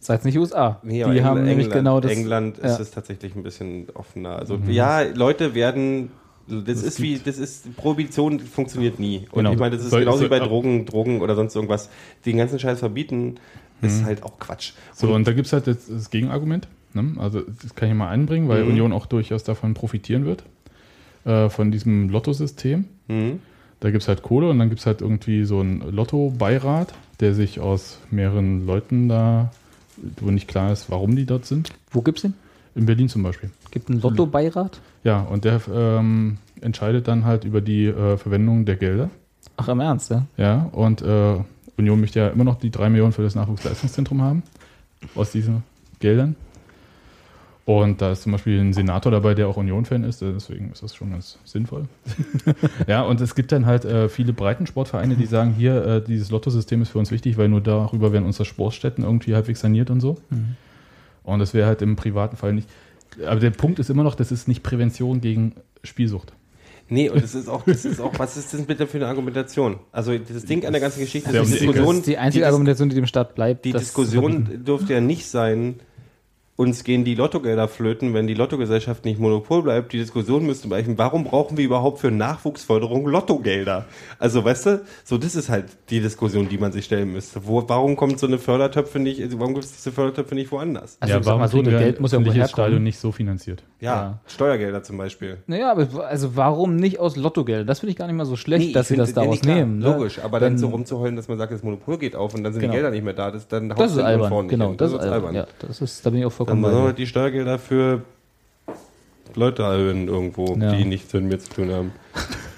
Seid 0.00 0.24
nicht 0.24 0.38
USA. 0.38 0.78
Nee, 0.84 1.02
aber 1.02 1.14
die 1.14 1.24
haben 1.24 1.40
Engl- 1.40 1.44
nämlich 1.44 1.66
England, 1.66 1.80
genau 1.84 2.00
das. 2.00 2.12
England 2.12 2.58
ja. 2.58 2.64
Mhm. 2.64 2.70
ist 2.70 2.80
es 2.80 2.90
tatsächlich 2.92 3.34
ein 3.34 3.42
bisschen 3.42 3.88
offener. 3.94 4.36
Also 4.38 4.58
ja, 4.68 5.02
Leute 5.02 5.54
werden. 5.54 6.10
Das, 6.48 6.80
ist 6.84 7.02
wie, 7.02 7.18
das 7.18 7.38
ist, 7.38 7.76
Prohibition 7.76 8.38
funktioniert 8.38 9.00
nie. 9.00 9.26
Und 9.32 9.38
Genau. 9.38 9.52
ich 9.52 9.58
meine, 9.58 9.74
das 9.76 9.84
ist 9.84 9.90
Soll- 9.90 10.00
genauso 10.00 10.18
wie 10.20 10.28
soll- 10.28 10.38
bei 10.38 10.46
Drogen, 10.46 10.86
Drogen 10.86 11.20
oder 11.20 11.34
sonst 11.34 11.56
irgendwas. 11.56 11.90
Den 12.24 12.36
ganzen 12.36 12.60
Scheiß 12.60 12.78
verbieten 12.78 13.40
ist 13.82 14.04
halt 14.04 14.22
auch 14.22 14.38
Quatsch. 14.38 14.72
So, 14.94 15.12
und 15.12 15.26
da 15.26 15.32
gibt 15.32 15.48
es 15.48 15.52
halt 15.52 15.66
das 15.66 16.08
Gegenargument. 16.10 16.68
Ne? 16.96 17.12
Also, 17.18 17.40
das 17.62 17.74
kann 17.76 17.88
ich 17.88 17.94
mal 17.94 18.08
einbringen, 18.08 18.48
weil 18.48 18.64
Mhm. 18.64 18.70
Union 18.70 18.92
auch 18.92 19.06
durchaus 19.06 19.44
davon 19.44 19.74
profitieren 19.74 20.24
wird. 20.24 20.42
Äh, 21.24 21.48
von 21.48 21.70
diesem 21.70 22.08
Lottosystem. 22.08 22.84
Mhm. 23.08 23.40
Da 23.80 23.90
gibt 23.90 24.02
es 24.02 24.08
halt 24.08 24.22
Kohle 24.22 24.48
und 24.48 24.58
dann 24.58 24.68
gibt 24.68 24.80
es 24.80 24.86
halt 24.86 25.00
irgendwie 25.02 25.44
so 25.44 25.60
einen 25.60 25.80
Lotto-Beirat, 25.92 26.94
der 27.20 27.34
sich 27.34 27.60
aus 27.60 27.98
mehreren 28.10 28.66
Leuten 28.66 29.08
da, 29.08 29.50
wo 30.20 30.30
nicht 30.30 30.48
klar 30.48 30.72
ist, 30.72 30.90
warum 30.90 31.14
die 31.16 31.26
dort 31.26 31.44
sind. 31.44 31.70
Wo 31.90 32.00
gibt's 32.02 32.22
den? 32.22 32.34
In 32.74 32.86
Berlin 32.86 33.08
zum 33.08 33.22
Beispiel. 33.22 33.50
Gibt 33.70 33.90
einen 33.90 34.00
Lotto-Beirat? 34.00 34.80
Ja, 35.04 35.20
und 35.22 35.44
der 35.44 35.60
ähm, 35.72 36.38
entscheidet 36.60 37.08
dann 37.08 37.24
halt 37.24 37.44
über 37.44 37.60
die 37.60 37.86
äh, 37.86 38.16
Verwendung 38.16 38.64
der 38.64 38.76
Gelder. 38.76 39.10
Ach, 39.56 39.68
im 39.68 39.80
Ernst, 39.80 40.10
ja? 40.10 40.26
Ja, 40.36 40.68
und 40.72 41.02
äh, 41.02 41.36
Union 41.76 42.00
möchte 42.00 42.18
ja 42.20 42.28
immer 42.28 42.44
noch 42.44 42.56
die 42.56 42.70
drei 42.70 42.88
Millionen 42.88 43.12
für 43.12 43.22
das 43.22 43.34
Nachwuchsleistungszentrum 43.34 44.22
haben. 44.22 44.42
Aus 45.14 45.32
diesen 45.32 45.62
Geldern. 46.00 46.36
Und 47.66 48.00
da 48.00 48.12
ist 48.12 48.22
zum 48.22 48.30
Beispiel 48.30 48.60
ein 48.60 48.72
Senator 48.72 49.10
dabei, 49.10 49.34
der 49.34 49.48
auch 49.48 49.56
Union-Fan 49.56 50.04
ist, 50.04 50.22
äh, 50.22 50.32
deswegen 50.32 50.70
ist 50.70 50.84
das 50.84 50.94
schon 50.94 51.10
ganz 51.10 51.36
sinnvoll. 51.44 51.86
ja, 52.86 53.02
und 53.02 53.20
es 53.20 53.34
gibt 53.34 53.50
dann 53.50 53.66
halt 53.66 53.84
äh, 53.84 54.08
viele 54.08 54.32
Breitensportvereine, 54.32 55.16
die 55.16 55.26
sagen, 55.26 55.52
hier, 55.52 55.84
äh, 55.84 56.00
dieses 56.00 56.30
Lottosystem 56.30 56.80
ist 56.80 56.90
für 56.90 57.00
uns 57.00 57.10
wichtig, 57.10 57.36
weil 57.38 57.48
nur 57.48 57.60
darüber 57.60 58.12
werden 58.12 58.24
unsere 58.24 58.44
Sportstätten 58.44 59.02
irgendwie 59.02 59.34
halbwegs 59.34 59.60
saniert 59.60 59.90
und 59.90 59.98
so. 60.00 60.16
Und 61.24 61.40
das 61.40 61.54
wäre 61.54 61.66
halt 61.66 61.82
im 61.82 61.96
privaten 61.96 62.36
Fall 62.36 62.52
nicht. 62.52 62.68
Aber 63.26 63.40
der 63.40 63.50
Punkt 63.50 63.80
ist 63.80 63.90
immer 63.90 64.04
noch, 64.04 64.14
das 64.14 64.30
ist 64.30 64.46
nicht 64.46 64.62
Prävention 64.62 65.20
gegen 65.20 65.54
Spielsucht. 65.82 66.34
Nee, 66.88 67.10
und 67.10 67.20
das 67.20 67.34
ist 67.34 67.48
auch, 67.48 67.64
das 67.64 67.84
ist 67.84 68.00
auch, 68.00 68.16
was 68.16 68.36
ist 68.36 68.54
das 68.54 68.62
bitte 68.62 68.86
für 68.86 68.98
eine 68.98 69.08
Argumentation? 69.08 69.80
Also 69.90 70.16
das 70.16 70.44
Ding 70.44 70.64
an 70.64 70.72
der 70.72 70.80
ganzen 70.80 71.00
Geschichte 71.00 71.32
die. 71.32 71.38
Diskussion, 71.38 71.86
Das 71.86 71.96
ist 71.96 72.06
die 72.06 72.18
einzige 72.18 72.42
die, 72.42 72.46
Argumentation, 72.46 72.88
die 72.90 72.94
dem 72.94 73.06
Staat 73.06 73.34
bleibt. 73.34 73.64
die 73.64 73.72
Diskussion 73.72 74.64
dürfte 74.64 74.92
ja 74.92 75.00
nicht 75.00 75.26
sein, 75.26 75.80
uns 76.56 76.84
gehen 76.84 77.04
die 77.04 77.14
Lottogelder 77.14 77.68
flöten, 77.68 78.14
wenn 78.14 78.26
die 78.26 78.32
Lottogesellschaft 78.34 79.04
nicht 79.04 79.20
Monopol 79.20 79.62
bleibt. 79.62 79.92
Die 79.92 79.98
Diskussion 79.98 80.46
müsste 80.46 80.68
bleiben, 80.68 80.96
warum 80.96 81.24
brauchen 81.24 81.56
wir 81.58 81.64
überhaupt 81.64 81.98
für 81.98 82.10
Nachwuchsförderung 82.10 83.06
Lottogelder? 83.06 83.84
Also, 84.18 84.44
weißt 84.44 84.66
du, 84.66 84.80
so 85.04 85.18
das 85.18 85.34
ist 85.34 85.48
halt 85.50 85.66
die 85.90 86.00
Diskussion, 86.00 86.48
die 86.48 86.56
man 86.58 86.72
sich 86.72 86.86
stellen 86.86 87.12
müsste. 87.12 87.46
Wo, 87.46 87.62
warum 87.68 87.94
kommt 87.96 88.18
so 88.18 88.26
eine 88.26 88.38
Fördertöpfe 88.38 88.98
nicht, 88.98 89.20
warum 89.38 89.52
gibt 89.54 89.66
es 89.66 89.72
diese 89.76 89.92
Fördertöpfe 89.92 90.34
nicht 90.34 90.50
woanders? 90.50 90.96
Also, 91.00 91.20
sag 91.22 91.38
mal 91.38 91.48
so, 91.48 91.60
das 91.62 91.74
Geld 91.74 92.00
muss 92.00 92.12
ja 92.12 92.16
irgendwo 92.16 92.30
öffentliches 92.30 92.50
Stadion 92.50 92.66
herkommen. 92.72 92.84
nicht 92.84 92.98
so 92.98 93.12
finanziert? 93.12 93.62
Ja, 93.80 93.94
Ja. 93.94 94.18
Steuergelder 94.26 94.82
zum 94.82 94.96
Beispiel. 94.96 95.36
Naja, 95.46 95.70
aber 95.70 95.86
also 96.06 96.36
warum 96.36 96.76
nicht 96.76 96.98
aus 96.98 97.16
Lottogeld? 97.16 97.68
Das 97.68 97.80
finde 97.80 97.90
ich 97.90 97.96
gar 97.96 98.06
nicht 98.06 98.16
mal 98.16 98.24
so 98.24 98.36
schlecht, 98.36 98.68
Nee, 98.68 98.72
dass 98.72 98.88
sie 98.88 98.96
das 98.96 99.12
daraus 99.12 99.40
klar, 99.42 99.56
nehmen. 99.56 99.78
ne? 99.80 99.84
Logisch, 99.86 100.18
aber 100.24 100.40
dann, 100.40 100.52
Dann- 100.54 100.58
so 100.58 100.68
rumzuheulen, 100.68 101.16
dass 101.16 101.28
man 101.28 101.36
sagt, 101.36 101.52
das 101.52 101.62
Monopol 101.62 101.98
geht 101.98 102.16
auf 102.16 102.34
und 102.34 102.42
dann 102.42 102.52
sind 102.54 102.62
Genau. 102.62 102.72
die 102.72 102.76
Gelder 102.78 102.90
nicht 102.90 103.04
mehr 103.04 103.12
da, 103.12 103.30
das, 103.30 103.46
dann 103.46 103.70
haut 103.72 103.98
albern, 103.98 104.28
vorne 104.30 104.42
nicht 104.44 104.50
genau, 104.50 104.68
hin. 104.68 104.76
das 104.78 104.92
ist 104.92 104.98
albern. 105.00 105.34
Ja, 105.34 105.46
das 105.58 105.80
ist, 105.82 106.04
da 106.06 106.10
bin 106.10 106.20
ich 106.20 106.24
auch 106.26 106.32
Dann 106.46 106.62
sollen 106.62 106.84
halt 106.84 106.98
die 106.98 107.06
Steuergelder 107.06 107.58
für 107.58 108.02
Leute 109.34 109.62
erhöhen 109.62 110.08
irgendwo, 110.08 110.56
Ja. 110.56 110.72
die 110.72 110.84
nichts 110.84 111.12
mit 111.12 111.24
mir 111.24 111.38
zu 111.38 111.50
tun 111.50 111.70
haben. 111.72 111.92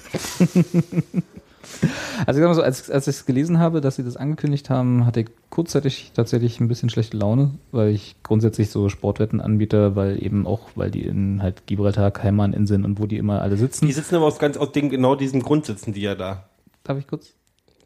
Also 2.26 2.40
ich 2.40 2.42
sag 2.42 2.48
mal 2.48 2.54
so, 2.54 2.62
als, 2.62 2.90
als 2.90 3.06
ich 3.06 3.16
es 3.16 3.26
gelesen 3.26 3.58
habe, 3.58 3.80
dass 3.80 3.96
sie 3.96 4.02
das 4.02 4.16
angekündigt 4.16 4.70
haben, 4.70 5.06
hatte 5.06 5.20
ich 5.20 5.26
kurzzeitig 5.50 6.12
tatsächlich 6.14 6.60
ein 6.60 6.66
bisschen 6.66 6.88
schlechte 6.90 7.16
Laune, 7.16 7.52
weil 7.72 7.90
ich 7.90 8.16
grundsätzlich 8.22 8.70
so 8.70 8.88
Sportwettenanbieter, 8.88 9.94
weil 9.94 10.20
eben 10.22 10.46
auch, 10.46 10.70
weil 10.74 10.90
die 10.90 11.02
in 11.04 11.42
halt 11.42 11.66
Gibraltar, 11.66 12.10
Kaiman 12.10 12.66
sind 12.66 12.84
und 12.84 12.98
wo 12.98 13.06
die 13.06 13.18
immer 13.18 13.42
alle 13.42 13.56
sitzen. 13.56 13.86
Die 13.86 13.92
sitzen 13.92 14.16
aber 14.16 14.24
aus 14.24 14.38
ganz 14.38 14.56
aus 14.56 14.72
dem, 14.72 14.88
genau 14.90 15.14
diesem 15.14 15.42
Grund 15.42 15.66
sitzen 15.66 15.92
die 15.92 16.00
ja 16.00 16.14
da. 16.14 16.48
Darf 16.84 16.98
ich 16.98 17.06
kurz? 17.06 17.34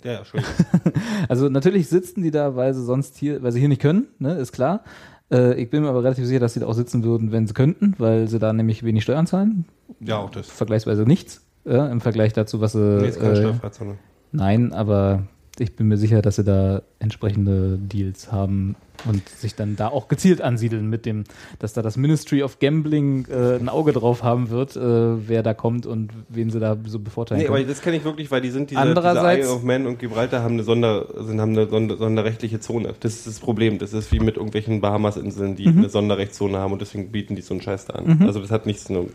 Ja, 0.04 0.12
ja, 0.12 0.18
Entschuldigung. 0.20 0.54
Also 1.28 1.48
natürlich 1.48 1.88
sitzen 1.88 2.22
die 2.22 2.30
da, 2.30 2.56
weil 2.56 2.72
sie 2.74 2.84
sonst 2.84 3.16
hier, 3.18 3.42
weil 3.42 3.52
sie 3.52 3.60
hier 3.60 3.68
nicht 3.68 3.82
können, 3.82 4.06
ne, 4.18 4.34
ist 4.34 4.52
klar. 4.52 4.82
Äh, 5.32 5.54
ich 5.54 5.70
bin 5.70 5.82
mir 5.82 5.88
aber 5.88 6.04
relativ 6.04 6.26
sicher, 6.26 6.40
dass 6.40 6.54
sie 6.54 6.60
da 6.60 6.66
auch 6.66 6.74
sitzen 6.74 7.02
würden, 7.02 7.32
wenn 7.32 7.46
sie 7.46 7.54
könnten, 7.54 7.94
weil 7.98 8.28
sie 8.28 8.38
da 8.38 8.52
nämlich 8.52 8.84
wenig 8.84 9.02
Steuern 9.02 9.26
zahlen. 9.26 9.64
ja, 10.00 10.18
auch 10.18 10.30
das. 10.30 10.48
Vergleichsweise 10.48 11.02
nichts. 11.02 11.44
Ja, 11.64 11.86
Im 11.88 12.00
Vergleich 12.00 12.32
dazu, 12.32 12.60
was 12.60 12.72
sie. 12.72 12.98
Nee, 13.00 13.08
ist 13.08 13.20
keine 13.20 13.38
äh. 13.38 13.94
Nein, 14.32 14.72
aber 14.72 15.22
ich 15.58 15.76
bin 15.76 15.88
mir 15.88 15.98
sicher, 15.98 16.22
dass 16.22 16.36
sie 16.36 16.44
da 16.44 16.80
entsprechende 16.98 17.76
Deals 17.78 18.32
haben 18.32 18.74
und 19.04 19.28
sich 19.28 19.54
dann 19.54 19.76
da 19.76 19.88
auch 19.88 20.08
gezielt 20.08 20.40
ansiedeln 20.40 20.88
mit 20.88 21.04
dem, 21.04 21.24
dass 21.58 21.72
da 21.74 21.82
das 21.82 21.96
Ministry 21.98 22.42
of 22.42 22.58
Gambling 22.58 23.26
äh, 23.28 23.56
ein 23.56 23.68
Auge 23.68 23.92
drauf 23.92 24.22
haben 24.22 24.48
wird, 24.48 24.76
äh, 24.76 25.28
wer 25.28 25.42
da 25.42 25.52
kommt 25.52 25.84
und 25.84 26.10
wen 26.30 26.48
sie 26.50 26.58
da 26.58 26.76
so 26.86 26.98
bevorteilen 27.00 27.42
Nee, 27.42 27.48
aber 27.48 27.56
können. 27.58 27.68
das 27.68 27.82
kenne 27.82 27.96
ich 27.98 28.04
wirklich, 28.04 28.30
weil 28.30 28.40
die 28.40 28.50
sind 28.50 28.70
diese, 28.70 28.80
Andererseits- 28.80 29.36
diese 29.40 29.48
Isle 29.50 29.56
of 29.56 29.62
Man 29.62 29.86
und 29.86 29.98
Gibraltar 29.98 30.42
haben 30.42 30.54
eine 30.54 30.62
Sonder, 30.62 31.06
sind, 31.22 31.40
haben 31.40 31.52
eine 31.52 31.68
Sonder, 31.68 31.96
sonderrechtliche 31.98 32.60
Zone. 32.60 32.94
Das 33.00 33.12
ist 33.14 33.26
das 33.26 33.38
Problem. 33.40 33.78
Das 33.78 33.92
ist 33.92 34.10
wie 34.10 34.20
mit 34.20 34.36
irgendwelchen 34.36 34.80
Bahamas-Inseln, 34.80 35.56
die 35.56 35.66
eine 35.66 35.88
Sonderrechtszone 35.90 36.56
haben 36.58 36.72
und 36.72 36.80
deswegen 36.80 37.12
bieten 37.12 37.36
die 37.36 37.42
so 37.42 37.52
einen 37.54 37.60
Scheiß 37.60 37.86
da 37.86 37.94
an. 37.94 38.22
Also 38.22 38.40
das 38.40 38.50
hat 38.50 38.64
nichts 38.66 38.88
nur. 38.88 39.08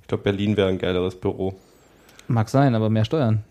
Ich 0.00 0.08
glaube, 0.08 0.24
Berlin 0.24 0.56
wäre 0.56 0.68
ein 0.68 0.78
geileres 0.78 1.14
Büro. 1.14 1.54
Mag 2.26 2.48
sein, 2.48 2.74
aber 2.74 2.90
mehr 2.90 3.04
Steuern. 3.04 3.44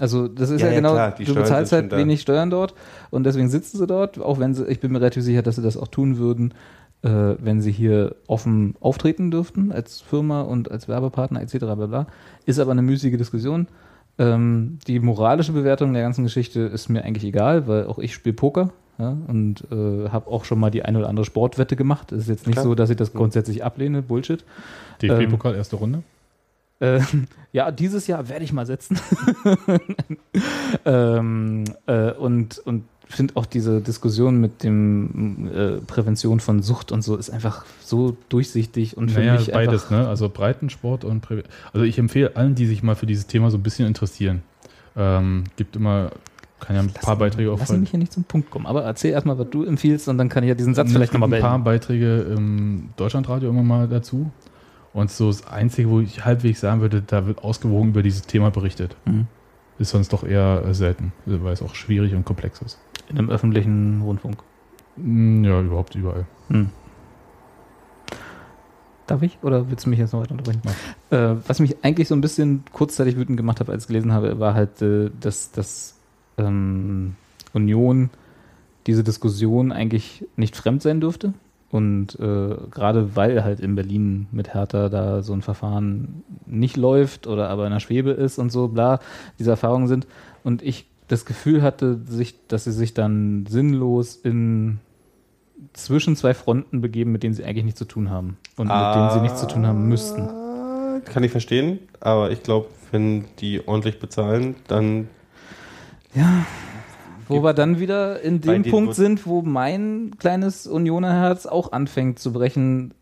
Also 0.00 0.26
das 0.26 0.50
ist 0.50 0.60
Ja, 0.60 0.66
ja, 0.66 0.72
ja, 0.72 0.78
genau, 0.78 0.92
klar, 0.92 1.12
die 1.12 1.24
du 1.24 1.30
Steuern 1.32 1.44
bezahlst 1.44 1.72
halt 1.72 1.92
da. 1.92 1.96
wenig 1.96 2.20
Steuern 2.20 2.50
dort 2.50 2.74
und 3.10 3.24
deswegen 3.24 3.48
sitzen 3.48 3.78
sie 3.78 3.86
dort, 3.86 4.18
auch 4.20 4.40
wenn 4.40 4.54
sie, 4.54 4.66
ich 4.66 4.80
bin 4.80 4.90
mir 4.90 5.00
relativ 5.00 5.22
sicher, 5.22 5.42
dass 5.42 5.56
sie 5.56 5.62
das 5.62 5.76
auch 5.76 5.88
tun 5.88 6.18
würden, 6.18 6.52
äh, 7.02 7.36
wenn 7.38 7.60
sie 7.60 7.70
hier 7.70 8.16
offen 8.26 8.74
auftreten 8.80 9.30
dürften 9.30 9.70
als 9.70 10.00
Firma 10.00 10.40
und 10.40 10.70
als 10.70 10.88
Werbepartner 10.88 11.40
etc. 11.42 11.58
Bla 11.58 11.74
bla. 11.74 12.06
Ist 12.44 12.58
aber 12.58 12.72
eine 12.72 12.82
müßige 12.82 13.16
Diskussion. 13.16 13.68
Ähm, 14.18 14.78
die 14.86 15.00
moralische 15.00 15.52
Bewertung 15.52 15.92
der 15.92 16.02
ganzen 16.02 16.24
Geschichte 16.24 16.60
ist 16.60 16.88
mir 16.88 17.04
eigentlich 17.04 17.24
egal, 17.24 17.66
weil 17.66 17.86
auch 17.86 17.98
ich 17.98 18.14
spiele 18.14 18.34
Poker 18.34 18.70
ja, 18.98 19.16
und 19.26 19.64
äh, 19.72 20.08
habe 20.08 20.30
auch 20.30 20.44
schon 20.44 20.60
mal 20.60 20.70
die 20.70 20.84
eine 20.84 20.98
oder 20.98 21.08
andere 21.08 21.24
Sportwette 21.24 21.76
gemacht. 21.76 22.12
Es 22.12 22.22
ist 22.22 22.28
jetzt 22.28 22.46
nicht 22.46 22.54
Klar. 22.54 22.64
so, 22.64 22.74
dass 22.74 22.90
ich 22.90 22.96
das 22.96 23.12
grundsätzlich 23.12 23.64
ablehne. 23.64 24.02
Bullshit. 24.02 24.44
DFB-Pokal, 25.02 25.56
erste 25.56 25.76
Runde. 25.76 26.02
Äh, 26.80 27.00
ja, 27.52 27.70
dieses 27.70 28.06
Jahr 28.06 28.28
werde 28.28 28.44
ich 28.44 28.52
mal 28.52 28.66
setzen. 28.66 28.98
ähm, 30.84 31.64
äh, 31.86 32.12
und 32.12 32.58
und 32.58 32.84
finde 33.08 33.36
auch 33.36 33.46
diese 33.46 33.80
Diskussion 33.80 34.40
mit 34.40 34.62
dem 34.62 35.48
äh, 35.54 35.76
Prävention 35.86 36.40
von 36.40 36.62
Sucht 36.62 36.92
und 36.92 37.02
so 37.02 37.16
ist 37.16 37.30
einfach 37.30 37.64
so 37.80 38.16
durchsichtig 38.28 38.96
und 38.96 39.10
für 39.10 39.20
Naja, 39.20 39.34
mich 39.34 39.52
beides, 39.52 39.90
ne? 39.90 40.08
Also 40.08 40.28
Breitensport 40.28 41.04
und 41.04 41.20
Prä 41.20 41.42
Also 41.72 41.84
ich 41.84 41.98
empfehle 41.98 42.34
allen, 42.36 42.54
die 42.54 42.66
sich 42.66 42.82
mal 42.82 42.96
für 42.96 43.06
dieses 43.06 43.26
Thema 43.26 43.50
so 43.50 43.58
ein 43.58 43.62
bisschen 43.62 43.86
interessieren. 43.86 44.42
Ähm, 44.96 45.44
gibt 45.56 45.76
immer, 45.76 46.10
kann 46.60 46.76
ja 46.76 46.82
ein 46.82 46.92
paar 46.92 47.16
Beiträge 47.16 47.50
Lass 47.50 47.62
auffallen. 47.62 47.80
mich 47.80 47.90
hier 47.90 47.98
nicht 47.98 48.12
zum 48.12 48.24
Punkt 48.24 48.50
kommen. 48.50 48.66
Aber 48.66 48.82
erzähl 48.84 49.12
erstmal, 49.12 49.38
was 49.38 49.50
du 49.50 49.64
empfiehlst 49.64 50.08
und 50.08 50.18
dann 50.18 50.28
kann 50.28 50.44
ich 50.44 50.48
ja 50.48 50.54
diesen 50.54 50.74
Satz 50.74 50.88
Es 50.88 50.92
vielleicht 50.94 51.12
nochmal 51.12 51.32
ein 51.32 51.40
paar. 51.40 51.58
Beiträge 51.58 52.20
im 52.36 52.90
Deutschlandradio 52.96 53.50
immer 53.50 53.62
mal 53.62 53.88
dazu. 53.88 54.30
Und 54.94 55.10
so 55.10 55.26
das 55.26 55.46
Einzige, 55.46 55.90
wo 55.90 56.00
ich 56.00 56.24
halbwegs 56.24 56.60
sagen 56.60 56.80
würde, 56.80 57.02
da 57.02 57.26
wird 57.26 57.42
ausgewogen 57.42 57.90
über 57.90 58.02
dieses 58.02 58.22
Thema 58.22 58.50
berichtet. 58.50 58.96
Mhm. 59.04 59.26
Ist 59.78 59.90
sonst 59.90 60.12
doch 60.12 60.22
eher 60.22 60.62
äh, 60.64 60.72
selten, 60.72 61.12
weil 61.26 61.52
es 61.52 61.62
auch 61.62 61.74
schwierig 61.74 62.14
und 62.14 62.24
komplex 62.24 62.62
ist. 62.62 62.78
In 63.10 63.18
einem 63.18 63.28
öffentlichen 63.28 64.02
Rundfunk. 64.02 64.36
Mm, 64.96 65.44
Ja, 65.44 65.60
überhaupt 65.60 65.96
überall. 65.96 66.26
Hm. 66.48 66.70
Darf 69.08 69.22
ich? 69.22 69.36
Oder 69.42 69.68
willst 69.68 69.84
du 69.84 69.90
mich 69.90 69.98
jetzt 69.98 70.12
noch 70.12 70.20
weiter 70.20 70.30
unterbrechen? 70.30 70.62
Äh, 71.10 71.34
was 71.46 71.58
mich 71.58 71.76
eigentlich 71.84 72.06
so 72.06 72.14
ein 72.14 72.20
bisschen 72.20 72.62
kurzzeitig 72.72 73.16
wütend 73.16 73.36
gemacht 73.36 73.58
hat, 73.58 73.68
als 73.68 73.84
ich 73.84 73.88
gelesen 73.88 74.12
habe, 74.12 74.38
war 74.38 74.54
halt, 74.54 74.80
äh, 74.80 75.10
dass, 75.20 75.50
dass 75.50 75.98
ähm, 76.38 77.16
Union 77.52 78.10
diese 78.86 79.02
Diskussion 79.02 79.72
eigentlich 79.72 80.24
nicht 80.36 80.56
fremd 80.56 80.82
sein 80.82 81.00
dürfte. 81.00 81.34
Und 81.74 82.20
äh, 82.20 82.54
gerade 82.70 83.16
weil 83.16 83.42
halt 83.42 83.58
in 83.58 83.74
Berlin 83.74 84.28
mit 84.30 84.54
Hertha 84.54 84.88
da 84.88 85.24
so 85.24 85.32
ein 85.32 85.42
Verfahren 85.42 86.22
nicht 86.46 86.76
läuft 86.76 87.26
oder 87.26 87.48
aber 87.50 87.66
in 87.66 87.72
der 87.72 87.80
Schwebe 87.80 88.12
ist 88.12 88.38
und 88.38 88.52
so, 88.52 88.68
bla, 88.68 89.00
diese 89.40 89.50
Erfahrungen 89.50 89.88
sind. 89.88 90.06
Und 90.44 90.62
ich 90.62 90.86
das 91.08 91.24
Gefühl 91.24 91.62
hatte, 91.62 91.98
sich, 92.06 92.36
dass 92.46 92.62
sie 92.62 92.70
sich 92.70 92.94
dann 92.94 93.46
sinnlos 93.48 94.14
in 94.14 94.78
zwischen 95.72 96.14
zwei 96.14 96.32
Fronten 96.32 96.80
begeben, 96.80 97.10
mit 97.10 97.24
denen 97.24 97.34
sie 97.34 97.44
eigentlich 97.44 97.64
nichts 97.64 97.78
zu 97.78 97.86
tun 97.86 98.08
haben. 98.08 98.36
Und 98.56 98.68
mit 98.68 98.94
denen 98.94 99.10
sie 99.10 99.20
nichts 99.20 99.40
zu 99.40 99.48
tun 99.48 99.66
haben 99.66 99.88
müssten. 99.88 100.22
Ah, 100.22 101.00
Kann 101.04 101.24
ich 101.24 101.32
verstehen, 101.32 101.80
aber 101.98 102.30
ich 102.30 102.44
glaube, 102.44 102.68
wenn 102.92 103.24
die 103.40 103.66
ordentlich 103.66 103.98
bezahlen, 103.98 104.54
dann 104.68 105.08
Ja. 106.14 106.46
Wo 107.28 107.42
wir 107.42 107.52
dann 107.54 107.80
wieder 107.80 108.20
in 108.20 108.40
dem 108.40 108.62
Punkt 108.64 108.88
Bus- 108.90 108.96
sind, 108.96 109.26
wo 109.26 109.42
mein 109.42 110.12
kleines 110.18 110.66
Unionerherz 110.66 111.46
auch 111.46 111.72
anfängt 111.72 112.18
zu 112.18 112.32
brechen. 112.32 112.92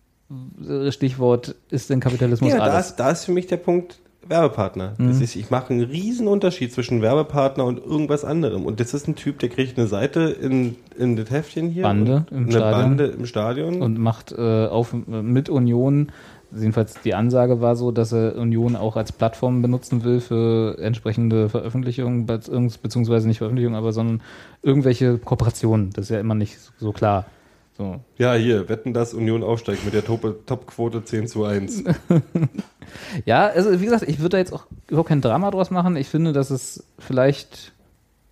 Stichwort, 0.91 1.55
ist 1.71 1.91
denn 1.91 2.01
Kapitalismus 2.01 2.51
ja, 2.53 2.59
da 2.59 2.65
alles? 2.65 2.91
ist, 2.91 2.97
da 2.97 3.11
ist 3.11 3.25
für 3.25 3.33
mich 3.33 3.47
der 3.49 3.59
Punkt 3.59 3.99
Werbepartner. 4.27 4.95
Das 4.99 5.17
Mhm. 5.17 5.23
ist, 5.23 5.35
ich 5.37 5.51
mache 5.51 5.73
einen 5.75 5.83
riesen 5.83 6.29
Unterschied 6.29 6.73
zwischen 6.73 7.03
Werbepartner 7.03 7.65
und 7.65 7.85
irgendwas 7.85 8.25
anderem. 8.25 8.65
Und 8.65 8.79
das 8.79 8.95
ist 8.95 9.09
ein 9.09 9.17
Typ, 9.17 9.41
der 9.41 9.49
kriegt 9.49 9.77
eine 9.77 9.89
Seite 9.89 10.21
in, 10.41 10.77
in 10.97 11.17
das 11.17 11.31
Heftchen 11.31 11.69
hier. 11.71 11.83
Bande 11.83 12.25
im 12.31 12.45
eine 12.45 12.51
Stadion. 12.53 12.71
Bande 12.83 13.05
im 13.07 13.27
Stadion. 13.27 13.83
und 13.83 13.99
macht 13.99 14.31
äh, 14.33 14.67
auf 14.69 14.95
mit 15.07 15.49
Union. 15.51 16.13
Jedenfalls 16.55 16.95
die 17.03 17.15
Ansage 17.15 17.61
war 17.61 17.77
so, 17.77 17.93
dass 17.93 18.13
er 18.13 18.37
Union 18.37 18.77
auch 18.77 18.97
als 18.97 19.13
Plattform 19.13 19.63
benutzen 19.63 20.05
will 20.05 20.21
für 20.21 20.77
entsprechende 20.79 21.49
Veröffentlichungen, 21.49 22.27
be- 22.27 22.41
beziehungsweise 22.83 23.27
nicht 23.27 23.39
Veröffentlichungen, 23.39 23.77
aber 23.79 23.93
sondern 23.93 24.21
irgendwelche 24.63 25.19
Kooperationen. 25.19 25.91
Das 25.95 26.05
ist 26.07 26.11
ja 26.11 26.21
immer 26.21 26.35
nicht 26.35 26.59
so 26.79 26.93
klar. 26.93 27.25
So. 27.79 27.97
ja, 28.19 28.35
hier, 28.35 28.69
wetten, 28.69 28.93
dass 28.93 29.15
Union 29.15 29.43
aufsteigt 29.43 29.83
mit 29.87 29.95
der 29.95 30.05
Top- 30.05 30.47
Top-Quote 30.47 31.05
10 31.05 31.27
zu 31.27 31.45
1. 31.45 31.85
Ja, 33.25 33.47
also 33.47 33.81
wie 33.81 33.85
gesagt, 33.85 34.03
ich 34.07 34.19
würde 34.19 34.31
da 34.31 34.39
jetzt 34.39 34.53
auch 34.53 34.67
überhaupt 34.89 35.09
kein 35.09 35.23
Drama 35.23 35.51
draus 35.51 35.71
machen. 35.71 35.97
Ich 35.97 36.09
finde, 36.09 36.33
dass 36.35 36.51
es 36.51 36.85
vielleicht 36.99 37.73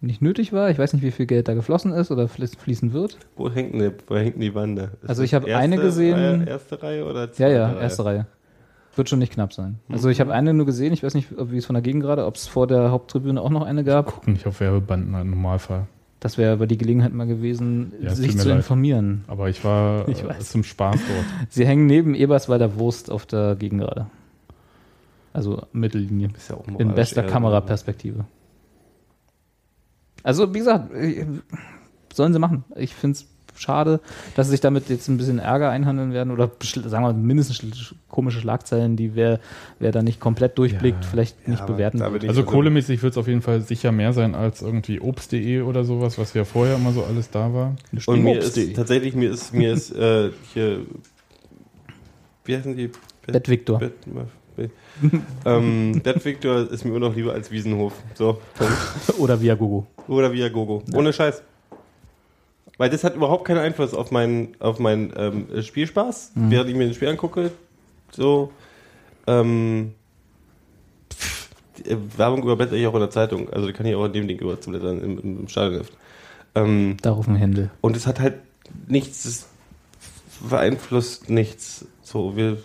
nicht 0.00 0.22
nötig 0.22 0.52
war. 0.52 0.70
Ich 0.70 0.78
weiß 0.78 0.92
nicht, 0.94 1.02
wie 1.02 1.10
viel 1.10 1.26
Geld 1.26 1.48
da 1.48 1.54
geflossen 1.54 1.92
ist 1.92 2.10
oder 2.10 2.24
fließ- 2.24 2.58
fließen 2.58 2.92
wird. 2.92 3.18
wo, 3.36 3.50
hängt 3.50 3.74
denn, 3.74 3.92
wo 4.06 4.16
hängt 4.16 4.40
die 4.42 4.50
Bande? 4.50 4.92
Ist 5.02 5.08
Also 5.10 5.22
ich 5.22 5.34
habe 5.34 5.54
eine 5.54 5.76
gesehen- 5.76 6.14
Reihe, 6.14 6.44
erste 6.48 6.82
Reihe 6.82 7.04
oder 7.04 7.24
Ja, 7.26 7.32
zweite 7.32 7.52
ja, 7.54 7.66
Reihe? 7.68 7.80
erste 7.82 8.04
Reihe. 8.04 8.26
Wird 8.96 9.08
schon 9.08 9.18
nicht 9.20 9.32
knapp 9.32 9.52
sein. 9.52 9.78
Also 9.88 10.08
ich 10.08 10.20
habe 10.20 10.32
eine 10.32 10.52
nur 10.52 10.66
gesehen, 10.66 10.92
ich 10.92 11.02
weiß 11.02 11.14
nicht, 11.14 11.28
ob- 11.38 11.52
wie 11.52 11.58
es 11.58 11.66
von 11.66 11.74
der 11.74 11.82
Gegend 11.82 12.02
gerade, 12.02 12.26
ob 12.26 12.34
es 12.36 12.46
vor 12.48 12.66
der 12.66 12.90
Haupttribüne 12.90 13.40
auch 13.40 13.50
noch 13.50 13.62
eine 13.62 13.84
gab. 13.84 14.06
Gucken 14.06 14.32
nicht 14.32 14.46
auf 14.46 14.58
Werbebanden 14.60 15.14
im 15.20 15.30
Normalfall. 15.30 15.86
Das 16.18 16.36
wäre 16.36 16.52
aber 16.52 16.66
die 16.66 16.76
Gelegenheit 16.76 17.14
mal 17.14 17.26
gewesen, 17.26 17.92
Ja, 18.02 18.10
sich 18.14 18.36
zu 18.36 18.48
leid. 18.48 18.58
informieren. 18.58 19.24
Aber 19.26 19.48
ich 19.48 19.64
war 19.64 20.06
Ich 20.08 20.22
äh, 20.22 20.28
weiß. 20.28 20.50
zum 20.50 20.64
Spaß 20.64 20.96
dort. 21.00 21.24
Sie 21.50 21.64
hängen 21.66 21.86
neben 21.86 22.14
Eberswalder 22.14 22.78
Wurst 22.78 23.10
auf 23.10 23.24
der 23.26 23.54
Gegengrade. 23.56 24.06
Also 25.32 25.62
Mittellinie. 25.72 26.28
Ist 26.36 26.50
ja 26.50 26.56
auch 26.56 26.66
In 26.78 26.94
bester 26.94 27.22
Kameraperspektive. 27.22 28.24
Also, 30.22 30.52
wie 30.54 30.58
gesagt, 30.58 30.90
sollen 32.12 32.32
sie 32.32 32.38
machen. 32.38 32.64
Ich 32.76 32.94
finde 32.94 33.16
es 33.18 33.26
schade, 33.56 34.00
dass 34.36 34.46
sie 34.46 34.52
sich 34.52 34.60
damit 34.60 34.88
jetzt 34.88 35.06
ein 35.08 35.18
bisschen 35.18 35.38
Ärger 35.38 35.68
einhandeln 35.68 36.12
werden 36.14 36.30
oder 36.32 36.50
sagen 36.62 36.90
wir 36.92 37.00
mal, 37.00 37.12
mindestens 37.12 37.94
komische 38.08 38.40
Schlagzeilen, 38.40 38.96
die 38.96 39.14
wer, 39.14 39.38
wer 39.78 39.92
da 39.92 40.02
nicht 40.02 40.18
komplett 40.18 40.56
durchblickt, 40.56 41.04
Ja. 41.04 41.10
vielleicht 41.10 41.46
nicht 41.46 41.58
Ja, 41.58 41.64
aber 41.64 41.74
bewerten 41.74 42.00
wird. 42.00 42.24
Also 42.26 42.40
so- 42.40 42.46
kohlemäßig 42.46 43.02
wird 43.02 43.12
es 43.12 43.18
auf 43.18 43.28
jeden 43.28 43.42
Fall 43.42 43.60
sicher 43.60 43.92
mehr 43.92 44.12
sein 44.14 44.34
als 44.34 44.62
irgendwie 44.62 44.98
Obst.de 45.00 45.60
oder 45.62 45.84
sowas, 45.84 46.16
was 46.18 46.32
ja 46.32 46.44
vorher 46.44 46.76
immer 46.76 46.92
so 46.92 47.04
alles 47.04 47.28
da 47.30 47.52
war. 47.52 47.76
Und 48.06 48.22
mir 48.24 48.38
ist 48.38 48.58
tatsächlich, 48.74 49.14
mir 49.14 49.30
ist, 49.30 49.52
mir 49.52 49.72
ist 49.74 49.90
äh, 49.94 50.30
hier, 50.54 50.80
wie 52.46 52.56
heißen 52.56 52.76
die? 52.76 52.90
Bett 53.26 53.48
Victor. 53.48 53.78
Bet, 53.78 53.92
ähm, 55.44 56.00
Bet 56.02 56.24
Victor 56.24 56.70
ist 56.70 56.84
mir 56.84 56.90
immer 56.90 57.08
noch 57.08 57.16
lieber 57.16 57.32
als 57.32 57.50
Wiesenhof. 57.50 57.92
So. 58.14 58.40
Oder 59.18 59.40
Viagogo. 59.40 59.86
Oder 60.08 60.32
Viagogo. 60.32 60.82
Ohne 60.94 61.12
Scheiß. 61.12 61.42
Weil 62.78 62.90
das 62.90 63.04
hat 63.04 63.14
überhaupt 63.14 63.44
keinen 63.46 63.58
Einfluss 63.58 63.92
auf 63.94 64.10
meinen, 64.10 64.56
auf 64.58 64.78
meinen 64.78 65.12
ähm, 65.16 65.62
Spielspaß, 65.62 66.32
Mhm. 66.34 66.50
während 66.50 66.70
ich 66.70 66.76
mir 66.76 66.84
den 66.84 66.94
Spiel 66.94 67.08
angucke. 67.08 67.50
So, 68.10 68.50
ähm, 69.26 69.92
pff, 71.12 71.48
die, 71.78 71.96
Werbung 72.18 72.42
überblätter 72.42 72.72
ich 72.74 72.86
auch 72.86 72.94
in 72.94 73.00
der 73.00 73.10
Zeitung. 73.10 73.50
Also 73.50 73.66
die 73.66 73.72
kann 73.72 73.86
ich 73.86 73.94
auch 73.94 74.06
in 74.06 74.12
dem 74.14 74.28
Ding 74.28 74.38
überzublättern 74.38 75.00
im, 75.02 75.18
im, 75.18 75.38
im 75.40 75.48
Stadionheft. 75.48 75.92
Ähm, 76.54 76.96
Darauf 77.02 77.28
ein 77.28 77.36
Händel. 77.36 77.70
und 77.80 77.96
es 77.96 78.06
hat 78.06 78.18
halt 78.18 78.34
nichts, 78.88 79.24
es 79.24 79.46
beeinflusst 80.48 81.28
nichts. 81.30 81.84
So, 82.02 82.34
wir 82.36 82.56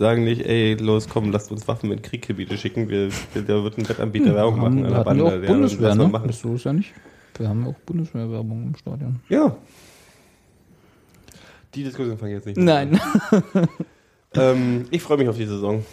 sagen 0.00 0.24
nicht, 0.24 0.44
ey, 0.44 0.74
los, 0.74 1.08
komm, 1.08 1.30
lasst 1.30 1.52
uns 1.52 1.68
Waffen 1.68 1.92
in 1.92 2.02
Krieggebiete 2.02 2.56
schicken. 2.58 2.88
Wir, 2.88 3.10
wir, 3.34 3.42
da 3.42 3.62
wird 3.62 3.78
ein 3.78 3.88
Wettanbieter 3.88 4.34
Werbung 4.34 4.58
machen 4.58 4.78
an 4.78 4.82
wir 4.84 4.88
der 4.88 4.98
ja 4.98 5.02
Bande. 5.04 5.24
auch 5.24 5.30
Ja, 5.32 5.46
Bundeswehr, 5.46 5.94
mal 5.94 6.04
ne? 6.06 6.10
machen. 6.10 6.26
Das 6.26 6.40
so 6.40 6.54
ist 6.54 6.64
ja 6.64 6.72
nicht. 6.72 6.92
Wir 7.38 7.48
haben 7.48 7.66
auch 7.66 7.74
Bundeswehrwerbung 7.86 8.64
im 8.64 8.74
Stadion. 8.74 9.20
Ja. 9.28 9.54
Die 11.74 11.84
Diskussion 11.84 12.18
fange 12.18 12.32
ich 12.32 12.36
jetzt 12.36 12.46
nicht 12.46 12.58
an. 12.58 12.64
Nein. 12.64 13.00
Ähm, 14.32 14.84
ich 14.92 15.02
freue 15.02 15.16
mich 15.16 15.28
auf 15.28 15.36
die 15.36 15.44
Saison. 15.46 15.84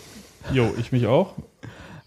Jo, 0.53 0.71
ich 0.77 0.91
mich 0.91 1.07
auch. 1.07 1.33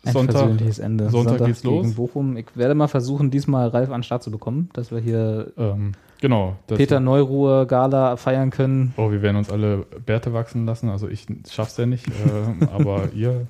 Ein 0.04 0.12
Sonntag, 0.12 0.48
Ende. 0.78 1.10
Sonntag 1.10 1.44
geht's 1.44 1.62
gegen 1.62 1.86
los. 1.86 1.94
Bochum. 1.94 2.36
Ich 2.36 2.46
werde 2.54 2.76
mal 2.76 2.86
versuchen, 2.86 3.32
diesmal 3.32 3.68
Ralf 3.68 3.88
an 3.90 3.98
den 3.98 4.02
Start 4.04 4.22
zu 4.22 4.30
bekommen, 4.30 4.70
dass 4.72 4.92
wir 4.92 5.00
hier 5.00 5.52
ähm, 5.58 5.92
genau. 6.20 6.56
Peter 6.66 7.00
Neuruhr 7.00 7.66
Gala 7.66 8.16
feiern 8.16 8.50
können. 8.50 8.94
Oh, 8.96 9.10
wir 9.10 9.22
werden 9.22 9.36
uns 9.36 9.50
alle 9.50 9.78
Bärte 10.04 10.32
wachsen 10.32 10.66
lassen. 10.66 10.88
Also 10.88 11.08
ich 11.08 11.26
schaff's 11.50 11.76
ja 11.76 11.86
nicht, 11.86 12.06
äh, 12.08 12.64
aber 12.66 13.08
ihr. 13.14 13.46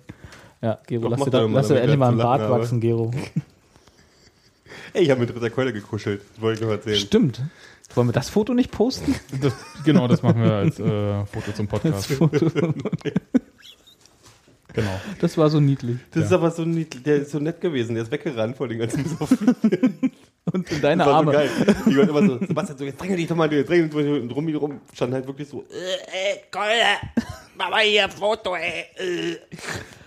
Ja, 0.62 0.78
Gero, 0.86 1.02
Doch, 1.09 1.10
lass 1.12 1.24
dir, 1.24 1.30
da, 1.30 1.48
mal, 1.48 1.55
lass 1.55 1.68
dir 1.68 1.80
endlich 1.80 1.98
mal 1.98 2.09
einen 2.09 2.18
lachen 2.18 2.28
Bart 2.28 2.42
haben. 2.42 2.60
wachsen, 2.60 2.80
Gero. 2.80 3.10
Ey, 4.92 5.05
ich 5.05 5.10
habe 5.10 5.20
mit 5.20 5.34
Ritter 5.34 5.51
Keule 5.51 5.72
gekuschelt. 5.72 6.20
Das 6.34 6.42
wollte 6.42 6.60
ich 6.60 6.66
noch 6.66 6.72
erzählen. 6.72 6.97
Stimmt. 6.98 7.40
Wollen 7.94 8.09
wir 8.09 8.12
das 8.12 8.28
Foto 8.28 8.55
nicht 8.55 8.70
posten? 8.70 9.14
Das, 9.40 9.52
genau, 9.84 10.06
das 10.06 10.22
machen 10.22 10.42
wir 10.42 10.52
als 10.52 10.78
äh, 10.80 11.24
Foto 11.26 11.52
zum 11.52 11.66
Podcast. 11.66 12.09
Genau. 14.72 15.01
Das 15.20 15.36
war 15.36 15.51
so 15.51 15.59
niedlich. 15.60 15.97
Das 16.12 16.26
ist 16.26 16.32
aber 16.32 16.51
so, 16.52 16.64
niedlich- 16.64 17.02
der 17.02 17.16
ist 17.16 17.32
so 17.32 17.40
nett 17.40 17.60
gewesen. 17.60 17.94
Der 17.94 18.05
ist 18.05 18.12
weggerannt 18.12 18.56
vor 18.56 18.68
den 18.68 18.78
ganzen 18.78 19.02
Besoffenen. 19.02 19.56
Und 20.53 20.71
in 20.73 20.81
deine 20.81 21.05
Das 21.05 21.07
war 21.12 21.17
Arme. 21.17 21.33
so 21.33 21.39
geil. 21.39 21.51
Die 21.87 21.97
waren 21.97 22.09
immer 22.09 22.27
so, 22.27 22.47
Sebastian, 22.47 22.79
so, 22.79 22.85
jetzt 22.85 23.01
dränge 23.01 23.17
dich 23.17 23.27
doch 23.27 23.37
mal, 23.37 23.53
jetzt 23.53 23.69
dränge 23.69 23.89
dich 23.89 23.95
mal. 23.95 24.21
Und 24.21 24.31
rum, 24.35 24.57
rum 24.57 24.81
stand 24.95 25.12
halt 25.15 25.27
wirklich 25.27 25.49
so, 25.49 25.65
äh, 25.71 26.35
äh, 26.35 26.39
Keule, 26.51 26.83
mach 27.57 27.71
mal 27.71 27.83
hier 27.83 28.05
ein 28.05 28.11
Foto, 28.11 28.55
ey. 28.57 28.85
Äh. 28.97 29.37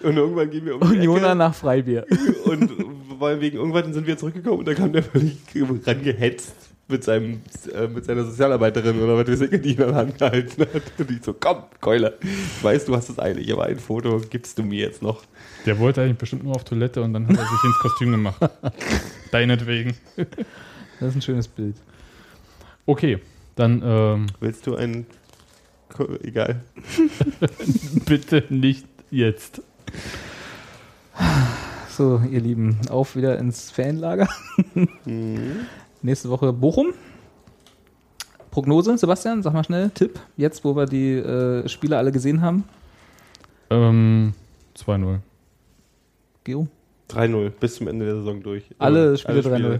Und 0.05 0.17
irgendwann 0.17 0.49
gehen 0.49 0.65
wir 0.65 0.75
um 0.75 0.81
die 0.81 1.07
Uniona 1.07 1.27
Ecke 1.29 1.35
nach 1.37 1.55
Freibier. 1.55 2.05
und 2.45 2.71
weil 3.19 3.39
wegen 3.39 3.57
irgendwann 3.57 3.93
sind 3.93 4.07
wir 4.07 4.17
zurückgekommen 4.17 4.59
und 4.59 4.67
da 4.67 4.73
kam 4.73 4.91
der 4.91 5.03
völlig 5.03 5.37
rangehetzt 5.85 6.72
mit, 6.93 7.03
seinem, 7.03 7.41
äh, 7.73 7.87
mit 7.87 8.05
seiner 8.05 8.23
Sozialarbeiterin 8.23 9.01
oder 9.01 9.17
was 9.17 9.27
weiß 9.27 9.41
ich, 9.51 9.61
die 9.61 9.73
ihn 9.73 9.81
an 9.81 9.87
der 9.89 9.95
Hand 9.95 10.17
gehalten 10.17 10.61
hat. 10.61 10.81
Und 10.97 11.11
ich 11.11 11.23
so, 11.23 11.33
komm, 11.33 11.63
Keule, 11.81 12.17
ich 12.21 12.63
weiß, 12.63 12.85
du 12.85 12.95
hast 12.95 13.09
es 13.09 13.19
eilig, 13.19 13.51
aber 13.51 13.65
ein 13.65 13.79
Foto 13.79 14.21
gibst 14.29 14.57
du 14.57 14.63
mir 14.63 14.79
jetzt 14.79 15.01
noch. 15.01 15.23
Der 15.65 15.77
wollte 15.79 16.01
eigentlich 16.01 16.17
bestimmt 16.17 16.43
nur 16.43 16.55
auf 16.55 16.63
Toilette 16.63 17.01
und 17.01 17.13
dann 17.13 17.27
hat 17.27 17.37
er 17.37 17.43
sich 17.43 17.63
ins 17.65 17.79
Kostüm 17.79 18.11
gemacht. 18.11 18.41
Deinetwegen. 19.31 19.95
Das 20.99 21.09
ist 21.09 21.15
ein 21.15 21.21
schönes 21.21 21.47
Bild. 21.47 21.75
Okay, 22.85 23.19
dann 23.55 23.81
ähm, 23.83 24.27
Willst 24.39 24.65
du 24.67 24.75
einen... 24.75 25.05
Ko- 25.89 26.09
Egal. 26.23 26.61
bitte 28.05 28.43
nicht 28.49 28.85
jetzt. 29.11 29.61
So, 31.95 32.21
ihr 32.31 32.41
Lieben, 32.41 32.77
auf 32.89 33.15
wieder 33.15 33.37
ins 33.37 33.69
Fanlager. 33.69 34.27
Nächste 36.03 36.29
Woche 36.29 36.51
Bochum. 36.53 36.93
Prognose, 38.51 38.95
Sebastian, 38.97 39.41
sag 39.41 39.53
mal 39.53 39.63
schnell, 39.63 39.89
Tipp, 39.89 40.19
jetzt 40.37 40.63
wo 40.63 40.75
wir 40.75 40.85
die 40.85 41.13
äh, 41.13 41.67
Spiele 41.67 41.97
alle 41.97 42.11
gesehen 42.11 42.41
haben. 42.41 42.65
Ähm, 43.71 44.33
2-0. 44.77 45.19
Geo? 46.43 46.67
3-0 47.09 47.49
bis 47.49 47.75
zum 47.75 47.87
Ende 47.87 48.05
der 48.05 48.15
Saison 48.17 48.43
durch. 48.43 48.65
Alle 48.77 49.09
Also, 49.11 49.17
Spiele 49.17 49.39
3-0. 49.41 49.79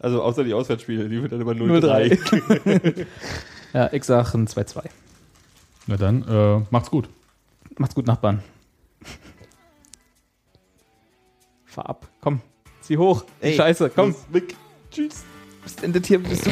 Also 0.00 0.22
außer 0.22 0.44
die 0.44 0.54
Auswärtsspiele, 0.54 1.08
die 1.08 1.20
wird 1.20 1.32
dann 1.32 1.40
immer 1.42 1.52
0-3. 1.52 2.18
0-3. 2.64 3.06
Ja, 3.74 3.92
ich 3.92 4.04
sag 4.04 4.32
ein 4.34 4.46
2-2. 4.46 4.84
Na 5.88 5.96
dann, 5.98 6.22
äh, 6.26 6.64
macht's 6.70 6.90
gut. 6.90 7.10
Macht's 7.76 7.94
gut, 7.94 8.06
Nachbarn. 8.06 8.42
Fahr 11.66 11.90
ab. 11.90 12.08
Komm, 12.22 12.40
zieh 12.80 12.96
hoch. 12.96 13.24
Die 13.42 13.52
Scheiße, 13.54 13.90
komm. 13.94 14.14
Weg. 14.30 14.56
Tschüss. 14.90 15.24
Bis 15.66 15.82
endet 15.82 16.06
hier. 16.06 16.20
Bist 16.20 16.46
du 16.46 16.50